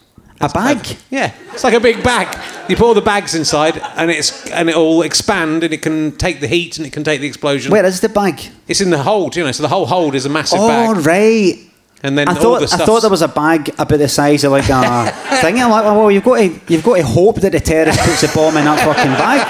A 0.44 0.50
bag? 0.50 0.98
Yeah, 1.12 1.34
it's 1.54 1.64
like 1.64 1.76
a 1.76 1.80
big 1.80 2.04
bag. 2.04 2.36
You 2.68 2.76
put 2.76 2.86
all 2.86 2.94
the 2.96 3.02
bags 3.02 3.36
inside, 3.36 3.78
and 3.96 4.10
it's 4.10 4.50
and 4.50 4.72
it 4.72 4.76
will 4.76 5.04
expand, 5.04 5.64
and 5.64 5.72
it 5.72 5.84
can 5.84 6.18
take 6.18 6.40
the 6.40 6.48
heat, 6.48 6.80
and 6.80 6.88
it 6.88 6.92
can 6.92 7.04
take 7.04 7.22
the 7.22 7.28
explosion. 7.28 7.72
Where 7.72 7.86
is 7.86 8.02
the 8.02 8.10
bag? 8.10 8.42
It's 8.68 8.82
in 8.82 8.90
the 8.90 9.04
hold, 9.04 9.36
you 9.36 9.44
know. 9.44 9.52
So 9.52 9.62
the 9.62 9.70
whole 9.70 9.86
hold 9.86 10.16
is 10.16 10.26
a 10.26 10.30
massive 10.30 10.58
Oh, 10.60 10.68
bag, 10.96 11.06
right. 11.06 11.71
And 12.04 12.18
then 12.18 12.28
I 12.28 12.34
all 12.36 12.42
thought 12.42 12.60
the 12.70 12.76
I 12.76 12.86
thought 12.86 13.02
there 13.02 13.10
was 13.12 13.22
a 13.22 13.28
bag 13.28 13.70
about 13.78 13.98
the 13.98 14.08
size 14.10 14.44
of 14.44 14.52
like 14.52 14.70
a 14.70 15.12
thing. 15.42 15.60
I'm 15.62 15.70
like, 15.70 15.84
well, 15.86 16.10
you've 16.12 16.24
got 16.24 16.38
to 16.38 16.60
you've 16.68 16.84
got 16.84 16.96
to 16.98 17.04
hope 17.04 17.42
that 17.42 17.52
the 17.52 17.60
terrorist 17.60 18.00
puts 18.00 18.24
a 18.24 18.28
bomb 18.36 18.58
in 18.58 18.66
that 18.66 18.80
fucking 18.80 19.14
bag. 19.14 19.42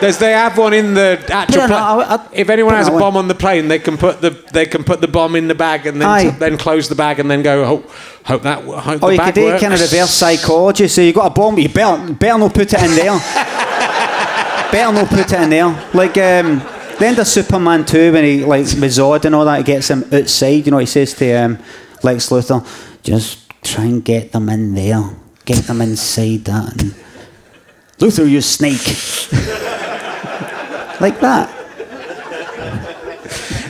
Does 0.00 0.18
they 0.18 0.32
have 0.32 0.58
one 0.58 0.74
in 0.74 0.92
the 0.92 1.18
actual. 1.30 1.66
Pla- 1.66 1.76
on- 1.76 2.00
I- 2.02 2.14
I- 2.16 2.28
if 2.32 2.50
anyone 2.50 2.74
has 2.74 2.88
a 2.88 2.90
bomb 2.90 3.16
on 3.16 3.26
the 3.28 3.34
plane, 3.34 3.68
they 3.68 3.78
can 3.78 3.96
put 3.96 4.20
the 4.20 4.30
they 4.52 4.66
can 4.66 4.84
put 4.84 5.00
the 5.00 5.08
bomb 5.08 5.34
in 5.36 5.48
the 5.48 5.54
bag 5.54 5.86
and 5.86 5.98
then 6.00 6.08
Aye. 6.08 6.30
then 6.38 6.58
close 6.58 6.88
the 6.90 6.94
bag 6.94 7.20
and 7.20 7.30
then 7.30 7.42
go. 7.42 7.64
Hope, 7.64 7.90
hope 8.24 8.42
that 8.42 8.62
hope 8.64 8.86
Or 8.86 8.98
the 8.98 9.06
Oh, 9.06 9.08
you 9.10 9.16
bag 9.18 9.26
could 9.34 9.40
do 9.40 9.44
works. 9.46 9.62
kind 9.62 9.72
of 9.72 9.80
reverse 9.80 10.10
psychology. 10.10 10.88
So 10.88 11.00
you 11.00 11.12
got 11.14 11.26
a 11.28 11.30
bomb, 11.30 11.58
you 11.58 11.68
better 11.70 12.12
better 12.12 12.38
not 12.38 12.52
put 12.52 12.72
it 12.74 12.82
in 12.82 12.90
there. 12.96 13.12
better 14.72 14.92
not 14.92 15.08
put 15.08 15.20
it 15.20 15.32
in 15.32 15.48
there. 15.50 15.90
Like 15.94 16.18
um, 16.18 16.60
the 16.98 17.06
end 17.06 17.18
of 17.18 17.26
Superman 17.26 17.84
two 17.84 18.12
when 18.12 18.24
he 18.24 18.44
like 18.44 18.64
with 18.64 18.92
Zod 18.92 19.24
and 19.24 19.34
all 19.34 19.44
that, 19.44 19.58
he 19.58 19.64
gets 19.64 19.88
him 19.90 20.04
outside. 20.12 20.66
You 20.66 20.72
know, 20.72 20.78
he 20.78 20.86
says 20.86 21.14
to 21.14 21.32
um, 21.34 21.58
Lex 22.02 22.28
Luthor, 22.30 22.64
just 23.02 23.50
try 23.62 23.84
and 23.84 24.04
get 24.04 24.32
them 24.32 24.48
in 24.48 24.74
there, 24.74 25.02
get 25.44 25.64
them 25.64 25.80
inside 25.80 26.44
that. 26.44 26.82
And 26.82 26.94
Luthor, 27.98 28.28
you 28.28 28.40
snake. 28.40 28.82
like 31.00 31.20
that. 31.20 31.50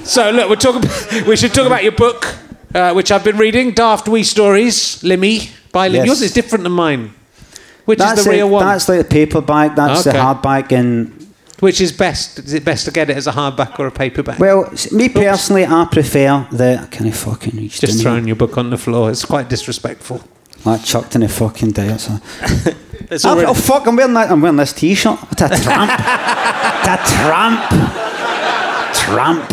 So 0.05 0.31
look, 0.31 0.51
we're 0.51 0.57
talking. 0.57 0.91
We 1.27 1.37
should 1.37 1.55
talk 1.55 1.67
about 1.67 1.83
your 1.83 1.93
book, 1.93 2.37
uh, 2.75 2.93
which 2.93 3.11
I've 3.13 3.25
been 3.25 3.39
reading, 3.39 3.73
Daft 3.73 4.09
Wee 4.09 4.25
Stories, 4.25 5.03
Limmy 5.03 5.51
by 5.73 5.89
Lim. 5.89 5.97
Yes. 5.99 6.07
Yours 6.07 6.23
is 6.23 6.33
different 6.33 6.65
than 6.65 6.73
mine. 6.73 7.15
Which 7.85 7.99
That's 7.99 8.21
is 8.21 8.25
the 8.25 8.33
it. 8.33 8.37
real 8.37 8.51
one? 8.51 8.65
That's 8.67 8.89
like 8.89 8.99
the 8.99 9.05
paperback. 9.05 9.77
That's 9.77 10.07
Okay. 10.07 10.17
the 10.17 10.23
hardback 10.23 10.73
and 10.73 11.24
Which 11.61 11.81
is 11.81 11.93
best? 11.93 12.41
Is 12.41 12.53
it 12.53 12.65
best 12.65 12.85
to 12.87 12.91
get 12.91 13.11
it 13.11 13.17
as 13.17 13.27
a 13.27 13.33
hardback 13.33 13.79
or 13.79 13.87
a 13.87 13.91
paperback? 13.93 14.39
Well, 14.39 14.73
me 14.93 15.09
personally, 15.09 15.65
I 15.65 15.87
prefer 15.91 16.47
the. 16.51 16.81
I 16.83 16.87
can't 16.87 17.15
fucking 17.15 17.57
reach 17.57 17.81
Just 17.81 18.03
throwing 18.03 18.27
your 18.27 18.37
book 18.37 18.59
on 18.59 18.71
the 18.71 18.77
floor. 18.79 19.11
It's 19.11 19.25
quite 19.25 19.49
disrespectful. 19.49 20.21
I 20.67 20.79
chucked 20.79 21.15
in 21.15 21.23
a 21.23 21.29
fucking 21.29 21.73
day 21.73 21.97
So. 21.97 22.19
It's 23.11 23.25
oh, 23.27 23.31
already- 23.31 23.47
oh 23.47 23.55
fuck! 23.55 23.87
I'm 23.87 23.97
wearing 23.97 24.15
that. 24.15 24.31
I'm 24.31 24.41
wearing 24.41 24.57
this 24.57 24.73
t-shirt. 24.73 25.19
What 25.19 25.41
a 25.43 25.49
tramp! 25.63 25.91
what 26.81 26.89
a 26.89 26.97
tramp! 27.13 27.69
Tramp. 28.95 29.51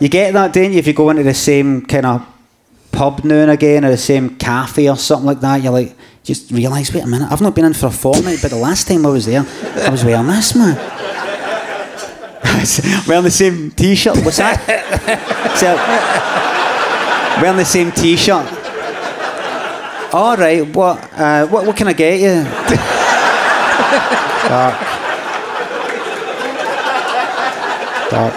you 0.00 0.08
get 0.08 0.32
that, 0.32 0.52
don't 0.52 0.72
you? 0.72 0.78
If 0.78 0.86
you 0.86 0.94
go 0.94 1.10
into 1.10 1.22
the 1.24 1.34
same 1.34 1.82
kind 1.84 2.06
of 2.06 2.26
pub 2.90 3.22
now 3.24 3.34
and 3.36 3.50
again, 3.50 3.84
or 3.84 3.90
the 3.90 3.98
same 3.98 4.36
cafe 4.36 4.88
or 4.88 4.96
something 4.96 5.26
like 5.26 5.40
that, 5.40 5.62
you're 5.62 5.72
like, 5.72 5.94
just 6.24 6.50
realise, 6.50 6.92
wait 6.94 7.04
a 7.04 7.06
minute, 7.06 7.30
I've 7.30 7.40
not 7.40 7.54
been 7.54 7.64
in 7.64 7.74
for 7.74 7.86
a 7.86 7.90
fortnight, 7.90 8.38
but 8.42 8.50
the 8.50 8.56
last 8.56 8.86
time 8.86 9.04
I 9.04 9.10
was 9.10 9.26
there, 9.26 9.44
I 9.76 9.90
was 9.90 10.04
wearing 10.04 10.28
this, 10.28 10.54
man. 10.54 10.76
wearing 13.08 13.24
the 13.24 13.30
same 13.30 13.72
t-shirt. 13.72 14.18
What's 14.24 14.36
that? 14.36 14.60
so, 15.58 15.74
wearing 17.42 17.56
the 17.56 17.64
same 17.64 17.90
t-shirt. 17.90 18.46
All 20.14 20.36
right. 20.36 20.62
What? 20.76 20.98
Uh, 21.14 21.46
what? 21.46 21.66
What 21.66 21.74
can 21.74 21.88
I 21.88 21.94
get 21.94 22.20
you? 22.20 22.44
Dark. 24.48 24.74
Dark. 28.10 28.34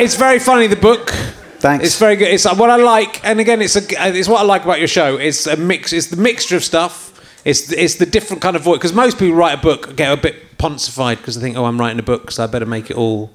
It's 0.00 0.14
very 0.14 0.38
funny. 0.38 0.68
The 0.68 0.76
book. 0.76 1.12
Thanks. 1.60 1.84
It's 1.84 1.98
very 1.98 2.16
good. 2.16 2.28
It's 2.28 2.46
uh, 2.46 2.54
what 2.54 2.70
I 2.70 2.76
like, 2.76 3.24
and 3.24 3.38
again, 3.40 3.60
it's 3.62 3.76
a, 3.76 3.82
it's 4.16 4.28
what 4.28 4.40
I 4.40 4.44
like 4.44 4.64
about 4.64 4.78
your 4.78 4.88
show. 4.88 5.16
It's 5.16 5.46
a 5.46 5.56
mix. 5.56 5.92
It's 5.92 6.06
the 6.08 6.16
mixture 6.16 6.56
of 6.56 6.64
stuff. 6.64 7.08
It's 7.44 7.72
it's 7.72 7.94
the 7.96 8.06
different 8.06 8.42
kind 8.42 8.56
of 8.56 8.62
voice 8.62 8.78
because 8.78 8.92
most 8.92 9.18
people 9.18 9.34
write 9.36 9.58
a 9.58 9.62
book 9.62 9.94
get 9.96 10.12
a 10.12 10.16
bit 10.16 10.58
poncified 10.58 11.18
because 11.18 11.36
they 11.36 11.40
think, 11.42 11.56
oh, 11.56 11.64
I'm 11.66 11.78
writing 11.80 11.98
a 11.98 12.02
book, 12.02 12.30
so 12.30 12.44
I 12.44 12.46
better 12.46 12.66
make 12.66 12.90
it 12.90 12.96
all 12.96 13.30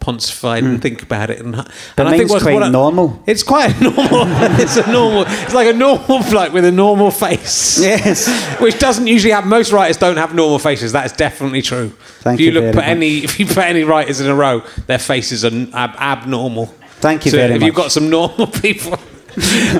poncified 0.00 0.64
and 0.64 0.80
think 0.80 1.02
about 1.02 1.28
it. 1.30 1.40
And, 1.40 1.54
Hmm. 1.54 1.60
But 1.96 2.06
and 2.06 2.14
I 2.14 2.18
think 2.18 2.30
what's- 2.30 2.42
quite 2.42 2.54
what 2.54 2.62
I- 2.62 2.68
normal. 2.70 3.22
It's 3.26 3.42
quite 3.42 3.78
normal. 3.82 4.26
it's 4.58 4.76
a 4.76 4.90
normal. 4.90 5.24
It's 5.28 5.52
like 5.52 5.66
a 5.68 5.72
normal 5.72 6.22
bloke 6.30 6.52
with 6.52 6.64
a 6.64 6.72
normal 6.72 7.10
face. 7.10 7.78
Yes. 7.80 8.28
Which 8.60 8.78
doesn't 8.78 9.06
usually 9.08 9.32
have. 9.32 9.46
Most 9.46 9.72
writers 9.72 9.96
don't 9.98 10.16
have 10.16 10.34
normal 10.34 10.58
faces. 10.58 10.92
That 10.92 11.04
is 11.06 11.12
definitely 11.12 11.60
true. 11.62 11.90
Thank 12.20 12.40
if 12.40 12.46
you, 12.46 12.52
you 12.52 12.60
look 12.60 12.66
put 12.74 12.76
much. 12.76 12.84
any, 12.86 13.18
if 13.24 13.38
you 13.38 13.46
put 13.46 13.58
any 13.58 13.84
writers 13.84 14.20
in 14.20 14.28
a 14.28 14.34
row, 14.34 14.62
their 14.86 14.98
faces 14.98 15.44
are 15.44 15.52
ab- 15.74 15.96
abnormal. 15.96 16.74
Thank 17.00 17.24
you 17.24 17.30
So 17.30 17.36
very 17.38 17.54
if 17.54 17.60
much. 17.60 17.66
you've 17.66 17.74
got 17.74 17.92
some 17.92 18.08
normal 18.10 18.46
people. 18.66 18.94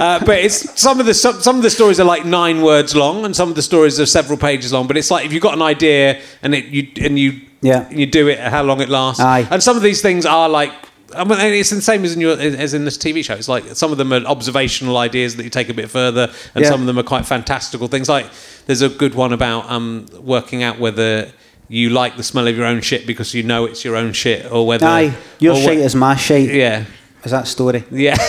uh, 0.01 0.25
but 0.25 0.39
it's 0.39 0.81
some 0.81 1.01
of 1.01 1.07
the 1.07 1.15
some, 1.15 1.41
some 1.41 1.57
of 1.57 1.63
the 1.63 1.71
stories 1.71 1.99
are 2.01 2.05
like 2.05 2.25
nine 2.25 2.63
words 2.63 2.95
long, 2.95 3.25
and 3.25 3.35
some 3.35 3.49
of 3.49 3.57
the 3.57 3.63
stories 3.63 3.99
are 4.01 4.07
several 4.07 4.39
pages 4.39 4.73
long. 4.73 4.87
But 4.87 4.97
it's 4.97 5.11
like 5.11 5.27
if 5.27 5.33
you've 5.33 5.43
got 5.43 5.55
an 5.55 5.63
idea 5.63 6.21
and 6.43 6.55
it 6.55 6.67
you 6.67 6.89
and 7.05 7.19
you 7.19 7.41
Yeah. 7.61 7.89
you 7.91 8.07
do 8.07 8.29
it, 8.29 8.39
how 8.39 8.63
long 8.63 8.81
it 8.81 8.89
lasts. 8.89 9.21
Aye. 9.21 9.47
And 9.51 9.63
some 9.63 9.77
of 9.77 9.83
these 9.83 10.01
things 10.03 10.25
are 10.27 10.49
like. 10.49 10.73
I 11.13 11.25
mean, 11.25 11.41
it's 11.41 11.71
the 11.71 11.83
same 11.83 12.05
as 12.05 12.15
in 12.15 12.21
your 12.21 12.39
as 12.39 12.73
in 12.73 12.85
this 12.85 12.97
TV 12.97 13.25
show. 13.25 13.35
It's 13.35 13.49
like 13.49 13.65
some 13.75 13.91
of 13.91 13.99
them 13.99 14.13
are 14.13 14.25
observational 14.27 14.97
ideas 14.97 15.35
that 15.37 15.43
you 15.43 15.51
take 15.51 15.69
a 15.69 15.75
bit 15.75 15.91
further, 15.91 16.31
and 16.55 16.63
Yeah. 16.65 16.71
some 16.71 16.81
of 16.83 16.87
them 16.87 17.01
are 17.01 17.03
quite 17.03 17.27
fantastical 17.27 17.89
things. 17.89 18.09
Like 18.09 18.27
there's 18.67 18.81
a 18.83 18.89
good 18.89 19.17
one 19.17 19.33
about 19.33 19.69
um, 19.69 20.07
working 20.21 20.63
out 20.63 20.79
whether 20.79 21.33
you 21.69 21.91
like 21.91 22.17
the 22.17 22.23
smell 22.23 22.47
of 22.47 22.57
your 22.57 22.65
own 22.65 22.81
shit 22.81 23.09
because 23.09 23.35
you 23.35 23.43
know 23.43 23.65
it's 23.65 23.85
your 23.85 23.97
own 23.97 24.13
shit, 24.13 24.53
or 24.53 24.65
whether 24.69 24.87
Aye. 24.87 25.13
Your 25.41 25.55
or 25.57 25.61
wh- 25.75 25.85
is 25.85 25.97
my 25.97 26.15
shit. 26.15 26.55
yeah, 26.55 26.85
Is 27.25 27.31
that 27.31 27.47
story? 27.47 27.85
yeah. 27.91 28.17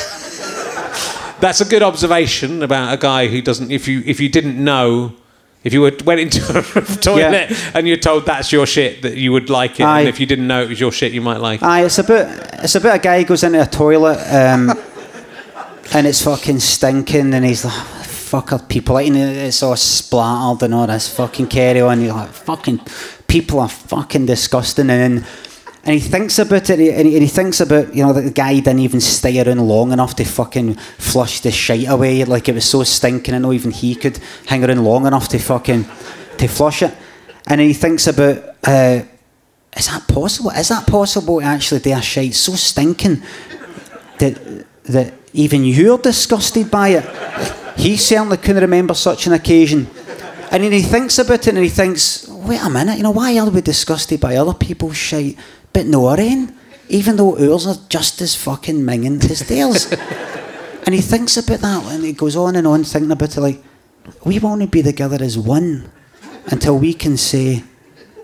That's 1.40 1.60
a 1.60 1.66
good 1.66 1.82
observation 1.82 2.62
about 2.62 2.94
a 2.94 2.98
guy 2.98 3.28
who 3.28 3.42
doesn't. 3.42 3.72
If 3.72 3.88
you 3.88 4.04
if 4.06 4.20
you 4.20 4.30
didn't 4.30 4.64
know, 4.64 5.14
if 5.64 5.74
you 5.74 5.82
were, 5.82 5.92
went 6.06 6.20
into 6.22 6.40
a 6.56 6.62
toilet 7.02 7.52
and 7.76 7.88
you're 7.88 7.98
told 7.98 8.28
that's 8.28 8.52
your 8.52 8.68
shit, 8.68 9.02
that 9.02 9.18
you 9.18 9.32
would 9.32 9.50
like 9.50 9.80
it, 9.80 9.84
Aye. 9.84 10.02
and 10.02 10.10
if 10.10 10.20
you 10.20 10.28
didn't 10.28 10.46
know 10.46 10.62
it 10.62 10.70
was 10.70 10.80
your 10.80 10.92
shit, 10.92 11.14
you 11.14 11.22
might 11.22 11.38
like 11.38 11.64
it. 11.64 11.66
Aye, 11.66 11.86
it's 11.86 11.98
about 11.98 12.64
it's 12.64 12.76
about 12.76 12.98
a 12.98 13.00
guy 13.00 13.24
goes 13.24 13.44
into 13.44 13.60
a 13.60 13.66
toilet 13.66 14.20
um, 14.32 14.70
and 15.96 16.06
it's 16.06 16.24
fucking 16.24 16.60
stinking 16.60 17.34
and 17.34 17.44
he's 17.44 17.66
like, 17.66 17.88
fuck 18.06 18.54
are 18.54 18.60
people 18.60 18.94
like 18.94 19.08
and 19.08 19.18
it's 19.18 19.64
all 19.64 19.76
splattered 19.76 20.62
and 20.64 20.76
all 20.76 20.86
this 20.86 21.12
fucking 21.12 21.48
carry 21.48 21.82
on. 21.82 22.02
You're 22.02 22.14
like, 22.14 22.30
fucking 22.30 22.82
people 23.28 23.62
are 23.62 23.70
fucking 23.70 24.28
disgusting 24.28 24.92
and 24.92 25.18
then 25.18 25.28
And 25.84 25.96
he 25.96 26.00
thinks 26.00 26.38
about 26.38 26.70
it, 26.70 26.80
and 26.80 27.08
he, 27.08 27.14
and 27.16 27.24
he 27.24 27.28
thinks 27.28 27.60
about, 27.60 27.96
you 27.96 28.04
know, 28.04 28.14
the 28.14 28.30
guy 28.30 28.56
didn't 28.56 28.80
even 28.80 29.02
stay 29.02 29.42
around 29.42 29.68
long 29.68 29.92
enough 29.92 30.16
to 30.18 30.24
fucking 30.24 30.76
flush 30.76 31.40
the 31.40 31.52
shit 31.52 31.90
away. 31.90 32.24
Like, 32.24 32.48
it 32.50 32.56
was 32.56 32.66
so 32.66 32.84
stinking, 32.84 33.34
and 33.34 33.42
not 33.44 33.54
even 33.54 33.72
he 33.72 33.96
could 33.96 34.20
hang 34.46 34.64
around 34.64 34.84
long 34.84 35.08
enough 35.08 35.28
to 35.30 35.40
fucking, 35.40 35.86
to 36.38 36.48
flush 36.48 36.84
it. 36.84 36.96
And 37.48 37.60
he 37.60 37.74
thinks 37.74 38.06
about, 38.06 38.44
uh, 38.64 39.02
is 39.76 39.88
that 39.88 40.08
possible? 40.08 40.52
Is 40.52 40.68
that 40.68 40.86
possible 40.86 41.40
to 41.40 41.46
actually 41.46 41.80
do 41.80 41.94
a 41.94 42.02
shite 42.02 42.36
so 42.36 42.54
stinking 42.54 43.24
that, 44.20 44.66
that 44.84 45.14
even 45.34 45.64
you're 45.66 45.98
disgusted 45.98 46.70
by 46.70 46.90
it? 46.90 47.80
He 47.80 47.98
certainly 47.98 48.38
couldn't 48.38 48.62
remember 48.62 48.94
such 48.94 49.26
an 49.26 49.34
occasion. 49.34 49.88
And 50.52 50.64
then 50.64 50.74
he 50.74 50.82
thinks 50.82 51.18
about 51.18 51.48
it 51.48 51.56
and 51.56 51.58
he 51.58 51.70
thinks, 51.70 52.28
wait 52.28 52.62
a 52.62 52.70
minute, 52.70 52.98
you 52.98 53.04
know, 53.04 53.12
why 53.12 53.38
are 53.40 53.50
we 53.50 53.62
disgusted 53.62 54.20
by 54.20 54.36
other 54.36 54.54
people's 54.54 54.98
shite, 54.98 55.38
but 55.74 55.86
no 55.86 56.10
own? 56.10 56.54
Even 56.90 57.16
though 57.16 57.38
ours 57.38 57.68
are 57.68 57.78
just 57.90 58.22
as 58.22 58.36
fucking 58.36 58.82
minging 58.82 59.24
as 59.30 59.48
theirs. 59.48 59.92
and 60.86 60.94
he 60.94 61.02
thinks 61.02 61.38
about 61.38 61.60
that 61.60 61.86
and 61.94 62.04
he 62.04 62.14
goes 62.14 62.36
on 62.36 62.56
and 62.56 62.68
on 62.68 62.84
thinking 62.84 63.12
about 63.12 63.38
it 63.38 63.42
like, 63.42 63.64
we 64.26 64.40
want 64.40 64.62
to 64.62 64.68
be 64.68 64.82
together 64.82 65.24
as 65.24 65.38
one 65.38 65.90
until 66.48 66.78
we 66.78 66.94
can 66.94 67.18
say 67.18 67.64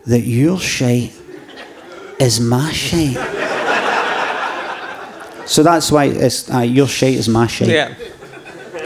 that 0.06 0.22
your 0.22 0.60
shite 0.60 1.14
is 2.20 2.40
my 2.40 2.72
shite. 2.72 3.16
so 5.46 5.64
that's 5.64 5.92
why 5.92 6.06
it's, 6.06 6.52
uh, 6.52 6.60
your 6.60 6.88
shite 6.88 7.14
is 7.14 7.30
my 7.30 7.48
shite. 7.48 7.70
Yeah. 7.70 7.94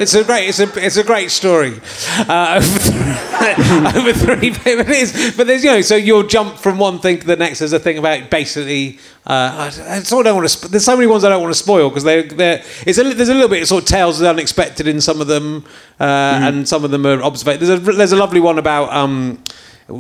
It's 0.02 0.16
a 0.16 0.24
great, 0.24 0.50
it's 0.50 0.60
a, 0.60 0.84
it's 0.84 0.98
a 0.98 1.04
great 1.04 1.30
story. 1.30 1.80
Uh, 2.28 2.56
over, 3.96 4.12
three, 4.14 4.50
over 4.74 4.84
three 4.84 4.98
is, 4.98 5.36
but 5.38 5.46
there's 5.46 5.64
you 5.64 5.70
know, 5.70 5.82
so 5.82 5.96
you'll 5.96 6.24
jump 6.24 6.58
from 6.58 6.80
one 6.80 6.98
thing 6.98 7.20
to 7.20 7.28
the 7.28 7.36
next. 7.36 7.60
There's 7.60 7.72
a 7.72 7.80
thing 7.80 8.00
about 8.00 8.32
basically. 8.32 8.98
Uh, 9.28 9.32
I, 9.32 9.66
I 9.68 10.00
sort 10.00 10.26
of 10.26 10.32
don't 10.32 10.36
want 10.38 10.46
to. 10.46 10.50
Sp- 10.50 10.72
there's 10.72 10.86
so 10.86 10.96
many 10.96 11.06
ones 11.06 11.24
I 11.24 11.30
don't 11.30 11.44
want 11.44 11.54
to 11.54 11.60
spoil 11.60 11.90
because 11.90 12.04
they 12.04 12.24
they're. 12.24 12.64
It's 12.88 12.98
a, 12.98 13.14
there's 13.14 13.30
a 13.30 13.36
little 13.36 13.48
bit 13.48 13.62
of 13.62 13.68
sort 13.68 13.84
of 13.84 13.90
tales 13.90 14.20
of 14.20 14.24
the 14.24 14.30
unexpected 14.32 14.88
in 14.88 15.02
some 15.02 15.22
of 15.22 15.28
them, 15.28 15.66
uh, 16.00 16.04
and 16.42 16.68
some 16.68 16.84
of 16.84 16.90
them 16.90 17.06
are 17.06 17.22
observation. 17.22 17.64
There's 17.64 17.80
a 17.80 17.92
there's 17.92 18.12
a 18.12 18.18
lovely 18.18 18.40
one 18.40 18.58
about 18.58 18.92
um, 18.92 19.44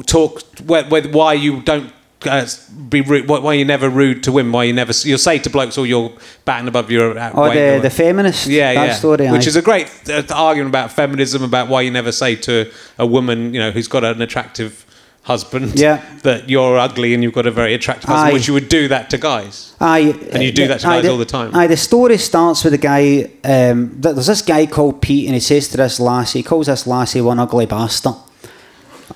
talk 0.07 0.41
where, 0.65 0.83
where, 0.85 1.03
why 1.03 1.33
you 1.33 1.61
don't 1.61 1.93
uh, 2.25 2.45
be 2.89 3.01
rude, 3.01 3.27
why 3.27 3.53
you're 3.53 3.65
never 3.65 3.89
rude 3.89 4.23
to 4.23 4.31
women, 4.31 4.51
why 4.51 4.63
you 4.65 4.73
never 4.73 4.93
you'll 5.03 5.17
say 5.17 5.39
to 5.39 5.49
blokes, 5.49 5.77
"Oh, 5.77 5.83
you're 5.83 6.11
batting 6.45 6.67
above 6.67 6.89
your." 6.91 7.17
Uh, 7.17 7.31
Oh, 7.33 7.41
weight," 7.43 7.53
the, 7.55 7.75
or- 7.75 7.79
the 7.81 7.89
feminist 7.89 8.47
yeah, 8.47 8.73
that 8.73 8.85
yeah. 8.87 8.93
story. 8.93 9.29
Which 9.31 9.45
aye. 9.45 9.49
is 9.49 9.55
a 9.55 9.61
great 9.61 9.87
uh, 10.09 10.23
argument 10.33 10.69
about 10.69 10.91
feminism, 10.91 11.43
about 11.43 11.67
why 11.69 11.81
you 11.81 11.91
never 11.91 12.11
say 12.11 12.35
to 12.35 12.71
a 12.97 13.05
woman, 13.05 13.53
you 13.53 13.59
know, 13.59 13.71
who's 13.71 13.87
got 13.87 14.03
an 14.03 14.21
attractive 14.21 14.85
husband, 15.23 15.79
Yeah. 15.79 16.01
that 16.23 16.49
you're 16.49 16.79
ugly 16.79 17.13
and 17.13 17.21
you've 17.23 17.33
got 17.33 17.45
a 17.45 17.51
very 17.51 17.75
attractive 17.75 18.09
husband, 18.09 18.31
Aye. 18.31 18.33
which 18.33 18.47
you 18.47 18.55
would 18.55 18.69
do 18.69 18.87
that 18.87 19.11
to 19.11 19.19
guys. 19.19 19.75
Aye, 19.79 20.15
And 20.31 20.41
you 20.41 20.51
do 20.51 20.67
that 20.67 20.79
to 20.79 20.87
aye, 20.87 21.01
guys 21.01 21.09
all 21.11 21.17
the 21.19 21.25
time. 21.25 21.55
Aye, 21.55 21.67
the 21.67 21.77
story 21.77 22.17
starts 22.17 22.63
with 22.63 22.73
a 22.73 22.79
guy. 22.79 23.29
Um, 23.43 23.97
there's 24.01 24.25
this 24.25 24.41
guy 24.41 24.65
called 24.65 24.99
Pete, 24.99 25.25
and 25.27 25.35
he 25.35 25.39
says 25.39 25.67
to 25.69 25.77
this 25.77 25.99
lassie, 25.99 26.39
he 26.39 26.43
calls 26.43 26.65
this 26.65 26.87
lassie 26.87 27.21
one 27.21 27.37
ugly 27.39 27.67
bastard. 27.67 28.15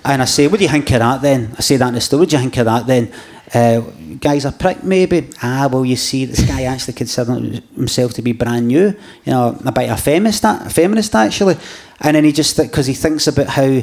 And 0.06 0.22
I 0.22 0.26
say, 0.26 0.48
what 0.48 0.60
do 0.60 0.64
you 0.64 0.70
think 0.70 0.92
of 0.92 1.00
that 1.00 1.22
then? 1.22 1.56
I 1.58 1.62
say 1.62 1.78
that 1.78 1.88
in 1.88 1.96
the 1.96 2.02
story. 2.02 2.22
What 2.22 2.30
do 2.30 2.36
you 2.36 2.42
think 2.44 2.58
of 2.58 2.66
that 2.66 2.86
then? 2.86 3.12
Uh, 3.54 3.80
guy's 4.20 4.46
a 4.46 4.52
prick, 4.52 4.84
maybe. 4.84 5.30
Ah, 5.42 5.68
well, 5.72 5.84
you 5.84 5.96
see, 5.96 6.26
this 6.26 6.46
guy 6.46 6.64
actually 6.64 6.94
considers 6.94 7.62
himself 7.76 8.14
to 8.14 8.22
be 8.22 8.32
brand 8.32 8.68
new. 8.68 8.88
You 9.24 9.32
know, 9.32 9.60
a 9.66 9.72
bit 9.72 9.90
of 9.90 9.98
a 9.98 10.02
feminist, 10.02 10.44
a 10.44 10.70
feminist 10.70 11.16
actually. 11.16 11.58
And 12.02 12.16
then 12.16 12.24
he 12.24 12.32
just 12.32 12.58
because 12.58 12.86
he 12.86 12.94
thinks 12.94 13.28
about 13.28 13.48
how 13.48 13.82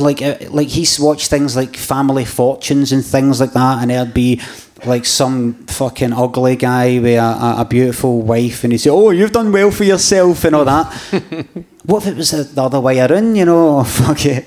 like 0.00 0.22
uh, 0.22 0.36
like 0.50 0.68
he's 0.68 1.00
watched 1.00 1.30
things 1.30 1.56
like 1.56 1.76
Family 1.76 2.24
Fortunes 2.24 2.92
and 2.92 3.04
things 3.04 3.40
like 3.40 3.52
that, 3.52 3.82
and 3.82 3.90
there'd 3.90 4.14
be 4.14 4.40
like 4.84 5.06
some 5.06 5.54
fucking 5.66 6.12
ugly 6.12 6.56
guy 6.56 6.98
with 6.98 7.18
a, 7.18 7.22
a, 7.22 7.54
a 7.60 7.64
beautiful 7.64 8.20
wife, 8.20 8.64
and 8.64 8.72
he'd 8.72 8.78
say, 8.78 8.90
"Oh, 8.90 9.10
you've 9.10 9.32
done 9.32 9.50
well 9.52 9.70
for 9.70 9.84
yourself" 9.84 10.44
and 10.44 10.54
all 10.54 10.64
that. 10.64 10.92
what 11.84 12.02
if 12.02 12.12
it 12.12 12.16
was 12.16 12.30
the 12.32 12.42
the 12.42 12.62
other 12.62 12.80
way 12.80 13.00
around? 13.00 13.36
You 13.36 13.46
know, 13.46 13.78
oh, 13.78 13.84
fuck 14.00 14.26
it, 14.26 14.44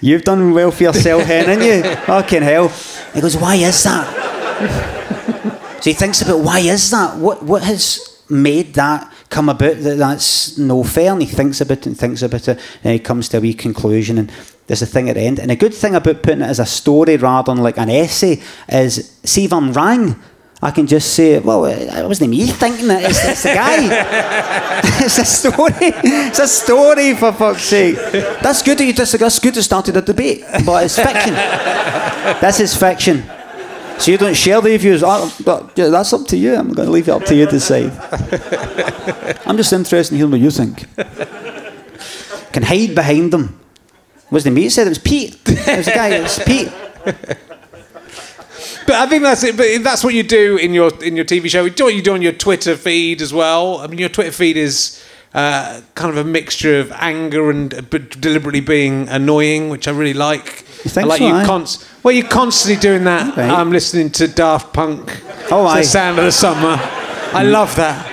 you've 0.00 0.22
done 0.22 0.52
well 0.52 0.70
for 0.70 0.82
yourself, 0.82 1.22
hen, 1.22 1.46
haven't 1.46 1.64
you? 1.64 1.96
Fucking 2.04 2.42
hell. 2.42 2.68
He 3.14 3.20
goes, 3.20 3.36
"Why 3.36 3.56
is 3.56 3.82
that?" 3.84 5.80
so 5.80 5.90
he 5.90 5.94
thinks 5.94 6.20
about 6.22 6.40
why 6.40 6.60
is 6.60 6.90
that? 6.90 7.16
What 7.16 7.42
what 7.42 7.62
has 7.62 8.14
made 8.28 8.74
that 8.74 9.10
come 9.28 9.48
about 9.48 9.76
that 9.80 9.98
that's 9.98 10.56
no 10.56 10.82
fair 10.84 11.12
and 11.12 11.20
he 11.20 11.28
thinks 11.28 11.60
about 11.60 11.78
it 11.78 11.86
and 11.86 11.98
thinks 11.98 12.22
about 12.22 12.48
it 12.48 12.58
and 12.82 12.92
he 12.92 12.98
comes 12.98 13.28
to 13.28 13.36
a 13.36 13.40
wee 13.40 13.52
conclusion 13.52 14.16
and 14.16 14.30
there's 14.66 14.82
a 14.82 14.86
thing 14.86 15.08
at 15.08 15.14
the 15.14 15.20
end 15.20 15.38
and 15.38 15.50
a 15.50 15.56
good 15.56 15.74
thing 15.74 15.94
about 15.94 16.22
putting 16.22 16.40
it 16.40 16.46
as 16.46 16.58
a 16.58 16.66
story 16.66 17.16
rather 17.16 17.52
than 17.52 17.62
like 17.62 17.78
an 17.78 17.90
essay 17.90 18.40
is 18.68 19.18
see 19.24 19.44
if 19.44 19.52
I'm 19.52 19.72
wrong 19.72 20.20
I 20.62 20.70
can 20.70 20.86
just 20.86 21.14
say 21.14 21.38
well 21.38 21.66
it 21.66 22.06
wasn't 22.06 22.30
me 22.30 22.46
thinking 22.46 22.90
it 22.90 23.04
it's, 23.04 23.24
it's 23.24 23.42
the 23.42 23.54
guy 23.54 24.80
it's 25.04 25.18
a 25.18 25.24
story 25.24 25.72
it's 25.80 26.38
a 26.38 26.48
story 26.48 27.14
for 27.14 27.32
fuck's 27.32 27.62
sake 27.62 27.96
that's 28.42 28.62
good 28.62 28.78
that 28.78 28.84
you 28.84 28.92
just 28.92 29.18
that's 29.18 29.38
good 29.38 29.54
to 29.54 29.62
started 29.62 29.96
a 29.96 30.02
debate 30.02 30.44
but 30.64 30.84
it's 30.84 30.96
fiction 30.96 31.34
this 32.40 32.60
is 32.60 32.76
fiction 32.76 33.22
so 33.98 34.10
you 34.10 34.18
don't 34.18 34.34
share 34.34 34.60
the 34.60 34.76
views. 34.76 35.02
Oh, 35.04 35.34
but 35.44 35.72
yeah, 35.76 35.88
that's 35.88 36.12
up 36.12 36.26
to 36.26 36.36
you. 36.36 36.56
I'm 36.56 36.72
going 36.72 36.86
to 36.86 36.92
leave 36.92 37.08
it 37.08 37.12
up 37.12 37.24
to 37.26 37.34
you 37.34 37.46
to 37.46 37.50
decide. 37.52 37.92
I'm 39.46 39.56
just 39.56 39.72
interested 39.72 40.14
in 40.14 40.18
hearing 40.18 40.32
what 40.32 40.40
you 40.40 40.50
think. 40.50 40.84
Can 42.52 42.64
hide 42.64 42.94
behind 42.94 43.32
them. 43.32 43.63
Wasn't 44.34 44.52
me? 44.54 44.66
It 44.66 44.70
said 44.70 44.86
it 44.88 44.90
was 44.90 44.98
Pete. 44.98 45.38
It 45.46 45.76
was 45.78 45.86
a 45.86 45.94
guy. 45.94 46.08
It 46.08 46.22
was 46.22 46.38
Pete. 46.44 46.72
But 48.86 48.96
I 48.96 49.06
think 49.06 49.22
that's 49.22 49.42
it. 49.42 49.56
But 49.56 49.82
that's 49.82 50.04
what 50.04 50.12
you 50.12 50.22
do 50.22 50.58
in 50.58 50.74
your 50.74 50.90
in 51.02 51.16
your 51.16 51.24
TV 51.24 51.48
show. 51.48 51.66
Do 51.70 51.84
what 51.84 51.94
you 51.94 52.02
do 52.02 52.12
on 52.12 52.20
your 52.20 52.32
Twitter 52.32 52.76
feed 52.76 53.22
as 53.22 53.32
well. 53.32 53.78
I 53.78 53.86
mean, 53.86 53.98
your 53.98 54.10
Twitter 54.10 54.30
feed 54.30 54.58
is 54.58 55.02
uh, 55.32 55.80
kind 55.94 56.10
of 56.10 56.18
a 56.18 56.24
mixture 56.24 56.80
of 56.80 56.92
anger 56.92 57.48
and 57.50 57.72
uh, 57.72 57.80
but 57.80 58.20
deliberately 58.20 58.60
being 58.60 59.08
annoying, 59.08 59.70
which 59.70 59.88
I 59.88 59.92
really 59.92 60.12
like. 60.12 60.44
Think 60.84 61.06
I 61.06 61.08
like 61.08 61.18
so, 61.20 61.28
you 61.28 61.34
aye? 61.34 61.46
const- 61.46 61.86
Well, 62.04 62.12
you're 62.14 62.28
constantly 62.28 62.78
doing 62.78 63.04
that. 63.04 63.34
Right. 63.38 63.48
I'm 63.48 63.70
listening 63.72 64.10
to 64.12 64.28
Daft 64.28 64.74
Punk. 64.74 65.18
Oh, 65.50 65.64
it's 65.64 65.72
aye. 65.74 65.80
the 65.80 65.84
sound 65.86 66.18
of 66.18 66.24
the 66.26 66.32
summer. 66.32 66.76
I 67.32 67.42
love 67.42 67.74
that. 67.76 68.06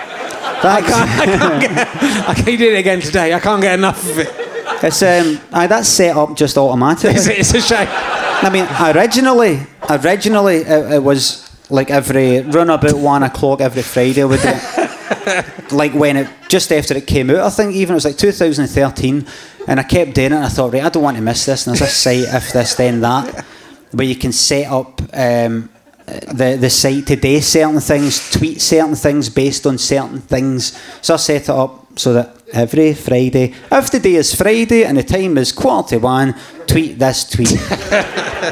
I 0.64 0.82
can't, 0.82 1.10
I 1.20 1.26
can't 1.38 1.62
get. 1.76 2.30
I 2.30 2.34
can't, 2.34 2.48
you 2.48 2.58
did 2.58 2.74
it 2.76 2.78
again 2.80 3.02
today. 3.02 3.34
I 3.34 3.40
can't 3.42 3.62
get 3.62 3.78
enough 3.78 4.10
of 4.10 4.20
it. 4.20 4.51
It's 4.84 5.02
um, 5.04 5.40
aye, 5.52 5.68
that's 5.68 5.88
set 5.88 6.16
up 6.16 6.36
just 6.36 6.58
automatically. 6.58 7.12
It's, 7.12 7.28
it's 7.28 7.54
a 7.54 7.62
shame. 7.62 7.88
I 7.90 8.50
mean, 8.52 8.68
originally, 8.96 9.66
originally 9.90 10.58
it, 10.58 10.94
it 10.94 11.04
was 11.04 11.50
like 11.70 11.90
every 11.90 12.42
run 12.42 12.70
about 12.70 12.96
one 12.96 13.24
o'clock 13.24 13.62
every 13.62 13.82
Friday 13.82 14.24
with 14.24 14.42
it. 14.44 15.72
like 15.72 15.94
when 15.94 16.18
it 16.18 16.28
just 16.50 16.72
after 16.72 16.96
it 16.96 17.08
came 17.08 17.30
out, 17.30 17.40
I 17.40 17.50
think 17.50 17.76
even 17.76 17.94
it 17.94 17.96
was 17.96 18.06
like 18.06 18.18
2013, 18.18 19.26
and 19.68 19.80
I 19.80 19.84
kept 19.84 20.16
doing 20.16 20.32
it. 20.32 20.36
and 20.36 20.44
I 20.44 20.50
thought, 20.50 20.74
right, 20.74 20.84
I 20.84 20.90
don't 20.90 21.04
want 21.04 21.18
to 21.18 21.24
miss 21.24 21.46
this. 21.46 21.68
And 21.68 21.76
there's 21.76 21.90
a 21.90 21.94
site 21.94 22.34
if 22.34 22.52
this 22.54 22.76
then 22.76 23.02
that, 23.02 23.46
where 23.92 24.08
you 24.08 24.16
can 24.16 24.32
set 24.32 24.72
up. 24.72 25.02
Um, 25.14 25.70
the 26.06 26.58
the 26.60 26.70
site 26.70 27.08
today 27.08 27.40
certain 27.40 27.80
things, 27.80 28.32
tweet 28.32 28.60
certain 28.62 28.96
things 28.96 29.30
based 29.30 29.66
on 29.66 29.78
certain 29.78 30.20
things. 30.20 30.78
So 31.02 31.14
I 31.14 31.18
set 31.18 31.44
it 31.44 31.50
up 31.50 31.98
so 31.98 32.14
that 32.14 32.36
every 32.54 32.94
Friday, 32.94 33.54
if 33.72 33.92
the 33.92 34.00
day 34.00 34.16
is 34.16 34.36
Friday 34.36 34.84
and 34.84 34.98
the 34.98 35.04
time 35.04 35.38
is 35.38 35.52
quarter 35.52 35.96
to 35.96 36.00
one, 36.00 36.36
tweet 36.68 37.00
this 37.00 37.30
tweet, 37.30 37.52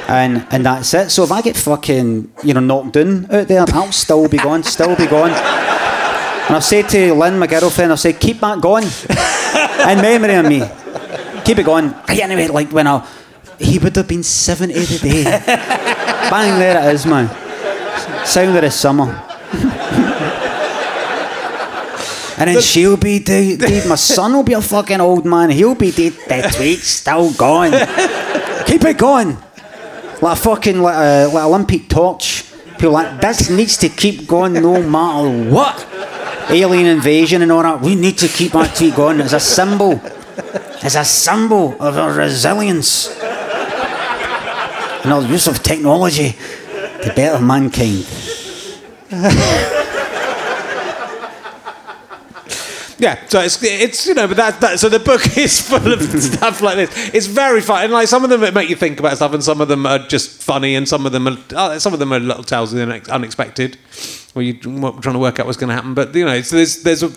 and 0.09 0.45
and 0.51 0.65
that's 0.65 0.93
it. 0.93 1.09
So 1.09 1.23
if 1.23 1.31
I 1.31 1.41
get 1.41 1.55
fucking 1.55 2.31
you 2.43 2.53
know 2.53 2.59
knocked 2.59 2.93
down 2.93 3.27
out 3.31 3.47
there, 3.47 3.65
I'll 3.67 3.91
still 3.91 4.27
be 4.27 4.37
gone, 4.37 4.63
still 4.63 4.95
be 4.95 5.07
gone. 5.07 5.31
And 5.31 6.55
I've 6.55 6.63
said 6.63 6.89
to 6.89 7.13
Lynn, 7.13 7.37
my 7.37 7.47
girlfriend, 7.47 7.91
I've 7.91 7.99
said 7.99 8.19
keep 8.19 8.39
that 8.39 8.61
going, 8.61 8.85
in 8.85 10.01
memory 10.01 10.35
of 10.35 10.45
me, 10.45 10.59
keep 11.43 11.59
it 11.59 11.65
going. 11.65 11.93
Anyway, 12.07 12.47
like 12.47 12.71
when 12.71 12.87
I, 12.87 13.07
he 13.59 13.79
would 13.79 13.95
have 13.95 14.07
been 14.07 14.23
seventy 14.23 14.85
today. 14.85 15.23
Bang, 16.29 16.59
there 16.59 16.89
it 16.89 16.93
is, 16.93 17.05
man. 17.05 17.27
Sound 18.25 18.55
of 18.55 18.61
the 18.61 18.71
summer. 18.71 19.28
And 22.39 22.49
then 22.49 22.61
she'll 22.61 22.95
be 22.95 23.19
dead. 23.19 23.59
dead. 23.59 23.87
My 23.87 23.95
son 23.95 24.33
will 24.33 24.43
be 24.43 24.53
a 24.53 24.61
fucking 24.61 25.01
old 25.01 25.25
man. 25.25 25.49
He'll 25.49 25.75
be 25.75 25.91
dead. 25.91 26.13
The 26.13 26.49
tweet's 26.55 26.87
still 26.87 27.33
going. 27.33 27.73
Keep 28.65 28.85
it 28.85 28.97
going. 28.97 29.37
Like 30.21 30.37
a 30.37 30.41
fucking 30.41 30.81
like 30.81 30.95
a, 30.95 31.27
like 31.33 31.43
Olympic 31.43 31.89
torch. 31.89 32.45
People 32.73 32.91
like 32.91 33.19
this 33.19 33.49
needs 33.49 33.75
to 33.77 33.89
keep 33.89 34.25
going 34.25 34.53
no 34.53 34.81
matter 34.81 35.51
what. 35.51 35.85
Alien 36.49 36.85
invasion 36.85 37.41
and 37.41 37.51
all 37.51 37.61
that. 37.61 37.81
We 37.81 37.95
need 37.95 38.17
to 38.19 38.29
keep 38.29 38.53
that 38.53 38.73
tweet 38.73 38.95
going. 38.95 39.19
It's 39.19 39.33
a 39.33 39.39
symbol. 39.39 39.99
It's 40.81 40.95
a 40.95 41.03
symbol 41.03 41.75
of 41.81 41.97
our 41.97 42.13
resilience 42.13 43.19
and 45.03 45.11
our 45.11 45.23
use 45.23 45.47
of 45.47 45.61
technology 45.61 46.37
to 47.03 47.13
better 47.15 47.43
mankind. 47.43 48.07
Yeah, 52.99 53.25
so 53.27 53.39
it's 53.39 53.63
it's 53.63 54.05
you 54.07 54.13
know, 54.13 54.27
but 54.27 54.37
that, 54.37 54.59
that 54.61 54.79
so 54.79 54.89
the 54.89 54.99
book 54.99 55.21
is 55.37 55.61
full 55.61 55.91
of 55.93 56.01
stuff 56.21 56.61
like 56.61 56.75
this. 56.75 57.13
It's 57.13 57.27
very 57.27 57.61
fun, 57.61 57.85
and 57.85 57.93
like 57.93 58.09
some 58.09 58.23
of 58.25 58.29
them 58.29 58.53
make 58.53 58.69
you 58.69 58.75
think 58.75 58.99
about 58.99 59.15
stuff, 59.15 59.33
and 59.33 59.43
some 59.43 59.61
of 59.61 59.69
them 59.69 59.85
are 59.85 59.99
just 59.99 60.43
funny, 60.43 60.75
and 60.75 60.87
some 60.87 61.05
of 61.05 61.13
them 61.13 61.27
are 61.27 61.37
uh, 61.55 61.79
some 61.79 61.93
of 61.93 61.99
them 61.99 62.11
are 62.11 62.19
little 62.19 62.43
tales 62.43 62.73
of 62.73 62.79
the 62.79 63.11
unexpected, 63.11 63.77
where 64.33 64.43
you're 64.43 64.59
trying 64.61 65.13
to 65.13 65.19
work 65.19 65.39
out 65.39 65.45
what's 65.45 65.57
going 65.57 65.69
to 65.69 65.75
happen. 65.75 65.93
But 65.93 66.13
you 66.13 66.25
know, 66.25 66.33
it's, 66.33 66.49
there's 66.49 66.83
there's 66.83 67.03
a 67.03 67.11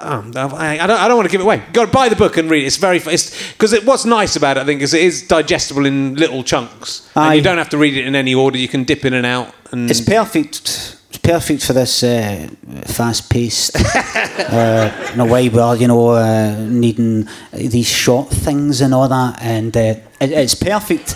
um, 0.00 0.32
I, 0.34 0.80
I 0.80 0.86
don't 0.88 1.00
I 1.00 1.06
don't 1.06 1.16
want 1.16 1.28
to 1.28 1.32
give 1.32 1.40
it 1.40 1.44
away. 1.44 1.62
To 1.74 1.86
buy 1.86 2.08
the 2.08 2.16
book 2.16 2.36
and 2.36 2.50
read 2.50 2.64
it. 2.64 2.66
It's 2.66 2.76
very 2.76 2.98
it's 2.98 3.52
because 3.52 3.72
it, 3.72 3.86
what's 3.86 4.04
nice 4.04 4.34
about 4.34 4.56
it, 4.56 4.60
I 4.60 4.64
think, 4.64 4.82
is 4.82 4.94
it 4.94 5.02
is 5.02 5.26
digestible 5.26 5.86
in 5.86 6.16
little 6.16 6.42
chunks, 6.42 7.08
and 7.14 7.36
you 7.36 7.42
don't 7.42 7.58
have 7.58 7.70
to 7.70 7.78
read 7.78 7.96
it 7.96 8.04
in 8.04 8.16
any 8.16 8.34
order. 8.34 8.58
You 8.58 8.68
can 8.68 8.82
dip 8.82 9.04
in 9.04 9.14
and 9.14 9.26
out. 9.26 9.54
And 9.70 9.88
It's 9.88 10.00
perfect. 10.00 10.99
Perfect 11.22 11.64
for 11.64 11.74
this 11.74 12.02
uh, 12.02 12.48
fast-paced, 12.84 13.76
uh, 13.76 15.10
in 15.12 15.20
a 15.20 15.26
way 15.26 15.48
where 15.48 15.76
you 15.76 15.86
know 15.86 16.08
uh, 16.08 16.56
needing 16.68 17.28
these 17.52 17.88
short 17.88 18.30
things 18.30 18.80
and 18.80 18.94
all 18.94 19.08
that, 19.08 19.40
and 19.42 19.76
uh, 19.76 19.94
it, 20.20 20.32
it's 20.32 20.54
perfect 20.54 21.14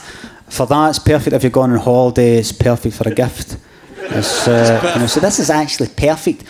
for 0.49 0.67
that. 0.67 0.91
It's 0.91 0.99
perfect 0.99 1.35
if 1.35 1.43
you're 1.43 1.51
going 1.51 1.73
on 1.73 1.79
holiday. 1.79 2.37
It's 2.37 2.53
perfect 2.53 2.97
for 2.97 3.09
a 3.09 3.15
gift. 3.15 3.57
It's, 4.11 4.47
uh, 4.47 4.93
you 4.95 5.01
know, 5.01 5.07
so 5.07 5.21
this 5.21 5.39
is 5.39 5.51
actually 5.51 5.89
perfect. 5.89 6.45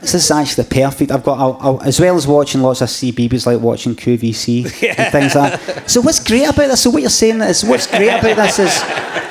This 0.00 0.14
is 0.14 0.30
actually 0.30 0.64
perfect. 0.64 1.10
I've 1.10 1.24
got 1.24 1.38
I'll, 1.38 1.56
I'll, 1.60 1.82
as 1.82 2.00
well 2.00 2.16
as 2.16 2.26
watching 2.26 2.62
lots 2.62 2.80
of 2.80 2.88
CBeebies, 2.88 3.46
like 3.46 3.60
watching 3.60 3.94
QVC 3.96 4.64
and 4.64 5.12
things 5.12 5.34
like 5.34 5.60
that. 5.60 5.90
So 5.90 6.00
what's 6.00 6.22
great 6.22 6.44
about 6.44 6.68
this? 6.68 6.82
So 6.82 6.90
what 6.90 7.02
you're 7.02 7.10
saying 7.10 7.40
is 7.40 7.64
what's 7.64 7.86
great 7.86 8.08
about 8.08 8.36
this 8.36 8.58
is 8.60 8.80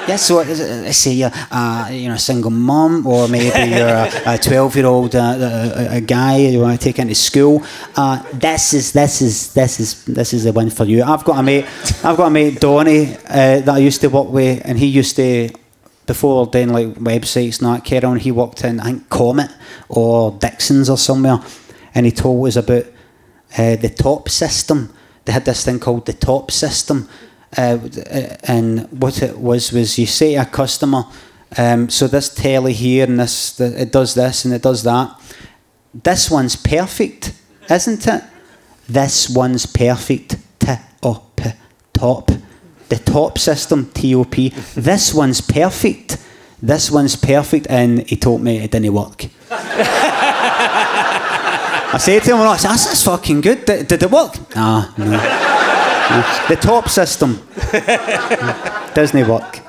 yes. 0.07 0.25
So 0.25 0.35
let's 0.35 0.97
say 0.97 1.13
you're 1.13 1.31
uh, 1.51 1.89
you 1.91 2.09
know 2.09 2.15
a 2.15 2.19
single 2.19 2.51
mum, 2.51 3.07
or 3.07 3.27
maybe 3.27 3.71
you're 3.71 4.09
a 4.25 4.37
twelve 4.37 4.75
year 4.75 4.85
old 4.85 5.15
uh, 5.15 5.37
a, 5.39 5.97
a 5.97 6.01
guy 6.01 6.37
you 6.37 6.59
want 6.59 6.79
to 6.79 6.83
take 6.83 6.99
into 6.99 7.15
school. 7.15 7.63
Uh, 7.95 8.21
this 8.33 8.73
is 8.73 8.91
this 8.91 9.21
is 9.21 9.53
this 9.53 9.79
is 9.79 10.05
this 10.05 10.33
is 10.33 10.43
the 10.43 10.51
one 10.51 10.69
for 10.69 10.83
you. 10.83 11.03
I've 11.03 11.23
got 11.23 11.39
a 11.39 11.43
mate. 11.43 11.65
I've 12.03 12.17
got 12.17 12.27
a 12.27 12.31
mate 12.31 12.59
Donny 12.59 13.15
uh, 13.15 13.61
that 13.61 13.69
I 13.69 13.77
used 13.77 14.01
to 14.01 14.07
work 14.07 14.29
with, 14.29 14.61
and 14.65 14.77
he 14.77 14.87
used 14.87 15.15
to 15.15 15.49
before 16.09 16.47
doing 16.47 16.69
like 16.69 16.87
websites 16.95 17.61
and 17.61 17.83
that 17.83 18.21
he 18.21 18.31
walked 18.31 18.63
in 18.63 18.79
I 18.79 18.85
think 18.85 19.09
Comet 19.09 19.51
or 19.87 20.31
Dixon's 20.31 20.89
or 20.89 20.97
somewhere, 20.97 21.37
and 21.93 22.05
he 22.07 22.11
told 22.11 22.47
us 22.47 22.55
about 22.55 22.85
uh, 23.55 23.75
the 23.75 23.93
top 23.95 24.27
system. 24.27 24.91
They 25.25 25.33
had 25.33 25.45
this 25.45 25.63
thing 25.63 25.79
called 25.79 26.07
the 26.07 26.13
top 26.13 26.49
system, 26.49 27.07
uh, 27.55 27.77
and 28.43 28.87
what 28.91 29.21
it 29.21 29.37
was 29.37 29.71
was 29.71 29.99
you 29.99 30.07
say 30.07 30.33
to 30.33 30.41
a 30.41 30.45
customer, 30.45 31.03
um, 31.55 31.89
so 31.89 32.07
this 32.07 32.33
telly 32.33 32.73
here 32.73 33.05
and 33.05 33.19
this 33.19 33.55
the, 33.57 33.83
it 33.83 33.91
does 33.91 34.15
this 34.15 34.45
and 34.45 34.53
it 34.55 34.63
does 34.63 34.81
that. 34.81 35.15
This 35.93 36.31
one's 36.31 36.55
perfect, 36.55 37.33
isn't 37.69 38.07
it? 38.07 38.23
This 38.87 39.29
one's 39.29 39.67
perfect. 39.67 40.37
Top 41.93 42.31
the 42.89 42.97
top 42.97 43.37
system, 43.37 43.89
TOP. 43.93 44.35
This 44.75 45.13
one's 45.13 45.41
perfect. 45.41 46.17
This 46.61 46.91
one's 46.91 47.15
perfect, 47.15 47.67
and 47.69 48.07
he 48.09 48.15
told 48.17 48.41
me 48.41 48.57
it 48.57 48.71
didn't 48.71 48.93
work. 48.93 49.25
I 51.91 51.97
said 51.99 52.21
to 52.23 52.31
him, 52.31 52.41
I 52.41 52.57
said, 52.57 52.69
that's 52.69 53.03
fucking 53.03 53.41
good. 53.41 53.65
Did, 53.65 53.87
did 53.87 54.03
it 54.03 54.11
work? 54.11 54.35
Ah, 54.55 54.93
no. 54.97 55.05
No. 55.05 56.47
The 56.49 56.55
top 56.61 56.89
system 56.89 57.39
doesn't 58.93 59.27
work. 59.27 59.59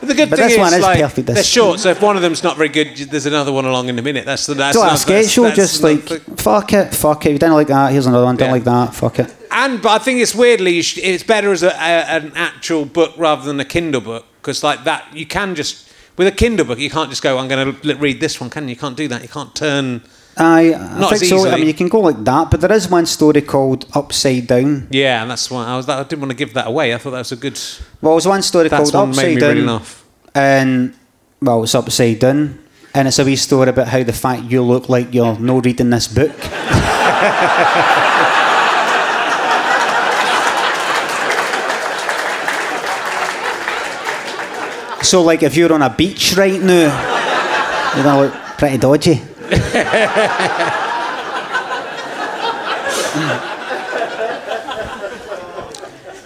the 0.00 0.14
good 0.14 0.30
But 0.30 0.38
thing 0.38 0.46
this 0.48 0.52
is, 0.52 0.58
one 0.58 0.74
is 0.74 0.80
like, 0.82 1.00
perfect, 1.00 1.26
they're 1.28 1.42
short, 1.42 1.80
so 1.80 1.90
if 1.90 2.00
one 2.02 2.14
of 2.16 2.22
them's 2.22 2.42
not 2.44 2.56
very 2.56 2.68
good, 2.68 2.96
there's 2.96 3.26
another 3.26 3.52
one 3.52 3.64
along 3.64 3.88
in 3.88 3.98
a 3.98 4.02
minute. 4.02 4.24
That's 4.26 4.46
the 4.46 4.54
that's 4.54 4.74
So 4.76 4.80
like 4.82 4.88
a 4.88 4.90
another- 4.90 5.00
sketch 5.22 5.28
show, 5.32 5.42
that's- 5.44 5.56
just 5.56 5.82
like, 5.82 6.08
fuck 6.38 6.72
it, 6.72 6.94
fuck 6.94 7.26
it. 7.26 7.32
You 7.32 7.38
didn't 7.38 7.54
like 7.54 7.66
that, 7.68 7.90
here's 7.92 8.06
another 8.06 8.24
one, 8.24 8.36
don't 8.36 8.48
Yeah. 8.48 8.52
like 8.52 8.64
that, 8.64 8.94
fuck 8.94 9.18
it. 9.18 9.32
And 9.56 9.80
but 9.80 9.90
I 9.90 10.04
think 10.04 10.20
it's 10.20 10.34
weirdly 10.34 10.78
it's 10.78 11.22
better 11.22 11.50
as 11.50 11.62
a, 11.62 11.70
a, 11.70 12.20
an 12.20 12.32
actual 12.34 12.84
book 12.84 13.14
rather 13.16 13.42
than 13.42 13.58
a 13.58 13.64
Kindle 13.64 14.02
book 14.02 14.26
because 14.42 14.62
like 14.62 14.84
that 14.84 15.16
you 15.16 15.24
can 15.24 15.54
just 15.54 15.90
with 16.18 16.28
a 16.28 16.30
Kindle 16.32 16.66
book 16.66 16.78
you 16.78 16.90
can't 16.90 17.08
just 17.08 17.22
go 17.22 17.38
I'm 17.38 17.48
going 17.48 17.74
to 17.74 17.94
read 17.96 18.20
this 18.20 18.38
one 18.38 18.50
can 18.50 18.64
you? 18.64 18.74
You 18.74 18.76
can't 18.76 18.98
do 18.98 19.08
that. 19.08 19.22
You 19.22 19.28
can't 19.28 19.54
turn. 19.54 20.02
I, 20.36 20.74
I 20.74 20.98
Not 21.00 21.10
think 21.16 21.24
so. 21.24 21.48
I 21.48 21.56
mean, 21.56 21.66
you 21.66 21.72
can 21.72 21.88
go 21.88 22.00
like 22.00 22.22
that, 22.24 22.50
but 22.50 22.60
there 22.60 22.72
is 22.72 22.90
one 22.90 23.06
story 23.06 23.40
called 23.40 23.86
Upside 23.94 24.46
Down. 24.46 24.86
Yeah, 24.90 25.22
and 25.22 25.30
that's 25.30 25.50
why 25.50 25.64
I 25.64 25.78
was. 25.78 25.88
I 25.88 26.02
didn't 26.02 26.20
want 26.20 26.32
to 26.32 26.36
give 26.36 26.52
that 26.52 26.66
away. 26.66 26.92
I 26.92 26.98
thought 26.98 27.12
that 27.12 27.18
was 27.20 27.32
a 27.32 27.36
good. 27.36 27.58
Well, 28.02 28.12
there's 28.16 28.28
one 28.28 28.42
story 28.42 28.68
That's 28.68 28.90
called 28.90 29.08
one 29.08 29.08
Upside 29.16 29.38
Down. 29.38 29.56
really 29.56 29.80
and 30.34 30.94
well, 31.40 31.62
it's 31.62 31.74
upside 31.74 32.18
down, 32.18 32.58
and 32.94 33.08
it's 33.08 33.18
a 33.18 33.24
wee 33.24 33.36
story 33.36 33.70
about 33.70 33.88
how 33.88 34.02
the 34.02 34.12
fact 34.12 34.42
you 34.44 34.62
look 34.62 34.90
like 34.90 35.14
you're 35.14 35.38
no 35.40 35.60
reading 35.60 35.88
this 35.88 36.06
book. 36.06 36.36
so, 45.06 45.22
like, 45.22 45.42
if 45.42 45.56
you're 45.56 45.72
on 45.72 45.82
a 45.82 45.90
beach 45.90 46.34
right 46.36 46.60
now, 46.60 47.94
you're 47.94 48.04
gonna 48.04 48.22
look 48.22 48.34
pretty 48.58 48.78
dodgy. 48.78 49.22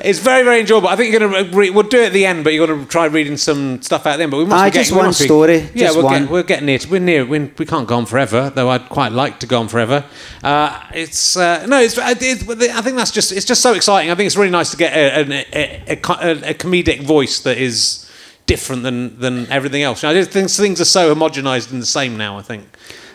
It's 0.03 0.19
very 0.19 0.43
very 0.45 0.61
enjoyable. 0.61 0.89
I 0.89 0.97
think 0.97 1.13
you're 1.13 1.21
going 1.21 1.45
to 1.45 1.55
re- 1.57 1.69
we'll 1.69 1.83
do 1.87 2.01
it 2.01 2.07
at 2.07 2.13
the 2.15 2.25
end, 2.25 2.43
but 2.43 2.55
you're 2.55 2.67
going 2.67 2.81
to 2.81 2.87
try 2.91 3.05
reading 3.05 3.37
some 3.37 3.83
stuff 3.83 4.07
out 4.07 4.17
then. 4.17 4.31
But 4.31 4.39
we 4.39 4.47
must 4.47 4.63
Aye, 4.65 4.71
be 4.71 4.75
just 4.75 4.93
one 4.97 5.09
be- 5.09 5.13
story, 5.13 5.59
Yeah, 5.75 5.89
just 5.89 5.99
we're, 5.99 6.05
one. 6.05 6.23
Get, 6.23 6.31
we're 6.31 6.43
getting 6.43 6.65
near. 6.67 6.79
To, 6.79 6.89
we're 6.89 7.01
near. 7.01 7.27
We, 7.27 7.39
we 7.59 7.67
can't 7.67 7.87
go 7.87 7.99
on 7.99 8.07
forever, 8.07 8.49
though. 8.49 8.71
I'd 8.71 8.89
quite 8.89 9.13
like 9.13 9.41
to 9.41 9.47
go 9.47 9.61
on 9.61 9.69
forever. 9.69 10.07
Uh, 10.43 10.81
it's 10.95 11.37
uh, 11.37 11.67
no. 11.67 11.79
It's, 11.83 11.99
it's. 11.99 12.49
I 12.49 12.81
think 12.81 12.97
that's 12.97 13.11
just. 13.11 13.31
It's 13.31 13.45
just 13.45 13.61
so 13.61 13.75
exciting. 13.75 14.11
I 14.11 14.15
think 14.15 14.27
it's 14.27 14.39
really 14.39 14.51
nice 14.51 14.71
to 14.71 14.79
get 14.79 14.95
a, 14.97 15.31
a, 15.31 15.93
a, 15.93 16.51
a 16.51 16.55
comedic 16.55 17.03
voice 17.03 17.41
that 17.41 17.59
is 17.59 18.10
different 18.51 18.83
than 18.83 18.99
than 19.25 19.47
everything 19.51 19.83
else. 19.89 20.03
I 20.05 20.13
just 20.13 20.31
think 20.33 20.51
things 20.51 20.81
are 20.81 20.85
so 20.99 21.15
homogenized 21.15 21.71
and 21.73 21.81
the 21.81 21.87
same 22.01 22.17
now. 22.17 22.33
I 22.39 22.43
think. 22.43 22.63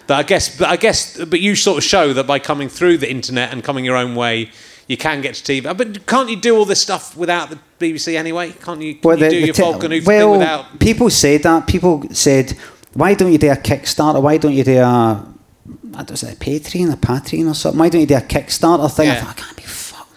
That 0.07 0.17
I 0.19 0.23
guess, 0.23 0.45
but 0.59 0.67
I 0.69 0.77
guess, 0.77 1.17
but 1.33 1.39
you 1.41 1.55
sort 1.55 1.77
of 1.79 1.83
show 1.83 2.13
that 2.13 2.25
by 2.27 2.37
coming 2.39 2.69
through 2.69 2.97
the 2.99 3.09
internet 3.09 3.51
and 3.51 3.63
coming 3.63 3.83
your 3.83 3.97
own 3.97 4.13
way, 4.15 4.51
you 4.87 4.97
can 4.97 5.21
get 5.21 5.33
to 5.35 5.43
TV. 5.43 5.65
Uh, 5.65 5.73
but 5.73 6.05
can't 6.05 6.29
you 6.29 6.35
do 6.47 6.55
all 6.57 6.65
this 6.65 6.79
stuff 6.79 7.17
without 7.17 7.49
the 7.49 7.57
BBC 7.79 8.15
anyway? 8.15 8.51
Can't 8.65 8.81
you? 8.81 8.93
Can 8.93 9.01
Well, 9.03 9.19
you 9.19 9.29
do 9.29 9.37
your 9.47 9.53
te- 9.55 9.61
Falcon 9.63 9.89
well, 9.91 10.01
thing 10.31 10.31
without? 10.39 10.79
people 10.79 11.09
said 11.09 11.41
that. 11.43 11.65
People 11.67 12.03
said, 12.11 12.53
"Why 12.93 13.15
don't 13.15 13.31
you 13.31 13.39
do 13.39 13.49
a 13.51 13.55
Kickstarter? 13.69 14.21
Why 14.21 14.37
don't 14.37 14.53
you 14.53 14.63
do 14.63 14.77
a, 14.77 14.85
I 15.99 16.03
don't 16.03 16.21
know, 16.23 16.29
a 16.29 16.35
Patreon, 16.35 16.93
a 16.93 16.97
Patreon 16.97 17.49
or 17.49 17.55
something? 17.55 17.79
Why 17.79 17.89
don't 17.89 18.01
you 18.01 18.07
do 18.15 18.19
a 18.25 18.27
Kickstarter 18.35 18.89
thing?" 18.95 19.09
I 19.09 19.13
Yeah. 19.15 19.23
thought, 19.23 19.37
I 19.39 19.41
can't 19.41 19.57
be 19.57 19.63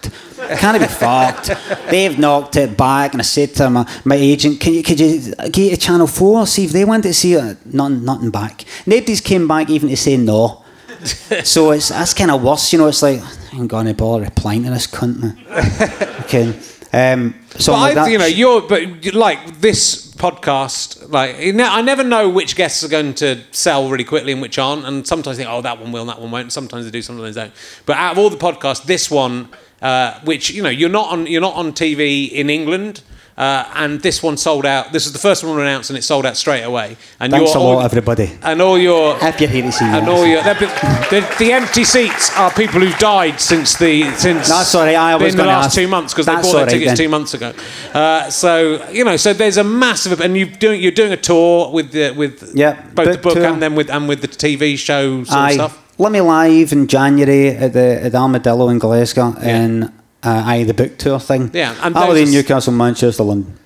fucked. 0.07 0.61
Can't 0.61 0.81
be 0.81 0.87
fucked. 0.87 1.51
They've 1.91 2.19
knocked 2.19 2.57
it 2.57 2.77
back, 2.77 3.12
and 3.12 3.20
I 3.20 3.25
said 3.25 3.55
to 3.57 3.70
my, 3.70 4.01
my 4.05 4.16
agent, 4.16 4.61
"Can 4.61 4.75
you 4.75 4.83
could 4.83 4.99
you 5.01 5.35
get 5.51 5.70
to 5.70 5.77
Channel 5.77 6.07
Four 6.07 6.47
see 6.47 6.65
if 6.65 6.73
they 6.73 6.85
want 6.85 7.03
to 7.05 7.15
see 7.15 7.35
it?" 7.35 7.59
Nothing, 7.66 8.05
nothing 8.05 8.31
back. 8.31 8.65
Nobody's 8.87 9.20
came 9.20 9.47
back 9.49 9.70
even 9.70 9.89
to 9.89 9.97
say 9.97 10.16
no. 10.16 10.65
so 11.45 11.70
it's 11.73 11.89
that's 11.91 12.15
kind 12.15 12.31
of 12.31 12.43
worse, 12.43 12.73
you 12.73 12.79
know. 12.79 12.89
It's 12.89 13.03
like 13.03 13.20
I 13.53 13.57
ain't 13.57 13.69
gonna 13.69 13.95
bother 13.95 14.25
replying 14.25 14.65
to 14.65 14.70
this 14.70 14.87
cunt. 14.87 15.20
Man. 15.20 15.39
okay. 16.25 16.59
Um, 16.91 17.35
so 17.51 17.73
But 17.73 17.81
like 17.81 17.91
I, 17.93 17.95
that. 18.05 18.11
you 18.11 18.19
know, 18.19 18.27
you're 18.27 18.62
but 18.62 19.15
like 19.15 19.61
this 19.61 20.11
podcast. 20.12 21.11
Like 21.11 21.39
you 21.41 21.53
know, 21.53 21.69
I 21.69 21.83
never 21.83 22.03
know 22.03 22.29
which 22.29 22.57
guests 22.57 22.83
are 22.83 22.89
going 22.89 23.15
to 23.15 23.41
sell 23.51 23.91
really 23.91 24.05
quickly 24.05 24.33
and 24.33 24.41
which 24.43 24.59
aren't. 24.59 24.87
And 24.87 25.07
sometimes 25.07 25.39
I 25.39 25.43
think, 25.43 25.51
oh, 25.53 25.61
that 25.62 25.79
one 25.81 25.93
will, 25.93 26.01
and 26.03 26.09
that 26.11 26.20
one 26.20 26.31
won't. 26.31 26.53
Sometimes 26.53 26.85
they 26.85 26.91
do, 26.91 27.03
sometimes 27.03 27.35
they 27.35 27.43
don't. 27.43 27.53
But 27.87 27.97
out 27.99 28.12
of 28.12 28.19
all 28.19 28.31
the 28.31 28.37
podcasts, 28.39 28.85
this 28.85 29.11
one, 29.11 29.51
uh, 29.82 30.18
which 30.20 30.50
you 30.50 30.62
know, 30.62 30.68
you're 30.70 30.88
not 30.88 31.10
on, 31.12 31.26
you're 31.26 31.40
not 31.40 31.55
on 31.55 31.72
TV 31.72 32.30
in 32.30 32.50
England. 32.50 33.02
Uh, 33.38 33.70
and 33.76 34.00
this 34.00 34.20
one 34.20 34.36
sold 34.36 34.66
out. 34.66 34.92
This 34.92 35.06
is 35.06 35.12
the 35.12 35.18
first 35.20 35.44
one 35.44 35.60
announced, 35.60 35.90
and 35.90 35.96
it 35.96 36.02
sold 36.02 36.26
out 36.26 36.36
straight 36.36 36.64
away. 36.64 36.96
And 37.20 37.32
Thanks 37.32 37.55
a 37.55 37.60
lot, 37.60 37.76
aud- 37.78 37.84
everybody. 37.84 38.36
And 38.42 38.60
all 38.60 38.76
your 38.76 39.16
here 39.16 39.36
to 39.38 39.70
see 39.70 39.84
you. 39.84 39.92
And 39.92 40.09
all 40.09 40.26
your 40.26 40.42
the, 40.42 41.36
the, 41.38 41.52
empty 41.52 41.84
seats 41.84 42.36
are 42.36 42.50
people 42.50 42.80
who've 42.80 42.98
died 42.98 43.40
since 43.40 43.78
the 43.78 44.10
since 44.16 44.50
all 44.50 44.84
right, 44.84 44.96
I 44.96 45.14
was 45.14 45.34
in 45.34 45.38
the 45.38 45.46
last 45.46 45.66
ask. 45.66 45.76
two 45.76 45.86
months 45.86 46.12
because 46.12 46.26
they 46.26 46.34
bought 46.34 46.42
their 46.42 46.52
all 46.52 46.60
right 46.62 46.68
tickets 46.68 46.90
then. 46.90 46.96
two 46.96 47.09
months 47.09 47.34
ago. 47.34 47.52
Uh, 47.94 48.28
so 48.28 48.84
you 48.90 49.05
know, 49.05 49.16
so 49.16 49.32
there's 49.32 49.56
a 49.56 49.62
massive 49.62 50.20
and 50.20 50.36
you're 50.36 50.48
doing 50.48 50.82
you're 50.82 50.90
doing 50.90 51.12
a 51.12 51.16
tour 51.16 51.70
with 51.70 51.92
the 51.92 52.10
with 52.10 52.56
Yeah, 52.56 52.82
both 52.92 53.12
the 53.12 53.18
book 53.18 53.34
tour. 53.34 53.44
and 53.44 53.62
then 53.62 53.76
with 53.76 53.88
and 53.88 54.09
with 54.09 54.20
the 54.20 54.26
TV 54.28 54.76
show 54.76 55.22
sort 55.22 55.28
of 55.28 55.44
Aye. 55.44 55.55
stuff. 55.55 55.88
Let 55.99 56.12
me 56.12 56.20
live 56.20 56.73
in 56.73 56.87
January 56.87 57.49
at 57.49 57.73
the 57.73 58.05
at 58.05 58.12
the 58.12 58.19
Armadillo 58.19 58.69
in 58.69 58.79
Glasgow 58.79 59.35
and 59.41 59.85
uh, 60.23 60.43
aye 60.47 60.62
the 60.62 60.75
book 60.75 60.97
tour 60.97 61.19
thing. 61.19 61.51
Yeah, 61.53 61.75
and 61.83 61.97
Aberdeen, 61.97 62.29
in 62.29 62.35
Newcastle, 62.35 62.73
Manchester, 62.73 63.25
London. 63.25 63.59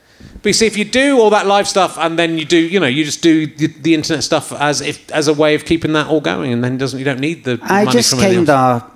But 0.43 0.49
you 0.49 0.53
see, 0.55 0.67
if 0.67 0.77
you 0.79 0.85
do 0.85 1.21
all 1.21 1.31
that 1.31 1.47
live 1.47 1.69
stuff 1.69 1.99
and 1.99 2.19
then 2.19 2.39
you 2.39 2.45
do, 2.45 2.57
you 2.59 2.81
know, 2.81 2.87
you 2.87 3.05
just 3.05 3.23
do 3.23 3.47
the, 3.47 3.67
the 3.67 3.95
internet 3.95 4.25
stuff 4.25 4.51
as 4.53 4.81
if 4.81 5.11
as 5.13 5.29
a 5.29 5.35
way 5.35 5.55
of 5.55 5.65
keeping 5.65 5.93
that 5.93 6.07
all 6.07 6.23
going, 6.23 6.53
and 6.53 6.65
then 6.65 6.79
doesn't 6.79 6.99
you 6.99 7.05
don't 7.05 7.21
need 7.21 7.45
the 7.45 7.59
I 7.63 7.85
money 7.85 7.93
just 7.93 8.19
kind 8.19 8.49
of. 8.49 8.91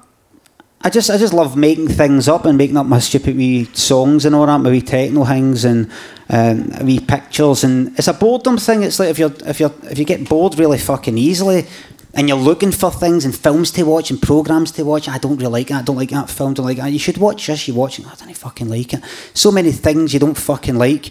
I 0.82 0.90
just 0.90 1.10
I 1.10 1.18
just 1.18 1.34
love 1.34 1.56
making 1.56 1.88
things 1.88 2.28
up 2.28 2.44
and 2.44 2.56
making 2.56 2.76
up 2.76 2.86
my 2.86 3.00
stupid 3.00 3.36
wee 3.36 3.64
songs 3.72 4.24
and 4.24 4.34
all 4.34 4.46
that, 4.46 4.58
my 4.58 4.70
wee 4.70 4.80
techno 4.80 5.24
things 5.24 5.64
and 5.64 5.90
um, 6.28 6.70
wee 6.84 7.00
pictures 7.00 7.64
and 7.64 7.98
it's 7.98 8.08
a 8.08 8.12
boredom 8.12 8.56
thing. 8.56 8.82
It's 8.82 8.98
like 8.98 9.08
if 9.08 9.18
you're 9.18 9.34
if 9.46 9.58
you're 9.58 9.74
if 9.90 9.98
you 9.98 10.04
get 10.04 10.28
bored 10.28 10.58
really 10.58 10.78
fucking 10.78 11.18
easily, 11.18 11.66
and 12.16 12.28
you're 12.28 12.38
looking 12.38 12.72
for 12.72 12.90
things 12.90 13.24
and 13.24 13.34
films 13.36 13.70
to 13.72 13.82
watch 13.84 14.10
and 14.10 14.20
programs 14.20 14.72
to 14.72 14.84
watch. 14.84 15.08
I 15.08 15.18
don't 15.18 15.36
really 15.36 15.52
like 15.52 15.68
that. 15.68 15.82
I 15.82 15.84
don't 15.84 15.96
like 15.96 16.10
that 16.10 16.30
film. 16.30 16.54
Don't 16.54 16.66
like 16.66 16.78
that. 16.78 16.90
You 16.90 16.98
should 16.98 17.18
watch 17.18 17.46
this. 17.46 17.68
You 17.68 17.74
watch 17.74 17.98
it. 17.98 18.06
I 18.06 18.14
don't 18.14 18.36
fucking 18.36 18.68
like 18.68 18.94
it. 18.94 19.00
So 19.34 19.52
many 19.52 19.70
things 19.72 20.12
you 20.14 20.18
don't 20.20 20.36
fucking 20.36 20.76
like. 20.76 21.10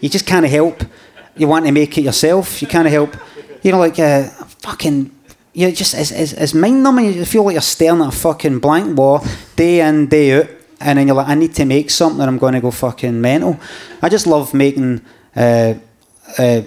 You 0.00 0.08
just 0.08 0.26
can't 0.26 0.46
help. 0.46 0.84
You 1.36 1.48
want 1.48 1.64
to 1.66 1.72
make 1.72 1.96
it 1.98 2.02
yourself. 2.02 2.60
You 2.62 2.68
can't 2.68 2.88
help. 2.88 3.16
You 3.62 3.72
know, 3.72 3.78
like 3.78 3.98
uh, 3.98 4.24
fucking. 4.60 5.10
You 5.54 5.68
know, 5.68 5.74
just 5.74 5.94
it's, 5.94 6.10
it's, 6.10 6.32
it's 6.32 6.54
mind 6.54 6.82
numbing. 6.82 7.12
You 7.12 7.24
feel 7.24 7.44
like 7.44 7.52
you're 7.54 7.62
staring 7.62 8.00
at 8.00 8.08
a 8.08 8.10
fucking 8.10 8.58
blank 8.60 8.96
wall 8.96 9.24
day 9.56 9.86
in 9.86 10.06
day 10.08 10.38
out, 10.40 10.48
and 10.80 10.98
then 10.98 11.06
you're 11.06 11.16
like, 11.16 11.28
I 11.28 11.34
need 11.34 11.54
to 11.56 11.64
make 11.64 11.90
something, 11.90 12.20
or 12.20 12.26
I'm 12.28 12.38
going 12.38 12.54
to 12.54 12.60
go 12.60 12.70
fucking 12.70 13.20
mental. 13.20 13.58
I 14.00 14.08
just 14.08 14.26
love 14.26 14.54
making 14.54 15.02
uh, 15.36 15.74
uh, 16.38 16.62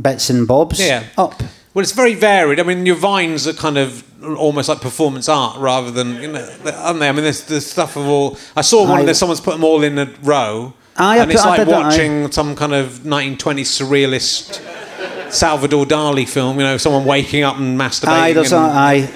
bits 0.00 0.30
and 0.30 0.46
bobs 0.48 0.80
Yeah. 0.80 1.04
up. 1.18 1.42
Well, 1.76 1.82
it's 1.82 1.92
very 1.92 2.14
varied. 2.14 2.58
I 2.58 2.62
mean, 2.62 2.86
your 2.86 2.96
vines 2.96 3.46
are 3.46 3.52
kind 3.52 3.76
of 3.76 4.02
almost 4.24 4.70
like 4.70 4.80
performance 4.80 5.28
art 5.28 5.58
rather 5.58 5.90
than, 5.90 6.22
you 6.22 6.28
know, 6.32 6.56
aren't 6.74 7.00
they? 7.00 7.08
I 7.10 7.12
mean, 7.12 7.22
there's, 7.22 7.44
there's 7.44 7.66
stuff 7.66 7.96
of 7.96 8.06
all. 8.06 8.38
I 8.56 8.62
saw 8.62 8.88
one 8.88 9.00
I- 9.00 9.04
where 9.04 9.12
someone's 9.12 9.42
put 9.42 9.50
them 9.50 9.62
all 9.62 9.82
in 9.82 9.98
a 9.98 10.06
row. 10.22 10.72
I 10.96 11.18
and 11.18 11.30
it's 11.30 11.42
I 11.42 11.50
like 11.50 11.58
that, 11.58 11.68
watching 11.68 12.32
some 12.32 12.56
kind 12.56 12.72
of 12.72 13.00
1920s 13.00 13.68
surrealist 13.68 15.30
Salvador 15.30 15.84
Dali 15.84 16.26
film, 16.26 16.58
you 16.58 16.64
know, 16.64 16.78
someone 16.78 17.04
waking 17.04 17.42
up 17.42 17.58
and 17.58 17.78
masturbating. 17.78 18.08
Aye, 18.08 18.32
there's 18.32 18.52
a, 18.52 18.56
and- 18.56 18.72
aye. 18.72 19.10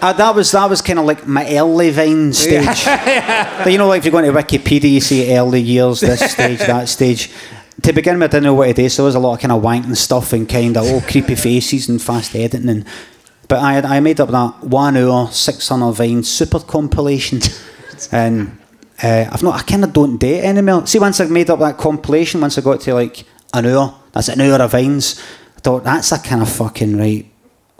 Uh, 0.00 0.12
that 0.12 0.32
was 0.32 0.52
that 0.52 0.70
was 0.70 0.80
kind 0.82 1.00
of 1.00 1.06
like 1.06 1.26
my 1.26 1.44
early 1.56 1.90
Vine 1.90 2.32
stage. 2.32 2.84
But 2.84 3.72
you 3.72 3.78
know, 3.78 3.88
like 3.88 3.98
if 3.98 4.04
you 4.04 4.12
go 4.12 4.18
into 4.18 4.30
Wikipedia, 4.30 4.92
you 4.92 5.00
see 5.00 5.36
early 5.36 5.60
years, 5.60 5.98
this 5.98 6.20
stage, 6.32 6.60
that 6.60 6.88
stage. 6.88 7.32
To 7.86 7.92
begin 7.92 8.18
with, 8.18 8.34
I 8.34 8.38
didn't 8.38 8.42
know 8.42 8.54
what 8.54 8.66
to 8.66 8.72
do, 8.72 8.88
so 8.88 9.02
there 9.02 9.06
was 9.06 9.14
a 9.14 9.20
lot 9.20 9.34
of 9.34 9.40
kind 9.40 9.52
of 9.52 9.62
wanking 9.62 9.96
stuff 9.96 10.32
and 10.32 10.48
kind 10.48 10.76
of 10.76 10.82
oh 10.86 11.00
creepy 11.02 11.34
faces 11.36 11.88
and 11.88 12.02
fast 12.02 12.34
editing. 12.34 12.68
And 12.68 12.84
but 13.46 13.60
I 13.60 13.78
I 13.78 14.00
made 14.00 14.18
up 14.18 14.28
that 14.30 14.64
one 14.64 14.96
hour 14.96 15.28
six 15.30 15.68
hundred 15.68 15.92
Vine 15.92 16.24
super 16.24 16.58
compilation, 16.58 17.38
and 18.10 18.58
uh, 19.00 19.26
I've 19.30 19.44
not 19.44 19.60
I 19.60 19.62
kind 19.62 19.84
of 19.84 19.92
don't 19.92 20.16
date 20.16 20.42
anymore. 20.42 20.84
See, 20.88 20.98
once 20.98 21.20
I 21.20 21.26
made 21.26 21.48
up 21.48 21.60
that 21.60 21.78
compilation, 21.78 22.40
once 22.40 22.58
I 22.58 22.60
got 22.60 22.80
to 22.80 22.94
like 22.94 23.22
an 23.54 23.66
hour, 23.66 23.94
that's 24.10 24.30
an 24.30 24.40
hour 24.40 24.60
of 24.60 24.72
Vines. 24.72 25.22
I 25.56 25.60
thought 25.60 25.84
that's 25.84 26.10
a 26.10 26.18
kind 26.18 26.42
of 26.42 26.48
fucking 26.48 26.98
right. 26.98 27.30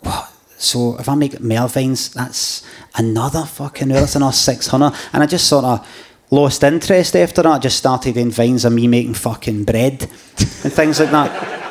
What? 0.05 0.33
So 0.57 1.01
if 1.01 1.09
I 1.09 1.17
make 1.17 1.41
more 1.41 1.69
vines, 1.69 2.11
that's 2.11 2.63
another 2.95 3.45
fucking 3.45 3.91
hour. 3.91 4.03
That's 4.03 4.15
another 4.15 4.33
six 4.33 4.69
hundred. 4.69 4.93
And 5.13 5.25
I 5.25 5.27
just 5.27 5.49
sort 5.49 5.65
of 5.65 5.85
lost 6.31 6.63
interest 6.65 7.15
after 7.17 7.43
that. 7.43 7.53
I 7.53 7.59
just 7.59 7.77
started 7.77 8.17
in 8.17 8.31
vines 8.31 8.65
of 8.65 8.73
me 8.73 8.87
making 8.89 9.15
fucking 9.15 9.65
bread 9.65 10.03
and 10.03 10.73
things 10.73 11.01
like 11.01 11.11
that. 11.11 11.63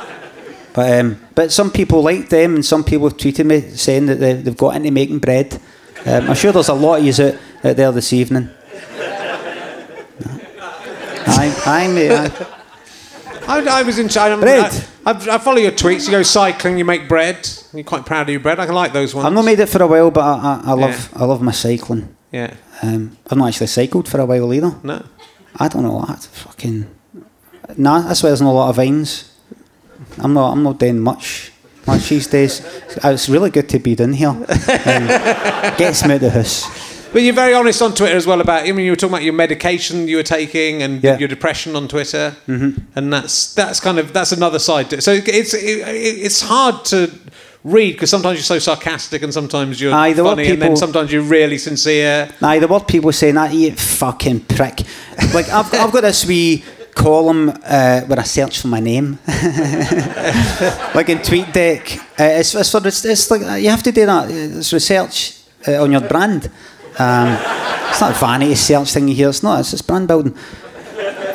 But 0.74 1.00
um, 1.00 1.20
but 1.34 1.52
some 1.52 1.70
people 1.70 2.02
like 2.02 2.28
them, 2.28 2.56
and 2.56 2.64
some 2.64 2.84
people 2.84 3.08
have 3.08 3.16
tweeted 3.16 3.46
me 3.46 3.60
saying 3.62 4.06
that 4.06 4.16
they, 4.16 4.34
they've 4.34 4.56
got 4.56 4.76
into 4.76 4.90
making 4.90 5.20
bread. 5.20 5.58
Um, 6.04 6.28
I'm 6.30 6.36
sure 6.36 6.52
there's 6.52 6.68
a 6.68 6.74
lot 6.74 7.00
of 7.00 7.04
you 7.04 7.12
out, 7.24 7.34
out 7.64 7.76
there 7.76 7.92
this 7.92 8.12
evening. 8.12 8.50
I, 11.28 11.62
I, 11.66 11.88
mate, 11.88 12.10
I, 12.12 12.30
I, 13.48 13.80
I 13.80 13.82
was 13.82 13.98
in 13.98 14.08
China. 14.08 14.36
Bread. 14.38 14.72
I, 15.04 15.12
I, 15.12 15.34
I 15.34 15.38
follow 15.38 15.58
your 15.58 15.72
tweets. 15.72 16.04
You 16.04 16.12
go 16.12 16.22
cycling, 16.22 16.78
you 16.78 16.84
make 16.84 17.08
bread. 17.08 17.48
You're 17.72 17.82
quite 17.82 18.06
proud 18.06 18.22
of 18.22 18.28
your 18.30 18.40
bread. 18.40 18.60
I 18.60 18.66
can 18.66 18.74
like 18.74 18.92
those 18.92 19.14
ones. 19.14 19.26
I've 19.26 19.32
not 19.32 19.44
made 19.44 19.58
it 19.58 19.68
for 19.68 19.82
a 19.82 19.86
while, 19.86 20.10
but 20.10 20.20
I, 20.22 20.60
I, 20.64 20.70
I 20.70 20.72
love 20.74 21.10
I 21.16 21.24
love 21.24 21.42
my 21.42 21.52
cycling. 21.52 22.14
Yeah. 22.32 22.54
Um, 22.82 23.16
I've 23.30 23.38
not 23.38 23.48
actually 23.48 23.68
cycled 23.68 24.08
for 24.08 24.20
a 24.20 24.26
while 24.26 24.52
either. 24.52 24.74
No. 24.82 25.04
I 25.56 25.68
don't 25.68 25.82
know 25.82 25.94
what 25.94 26.18
fucking. 26.20 26.86
Nah, 27.76 28.00
that's 28.00 28.22
why 28.22 28.28
there's 28.28 28.42
not 28.42 28.50
a 28.50 28.52
lot 28.52 28.70
of 28.70 28.76
vines. 28.76 29.32
I'm 30.18 30.34
not. 30.34 30.52
I'm 30.52 30.62
not 30.62 30.78
doing 30.78 31.00
much. 31.00 31.52
Much 31.86 32.08
these 32.08 32.26
days. 32.26 32.60
It's 33.04 33.28
really 33.28 33.50
good 33.50 33.68
to 33.70 33.78
be 33.78 33.94
down 33.94 34.12
here. 34.12 34.28
Um, 34.28 34.46
gets 35.78 36.04
me 36.04 36.14
out 36.14 36.20
the 36.20 36.30
house. 36.30 36.86
But 37.12 37.22
you're 37.22 37.32
very 37.32 37.54
honest 37.54 37.80
on 37.80 37.94
Twitter 37.94 38.16
as 38.16 38.26
well 38.26 38.40
about. 38.40 38.66
I 38.66 38.72
mean, 38.72 38.84
you 38.84 38.92
were 38.92 38.96
talking 38.96 39.14
about 39.14 39.22
your 39.22 39.32
medication 39.32 40.08
you 40.08 40.16
were 40.16 40.22
taking 40.22 40.82
and 40.82 41.02
Yeah. 41.02 41.16
your 41.18 41.28
depression 41.28 41.76
on 41.76 41.88
Twitter, 41.88 42.36
mm-hmm. 42.46 42.80
and 42.94 43.12
that's 43.12 43.54
that's 43.54 43.80
kind 43.80 43.98
of 43.98 44.12
that's 44.12 44.32
another 44.32 44.58
side. 44.58 44.90
To 44.90 44.96
it. 44.96 45.02
So 45.02 45.12
it's 45.12 45.54
it, 45.54 45.60
it's 45.86 46.42
hard 46.42 46.84
to 46.86 47.10
read 47.66 47.92
because 47.92 48.10
sometimes 48.10 48.38
you're 48.38 48.44
so 48.44 48.58
sarcastic 48.58 49.22
and 49.22 49.32
sometimes 49.34 49.80
you're 49.80 49.92
Aye, 49.92 50.12
there 50.12 50.24
were 50.24 50.30
funny 50.30 50.50
and 50.50 50.62
then 50.62 50.76
sometimes 50.76 51.12
you're 51.12 51.22
really 51.22 51.58
sincere. 51.58 52.28
Aye, 52.40 52.60
the 52.60 52.68
word 52.68 52.86
people 52.86 53.12
saying 53.12 53.34
that 53.34 53.52
you 53.52 53.72
fucking 53.72 54.40
prick. 54.40 54.82
Like 55.34 55.48
I've 55.48 55.72
I've 55.74 55.92
got 55.92 56.02
this 56.02 56.24
wee 56.26 56.62
column 56.94 57.50
uh, 57.50 58.00
where 58.02 58.18
I 58.18 58.22
search 58.22 58.60
for 58.60 58.68
my 58.68 58.80
name, 58.80 59.18
like 60.94 61.08
in 61.10 61.18
TweetDeck. 61.18 61.98
Uh, 62.18 62.38
it's, 62.40 62.54
it's, 62.54 62.70
for, 62.70 62.86
it's, 62.86 63.04
it's 63.04 63.30
like 63.30 63.42
uh, 63.42 63.54
you 63.54 63.68
have 63.68 63.82
to 63.82 63.92
do 63.92 64.06
that. 64.06 64.30
It's 64.30 64.72
research 64.72 65.38
uh, 65.68 65.82
on 65.82 65.92
your 65.92 66.00
brand. 66.00 66.50
Um, 66.98 67.36
it's 67.90 68.00
not 68.00 68.12
a 68.12 68.18
vanity 68.18 68.54
search 68.54 68.92
thing 68.92 69.08
you 69.08 69.14
hear. 69.14 69.28
It's 69.28 69.42
not. 69.42 69.60
It's, 69.60 69.72
it's 69.72 69.82
brand 69.82 70.08
building. 70.08 70.34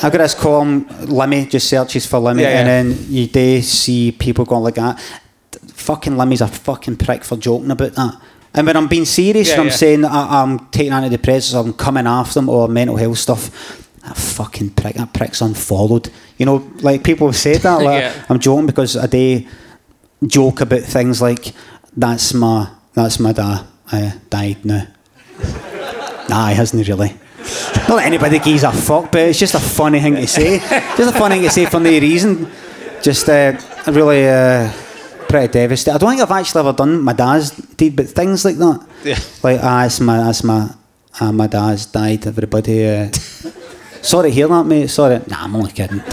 I've 0.03 0.11
got 0.11 0.17
this 0.17 0.33
column, 0.33 0.85
Limmy, 1.05 1.47
just 1.47 1.69
searches 1.69 2.07
for 2.07 2.19
Limmy, 2.19 2.41
Yeah, 2.41 2.49
yeah. 2.49 2.59
and 2.59 2.67
then 2.67 3.05
you 3.07 3.27
do 3.27 3.61
see 3.61 4.11
people 4.11 4.45
going 4.45 4.63
like 4.63 4.75
that. 4.75 4.99
Fucking 5.81 6.17
Limmy's 6.17 6.41
a 6.41 6.47
fucking 6.47 6.97
prick 6.97 7.23
for 7.23 7.37
joking 7.37 7.71
about 7.71 7.93
that. 7.93 8.21
And 8.53 8.67
when 8.67 8.75
I'm 8.75 8.87
being 8.87 9.05
serious 9.05 9.47
Yeah, 9.47 9.53
and 9.53 9.61
I'm 9.61 9.67
yeah. 9.67 9.73
saying 9.73 10.01
that 10.01 10.11
I, 10.11 10.41
I'm 10.41 10.59
taking 10.69 10.91
antidepressants, 10.91 11.55
I'm 11.59 11.73
coming 11.73 12.05
after 12.07 12.35
them 12.35 12.49
or 12.49 12.67
mental 12.67 12.97
health 12.97 13.17
stuff, 13.17 13.49
that 14.03 14.17
fucking 14.17 14.71
prick, 14.71 14.95
that 14.95 15.13
prick's 15.13 15.41
unfollowed. 15.41 16.09
You 16.37 16.45
know, 16.45 16.69
like 16.81 17.03
people 17.03 17.27
have 17.27 17.37
said 17.37 17.61
that. 17.61 17.81
Like, 17.81 18.01
Yeah. 18.01 18.25
I'm 18.29 18.39
joking 18.39 18.65
because 18.65 18.97
I 18.97 19.07
day 19.07 19.47
joke 20.25 20.61
about 20.61 20.81
things 20.81 21.21
like, 21.21 21.53
that's 21.95 22.33
my, 22.33 22.69
that's 22.93 23.19
my 23.19 23.31
dad, 23.33 23.65
uh, 23.91 24.11
died 24.29 24.65
now. 24.65 24.87
Nah, 26.29 26.47
he 26.47 26.55
hasn't 26.55 26.87
really. 26.87 27.09
Not 27.89 27.97
that 27.97 28.03
anybody 28.05 28.39
gives 28.39 28.63
a 28.63 28.71
fuck, 28.71 29.11
but 29.11 29.21
it's 29.21 29.39
just 29.39 29.53
a 29.55 29.59
funny 29.59 29.99
thing 29.99 30.15
to 30.15 30.27
say. 30.27 30.59
just 30.95 31.13
a 31.13 31.17
funny 31.19 31.35
thing 31.35 31.43
to 31.43 31.49
say 31.49 31.65
for 31.65 31.79
no 31.79 31.89
reason. 31.89 32.49
Just 33.01 33.27
uh, 33.27 33.57
really 33.87 34.29
uh, 34.29 34.71
pretty 35.31 35.51
devastated. 35.51 35.95
I 35.95 35.97
don't 35.97 36.09
think 36.09 36.21
I've 36.21 36.31
actually 36.31 36.59
ever 36.59 36.73
done 36.73 37.01
my 37.01 37.13
dad's 37.13 37.51
deed, 37.51 37.95
but 37.95 38.09
things 38.09 38.43
like 38.45 38.57
that. 38.57 38.85
Yeah. 39.03 39.19
Like, 39.41 39.59
ah, 39.63 39.85
it's 39.85 39.99
my, 39.99 40.17
that's 40.17 40.43
my, 40.43 40.69
ah, 41.19 41.31
my 41.31 41.47
dad's 41.47 41.85
died. 41.85 42.27
Everybody. 42.27 42.87
Uh, 42.87 43.11
sorry 44.01 44.29
to 44.29 44.35
hear 44.35 44.47
that, 44.49 44.65
mate. 44.65 44.89
Sorry. 44.89 45.19
Nah, 45.27 45.43
I'm 45.45 45.55
only 45.55 45.71
kidding. 45.71 46.03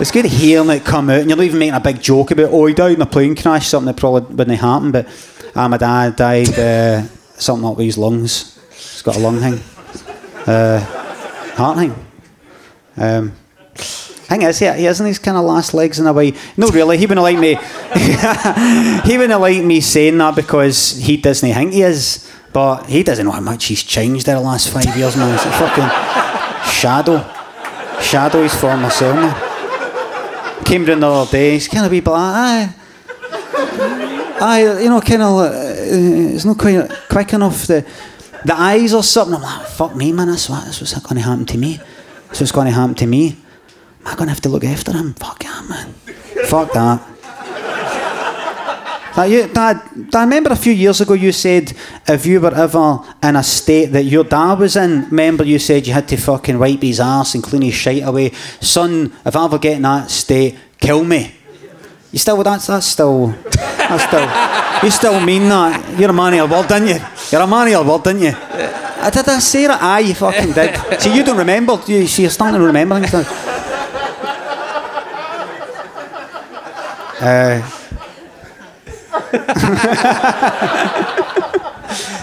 It's 0.00 0.10
good 0.10 0.24
hearing 0.24 0.68
it 0.70 0.84
come 0.84 1.08
out, 1.08 1.20
and 1.20 1.30
you're 1.30 1.36
not 1.36 1.44
even 1.44 1.60
making 1.60 1.74
a 1.74 1.80
big 1.80 2.02
joke 2.02 2.32
about, 2.32 2.50
oh, 2.50 2.66
he 2.66 2.74
died 2.74 2.96
in 2.96 3.02
a 3.02 3.06
plane 3.06 3.36
crash, 3.36 3.68
something 3.68 3.86
that 3.86 3.96
probably 3.96 4.34
wouldn't 4.34 4.58
happen. 4.58 4.90
But 4.90 5.06
ah, 5.54 5.68
my 5.68 5.76
dad 5.76 6.16
died, 6.16 6.58
uh, 6.58 7.02
something 7.36 7.64
up 7.64 7.76
with 7.76 7.86
his 7.86 7.96
lungs. 7.96 8.58
He's 8.70 9.02
got 9.02 9.16
a 9.16 9.20
lung 9.20 9.38
thing, 9.38 9.60
uh, 10.48 10.80
heart 11.54 11.78
thing. 11.78 11.94
Um, 12.96 13.32
thing 14.24 14.42
is, 14.42 14.58
he, 14.58 14.72
he 14.72 14.84
hasn't 14.84 15.06
his 15.06 15.18
kind 15.18 15.36
of 15.36 15.44
last 15.44 15.74
legs 15.74 15.98
in 15.98 16.06
a 16.06 16.12
way. 16.12 16.34
No, 16.56 16.68
really, 16.68 16.98
he 16.98 17.06
wouldn't 17.06 17.22
like 17.22 17.38
me. 17.38 17.54
he 19.08 19.18
wouldn't 19.18 19.40
like 19.40 19.62
me 19.64 19.80
saying 19.80 20.18
that 20.18 20.36
because 20.36 20.96
he 20.96 21.16
doesn't 21.16 21.52
think 21.52 21.72
he 21.72 21.82
is. 21.82 22.30
But 22.52 22.86
he 22.86 23.02
doesn't 23.02 23.26
know 23.26 23.32
how 23.32 23.40
much 23.40 23.64
he's 23.64 23.82
changed 23.82 24.28
in 24.28 24.36
the 24.36 24.40
last 24.40 24.70
five 24.70 24.96
years, 24.96 25.16
man. 25.16 25.34
It's 25.34 25.44
a 25.44 25.50
fucking 25.50 26.70
shadow. 26.70 27.18
Shadow 28.00 28.42
his 28.42 28.54
former 28.54 28.90
self, 28.90 29.16
man. 29.16 30.64
Came 30.64 30.84
round 30.84 31.02
the 31.02 31.08
other 31.08 31.30
day, 31.30 31.52
he's 31.54 31.66
kind 31.66 31.84
of 31.84 31.90
wee 31.90 32.00
black. 32.00 32.70
Aye. 32.70 32.74
Aye, 34.40 34.82
you 34.82 34.88
know, 34.88 35.00
kind 35.00 35.22
of, 35.22 35.38
uh, 35.40 35.50
it's 35.54 36.44
not 36.44 36.56
quite 36.56 36.88
quick 37.08 37.32
enough. 37.32 37.66
The, 37.66 37.84
the 38.44 38.54
eyes 38.54 38.94
or 38.94 39.02
something. 39.02 39.34
I'm 39.34 39.42
like, 39.42 39.66
fuck 39.66 39.96
me, 39.96 40.12
man, 40.12 40.28
that's, 40.28 40.48
what, 40.48 40.64
that's 40.64 40.80
what's 40.80 40.94
going 41.00 41.16
to 41.16 41.22
happen 41.22 41.46
to 41.46 41.58
me. 41.58 41.80
That's 42.28 42.40
what's 42.40 42.52
going 42.52 42.66
to 42.66 42.72
happen 42.72 42.94
to 42.96 43.06
me. 43.06 43.36
Am 44.04 44.12
I 44.12 44.14
going 44.16 44.26
to 44.26 44.34
have 44.34 44.40
to 44.42 44.48
look 44.50 44.64
after 44.64 44.92
him? 44.92 45.14
Fuck 45.14 45.44
yeah, 45.44 45.62
man. 45.68 45.92
Fuck 46.46 46.72
that. 46.74 47.00
Like 49.16 49.30
you, 49.30 49.46
Dad, 49.46 49.80
I 50.12 50.24
remember 50.24 50.50
a 50.50 50.56
few 50.56 50.72
years 50.72 51.00
ago 51.00 51.14
you 51.14 51.30
said 51.30 51.72
if 52.08 52.26
you 52.26 52.40
were 52.40 52.52
ever 52.52 52.98
in 53.22 53.36
a 53.36 53.42
state 53.44 53.86
that 53.92 54.02
your 54.02 54.24
dad 54.24 54.58
was 54.58 54.74
in, 54.76 55.04
remember 55.04 55.44
you 55.44 55.60
said 55.60 55.86
you 55.86 55.92
had 55.92 56.08
to 56.08 56.16
fucking 56.16 56.58
wipe 56.58 56.82
his 56.82 56.98
ass 56.98 57.34
and 57.34 57.42
clean 57.42 57.62
his 57.62 57.74
shite 57.74 58.02
away. 58.02 58.32
Son, 58.60 59.12
if 59.24 59.36
I 59.36 59.44
ever 59.44 59.58
get 59.58 59.76
in 59.76 59.82
that 59.82 60.10
state, 60.10 60.56
kill 60.80 61.04
me. 61.04 61.32
You 62.10 62.18
still, 62.18 62.42
that's, 62.42 62.66
that's 62.66 62.86
still, 62.86 63.28
that's 63.28 64.04
still, 64.04 64.84
you 64.84 64.90
still 64.90 65.20
mean 65.24 65.48
that. 65.48 65.98
You're 65.98 66.10
a 66.10 66.12
man 66.12 66.34
of 66.34 66.36
your 66.36 66.48
word, 66.48 66.68
didn't 66.68 66.88
you? 66.88 66.98
You're 67.30 67.42
a 67.42 67.46
man 67.46 67.68
of 67.68 67.72
your 67.72 67.84
word, 67.84 68.02
didn't 68.02 68.22
you? 68.22 68.32
Did 68.32 69.28
I 69.28 69.38
say 69.38 69.66
that? 69.68 69.80
Aye, 69.80 70.00
you 70.00 70.14
fucking 70.14 70.52
did. 70.52 71.00
See, 71.00 71.14
you 71.14 71.24
don't 71.24 71.38
remember. 71.38 71.80
You 71.86 72.06
see, 72.06 72.22
you're 72.22 72.30
starting 72.32 72.60
to 72.60 72.66
remember 72.66 73.00
things 73.00 73.12
now. 73.12 73.54
Uh, 77.24 77.70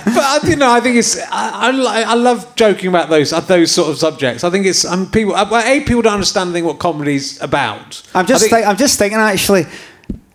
but 0.06 0.24
I, 0.24 0.40
you 0.44 0.56
know, 0.56 0.72
I 0.72 0.80
think 0.82 0.98
it's. 0.98 1.18
I, 1.32 1.72
I, 1.72 2.02
I 2.12 2.14
love 2.16 2.56
joking 2.56 2.88
about 2.90 3.10
those 3.10 3.32
uh, 3.34 3.40
those 3.40 3.72
sort 3.72 3.90
of 3.90 3.98
subjects. 3.98 4.44
I 4.44 4.50
think 4.50 4.66
it's. 4.66 4.86
Um, 4.86 5.10
people. 5.10 5.34
uh, 5.36 5.46
a 5.66 5.80
people 5.82 6.02
don't 6.02 6.14
understand. 6.14 6.52
Think 6.54 6.66
what 6.66 6.80
comedy's 6.80 7.42
about. 7.42 8.02
I'm 8.14 8.26
just, 8.26 8.42
think- 8.50 8.54
thi- 8.64 8.64
I'm 8.70 8.78
just 8.78 9.00
thinking 9.00 9.20
actually. 9.20 9.66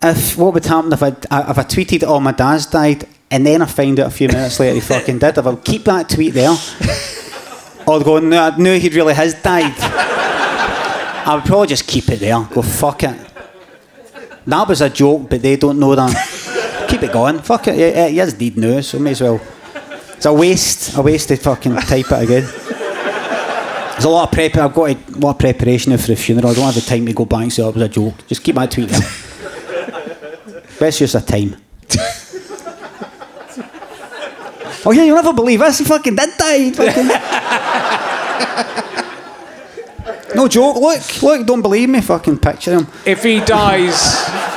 if 0.03 0.37
what 0.37 0.55
would 0.55 0.65
happen 0.65 0.93
if 0.93 1.03
I 1.03 1.09
if 1.09 1.59
I 1.59 1.63
tweeted, 1.65 2.03
"Oh, 2.07 2.21
my 2.21 2.33
dad's 2.33 2.67
died," 2.67 3.07
and 3.31 3.47
then 3.47 3.63
I 3.63 3.67
find 3.67 3.99
out 4.01 4.07
a 4.09 4.11
few 4.11 4.29
minutes 4.29 4.59
later 4.61 4.75
he 4.75 4.81
fucking 4.81 5.19
did? 5.19 5.39
If 5.39 5.47
I 5.47 5.51
would 5.51 5.65
keep 5.65 5.85
that 5.85 6.09
tweet 6.09 6.35
there, 6.35 6.57
or 7.87 8.01
go, 8.01 8.19
"No, 8.19 8.43
I 8.43 8.57
knew 8.57 8.79
he 8.79 8.89
really 8.91 9.15
has 9.15 9.35
died," 9.43 9.75
I 9.79 11.35
would 11.35 11.45
probably 11.45 11.67
just 11.69 11.87
keep 11.87 12.09
it 12.09 12.21
there. 12.21 12.41
Go 12.53 12.63
fuck 12.63 13.03
it. 13.03 13.17
That 14.47 14.69
was 14.69 14.81
a 14.81 14.89
joke, 14.89 15.29
but 15.29 15.43
they 15.43 15.57
don't 15.57 15.79
know 15.79 15.95
that. 15.95 16.87
keep 16.89 17.03
it 17.03 17.13
going. 17.13 17.41
Fuck 17.41 17.69
it. 17.69 17.77
Yeah, 17.77 18.09
he 18.09 18.21
is 18.21 18.35
dead 18.35 18.57
now, 18.57 18.81
so 18.81 18.99
may 18.99 19.11
as 19.11 19.21
well. 19.21 19.41
It's 20.17 20.27
a 20.27 20.33
waste. 20.33 20.97
A 20.97 21.03
waste 21.03 21.29
to 21.29 21.37
fucking 21.37 21.75
type 21.77 22.11
it 22.11 22.23
again. 22.23 22.45
There's 23.93 24.05
a 24.05 24.09
lot 24.09 24.29
of 24.29 24.33
prep. 24.33 24.57
I've 24.57 24.75
got 24.75 24.91
a 24.91 24.97
lot 25.19 25.31
of 25.31 25.39
preparation 25.39 25.97
for 25.99 26.07
the 26.07 26.17
funeral. 26.17 26.51
I 26.51 26.55
don't 26.55 26.65
have 26.65 26.75
the 26.75 26.81
time 26.81 27.07
to 27.07 27.13
go 27.13 27.25
back 27.25 27.43
and 27.43 27.53
say 27.53 27.63
oh, 27.63 27.71
it 27.71 27.75
was 27.75 27.83
a 27.83 27.89
joke. 27.89 28.27
Just 28.27 28.43
keep 28.45 28.55
my 28.55 28.67
tweet. 28.67 28.91
Best 30.79 31.01
use 31.01 31.15
of 31.15 31.27
time. 31.27 31.57
oh 34.85 34.93
yeah, 34.95 35.05
you'll 35.05 35.17
never 35.17 35.33
believe 35.33 35.61
this. 35.61 35.79
He 35.79 35.85
fucking 35.85 36.15
did 36.15 36.37
die. 36.37 36.71
Fucking. 36.73 37.09
No 40.37 40.49
joke. 40.49 40.77
Look, 40.77 41.23
look. 41.23 41.47
Don't 41.47 41.63
believe 41.63 41.89
me. 41.89 42.01
Fucking 42.01 42.39
picture 42.39 42.79
him. 42.79 42.87
If 43.05 43.23
he 43.23 43.41
dies, 43.41 43.95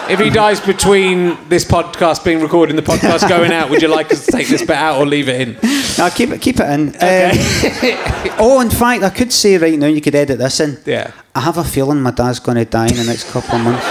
if 0.09 0.19
he 0.19 0.29
dies 0.29 0.59
between 0.59 1.37
this 1.49 1.65
podcast 1.65 2.23
being 2.23 2.41
recorded 2.41 2.75
and 2.75 2.85
the 2.85 2.91
podcast 2.91 3.27
going 3.27 3.51
out, 3.51 3.69
would 3.69 3.81
you 3.81 3.87
like 3.87 4.11
us 4.11 4.25
to 4.25 4.31
take 4.31 4.47
this 4.47 4.61
bit 4.61 4.77
out 4.77 4.99
or 4.99 5.05
leave 5.05 5.29
it 5.29 5.41
in? 5.41 5.57
No, 5.97 6.09
keep 6.09 6.29
it. 6.29 6.41
Keep 6.41 6.59
it 6.59 6.69
in. 6.69 6.89
Um, 6.89 8.35
oh, 8.39 8.59
in 8.61 8.69
fact, 8.69 9.03
I 9.03 9.09
could 9.09 9.31
say 9.33 9.57
right 9.57 9.77
now. 9.77 9.87
You 9.87 10.01
could 10.01 10.15
edit 10.15 10.37
this 10.37 10.59
in. 10.59 10.77
Yeah. 10.85 11.11
I 11.33 11.41
have 11.41 11.57
a 11.57 11.63
feeling 11.63 12.01
my 12.01 12.11
dad's 12.11 12.39
going 12.39 12.57
to 12.57 12.65
die 12.65 12.87
in 12.87 12.95
the 12.95 13.03
next 13.05 13.31
couple 13.31 13.55
of 13.55 13.63
months. 13.63 13.85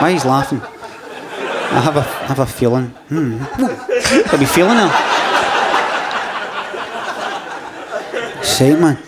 Why 0.00 0.12
he's 0.12 0.24
laughing? 0.24 0.60
I 0.60 1.80
have 1.80 1.96
a 1.96 2.02
have 2.02 2.38
a 2.38 2.46
feeling. 2.46 2.86
Hmm. 3.08 3.38
I'll 4.32 4.38
be 4.38 4.46
feeling 4.46 4.78
it. 4.78 4.92
Say 8.44 8.74
man. 8.78 8.98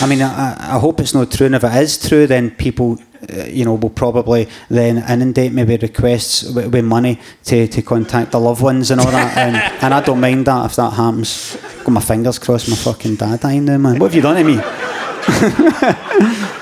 I 0.00 0.06
mean, 0.06 0.22
I, 0.22 0.76
I 0.76 0.78
hope 0.78 1.00
it's 1.00 1.14
not 1.14 1.32
true, 1.32 1.46
and 1.46 1.54
if 1.54 1.64
it 1.64 1.74
is 1.74 1.98
true, 1.98 2.26
then 2.26 2.52
people, 2.52 2.98
uh, 3.28 3.44
you 3.44 3.64
know, 3.64 3.74
will 3.74 3.90
probably 3.90 4.48
then 4.68 4.98
inundate 4.98 5.52
with 5.52 5.82
requests 5.82 6.44
with, 6.44 6.72
with 6.72 6.84
money 6.84 7.20
to, 7.44 7.66
to 7.66 7.82
contact 7.82 8.32
the 8.32 8.40
loved 8.40 8.62
ones 8.62 8.90
and 8.90 9.00
all 9.00 9.10
that, 9.10 9.36
and, 9.36 9.56
and 9.56 9.94
I 9.94 10.00
don't 10.00 10.20
mind 10.20 10.46
that 10.46 10.66
if 10.66 10.76
that 10.76 10.92
happens. 10.92 11.56
Got 11.84 11.90
my 11.90 12.00
fingers 12.00 12.38
crossed, 12.38 12.68
my 12.68 12.76
fucking 12.76 13.16
dad 13.16 13.40
dying 13.40 13.64
now, 13.64 13.78
man. 13.78 13.98
What 13.98 14.12
have 14.12 14.14
you 14.14 14.22
done 14.22 14.36
to 14.36 14.44
me? 14.44 14.56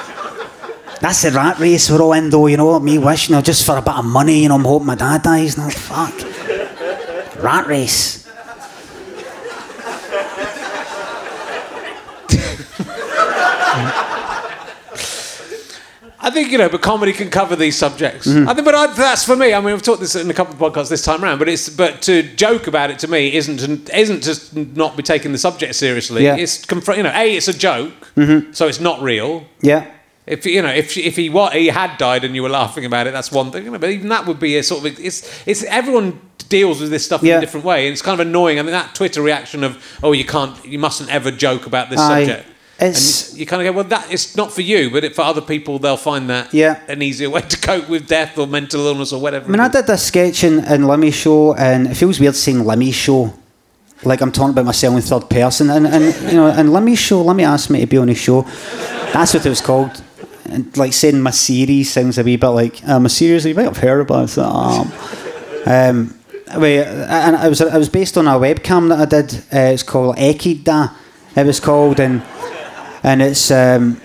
That's 1.00 1.22
the 1.22 1.30
rat 1.30 1.60
race 1.60 1.88
we're 1.90 2.02
all 2.02 2.12
in, 2.12 2.28
though. 2.28 2.48
You 2.48 2.56
know? 2.56 2.78
Me 2.80 2.98
wishing, 2.98 3.32
you 3.32 3.38
know, 3.38 3.42
just 3.42 3.64
for 3.64 3.76
a 3.76 3.82
bit 3.82 3.94
of 3.94 4.04
money. 4.04 4.42
You 4.42 4.48
know, 4.48 4.56
I'm 4.56 4.64
hoping 4.64 4.86
my 4.86 4.96
dad 4.96 5.22
dies. 5.22 5.56
No, 5.56 5.70
fuck. 5.70 6.12
rat 7.42 7.66
race. 7.68 8.27
I 16.28 16.30
think 16.30 16.52
you 16.52 16.58
know, 16.58 16.68
but 16.68 16.82
comedy 16.82 17.14
can 17.14 17.30
cover 17.30 17.56
these 17.56 17.78
subjects. 17.78 18.26
Mm-hmm. 18.26 18.50
I 18.50 18.52
think, 18.52 18.66
but 18.66 18.74
I, 18.74 18.86
that's 18.88 19.24
for 19.24 19.34
me. 19.34 19.54
I 19.54 19.60
mean, 19.60 19.72
we've 19.72 19.82
talked 19.82 20.00
this 20.00 20.14
in 20.14 20.28
a 20.28 20.34
couple 20.34 20.52
of 20.52 20.60
podcasts 20.60 20.90
this 20.90 21.02
time 21.02 21.24
around. 21.24 21.38
But 21.38 21.48
it's 21.48 21.70
but 21.70 22.02
to 22.02 22.22
joke 22.22 22.66
about 22.66 22.90
it 22.90 22.98
to 22.98 23.08
me 23.08 23.34
isn't 23.34 23.86
to, 23.86 23.98
isn't 23.98 24.22
just 24.22 24.54
not 24.54 24.94
be 24.94 25.02
taking 25.02 25.32
the 25.32 25.38
subject 25.38 25.74
seriously. 25.74 26.24
Yeah. 26.24 26.34
Mm-hmm. 26.34 26.42
It's 26.42 26.66
confront. 26.66 26.98
You 26.98 27.04
know, 27.04 27.12
a 27.14 27.34
it's 27.34 27.48
a 27.48 27.56
joke, 27.56 28.12
so 28.52 28.68
it's 28.68 28.78
not 28.78 29.00
real. 29.00 29.46
Yeah. 29.62 29.90
If 30.26 30.44
you 30.44 30.60
know, 30.60 30.68
if 30.68 30.98
if 30.98 31.16
he 31.16 31.30
what 31.30 31.54
he 31.54 31.68
had 31.68 31.96
died 31.96 32.24
and 32.24 32.34
you 32.34 32.42
were 32.42 32.50
laughing 32.50 32.84
about 32.84 33.06
it, 33.06 33.14
that's 33.14 33.32
one 33.32 33.50
thing. 33.50 33.64
You 33.64 33.70
know, 33.70 33.78
but 33.78 33.88
even 33.88 34.10
that 34.10 34.26
would 34.26 34.38
be 34.38 34.58
a 34.58 34.62
sort 34.62 34.84
of 34.84 35.00
it's 35.00 35.48
it's 35.48 35.64
everyone 35.64 36.20
deals 36.50 36.80
with 36.80 36.90
this 36.90 37.04
stuff 37.04 37.22
in 37.22 37.36
a 37.36 37.40
different 37.40 37.64
way, 37.64 37.86
and 37.86 37.92
it's 37.92 38.02
kind 38.02 38.20
of 38.20 38.26
annoying. 38.26 38.58
I 38.58 38.62
mean, 38.62 38.72
that 38.72 38.94
Twitter 38.94 39.22
reaction 39.22 39.64
of 39.64 39.82
oh, 40.02 40.12
you 40.12 40.26
can't, 40.26 40.62
you 40.66 40.78
mustn't 40.78 41.10
ever 41.10 41.30
joke 41.30 41.66
about 41.66 41.88
this 41.88 42.00
Aye. 42.00 42.26
subject. 42.26 42.48
It's- 42.80 43.30
and 43.30 43.38
you 43.40 43.46
kind 43.46 43.60
of 43.66 43.72
go, 43.72 43.76
well, 43.78 43.88
that 43.88 44.06
it's 44.10 44.36
not 44.36 44.52
for 44.52 44.62
you, 44.62 44.90
but 44.90 45.02
it, 45.04 45.14
for 45.16 45.22
other 45.22 45.40
people, 45.40 45.78
they'll 45.78 45.96
find 45.96 46.30
that 46.30 46.52
Yeah. 46.54 46.78
an 46.88 47.02
easier 47.02 47.28
way 47.28 47.40
to 47.48 47.56
cope 47.58 47.88
with 47.88 48.06
death 48.06 48.38
or 48.38 48.46
mental 48.46 48.86
illness 48.86 49.12
or 49.12 49.20
whatever. 49.20 49.46
I 49.46 49.48
mean, 49.50 49.60
I 49.60 49.68
did 49.68 49.86
this 49.86 50.04
sketch 50.04 50.44
in, 50.44 50.58
in 50.60 50.82
Limmy 50.82 51.12
Show, 51.12 51.54
and 51.54 51.88
it 51.88 51.94
feels 51.96 52.20
weird 52.20 52.36
saying 52.36 52.58
Limmy 52.58 52.92
Show. 52.94 53.32
Like 54.04 54.20
I'm 54.20 54.30
talking 54.30 54.50
about 54.50 54.64
myself 54.66 54.94
in 54.94 55.00
third 55.02 55.28
person. 55.28 55.70
And, 55.70 55.84
and 55.84 56.04
you 56.30 56.36
know, 56.36 56.46
in 56.46 56.68
Limmy 56.68 56.96
Show, 56.96 57.24
Limmy 57.24 57.42
asked 57.42 57.68
me 57.68 57.80
to 57.80 57.86
be 57.86 57.96
on 57.98 58.06
his 58.06 58.18
show. 58.18 58.42
That's 59.12 59.34
what 59.34 59.44
it 59.44 59.48
was 59.48 59.60
called. 59.60 60.00
And 60.44 60.74
like 60.76 60.92
saying 60.92 61.20
my 61.20 61.32
series 61.32 61.90
sounds 61.92 62.16
a 62.16 62.22
wee 62.22 62.36
bit 62.36 62.46
like, 62.48 62.88
uh, 62.88 63.00
my 63.00 63.08
series, 63.08 63.44
you 63.44 63.56
might 63.56 63.64
have 63.64 63.78
heard 63.78 64.02
about 64.02 64.30
it. 64.30 64.38
Um, 64.38 64.92
um, 65.66 66.18
anyway, 66.48 66.76
and 66.84 67.34
it 67.44 67.48
was, 67.48 67.60
it 67.60 67.72
was 67.74 67.88
based 67.88 68.16
on 68.16 68.28
a 68.28 68.32
webcam 68.38 68.88
that 68.90 69.00
I 69.00 69.04
did. 69.20 69.34
Uh, 69.52 69.72
it's 69.74 69.82
called 69.82 70.16
Ekida, 70.16 70.94
it 71.36 71.44
was 71.46 71.58
called. 71.58 71.98
And, 71.98 72.22
and 73.02 73.22
it's. 73.22 73.50
Um, 73.50 74.00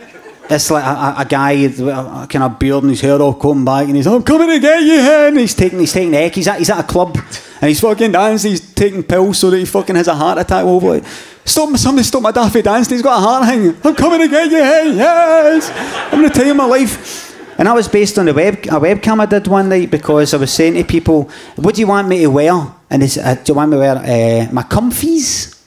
it's 0.50 0.70
like 0.70 0.84
a, 0.84 1.22
a- 1.22 1.26
guy 1.26 1.52
a 1.54 2.28
kind 2.28 2.44
of 2.44 2.60
beard 2.60 2.84
and 2.84 2.90
his 2.90 3.00
hair 3.00 3.20
all 3.20 3.34
combed 3.34 3.66
back, 3.66 3.88
and 3.88 3.96
he's, 3.96 4.06
I'm 4.06 4.22
coming 4.24 4.50
to 4.50 4.60
get 4.60 4.84
you, 4.84 5.00
and 5.00 5.40
he's 5.40 5.56
taking, 5.56 5.80
he's 5.80 5.94
taking 5.94 6.14
egg. 6.14 6.36
He's 6.36 6.48
at, 6.50 6.60
he's 6.60 6.70
at 6.70 6.82
a 6.82 6.84
club, 6.84 7.16
and 7.16 7.70
he's 7.70 7.80
fucking 7.80 8.12
dancing. 8.12 8.52
He's 8.52 8.74
taking 8.74 9.04
pills 9.04 9.40
so 9.40 9.50
that 9.50 9.58
he 9.58 9.64
fucking 9.66 9.96
has 9.96 10.10
a 10.10 10.14
heart 10.14 10.38
attack. 10.38 10.66
Over 10.66 10.96
like, 10.96 11.06
stop 11.46 11.70
me, 11.70 11.78
somebody 11.78 12.04
stop 12.04 12.22
my 12.22 12.32
daffy 12.32 12.62
dancing. 12.62 12.96
He's 12.96 13.02
got 13.02 13.20
a 13.20 13.22
heart 13.22 13.46
hang. 13.46 13.70
I'm 13.86 13.96
coming 13.96 14.20
to 14.20 14.28
get 14.28 14.52
you, 14.52 14.58
yes. 14.58 15.72
I'm 16.12 16.22
gonna 16.22 16.30
tell 16.30 16.46
you 16.46 16.54
my 16.54 16.66
life. 16.66 17.58
And 17.58 17.68
that 17.68 17.74
was 17.74 17.88
based 17.88 18.20
on 18.20 18.28
a 18.28 18.34
web 18.34 18.56
a 18.66 18.80
webcam 18.82 19.22
I 19.22 19.26
did 19.26 19.48
one 19.48 19.70
night 19.70 19.90
because 19.90 20.34
I 20.34 20.38
was 20.38 20.52
saying 20.52 20.74
to 20.74 20.84
people, 20.84 21.30
"What 21.56 21.76
do 21.76 21.82
you 21.82 21.88
want 21.88 22.10
me 22.10 22.20
to 22.20 22.28
wear?" 22.28 22.52
And 22.90 23.02
they 23.02 23.08
said, 23.08 23.26
uh, 23.38 23.42
"Do 23.42 23.54
you 23.54 23.56
want 23.56 23.72
me 23.72 23.78
to 23.78 23.80
wear 23.80 23.96
uh, 23.96 24.52
my 24.52 24.64
comfies?" 24.64 25.58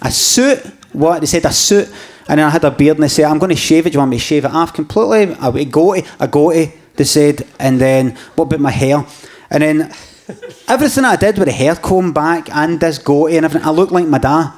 a 0.00 0.10
suit. 0.10 0.60
What 0.92 1.20
they 1.20 1.26
said 1.26 1.44
a 1.44 1.52
suit, 1.52 1.92
and 2.28 2.38
then 2.38 2.46
I 2.46 2.50
had 2.50 2.64
a 2.64 2.70
beard, 2.70 2.96
and 2.96 3.04
they 3.04 3.08
said, 3.08 3.26
"I'm 3.26 3.38
going 3.38 3.50
to 3.50 3.56
shave 3.56 3.86
it. 3.86 3.90
Do 3.90 3.94
you 3.94 3.98
want 4.00 4.10
me 4.10 4.16
to 4.16 4.22
shave 4.22 4.44
it 4.44 4.50
off 4.52 4.72
completely?" 4.72 5.34
I 5.36 5.48
went 5.48 5.70
goatee, 5.70 6.06
a 6.20 6.28
goatee. 6.28 6.72
They 6.96 7.04
said, 7.04 7.46
and 7.58 7.80
then 7.80 8.16
what 8.36 8.44
about 8.44 8.60
my 8.60 8.70
hair? 8.70 9.04
And 9.50 9.62
then 9.62 9.92
everything 10.68 11.04
I 11.04 11.16
did 11.16 11.38
with 11.38 11.46
the 11.46 11.52
hair 11.52 11.74
comb 11.74 12.12
back 12.12 12.54
and 12.54 12.80
this 12.80 12.98
goatee 12.98 13.36
and 13.36 13.44
everything, 13.44 13.66
I 13.66 13.72
looked 13.72 13.92
like 13.92 14.06
my 14.06 14.18
dad. 14.18 14.52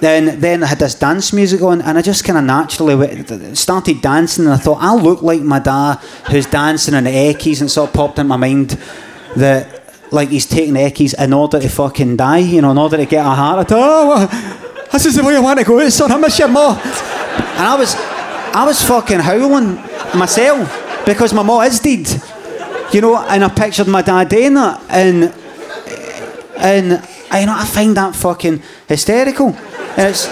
Then, 0.00 0.40
then 0.40 0.64
I 0.64 0.66
had 0.66 0.80
this 0.80 0.96
dance 0.96 1.32
music 1.32 1.62
on, 1.62 1.80
and 1.80 1.96
I 1.96 2.02
just 2.02 2.24
kind 2.24 2.36
of 2.36 2.44
naturally 2.44 3.54
started 3.54 4.02
dancing. 4.02 4.46
And 4.46 4.54
I 4.54 4.56
thought, 4.56 4.78
I 4.80 4.96
look 4.96 5.22
like 5.22 5.42
my 5.42 5.60
dad 5.60 5.98
who's 6.28 6.46
dancing 6.46 6.94
in 6.94 7.04
the 7.04 7.10
Eckies, 7.10 7.60
and 7.60 7.70
sort 7.70 7.90
of 7.90 7.94
popped 7.94 8.18
in 8.18 8.26
my 8.26 8.36
mind 8.36 8.70
that 9.36 9.80
like 10.10 10.30
he's 10.30 10.46
taking 10.46 10.74
Eckies 10.74 11.14
in 11.16 11.32
order 11.32 11.60
to 11.60 11.68
fucking 11.68 12.16
die, 12.16 12.38
you 12.38 12.60
know, 12.60 12.72
in 12.72 12.78
order 12.78 12.96
to 12.96 13.06
get 13.06 13.24
a 13.24 13.30
heart 13.30 13.70
attack. 13.70 14.58
This 14.92 15.06
is 15.06 15.16
the 15.16 15.24
way 15.24 15.34
I 15.34 15.40
want 15.40 15.58
to 15.58 15.64
go, 15.64 15.88
son. 15.88 16.12
I 16.12 16.18
miss 16.18 16.38
you 16.38 16.48
more. 16.48 16.76
And 16.76 17.66
I 17.66 17.74
was, 17.78 17.94
I 17.96 18.64
was 18.66 18.82
fucking 18.82 19.20
howling 19.20 19.76
myself 20.14 21.04
because 21.06 21.32
my 21.32 21.42
mom 21.42 21.62
is 21.64 21.80
dead, 21.80 22.06
you 22.92 23.00
know. 23.00 23.16
And 23.16 23.42
I 23.42 23.48
pictured 23.48 23.88
my 23.88 24.02
dad 24.02 24.28
doing 24.28 24.54
that, 24.54 24.82
and 24.90 25.32
and 26.58 27.08
I, 27.30 27.40
you 27.40 27.46
know, 27.46 27.54
I 27.56 27.64
find 27.64 27.96
that 27.96 28.14
fucking 28.14 28.62
hysterical. 28.86 29.56
And 29.96 30.10
it's 30.10 30.28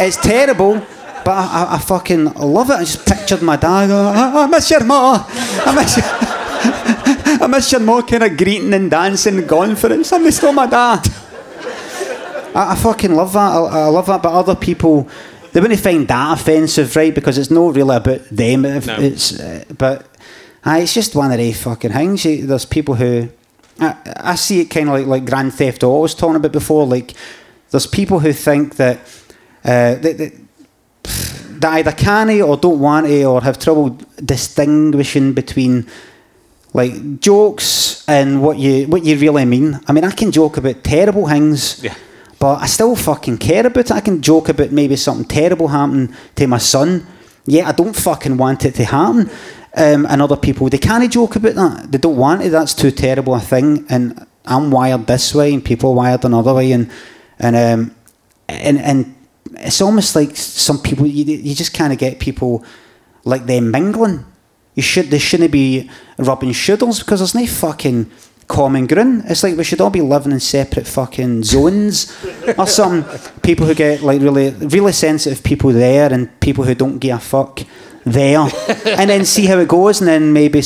it's 0.00 0.16
terrible, 0.16 0.74
but 1.22 1.32
I, 1.32 1.66
I, 1.68 1.74
I 1.74 1.78
fucking 1.78 2.24
love 2.34 2.70
it. 2.70 2.74
I 2.74 2.84
just 2.84 3.06
pictured 3.06 3.42
my 3.42 3.56
dad. 3.56 3.88
Going, 3.88 4.16
I, 4.16 4.44
I 4.44 4.46
miss 4.46 4.70
your 4.70 4.84
ma. 4.84 5.26
I 5.28 5.74
miss 5.74 5.96
you. 5.98 6.02
I 7.44 7.46
miss 7.46 7.70
your 7.70 7.82
ma 7.82 8.00
kind 8.00 8.22
of 8.22 8.36
greeting 8.38 8.72
and 8.72 8.90
dancing, 8.90 9.46
gone 9.46 9.76
for 9.76 9.92
it. 9.92 10.06
Somebody 10.06 10.30
stole 10.32 10.54
my 10.54 10.66
dad. 10.66 11.06
I, 12.54 12.72
I 12.72 12.74
fucking 12.76 13.14
love 13.14 13.32
that. 13.32 13.38
I, 13.52 13.80
I 13.80 13.86
love 13.88 14.06
that. 14.06 14.22
But 14.22 14.32
other 14.32 14.54
people, 14.54 15.08
they 15.52 15.60
wouldn't 15.60 15.80
find 15.80 16.06
that 16.08 16.40
offensive, 16.40 16.94
right? 16.96 17.14
Because 17.14 17.38
it's 17.38 17.50
not 17.50 17.74
really 17.74 17.96
about 17.96 18.22
them. 18.30 18.62
No. 18.62 18.96
It's 18.98 19.38
uh, 19.40 19.64
but 19.76 20.06
uh, 20.66 20.78
it's 20.80 20.94
just 20.94 21.14
one 21.14 21.32
of 21.32 21.38
the 21.38 21.52
fucking 21.52 21.92
things. 21.92 22.22
There's 22.22 22.64
people 22.64 22.94
who 22.94 23.28
I, 23.80 23.96
I 24.16 24.34
see 24.36 24.60
it 24.60 24.66
kind 24.66 24.88
of 24.88 24.94
like 24.94 25.06
like 25.06 25.24
Grand 25.26 25.52
Theft 25.54 25.82
Auto 25.82 25.98
I 25.98 26.02
was 26.02 26.14
talking 26.14 26.36
about 26.36 26.52
before. 26.52 26.86
Like 26.86 27.14
there's 27.70 27.86
people 27.86 28.20
who 28.20 28.32
think 28.32 28.76
that 28.76 28.98
uh, 29.64 29.94
that, 29.96 30.18
that 30.18 30.32
that 31.60 31.72
either 31.74 31.92
can 31.92 32.30
or 32.42 32.56
don't 32.56 32.80
want 32.80 33.06
to 33.06 33.24
or 33.24 33.40
have 33.42 33.58
trouble 33.58 33.98
distinguishing 34.24 35.32
between 35.32 35.86
like 36.72 37.20
jokes 37.20 38.04
and 38.08 38.42
what 38.42 38.58
you 38.58 38.86
what 38.86 39.04
you 39.04 39.16
really 39.18 39.44
mean. 39.44 39.80
I 39.86 39.92
mean, 39.92 40.04
I 40.04 40.10
can 40.10 40.30
joke 40.32 40.56
about 40.56 40.82
terrible 40.84 41.26
things, 41.28 41.82
Yeah. 41.82 41.94
But 42.44 42.60
I 42.60 42.66
still 42.66 42.94
fucking 42.94 43.38
care 43.38 43.66
about 43.66 43.86
it. 43.86 43.90
I 43.90 44.00
can 44.00 44.20
joke 44.20 44.50
about 44.50 44.70
maybe 44.70 44.96
something 44.96 45.24
terrible 45.24 45.68
happening 45.68 46.14
to 46.34 46.46
my 46.46 46.58
son. 46.58 47.06
Yeah, 47.46 47.66
I 47.70 47.72
don't 47.72 47.96
fucking 47.96 48.36
want 48.36 48.66
it 48.66 48.74
to 48.74 48.84
happen. 48.84 49.30
Um, 49.74 50.04
and 50.04 50.20
other 50.20 50.36
people, 50.36 50.68
they 50.68 50.76
can't 50.76 51.10
joke 51.10 51.36
about 51.36 51.54
that. 51.54 51.90
They 51.90 51.96
don't 51.96 52.18
want 52.18 52.42
it. 52.42 52.50
That's 52.50 52.74
too 52.74 52.90
terrible 52.90 53.34
a 53.34 53.40
thing. 53.40 53.86
And 53.88 54.26
I'm 54.44 54.70
wired 54.70 55.06
this 55.06 55.34
way, 55.34 55.54
and 55.54 55.64
people 55.64 55.92
are 55.92 55.96
wired 55.96 56.26
another 56.26 56.52
way. 56.52 56.72
And 56.72 56.90
and 57.38 57.56
um, 57.56 57.94
and 58.50 58.78
and 58.78 59.14
it's 59.54 59.80
almost 59.80 60.14
like 60.14 60.36
some 60.36 60.82
people 60.82 61.06
you, 61.06 61.24
you 61.24 61.54
just 61.54 61.72
kind 61.72 61.94
of 61.94 61.98
get 61.98 62.18
people 62.18 62.62
like 63.24 63.46
them 63.46 63.70
mingling 63.70 64.22
You 64.74 64.82
should 64.82 65.06
they 65.06 65.18
shouldn't 65.18 65.50
be 65.50 65.88
rubbing 66.18 66.52
shoulders 66.52 66.98
because 66.98 67.20
there's 67.20 67.34
no 67.34 67.46
fucking 67.46 68.10
common 68.48 68.86
ground. 68.86 69.24
It's 69.26 69.42
like 69.42 69.56
we 69.56 69.64
should 69.64 69.80
all 69.80 69.90
be 69.90 70.00
living 70.00 70.32
in 70.32 70.40
separate 70.40 70.86
fucking 70.86 71.44
zones. 71.44 72.14
or 72.58 72.66
some 72.66 73.04
people 73.42 73.66
who 73.66 73.74
get 73.74 74.02
like 74.02 74.20
really 74.20 74.50
really 74.50 74.92
sensitive 74.92 75.42
people 75.42 75.70
there 75.72 76.12
and 76.12 76.28
people 76.40 76.64
who 76.64 76.74
don't 76.74 76.98
give 76.98 77.16
a 77.16 77.20
fuck 77.20 77.60
there. 78.04 78.38
and 78.86 79.10
then 79.10 79.24
see 79.24 79.46
how 79.46 79.58
it 79.58 79.68
goes 79.68 80.00
and 80.00 80.08
then 80.08 80.32
maybe 80.32 80.62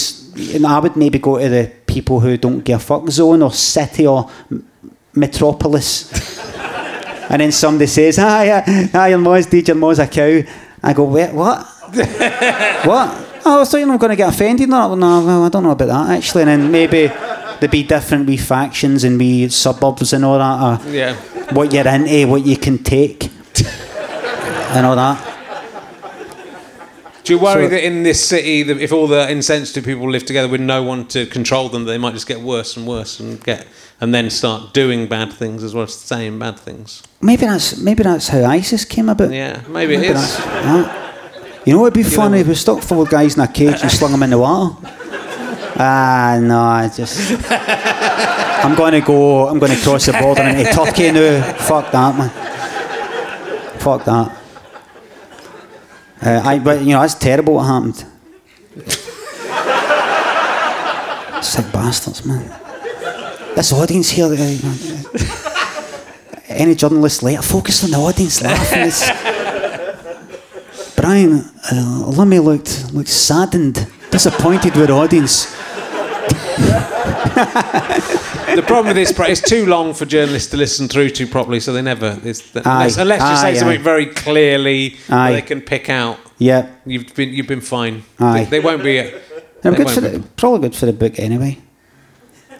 and 0.54 0.66
I 0.66 0.78
would 0.78 0.96
maybe 0.96 1.18
go 1.18 1.38
to 1.38 1.48
the 1.48 1.72
people 1.86 2.20
who 2.20 2.36
don't 2.36 2.60
give 2.60 2.76
a 2.76 2.82
fuck 2.82 3.08
zone 3.08 3.42
or 3.42 3.52
city 3.52 4.06
or 4.06 4.30
m- 4.50 4.66
metropolis. 5.14 6.38
and 7.30 7.40
then 7.40 7.52
somebody 7.52 7.86
says, 7.86 8.18
"Ah, 8.18 8.42
yeah, 8.42 8.88
ah, 8.94 9.06
your 9.06 9.18
mom's 9.18 9.46
did 9.46 9.66
your 9.68 9.76
mom's 9.76 9.98
a 9.98 10.06
cow." 10.06 10.42
I 10.82 10.92
go, 10.92 11.04
"Wait, 11.04 11.32
what? 11.32 11.66
what? 12.84 13.27
Oh, 13.44 13.62
I 13.62 13.64
thought 13.64 13.78
you 13.78 13.88
were 13.88 13.98
going 13.98 14.10
to 14.10 14.16
get 14.16 14.28
offended. 14.28 14.68
No, 14.68 14.94
no, 14.94 15.44
I 15.44 15.48
don't 15.48 15.62
know 15.62 15.70
about 15.70 15.88
that 15.88 16.10
actually." 16.16 16.42
And 16.42 16.50
then 16.50 16.70
maybe 16.70 17.10
there'd 17.60 17.70
be 17.70 17.82
different 17.82 18.26
wee 18.26 18.36
factions 18.36 19.04
and 19.04 19.18
wee 19.18 19.48
suburbs 19.48 20.12
and 20.12 20.24
all 20.24 20.38
that. 20.38 20.60
Or 20.86 20.90
Yeah. 20.90 21.14
what 21.52 21.72
you're 21.72 21.86
into, 21.86 22.26
what 22.28 22.44
you 22.46 22.56
can 22.56 22.78
take, 22.78 23.30
and 24.74 24.86
all 24.86 24.96
that. 24.96 25.24
Do 27.24 27.34
you 27.34 27.38
worry 27.40 27.64
So- 27.64 27.70
that 27.70 27.84
in 27.84 28.04
this 28.04 28.24
city, 28.24 28.62
that 28.62 28.78
if 28.80 28.90
all 28.90 29.06
the 29.06 29.28
insensitive 29.30 29.84
people 29.84 30.10
live 30.10 30.24
together 30.24 30.48
with 30.48 30.62
no 30.62 30.82
one 30.82 31.04
to 31.08 31.26
control 31.26 31.68
them, 31.68 31.84
they 31.84 31.98
might 31.98 32.14
just 32.14 32.26
get 32.26 32.40
worse 32.40 32.74
and 32.76 32.86
worse 32.86 33.20
and 33.20 33.42
get 33.44 33.66
and 34.00 34.14
then 34.14 34.30
start 34.30 34.72
doing 34.72 35.06
bad 35.08 35.32
things 35.32 35.62
as 35.62 35.74
well 35.74 35.84
as 35.84 35.92
saying 35.94 36.38
bad 36.38 36.58
things? 36.58 37.02
Maybe 37.20 37.44
that's 37.44 37.76
maybe 37.76 38.02
that's 38.02 38.28
how 38.28 38.44
ISIS 38.46 38.84
came 38.86 39.08
about. 39.10 39.30
Yeah, 39.32 39.58
maybe 39.68 39.94
it 39.94 40.00
Maybe 40.00 40.14
is. 40.14 40.40
You 41.68 41.74
know, 41.74 41.84
it'd 41.84 41.92
be 41.92 42.02
funny 42.02 42.40
if 42.40 42.48
we 42.48 42.54
stuck 42.54 42.82
four 42.82 43.04
guys 43.04 43.36
in 43.36 43.42
a 43.42 43.46
cage 43.46 43.82
and 43.82 43.90
slung 43.90 44.12
them 44.12 44.22
in 44.22 44.30
the 44.30 44.38
water. 44.38 44.74
Ah, 45.76 46.38
no, 46.40 46.58
I 46.58 46.88
just. 46.88 47.30
I'm 48.64 48.74
going 48.74 48.92
to 48.92 49.02
go. 49.02 49.48
I'm 49.48 49.58
going 49.58 49.72
to 49.76 49.82
cross 49.82 50.06
the 50.06 50.14
border 50.14 50.44
into 50.44 50.64
Turkey 50.64 51.12
now. 51.12 51.42
Fuck 51.58 51.92
that, 51.92 52.16
man. 52.16 52.30
Fuck 53.80 54.02
that. 54.06 54.32
Uh, 56.22 56.40
I, 56.42 56.58
but 56.58 56.80
you 56.80 56.92
know, 56.94 57.02
that's 57.02 57.16
terrible. 57.16 57.56
What 57.56 57.66
happened? 57.66 57.96
Sick 61.44 61.70
bastards, 61.70 62.24
man. 62.24 62.48
This 63.54 63.74
audience 63.74 64.08
here. 64.08 64.24
Uh, 64.24 64.38
any 66.48 66.74
journalist 66.74 67.22
later, 67.22 67.42
focus 67.42 67.84
on 67.84 67.90
the 67.90 67.98
audience 67.98 68.40
laughing. 68.40 68.90
Brian, 71.08 71.38
uh, 71.72 72.12
Limmy 72.12 72.38
looked 72.38 72.92
looked 72.92 73.08
saddened, 73.08 73.86
disappointed 74.10 74.76
with 74.76 74.88
the 74.88 74.92
audience. 74.92 75.46
the 78.54 78.62
problem 78.66 78.88
with 78.88 78.96
this, 78.96 79.18
it's 79.20 79.40
too 79.40 79.64
long 79.64 79.94
for 79.94 80.04
journalists 80.04 80.50
to 80.50 80.58
listen 80.58 80.86
through 80.86 81.08
to 81.08 81.26
properly, 81.26 81.60
so 81.60 81.72
they 81.72 81.80
never. 81.80 82.20
It's, 82.24 82.54
Aye. 82.54 82.60
unless, 82.60 82.98
unless 82.98 83.20
you 83.22 83.36
say 83.38 83.52
aye. 83.52 83.54
something 83.54 83.80
very 83.80 84.04
clearly 84.04 84.96
they 85.08 85.40
can 85.40 85.62
pick 85.62 85.88
out. 85.88 86.18
Yeah, 86.36 86.68
You've 86.84 87.14
been 87.14 87.30
you've 87.30 87.46
been 87.46 87.62
fine. 87.62 88.02
Aye. 88.18 88.44
They, 88.44 88.50
they 88.50 88.60
won't 88.60 88.82
be. 88.82 89.00
I'm 89.00 89.12
they 89.62 89.70
good 89.70 89.86
won't 89.86 89.90
for 89.90 90.00
the, 90.02 90.22
probably 90.36 90.68
good 90.68 90.76
for 90.76 90.84
the 90.84 90.92
book 90.92 91.18
anyway. 91.18 91.56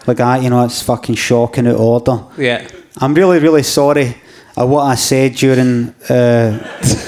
Like 0.07 0.21
I, 0.21 0.39
you 0.39 0.49
know, 0.49 0.65
it's 0.65 0.81
fucking 0.81 1.17
shocking 1.17 1.67
out 1.67 1.77
order. 1.77 2.25
Yeah, 2.39 2.67
I'm 2.97 3.13
really, 3.13 3.41
really 3.41 3.63
sorry 3.63 4.17
at 4.57 4.65
what 4.67 4.85
I 4.85 4.95
said 4.95 5.35
during 5.35 5.91
uh, 6.09 6.59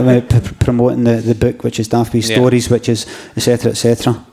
about 0.00 0.28
p- 0.28 0.54
promoting 0.60 1.04
the, 1.04 1.16
the 1.16 1.34
book, 1.34 1.64
which 1.64 1.78
is 1.80 1.88
Daft 1.88 2.12
Wee 2.12 2.20
Yeah. 2.20 2.36
Stories, 2.36 2.68
which 2.70 2.88
is 2.88 3.06
etc. 3.36 3.70
etc. 3.72 4.24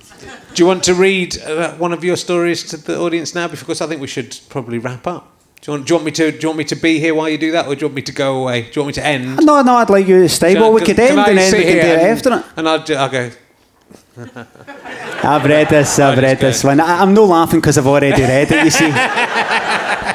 Do 0.54 0.62
you 0.64 0.68
want 0.68 0.84
to 0.84 0.94
read 0.94 1.42
uh, 1.42 1.74
one 1.76 1.94
of 1.94 2.04
your 2.04 2.16
stories 2.16 2.64
to 2.70 2.78
the 2.78 3.00
audience 3.00 3.34
now? 3.34 3.48
Because 3.48 3.82
I 3.82 3.88
think 3.88 4.02
we 4.02 4.08
should 4.08 4.40
probably 4.50 4.78
wrap 4.78 5.08
up. 5.08 5.30
Do 5.62 5.72
you, 5.72 5.78
want, 5.78 5.88
do 5.88 5.92
you 5.92 5.96
want 5.96 6.06
me 6.06 6.12
to? 6.12 6.32
Do 6.32 6.38
you 6.42 6.48
want 6.50 6.58
me 6.58 6.64
to 6.66 6.76
be 6.76 7.00
here 7.00 7.16
while 7.16 7.30
you 7.30 7.38
do 7.38 7.52
that, 7.54 7.68
or 7.68 7.76
do 7.76 7.82
you 7.82 7.88
want 7.88 7.96
me 7.96 8.02
to 8.02 8.12
go 8.12 8.42
away? 8.42 8.64
Do 8.64 8.72
you 8.76 8.82
want 8.82 8.88
me 8.88 9.02
to 9.02 9.06
end? 9.06 9.46
No, 9.46 9.62
no, 9.62 9.76
I'd 9.76 9.90
like 9.90 10.08
you 10.08 10.22
to 10.22 10.30
stay. 10.30 10.56
Well, 10.56 10.74
we 10.74 10.82
could 10.82 11.00
end 11.00 11.18
and 11.18 11.38
then 11.38 11.52
we 11.54 11.64
can 11.64 11.74
do 11.74 11.80
it 11.80 12.00
after 12.00 12.34
it. 12.34 12.46
And 12.58 12.68
I'll, 12.70 12.84
do, 12.84 12.96
I'll 12.96 13.10
go. 13.10 13.32
I've 15.24 15.46
read 15.46 15.70
this, 15.70 15.98
I've 16.06 16.18
read 16.18 16.40
this 16.40 16.64
one. 16.64 16.80
I, 16.80 17.02
I'm 17.02 17.14
not 17.14 17.28
laughing 17.28 17.60
because 17.62 17.78
I've 17.78 17.88
already 17.88 18.22
read 18.22 18.52
it, 18.52 18.64
you 18.66 18.70
see. 18.70 18.94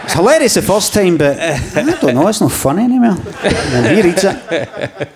It's 0.09 0.15
hilarious 0.15 0.55
the 0.55 0.63
first 0.63 0.95
time, 0.95 1.19
but 1.19 1.39
I 1.39 1.83
don't 2.01 2.15
know, 2.15 2.27
it's 2.29 2.41
not 2.41 2.51
funny 2.53 2.83
anymore. 2.85 3.15
He 3.93 4.01
reads 4.01 4.25
it. 4.25 5.09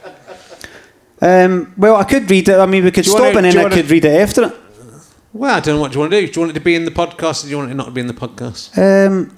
Um, 1.23 1.73
well, 1.79 1.97
I 1.97 2.05
could 2.05 2.29
read 2.29 2.49
it. 2.49 2.59
I 2.59 2.67
mean, 2.67 2.83
we 2.85 2.91
could 2.91 3.07
stop 3.07 3.21
wanna- 3.35 3.49
and 3.49 3.57
then 3.57 3.67
I 3.67 3.71
could 3.71 3.89
read 3.91 4.05
it 4.05 4.21
after 4.21 4.45
it. 4.45 4.57
Well, 5.33 5.55
I 5.55 5.61
don't 5.61 5.77
know 5.77 5.81
what 5.81 5.93
do 5.93 5.97
you 5.97 6.01
want 6.01 6.11
to 6.13 6.21
do. 6.21 6.27
Do 6.27 6.33
you 6.35 6.41
want 6.47 6.51
it 6.51 6.59
to 6.59 6.65
be 6.65 6.75
in 6.75 6.85
the 6.85 6.91
podcast, 6.91 7.43
or 7.43 7.47
do 7.47 7.51
you 7.51 7.59
want 7.59 7.71
it 7.71 7.75
not 7.75 7.87
to 7.87 7.91
be 7.93 8.01
in 8.03 8.07
the 8.09 8.13
podcast? 8.13 8.77
Um, 8.77 9.35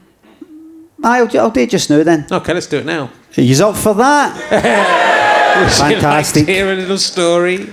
I'll, 1.05 1.27
do- 1.29 1.39
I'll 1.39 1.51
do 1.51 1.61
it 1.61 1.71
just 1.71 1.91
now 1.91 2.03
then. 2.03 2.27
Okay, 2.33 2.53
let's 2.55 2.67
do 2.67 2.79
it 2.79 2.87
now. 2.87 3.11
He's 3.31 3.61
up 3.61 3.77
for 3.77 3.95
that? 3.95 4.35
Fantastic. 5.79 6.49
hear 6.49 6.73
a 6.73 6.75
little 6.75 6.99
story? 6.99 7.69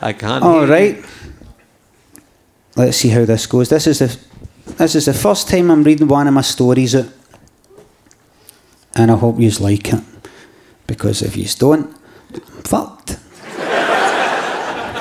I 0.00 0.12
can't. 0.12 0.44
All 0.44 0.66
right. 0.66 0.96
you. 0.98 1.04
Let's 2.76 2.96
see 2.98 3.08
how 3.08 3.24
this 3.24 3.46
goes. 3.46 3.68
This 3.70 3.86
is 3.86 3.98
the 4.00 4.18
this 4.76 4.94
is 4.94 5.06
the 5.06 5.14
first 5.14 5.48
time 5.48 5.70
I'm 5.70 5.82
reading 5.84 6.06
one 6.08 6.26
of 6.28 6.34
my 6.34 6.42
stories 6.42 6.94
out, 6.94 7.06
and 8.94 9.10
I 9.10 9.16
hope 9.16 9.38
you 9.40 9.50
like 9.50 9.92
it. 9.92 10.00
Because 10.86 11.22
if 11.22 11.36
you 11.36 11.46
don't, 11.58 11.96
I'm 12.34 12.62
fucked. 12.62 13.18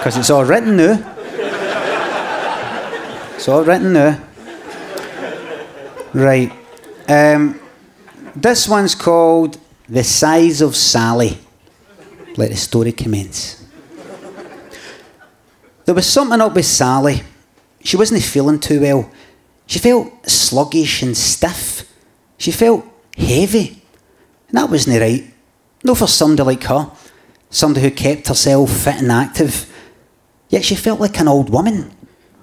Because 0.03 0.17
it's 0.17 0.29
all 0.29 0.43
written 0.43 0.75
now. 0.75 1.15
It's 3.35 3.47
all 3.47 3.63
written 3.63 3.93
now. 3.93 4.21
Right. 6.13 6.51
Um, 7.07 7.57
this 8.35 8.67
one's 8.67 8.95
called 8.95 9.57
"The 9.87 10.03
Size 10.03 10.59
of 10.59 10.75
Sally." 10.75 11.37
Let 12.35 12.49
the 12.49 12.57
story 12.57 12.91
commence. 12.91 13.65
There 15.85 15.95
was 15.95 16.05
something 16.05 16.41
up 16.41 16.53
with 16.53 16.65
Sally. 16.65 17.23
She 17.81 17.95
wasn't 17.95 18.23
feeling 18.23 18.59
too 18.59 18.81
well. 18.81 19.09
She 19.67 19.79
felt 19.79 20.29
sluggish 20.29 21.01
and 21.01 21.15
stiff. 21.15 21.89
She 22.37 22.51
felt 22.51 22.85
heavy. 23.17 23.81
And 24.49 24.57
that 24.57 24.69
wasn't 24.69 24.99
right. 24.99 25.33
No 25.81 25.95
for 25.95 26.07
somebody 26.07 26.43
like 26.43 26.63
her. 26.63 26.91
Somebody 27.49 27.87
who 27.87 27.91
kept 27.95 28.27
herself 28.27 28.69
fit 28.69 28.95
and 28.95 29.09
active. 29.09 29.69
Yet 30.53 30.65
she 30.65 30.75
felt 30.75 30.99
like 30.99 31.19
an 31.19 31.27
old 31.27 31.49
woman. 31.49 31.89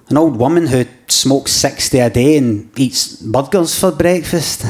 An 0.09 0.17
old 0.17 0.35
woman 0.35 0.67
who 0.67 0.83
smokes 1.07 1.53
60 1.53 1.97
a 1.97 2.09
day 2.09 2.35
and 2.35 2.77
eats 2.77 3.15
burgers 3.15 3.79
for 3.79 3.89
breakfast. 3.89 4.65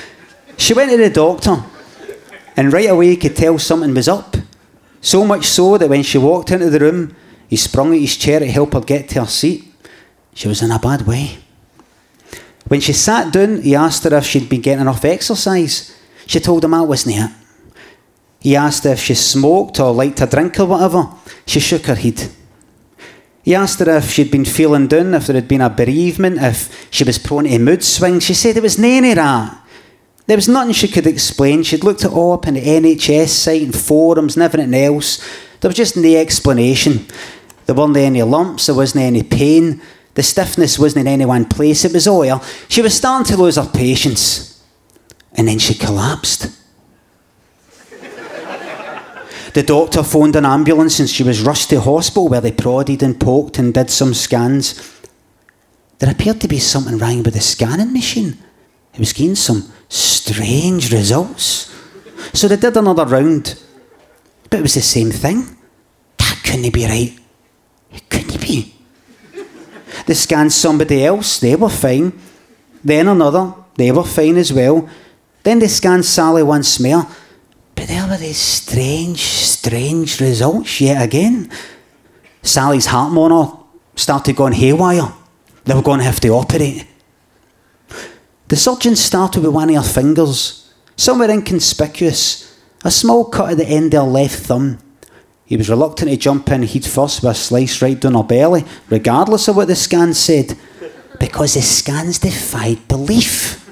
she 0.56 0.72
went 0.72 0.90
to 0.92 0.96
the 0.96 1.10
doctor 1.10 1.62
and 2.56 2.72
right 2.72 2.88
away 2.88 3.14
could 3.16 3.36
tell 3.36 3.58
something 3.58 3.92
was 3.92 4.08
up. 4.08 4.38
So 5.02 5.26
much 5.26 5.44
so 5.44 5.76
that 5.76 5.90
when 5.90 6.02
she 6.02 6.16
walked 6.16 6.50
into 6.50 6.70
the 6.70 6.78
room, 6.78 7.14
he 7.46 7.56
sprung 7.56 7.92
at 7.92 8.00
his 8.00 8.16
chair 8.16 8.40
to 8.40 8.46
help 8.46 8.72
her 8.72 8.80
get 8.80 9.10
to 9.10 9.20
her 9.20 9.26
seat. 9.26 9.70
She 10.32 10.48
was 10.48 10.62
in 10.62 10.70
a 10.70 10.78
bad 10.78 11.02
way. 11.02 11.36
When 12.68 12.80
she 12.80 12.94
sat 12.94 13.34
down, 13.34 13.60
he 13.60 13.74
asked 13.74 14.04
her 14.04 14.16
if 14.16 14.24
she'd 14.24 14.48
been 14.48 14.62
getting 14.62 14.80
enough 14.80 15.04
exercise. 15.04 15.94
She 16.26 16.40
told 16.40 16.64
him 16.64 16.70
that 16.70 16.84
wasn't 16.84 17.16
it. 17.16 17.30
He 18.40 18.56
asked 18.56 18.84
her 18.84 18.92
if 18.92 19.00
she 19.00 19.14
smoked 19.14 19.78
or 19.78 19.92
liked 19.92 20.22
a 20.22 20.26
drink 20.26 20.58
or 20.58 20.64
whatever. 20.64 21.06
She 21.44 21.60
shook 21.60 21.84
her 21.84 21.94
head. 21.94 22.30
He 23.48 23.54
asked 23.54 23.78
her 23.78 23.96
if 23.96 24.04
eh, 24.04 24.06
she'd 24.08 24.30
been 24.30 24.44
feeling 24.44 24.88
down, 24.88 25.14
if 25.14 25.26
there 25.26 25.34
had 25.34 25.48
been 25.48 25.62
a 25.62 25.70
bereavement, 25.70 26.36
if 26.38 26.86
she 26.90 27.02
was 27.02 27.18
prone 27.18 27.44
to 27.44 27.58
mood 27.58 27.82
swings. 27.82 28.24
She 28.24 28.34
said 28.34 28.58
it 28.58 28.62
was 28.62 28.78
none 28.78 29.06
of 29.06 29.14
that. 29.14 29.66
There 30.26 30.36
was 30.36 30.48
nothing 30.48 30.74
she 30.74 30.86
could 30.86 31.06
explain. 31.06 31.62
She'd 31.62 31.82
looked 31.82 32.04
it 32.04 32.12
all 32.12 32.34
up 32.34 32.46
on 32.46 32.52
the 32.52 32.60
NHS 32.60 33.28
site 33.28 33.62
and 33.62 33.74
forums 33.74 34.36
and 34.36 34.42
everything 34.42 34.74
else. 34.74 35.26
There 35.60 35.70
was 35.70 35.78
just 35.78 35.96
no 35.96 36.14
explanation. 36.14 37.06
There 37.64 37.74
weren't 37.74 37.96
any 37.96 38.22
lumps, 38.22 38.66
there 38.66 38.74
wasn't 38.74 39.04
any 39.04 39.22
pain. 39.22 39.80
The 40.12 40.22
stiffness 40.22 40.78
wasn't 40.78 41.06
in 41.06 41.14
any 41.14 41.24
one 41.24 41.46
place, 41.46 41.86
it 41.86 41.94
was 41.94 42.06
oil. 42.06 42.44
She 42.68 42.82
was 42.82 42.98
starting 42.98 43.34
to 43.34 43.42
lose 43.42 43.56
her 43.56 43.64
patience. 43.64 44.62
And 45.32 45.48
then 45.48 45.58
she 45.58 45.72
collapsed. 45.72 46.57
The 49.58 49.64
doctor 49.64 50.04
phoned 50.04 50.36
an 50.36 50.46
ambulance 50.46 51.00
and 51.00 51.10
she 51.10 51.24
was 51.24 51.42
rushed 51.42 51.70
to 51.70 51.80
hospital 51.80 52.28
where 52.28 52.40
they 52.40 52.52
prodded 52.52 53.02
and 53.02 53.18
poked 53.18 53.58
and 53.58 53.74
did 53.74 53.90
some 53.90 54.14
scans. 54.14 54.96
There 55.98 56.08
appeared 56.08 56.40
to 56.42 56.46
be 56.46 56.60
something 56.60 56.96
wrong 56.96 57.24
with 57.24 57.34
the 57.34 57.40
scanning 57.40 57.92
machine. 57.92 58.38
It 58.94 59.00
was 59.00 59.12
getting 59.12 59.34
some 59.34 59.68
strange 59.88 60.92
results. 60.92 61.74
So 62.34 62.46
they 62.46 62.54
did 62.54 62.76
another 62.76 63.04
round. 63.04 63.60
But 64.48 64.60
it 64.60 64.62
was 64.62 64.74
the 64.74 64.80
same 64.80 65.10
thing. 65.10 65.56
That 66.18 66.40
couldn't 66.44 66.72
be 66.72 66.86
right. 66.86 67.18
It 67.90 68.08
couldn't 68.08 68.40
be. 68.40 68.76
They 70.06 70.14
scanned 70.14 70.52
somebody 70.52 71.04
else, 71.04 71.40
they 71.40 71.56
were 71.56 71.68
fine. 71.68 72.12
Then 72.84 73.08
another, 73.08 73.54
they 73.74 73.90
were 73.90 74.04
fine 74.04 74.36
as 74.36 74.52
well. 74.52 74.88
Then 75.42 75.58
they 75.58 75.66
scanned 75.66 76.04
Sally 76.04 76.44
once 76.44 76.78
more. 76.78 77.08
But 77.78 77.86
there 77.86 78.08
were 78.08 78.16
these 78.16 78.38
strange, 78.38 79.20
strange 79.20 80.20
results 80.20 80.80
yet 80.80 81.00
again. 81.00 81.48
Sally's 82.42 82.86
heart 82.86 83.12
monitor 83.12 83.56
started 83.94 84.34
going 84.34 84.54
haywire. 84.54 85.12
They 85.62 85.74
were 85.74 85.82
going 85.82 85.98
to 85.98 86.04
have 86.04 86.18
to 86.20 86.30
operate. 86.30 86.88
The 88.48 88.56
surgeon 88.56 88.96
started 88.96 89.44
with 89.44 89.54
one 89.54 89.70
of 89.70 89.76
her 89.76 89.92
fingers, 89.92 90.74
somewhere 90.96 91.30
inconspicuous, 91.30 92.58
a 92.82 92.90
small 92.90 93.26
cut 93.26 93.52
at 93.52 93.58
the 93.58 93.68
end 93.68 93.94
of 93.94 94.06
her 94.06 94.10
left 94.10 94.40
thumb. 94.40 94.78
He 95.44 95.56
was 95.56 95.70
reluctant 95.70 96.10
to 96.10 96.16
jump 96.16 96.50
in 96.50 96.64
he'd 96.64 96.84
first 96.84 97.22
with 97.22 97.30
a 97.30 97.34
slice 97.36 97.80
right 97.80 98.00
down 98.00 98.14
her 98.14 98.24
belly, 98.24 98.64
regardless 98.90 99.46
of 99.46 99.54
what 99.54 99.68
the 99.68 99.76
scan 99.76 100.14
said, 100.14 100.58
because 101.20 101.54
the 101.54 101.62
scans 101.62 102.18
defied 102.18 102.88
belief. 102.88 103.64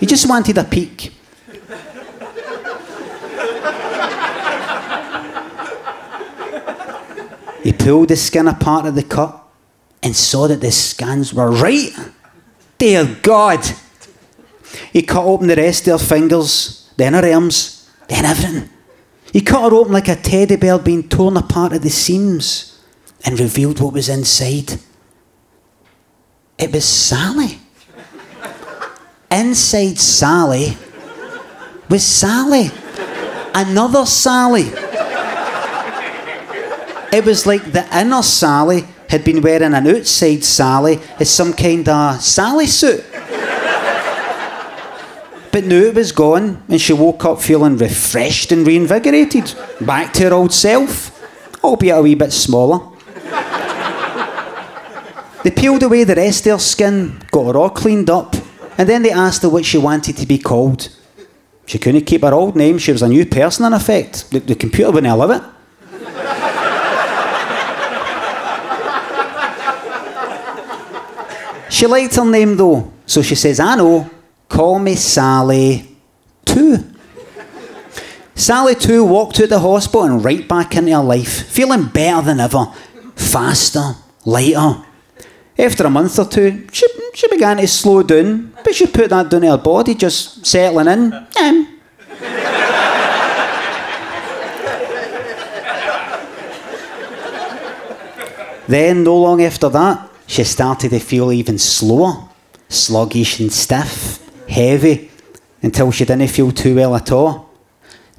He 0.00 0.06
just 0.06 0.28
wanted 0.28 0.58
a 0.58 0.64
peek. 0.64 1.19
He 7.62 7.72
pulled 7.72 8.08
the 8.08 8.16
skin 8.16 8.48
apart 8.48 8.86
of 8.86 8.94
the 8.94 9.02
cut 9.02 9.42
and 10.02 10.16
saw 10.16 10.48
that 10.48 10.60
the 10.60 10.72
scans 10.72 11.34
were 11.34 11.50
right. 11.50 11.92
Dear 12.78 13.18
God! 13.22 13.60
He 14.92 15.02
cut 15.02 15.24
open 15.24 15.48
the 15.48 15.56
rest 15.56 15.88
of 15.88 16.00
her 16.00 16.06
fingers, 16.06 16.90
then 16.96 17.14
her 17.14 17.32
arms, 17.32 17.90
then 18.08 18.24
everything. 18.24 18.70
He 19.32 19.40
cut 19.40 19.70
her 19.70 19.76
open 19.76 19.92
like 19.92 20.08
a 20.08 20.16
teddy 20.16 20.56
bear 20.56 20.78
being 20.78 21.08
torn 21.08 21.36
apart 21.36 21.72
at 21.72 21.82
the 21.82 21.90
seams 21.90 22.80
and 23.24 23.38
revealed 23.38 23.80
what 23.80 23.92
was 23.92 24.08
inside. 24.08 24.80
It 26.58 26.72
was 26.72 26.84
Sally. 26.84 27.58
Inside 29.30 29.98
Sally 29.98 30.76
was 31.88 32.04
Sally. 32.04 32.70
Another 33.54 34.06
Sally. 34.06 34.70
It 37.12 37.24
was 37.24 37.46
like 37.46 37.72
the 37.72 37.86
inner 37.96 38.22
Sally 38.22 38.84
had 39.08 39.24
been 39.24 39.42
wearing 39.42 39.74
an 39.74 39.86
outside 39.86 40.44
Sally 40.44 41.00
as 41.18 41.28
some 41.28 41.52
kind 41.52 41.88
of 41.88 42.20
Sally 42.20 42.66
suit. 42.66 43.04
But 45.52 45.64
now 45.64 45.76
it 45.76 45.96
was 45.96 46.12
gone, 46.12 46.62
and 46.68 46.80
she 46.80 46.92
woke 46.92 47.24
up 47.24 47.42
feeling 47.42 47.76
refreshed 47.76 48.52
and 48.52 48.64
reinvigorated, 48.64 49.52
back 49.80 50.12
to 50.12 50.24
her 50.24 50.32
old 50.32 50.52
self, 50.52 51.10
albeit 51.64 51.98
a 51.98 52.02
wee 52.02 52.14
bit 52.14 52.32
smaller. 52.32 52.78
they 55.42 55.50
peeled 55.50 55.82
away 55.82 56.04
the 56.04 56.14
rest 56.14 56.46
of 56.46 56.52
her 56.52 56.58
skin, 56.60 57.18
got 57.32 57.52
her 57.52 57.58
all 57.58 57.70
cleaned 57.70 58.08
up, 58.08 58.36
and 58.78 58.88
then 58.88 59.02
they 59.02 59.10
asked 59.10 59.42
her 59.42 59.48
what 59.48 59.64
she 59.64 59.76
wanted 59.76 60.16
to 60.18 60.26
be 60.26 60.38
called. 60.38 60.88
She 61.66 61.78
couldn't 61.78 62.06
keep 62.06 62.22
her 62.22 62.32
old 62.32 62.54
name, 62.54 62.78
she 62.78 62.92
was 62.92 63.02
a 63.02 63.08
new 63.08 63.26
person 63.26 63.64
in 63.64 63.72
effect. 63.72 64.30
The, 64.30 64.38
the 64.38 64.54
computer 64.54 64.92
wouldn't 64.92 65.12
allow 65.12 65.30
it. 65.32 65.42
She 71.80 71.86
liked 71.86 72.16
her 72.16 72.26
name 72.26 72.58
though, 72.58 72.92
so 73.06 73.22
she 73.22 73.34
says, 73.34 73.58
I 73.58 73.74
know, 73.74 74.10
call 74.50 74.78
me 74.78 74.96
Sally 74.96 75.96
2. 76.44 76.76
Sally 78.34 78.74
2 78.74 79.02
walked 79.02 79.40
out 79.40 79.48
the 79.48 79.58
hospital 79.58 80.02
and 80.02 80.22
right 80.22 80.46
back 80.46 80.76
into 80.76 80.92
her 80.92 81.02
life, 81.02 81.48
feeling 81.48 81.86
better 81.86 82.20
than 82.20 82.38
ever, 82.38 82.66
faster, 83.14 83.94
lighter. 84.26 84.84
After 85.58 85.86
a 85.86 85.88
month 85.88 86.18
or 86.18 86.26
two, 86.26 86.66
she, 86.70 86.86
she 87.14 87.28
began 87.28 87.56
to 87.56 87.66
slow 87.66 88.02
down, 88.02 88.52
but 88.62 88.74
she 88.74 88.86
put 88.86 89.08
that 89.08 89.30
down 89.30 89.40
to 89.40 89.50
her 89.50 89.56
body, 89.56 89.94
just 89.94 90.44
settling 90.44 90.86
in. 90.86 91.14
Um. 91.14 91.78
then, 98.68 99.02
no 99.02 99.16
long 99.16 99.40
after 99.40 99.70
that, 99.70 100.09
she 100.30 100.44
started 100.44 100.90
to 100.90 101.00
feel 101.00 101.32
even 101.32 101.58
slower, 101.58 102.28
sluggish 102.68 103.40
and 103.40 103.52
stiff, 103.52 104.24
heavy, 104.48 105.10
until 105.60 105.90
she 105.90 106.04
didn't 106.04 106.28
feel 106.28 106.52
too 106.52 106.76
well 106.76 106.94
at 106.94 107.10
all. 107.10 107.50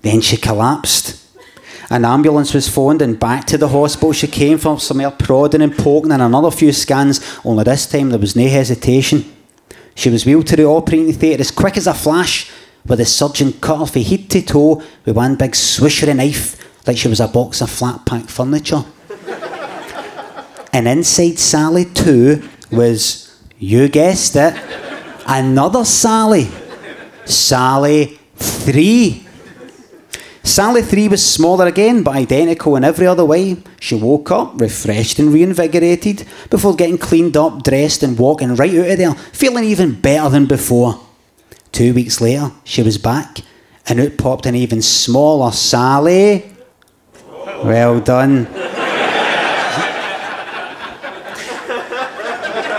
Then 0.02 0.20
she 0.20 0.36
collapsed. 0.36 1.26
An 1.90 2.04
ambulance 2.04 2.54
was 2.54 2.68
phoned 2.68 3.02
and 3.02 3.18
back 3.18 3.46
to 3.46 3.58
the 3.58 3.70
hospital 3.70 4.12
she 4.12 4.28
came 4.28 4.58
from, 4.58 4.78
some 4.78 4.98
more 4.98 5.12
prodding 5.12 5.62
and 5.62 5.74
poking 5.78 6.12
and 6.12 6.22
another 6.22 6.52
few 6.52 6.74
scans, 6.74 7.22
only 7.46 7.64
this 7.64 7.86
time 7.86 8.10
there 8.10 8.20
was 8.20 8.36
no 8.36 8.46
hesitation. 8.46 9.24
She 9.96 10.10
was 10.10 10.26
wheeled 10.26 10.48
to 10.48 10.58
the 10.58 10.66
operating 10.66 11.14
theatre 11.14 11.40
as 11.40 11.50
quick 11.50 11.78
as 11.78 11.88
a 11.88 11.94
flash, 11.94 12.52
where 12.84 12.98
the 12.98 13.06
surgeon 13.06 13.54
cut 13.54 13.80
her 13.80 13.86
from 13.86 14.02
head 14.02 14.30
to 14.32 14.42
toe 14.42 14.84
with 15.06 15.16
one 15.16 15.38
big 15.38 15.52
swisher 15.52 16.14
knife 16.14 16.58
like 16.86 16.98
she 16.98 17.08
was 17.08 17.22
a 17.22 17.30
box 17.30 17.62
of 17.62 17.70
flat 17.70 18.06
pack 18.06 18.28
furniture. 18.28 18.84
And 20.73 20.88
inside 20.88 21.38
Sally 21.38 21.85
2 21.85 22.48
was, 22.72 23.38
you 23.60 23.89
guessed 23.89 24.35
it, 24.35 24.56
another 25.27 25.84
Sally. 25.84 26.49
Sally 27.26 28.19
3. 28.35 29.27
Sally 30.43 30.81
3 30.81 31.07
was 31.10 31.26
smaller 31.26 31.68
again, 31.68 32.03
but 32.03 32.15
identical 32.15 32.76
in 32.76 32.84
every 32.84 33.06
other 33.06 33.23
way. 33.23 33.57
She 33.80 33.95
woke 33.95 34.31
up, 34.31 34.60
refreshed 34.60 35.19
and 35.19 35.31
reinvigorated, 35.31 36.26
before 36.49 36.76
getting 36.76 36.98
cleaned 36.98 37.38
up, 37.38 37.64
dressed, 37.64 38.02
and 38.02 38.18
walking 38.18 38.56
right 38.56 38.73
out 38.73 38.91
of 38.91 38.98
there, 38.98 39.14
feeling 39.14 39.65
even 39.65 39.99
better 39.99 40.30
than 40.30 40.48
before. 40.48 40.99
Two 41.72 41.93
weeks 41.93 42.19
later, 42.19 42.52
she 42.64 42.81
was 42.81 42.98
back, 42.98 43.41
and 43.88 43.99
out 43.99 44.18
popped 44.18 44.45
an 44.45 44.56
even 44.56 44.81
smaller 44.81 45.52
Sally. 45.52 46.52
Well 47.64 47.99
done. 47.99 48.48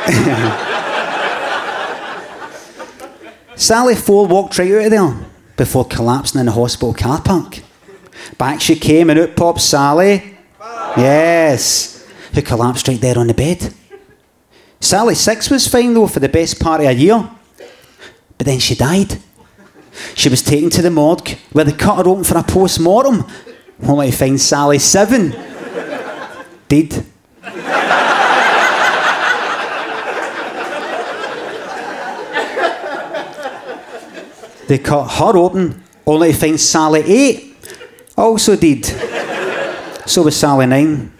Sally 3.56 3.94
Four 3.94 4.26
walked 4.26 4.58
right 4.58 4.72
out 4.72 4.84
of 4.84 4.90
there 4.90 5.14
before 5.56 5.84
collapsing 5.84 6.40
in 6.40 6.46
the 6.46 6.52
hospital 6.52 6.92
car 6.92 7.22
park. 7.22 7.60
Back 8.36 8.60
she 8.60 8.76
came 8.76 9.10
and 9.10 9.20
out 9.20 9.36
popped 9.36 9.60
Sally. 9.60 10.36
Yes, 10.96 12.04
who 12.34 12.42
collapsed 12.42 12.88
right 12.88 13.00
there 13.00 13.18
on 13.18 13.28
the 13.28 13.34
bed. 13.34 13.72
Sally 14.80 15.14
Six 15.14 15.48
was 15.48 15.68
fine 15.68 15.94
though 15.94 16.08
for 16.08 16.20
the 16.20 16.28
best 16.28 16.58
part 16.58 16.80
of 16.80 16.88
a 16.88 16.92
year, 16.92 17.30
but 18.36 18.46
then 18.46 18.58
she 18.58 18.74
died. 18.74 19.18
She 20.14 20.28
was 20.28 20.42
taken 20.42 20.70
to 20.70 20.82
the 20.82 20.90
morgue 20.90 21.38
where 21.52 21.64
they 21.64 21.72
cut 21.72 22.04
her 22.04 22.10
open 22.10 22.24
for 22.24 22.38
a 22.38 22.42
post 22.42 22.80
mortem, 22.80 23.24
only 23.84 24.10
to 24.10 24.16
find 24.16 24.40
Sally 24.40 24.80
Seven 24.80 25.30
dead. 26.68 27.06
They 34.72 34.78
cut 34.78 35.06
her 35.06 35.36
open, 35.36 35.82
only 36.06 36.32
to 36.32 36.38
find 36.38 36.58
Sally 36.58 37.02
8 37.02 37.56
also 38.16 38.56
did. 38.56 38.86
So 40.06 40.22
was 40.22 40.34
Sally 40.34 40.64
9. 40.64 41.12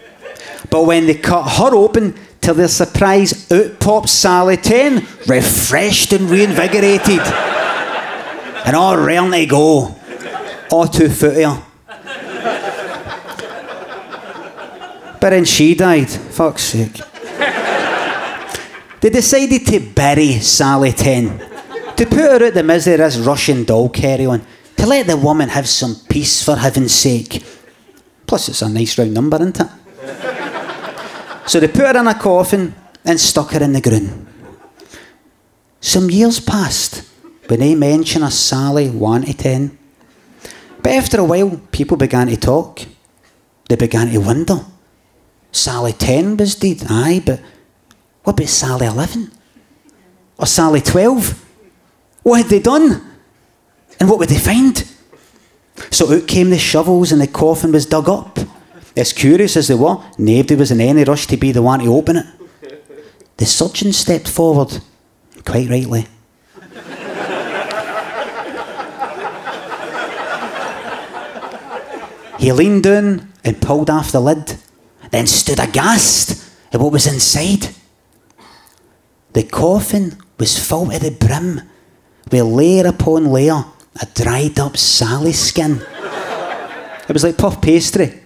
But 0.70 0.86
when 0.86 1.04
they 1.04 1.16
cut 1.16 1.46
her 1.58 1.76
open, 1.76 2.14
to 2.40 2.54
their 2.54 2.68
surprise, 2.68 3.52
out 3.52 3.78
pops 3.78 4.10
Sally 4.10 4.56
10, 4.56 5.06
refreshed 5.26 6.14
and 6.14 6.30
reinvigorated. 6.30 7.20
and 8.64 8.74
all 8.74 8.96
round 8.96 9.34
they 9.34 9.44
go. 9.44 9.96
All 10.70 10.86
two 10.86 11.10
footer. 11.10 11.62
But 15.20 15.28
then 15.28 15.44
she 15.44 15.74
died. 15.74 16.08
Fuck's 16.08 16.62
sake. 16.62 16.98
they 19.02 19.10
decided 19.10 19.66
to 19.66 19.78
bury 19.78 20.40
Sally 20.40 20.92
10 20.92 21.51
to 21.96 22.06
put 22.06 22.18
her 22.18 22.46
out 22.46 22.54
the 22.54 22.62
misery 22.62 22.96
this 22.96 23.18
Russian 23.18 23.64
doll 23.64 23.88
carry 23.88 24.26
on, 24.26 24.42
to 24.76 24.86
let 24.86 25.06
the 25.06 25.16
woman 25.16 25.48
have 25.48 25.68
some 25.68 25.96
peace 26.08 26.42
for 26.42 26.56
heaven's 26.56 26.92
sake. 26.92 27.44
Plus, 28.26 28.48
it's 28.48 28.62
a 28.62 28.68
nice 28.68 28.98
round 28.98 29.14
number, 29.14 29.36
isn't 29.36 29.60
it? 29.60 29.68
so 31.46 31.60
they 31.60 31.68
put 31.68 31.94
her 31.94 31.98
in 31.98 32.06
a 32.06 32.14
coffin 32.14 32.74
and 33.04 33.20
stuck 33.20 33.50
her 33.52 33.62
in 33.62 33.72
the 33.72 33.80
ground. 33.80 34.26
Some 35.80 36.10
years 36.10 36.40
passed 36.40 37.08
when 37.48 37.60
they 37.60 37.74
mentioned 37.74 38.24
a 38.24 38.30
Sally 38.30 38.88
1 38.88 39.22
to 39.22 39.34
10. 39.34 39.78
But 40.82 40.92
after 40.92 41.20
a 41.20 41.24
while, 41.24 41.60
people 41.70 41.96
began 41.96 42.28
to 42.28 42.36
talk. 42.36 42.80
They 43.68 43.76
began 43.76 44.08
to 44.10 44.18
wonder. 44.18 44.64
Sally 45.50 45.92
10 45.92 46.38
was 46.38 46.54
dead, 46.54 46.84
aye, 46.88 47.22
but 47.24 47.40
what 48.22 48.34
about 48.34 48.48
Sally 48.48 48.86
11? 48.86 49.30
Or 50.38 50.46
Sally 50.46 50.80
12? 50.80 51.41
What 52.22 52.42
had 52.42 52.50
they 52.50 52.60
done? 52.60 53.02
And 53.98 54.08
what 54.08 54.18
would 54.18 54.28
they 54.28 54.38
find? 54.38 54.84
So 55.90 56.12
out 56.12 56.28
came 56.28 56.50
the 56.50 56.58
shovels 56.58 57.12
and 57.12 57.20
the 57.20 57.26
coffin 57.26 57.72
was 57.72 57.86
dug 57.86 58.08
up. 58.08 58.38
As 58.96 59.12
curious 59.12 59.56
as 59.56 59.68
they 59.68 59.74
were, 59.74 59.98
nobody 60.18 60.54
was 60.54 60.70
in 60.70 60.80
any 60.80 61.04
rush 61.04 61.26
to 61.28 61.36
be 61.36 61.50
the 61.52 61.62
one 61.62 61.80
to 61.80 61.94
open 61.94 62.16
it. 62.16 62.26
The 63.38 63.46
surgeon 63.46 63.92
stepped 63.92 64.28
forward, 64.28 64.80
quite 65.44 65.68
rightly. 65.68 66.06
he 72.38 72.52
leaned 72.52 72.82
down 72.82 73.32
and 73.44 73.62
pulled 73.62 73.88
off 73.88 74.12
the 74.12 74.20
lid, 74.20 74.56
then 75.10 75.26
stood 75.26 75.58
aghast 75.58 76.50
at 76.72 76.80
what 76.80 76.92
was 76.92 77.06
inside? 77.06 77.74
The 79.32 79.42
coffin 79.42 80.18
was 80.38 80.58
full 80.58 80.90
to 80.90 80.98
the 80.98 81.10
brim 81.10 81.62
with 82.32 82.42
layer 82.42 82.86
upon 82.88 83.26
layer 83.26 83.64
of 84.00 84.14
dried 84.14 84.58
up 84.58 84.76
Sally 84.76 85.32
skin. 85.32 85.82
It 87.08 87.12
was 87.12 87.22
like 87.22 87.36
puff 87.36 87.60
pastry. 87.60 88.20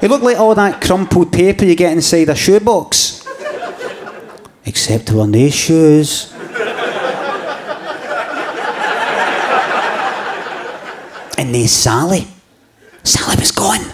It 0.00 0.08
looked 0.10 0.24
like 0.24 0.38
all 0.38 0.54
that 0.54 0.80
crumpled 0.80 1.32
paper 1.32 1.64
you 1.64 1.74
get 1.74 1.92
inside 1.92 2.28
a 2.28 2.34
shoebox. 2.34 3.26
Except 4.64 5.10
were 5.10 5.26
no 5.26 5.48
shoes. 5.50 6.32
and 11.38 11.52
no 11.52 11.66
Sally. 11.66 12.28
Sally 13.02 13.36
was 13.36 13.50
gone. 13.50 13.92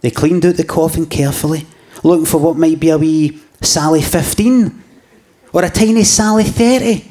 They 0.00 0.10
cleaned 0.10 0.46
out 0.46 0.56
the 0.56 0.64
coffin 0.64 1.06
carefully, 1.06 1.66
looking 2.02 2.24
for 2.24 2.38
what 2.38 2.56
might 2.56 2.80
be 2.80 2.88
a 2.88 2.96
wee 2.96 3.40
Sally 3.60 4.00
15, 4.02 4.81
or 5.52 5.64
a 5.64 5.70
tiny 5.70 6.04
Sally 6.04 6.44
30, 6.44 7.04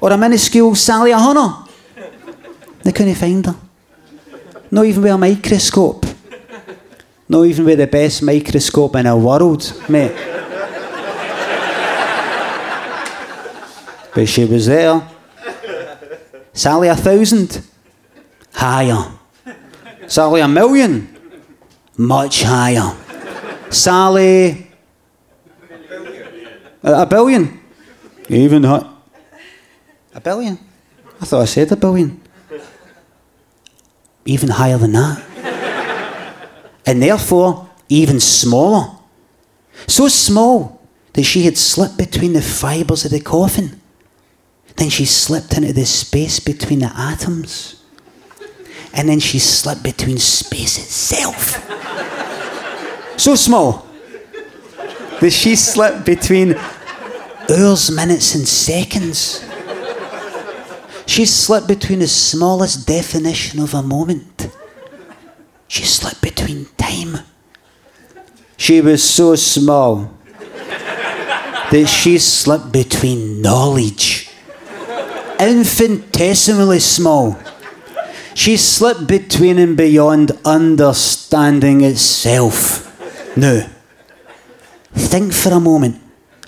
or 0.00 0.12
a 0.12 0.18
minuscule 0.18 0.74
Sally 0.74 1.12
100. 1.12 1.68
They 2.82 2.92
couldn't 2.92 3.14
find 3.14 3.44
her. 3.46 3.56
Not 4.70 4.84
even 4.86 5.02
with 5.02 5.12
a 5.12 5.18
microscope. 5.18 6.06
Not 7.28 7.44
even 7.44 7.64
with 7.64 7.78
the 7.78 7.86
best 7.86 8.22
microscope 8.22 8.96
in 8.96 9.06
the 9.06 9.16
world, 9.16 9.72
mate. 9.88 10.12
but 14.14 14.28
she 14.28 14.44
was 14.44 14.66
there. 14.66 15.08
Sally 16.52 16.88
a 16.88 16.96
thousand. 16.96 17.62
Higher. 18.52 19.12
Sally 20.06 20.40
a 20.40 20.48
million. 20.48 21.16
Much 21.96 22.42
higher. 22.42 22.96
Sally. 23.70 24.66
A, 26.82 27.02
a 27.02 27.06
billion. 27.06 27.59
Even 28.30 28.62
hot. 28.62 28.86
A 30.14 30.20
billion? 30.20 30.56
I 31.20 31.24
thought 31.24 31.42
I 31.42 31.46
said 31.46 31.72
a 31.72 31.76
billion. 31.76 32.20
Even 34.24 34.50
higher 34.50 34.78
than 34.78 34.92
that. 34.92 36.38
and 36.86 37.02
therefore, 37.02 37.68
even 37.88 38.20
smaller. 38.20 38.92
So 39.88 40.06
small 40.06 40.80
that 41.14 41.24
she 41.24 41.42
had 41.42 41.58
slipped 41.58 41.98
between 41.98 42.32
the 42.32 42.42
fibres 42.42 43.04
of 43.04 43.10
the 43.10 43.20
coffin. 43.20 43.80
Then 44.76 44.90
she 44.90 45.04
slipped 45.06 45.56
into 45.56 45.72
the 45.72 45.84
space 45.84 46.38
between 46.38 46.78
the 46.78 46.92
atoms. 46.96 47.82
And 48.94 49.08
then 49.08 49.18
she 49.18 49.40
slipped 49.40 49.82
between 49.82 50.18
space 50.18 50.78
itself. 50.78 51.66
so 53.18 53.34
small 53.34 53.86
that 55.20 55.32
she 55.32 55.56
slipped 55.56 56.06
between 56.06 56.54
hours, 57.50 57.90
minutes, 57.90 58.34
and 58.34 58.46
seconds. 58.46 59.44
She 61.06 61.26
slipped 61.26 61.66
between 61.66 61.98
the 61.98 62.06
smallest 62.06 62.86
definition 62.86 63.60
of 63.60 63.74
a 63.74 63.82
moment. 63.82 64.48
She 65.66 65.84
slipped 65.84 66.22
between 66.22 66.66
time. 66.76 67.18
She 68.56 68.80
was 68.80 69.02
so 69.02 69.34
small 69.34 70.12
that 71.70 71.86
she 71.88 72.18
slipped 72.18 72.72
between 72.72 73.42
knowledge. 73.42 74.30
Infinitesimally 75.38 76.80
small. 76.80 77.38
She 78.34 78.56
slipped 78.56 79.06
between 79.06 79.58
and 79.58 79.76
beyond 79.76 80.32
understanding 80.44 81.80
itself. 81.80 82.86
Now, 83.36 83.66
think 84.92 85.32
for 85.32 85.50
a 85.50 85.60
moment 85.60 86.00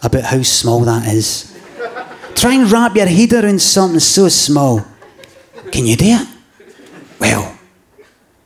about 0.03 0.25
how 0.25 0.43
small 0.43 0.81
that 0.81 1.07
is. 1.07 1.49
Try 2.35 2.55
and 2.55 2.71
wrap 2.71 2.97
your 2.97 3.07
head 3.07 3.33
around 3.33 3.61
something 3.61 4.01
so 4.01 4.29
small. 4.29 4.85
Can 5.71 5.87
you 5.87 5.97
do 5.97 6.07
it? 6.07 6.29
Well, 7.21 7.57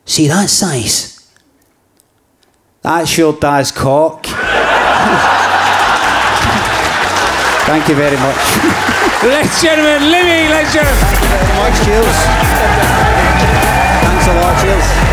see 0.05 0.27
that 0.27 0.49
size? 0.49 1.33
That's 2.81 3.17
your 3.17 3.33
dad's 3.33 3.71
cock. 3.71 4.25
Thank 7.65 7.89
you 7.89 7.95
very 7.95 8.17
much. 8.17 8.37
Ladies 9.23 9.51
and 9.51 9.61
gentlemen, 9.61 10.01
Limmy, 10.11 10.49
ladies 10.49 10.67
and 10.67 10.73
gentlemen. 10.73 11.03
Thank 11.03 11.21
you 11.21 11.29
very 11.29 11.53
much. 11.57 11.75
Cheers. 11.83 12.17
Thanks 14.03 14.27
a 14.27 14.33
lot. 14.35 14.61
Cheers. 14.61 15.06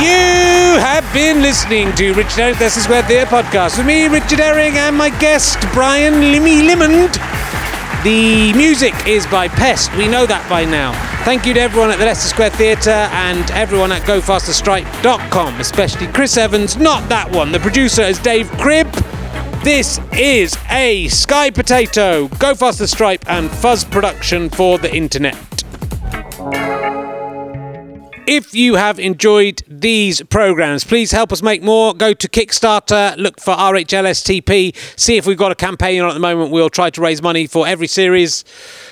You 0.00 0.78
have 0.78 1.12
been 1.12 1.42
listening 1.42 1.92
to 1.96 2.14
Richard 2.14 2.30
Herring, 2.30 2.54
Leicester 2.60 2.80
Square 2.80 3.02
Theatre 3.04 3.26
podcast 3.26 3.78
with 3.78 3.86
me, 3.86 4.06
Richard 4.06 4.38
Herring, 4.38 4.76
and 4.76 4.96
my 4.96 5.10
guest, 5.18 5.58
Brian 5.72 6.14
Limmy 6.14 6.62
Limond. 6.62 7.14
The 8.04 8.52
music 8.56 8.94
is 9.08 9.26
by 9.26 9.48
Pest. 9.48 9.92
We 9.96 10.06
know 10.06 10.24
that 10.24 10.48
by 10.48 10.64
now. 10.64 10.92
Thank 11.24 11.46
you 11.46 11.54
to 11.54 11.60
everyone 11.60 11.90
at 11.90 11.98
the 11.98 12.04
Leicester 12.04 12.28
Square 12.28 12.50
Theatre 12.50 12.90
and 12.90 13.50
everyone 13.50 13.90
at 13.90 14.02
GoFasterStripe.com, 14.02 15.58
especially 15.58 16.06
Chris 16.06 16.36
Evans, 16.36 16.76
not 16.76 17.08
that 17.08 17.28
one. 17.32 17.50
The 17.50 17.58
producer 17.58 18.02
is 18.02 18.20
Dave 18.20 18.48
Cribb. 18.52 18.86
This 19.64 19.98
is 20.12 20.56
a 20.70 21.08
Sky 21.08 21.50
Potato, 21.50 22.28
Go 22.38 22.54
Faster 22.54 22.86
Stripe, 22.86 23.24
and 23.28 23.50
Fuzz 23.50 23.84
production 23.84 24.48
for 24.48 24.78
the 24.78 24.94
internet. 24.94 25.47
If 28.30 28.54
you 28.54 28.74
have 28.74 29.00
enjoyed 29.00 29.62
these 29.66 30.20
programs, 30.20 30.84
please 30.84 31.12
help 31.12 31.32
us 31.32 31.40
make 31.40 31.62
more. 31.62 31.94
Go 31.94 32.12
to 32.12 32.28
Kickstarter, 32.28 33.16
look 33.16 33.40
for 33.40 33.54
RHLSTP, 33.54 34.76
see 35.00 35.16
if 35.16 35.26
we've 35.26 35.38
got 35.38 35.50
a 35.50 35.54
campaign 35.54 36.02
on 36.02 36.10
at 36.10 36.12
the 36.12 36.20
moment. 36.20 36.50
We'll 36.50 36.68
try 36.68 36.90
to 36.90 37.00
raise 37.00 37.22
money 37.22 37.46
for 37.46 37.66
every 37.66 37.86
series 37.86 38.44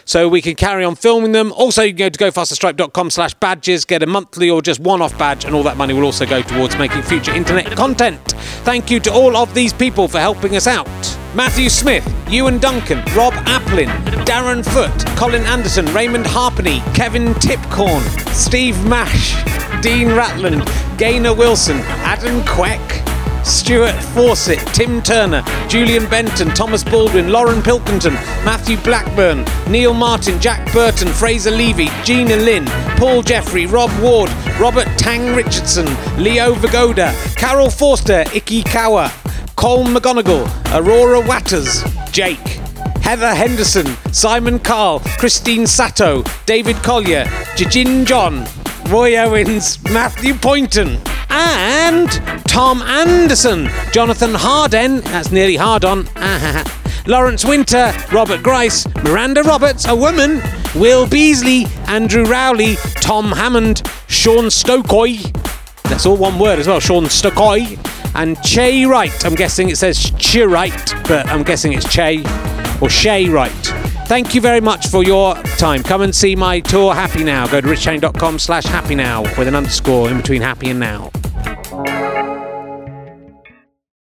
so 0.06 0.26
we 0.26 0.40
can 0.40 0.54
carry 0.54 0.86
on 0.86 0.96
filming 0.96 1.32
them. 1.32 1.52
Also, 1.52 1.82
you 1.82 1.90
can 1.90 1.98
go 1.98 2.08
to 2.08 2.18
gofasterstripe.com 2.18 3.10
slash 3.10 3.34
badges, 3.34 3.84
get 3.84 4.02
a 4.02 4.06
monthly 4.06 4.48
or 4.48 4.62
just 4.62 4.80
one-off 4.80 5.18
badge, 5.18 5.44
and 5.44 5.54
all 5.54 5.64
that 5.64 5.76
money 5.76 5.92
will 5.92 6.04
also 6.04 6.24
go 6.24 6.40
towards 6.40 6.78
making 6.78 7.02
future 7.02 7.34
internet 7.34 7.66
content. 7.76 8.18
Thank 8.64 8.90
you 8.90 9.00
to 9.00 9.12
all 9.12 9.36
of 9.36 9.52
these 9.52 9.74
people 9.74 10.08
for 10.08 10.18
helping 10.18 10.56
us 10.56 10.66
out. 10.66 11.25
Matthew 11.34 11.68
Smith, 11.68 12.06
Ewan 12.30 12.58
Duncan, 12.58 12.98
Rob 13.14 13.34
Applin, 13.44 13.88
Darren 14.24 14.64
Foote, 14.64 15.06
Colin 15.16 15.42
Anderson, 15.44 15.86
Raymond 15.92 16.26
Harpenny, 16.26 16.80
Kevin 16.94 17.34
Tipcorn, 17.34 18.02
Steve 18.32 18.82
Mash, 18.86 19.34
Dean 19.82 20.08
Ratland, 20.08 20.66
Gaynor 20.96 21.34
Wilson, 21.34 21.78
Adam 22.04 22.40
Queck, 22.42 23.04
Stuart 23.44 23.94
Fawcett, 24.14 24.58
Tim 24.74 25.00
Turner, 25.02 25.44
Julian 25.68 26.08
Benton, 26.10 26.48
Thomas 26.48 26.82
Baldwin, 26.82 27.30
Lauren 27.30 27.62
Pilkington, 27.62 28.14
Matthew 28.44 28.76
Blackburn, 28.78 29.44
Neil 29.70 29.94
Martin, 29.94 30.40
Jack 30.40 30.72
Burton, 30.72 31.08
Fraser 31.08 31.52
Levy, 31.52 31.88
Gina 32.02 32.36
Lynn, 32.36 32.66
Paul 32.96 33.22
Jeffrey, 33.22 33.66
Rob 33.66 33.90
Ward, 34.00 34.30
Robert 34.58 34.88
Tang 34.98 35.34
Richardson, 35.34 35.86
Leo 36.16 36.54
Vagoda, 36.54 37.12
Carol 37.36 37.70
Forster, 37.70 38.24
Icky 38.34 38.62
Kawa, 38.64 39.12
Cole 39.56 39.84
McGonigal, 39.86 40.46
Aurora 40.74 41.20
Watters, 41.20 41.82
Jake, 42.12 42.38
Heather 43.00 43.34
Henderson, 43.34 43.86
Simon 44.12 44.58
Carl, 44.58 45.00
Christine 45.18 45.66
Sato, 45.66 46.22
David 46.44 46.76
Collier, 46.76 47.24
Jijin 47.56 48.04
John, 48.04 48.46
Roy 48.90 49.16
Owens, 49.16 49.82
Matthew 49.84 50.34
Poynton, 50.34 51.00
and 51.30 52.10
Tom 52.46 52.82
Anderson, 52.82 53.68
Jonathan 53.92 54.34
Harden, 54.34 55.00
that's 55.00 55.32
nearly 55.32 55.56
hard 55.56 55.84
on, 55.84 56.06
Lawrence 57.06 57.44
Winter, 57.44 57.92
Robert 58.12 58.42
Grice, 58.42 58.86
Miranda 59.02 59.42
Roberts, 59.42 59.86
a 59.88 59.96
woman, 59.96 60.42
Will 60.74 61.06
Beasley, 61.06 61.66
Andrew 61.86 62.24
Rowley, 62.24 62.76
Tom 62.96 63.32
Hammond, 63.32 63.82
Sean 64.06 64.44
Stokoy, 64.44 65.32
that's 65.84 66.04
all 66.04 66.16
one 66.16 66.38
word 66.38 66.58
as 66.58 66.66
well, 66.66 66.80
Sean 66.80 67.04
Stokoy, 67.04 67.78
and 68.16 68.42
Che 68.42 68.86
Wright. 68.86 69.24
I'm 69.24 69.34
guessing 69.34 69.68
it 69.68 69.76
says 69.76 70.12
Che 70.18 70.44
Wright, 70.44 70.94
but 71.08 71.26
I'm 71.28 71.42
guessing 71.42 71.72
it's 71.72 71.90
Che 71.92 72.22
or 72.80 72.88
Shay 72.88 73.28
Wright. 73.28 73.52
Thank 74.06 74.34
you 74.34 74.40
very 74.40 74.60
much 74.60 74.86
for 74.88 75.02
your 75.02 75.34
time. 75.58 75.82
Come 75.82 76.02
and 76.02 76.14
see 76.14 76.36
my 76.36 76.60
tour 76.60 76.94
Happy 76.94 77.24
Now. 77.24 77.46
Go 77.46 77.60
to 77.60 77.66
richchain.com 77.66 78.38
slash 78.38 78.64
happy 78.64 78.94
now 78.94 79.22
with 79.22 79.48
an 79.48 79.54
underscore 79.54 80.08
in 80.08 80.16
between 80.16 80.42
happy 80.42 80.70
and 80.70 80.78
now. 80.78 81.10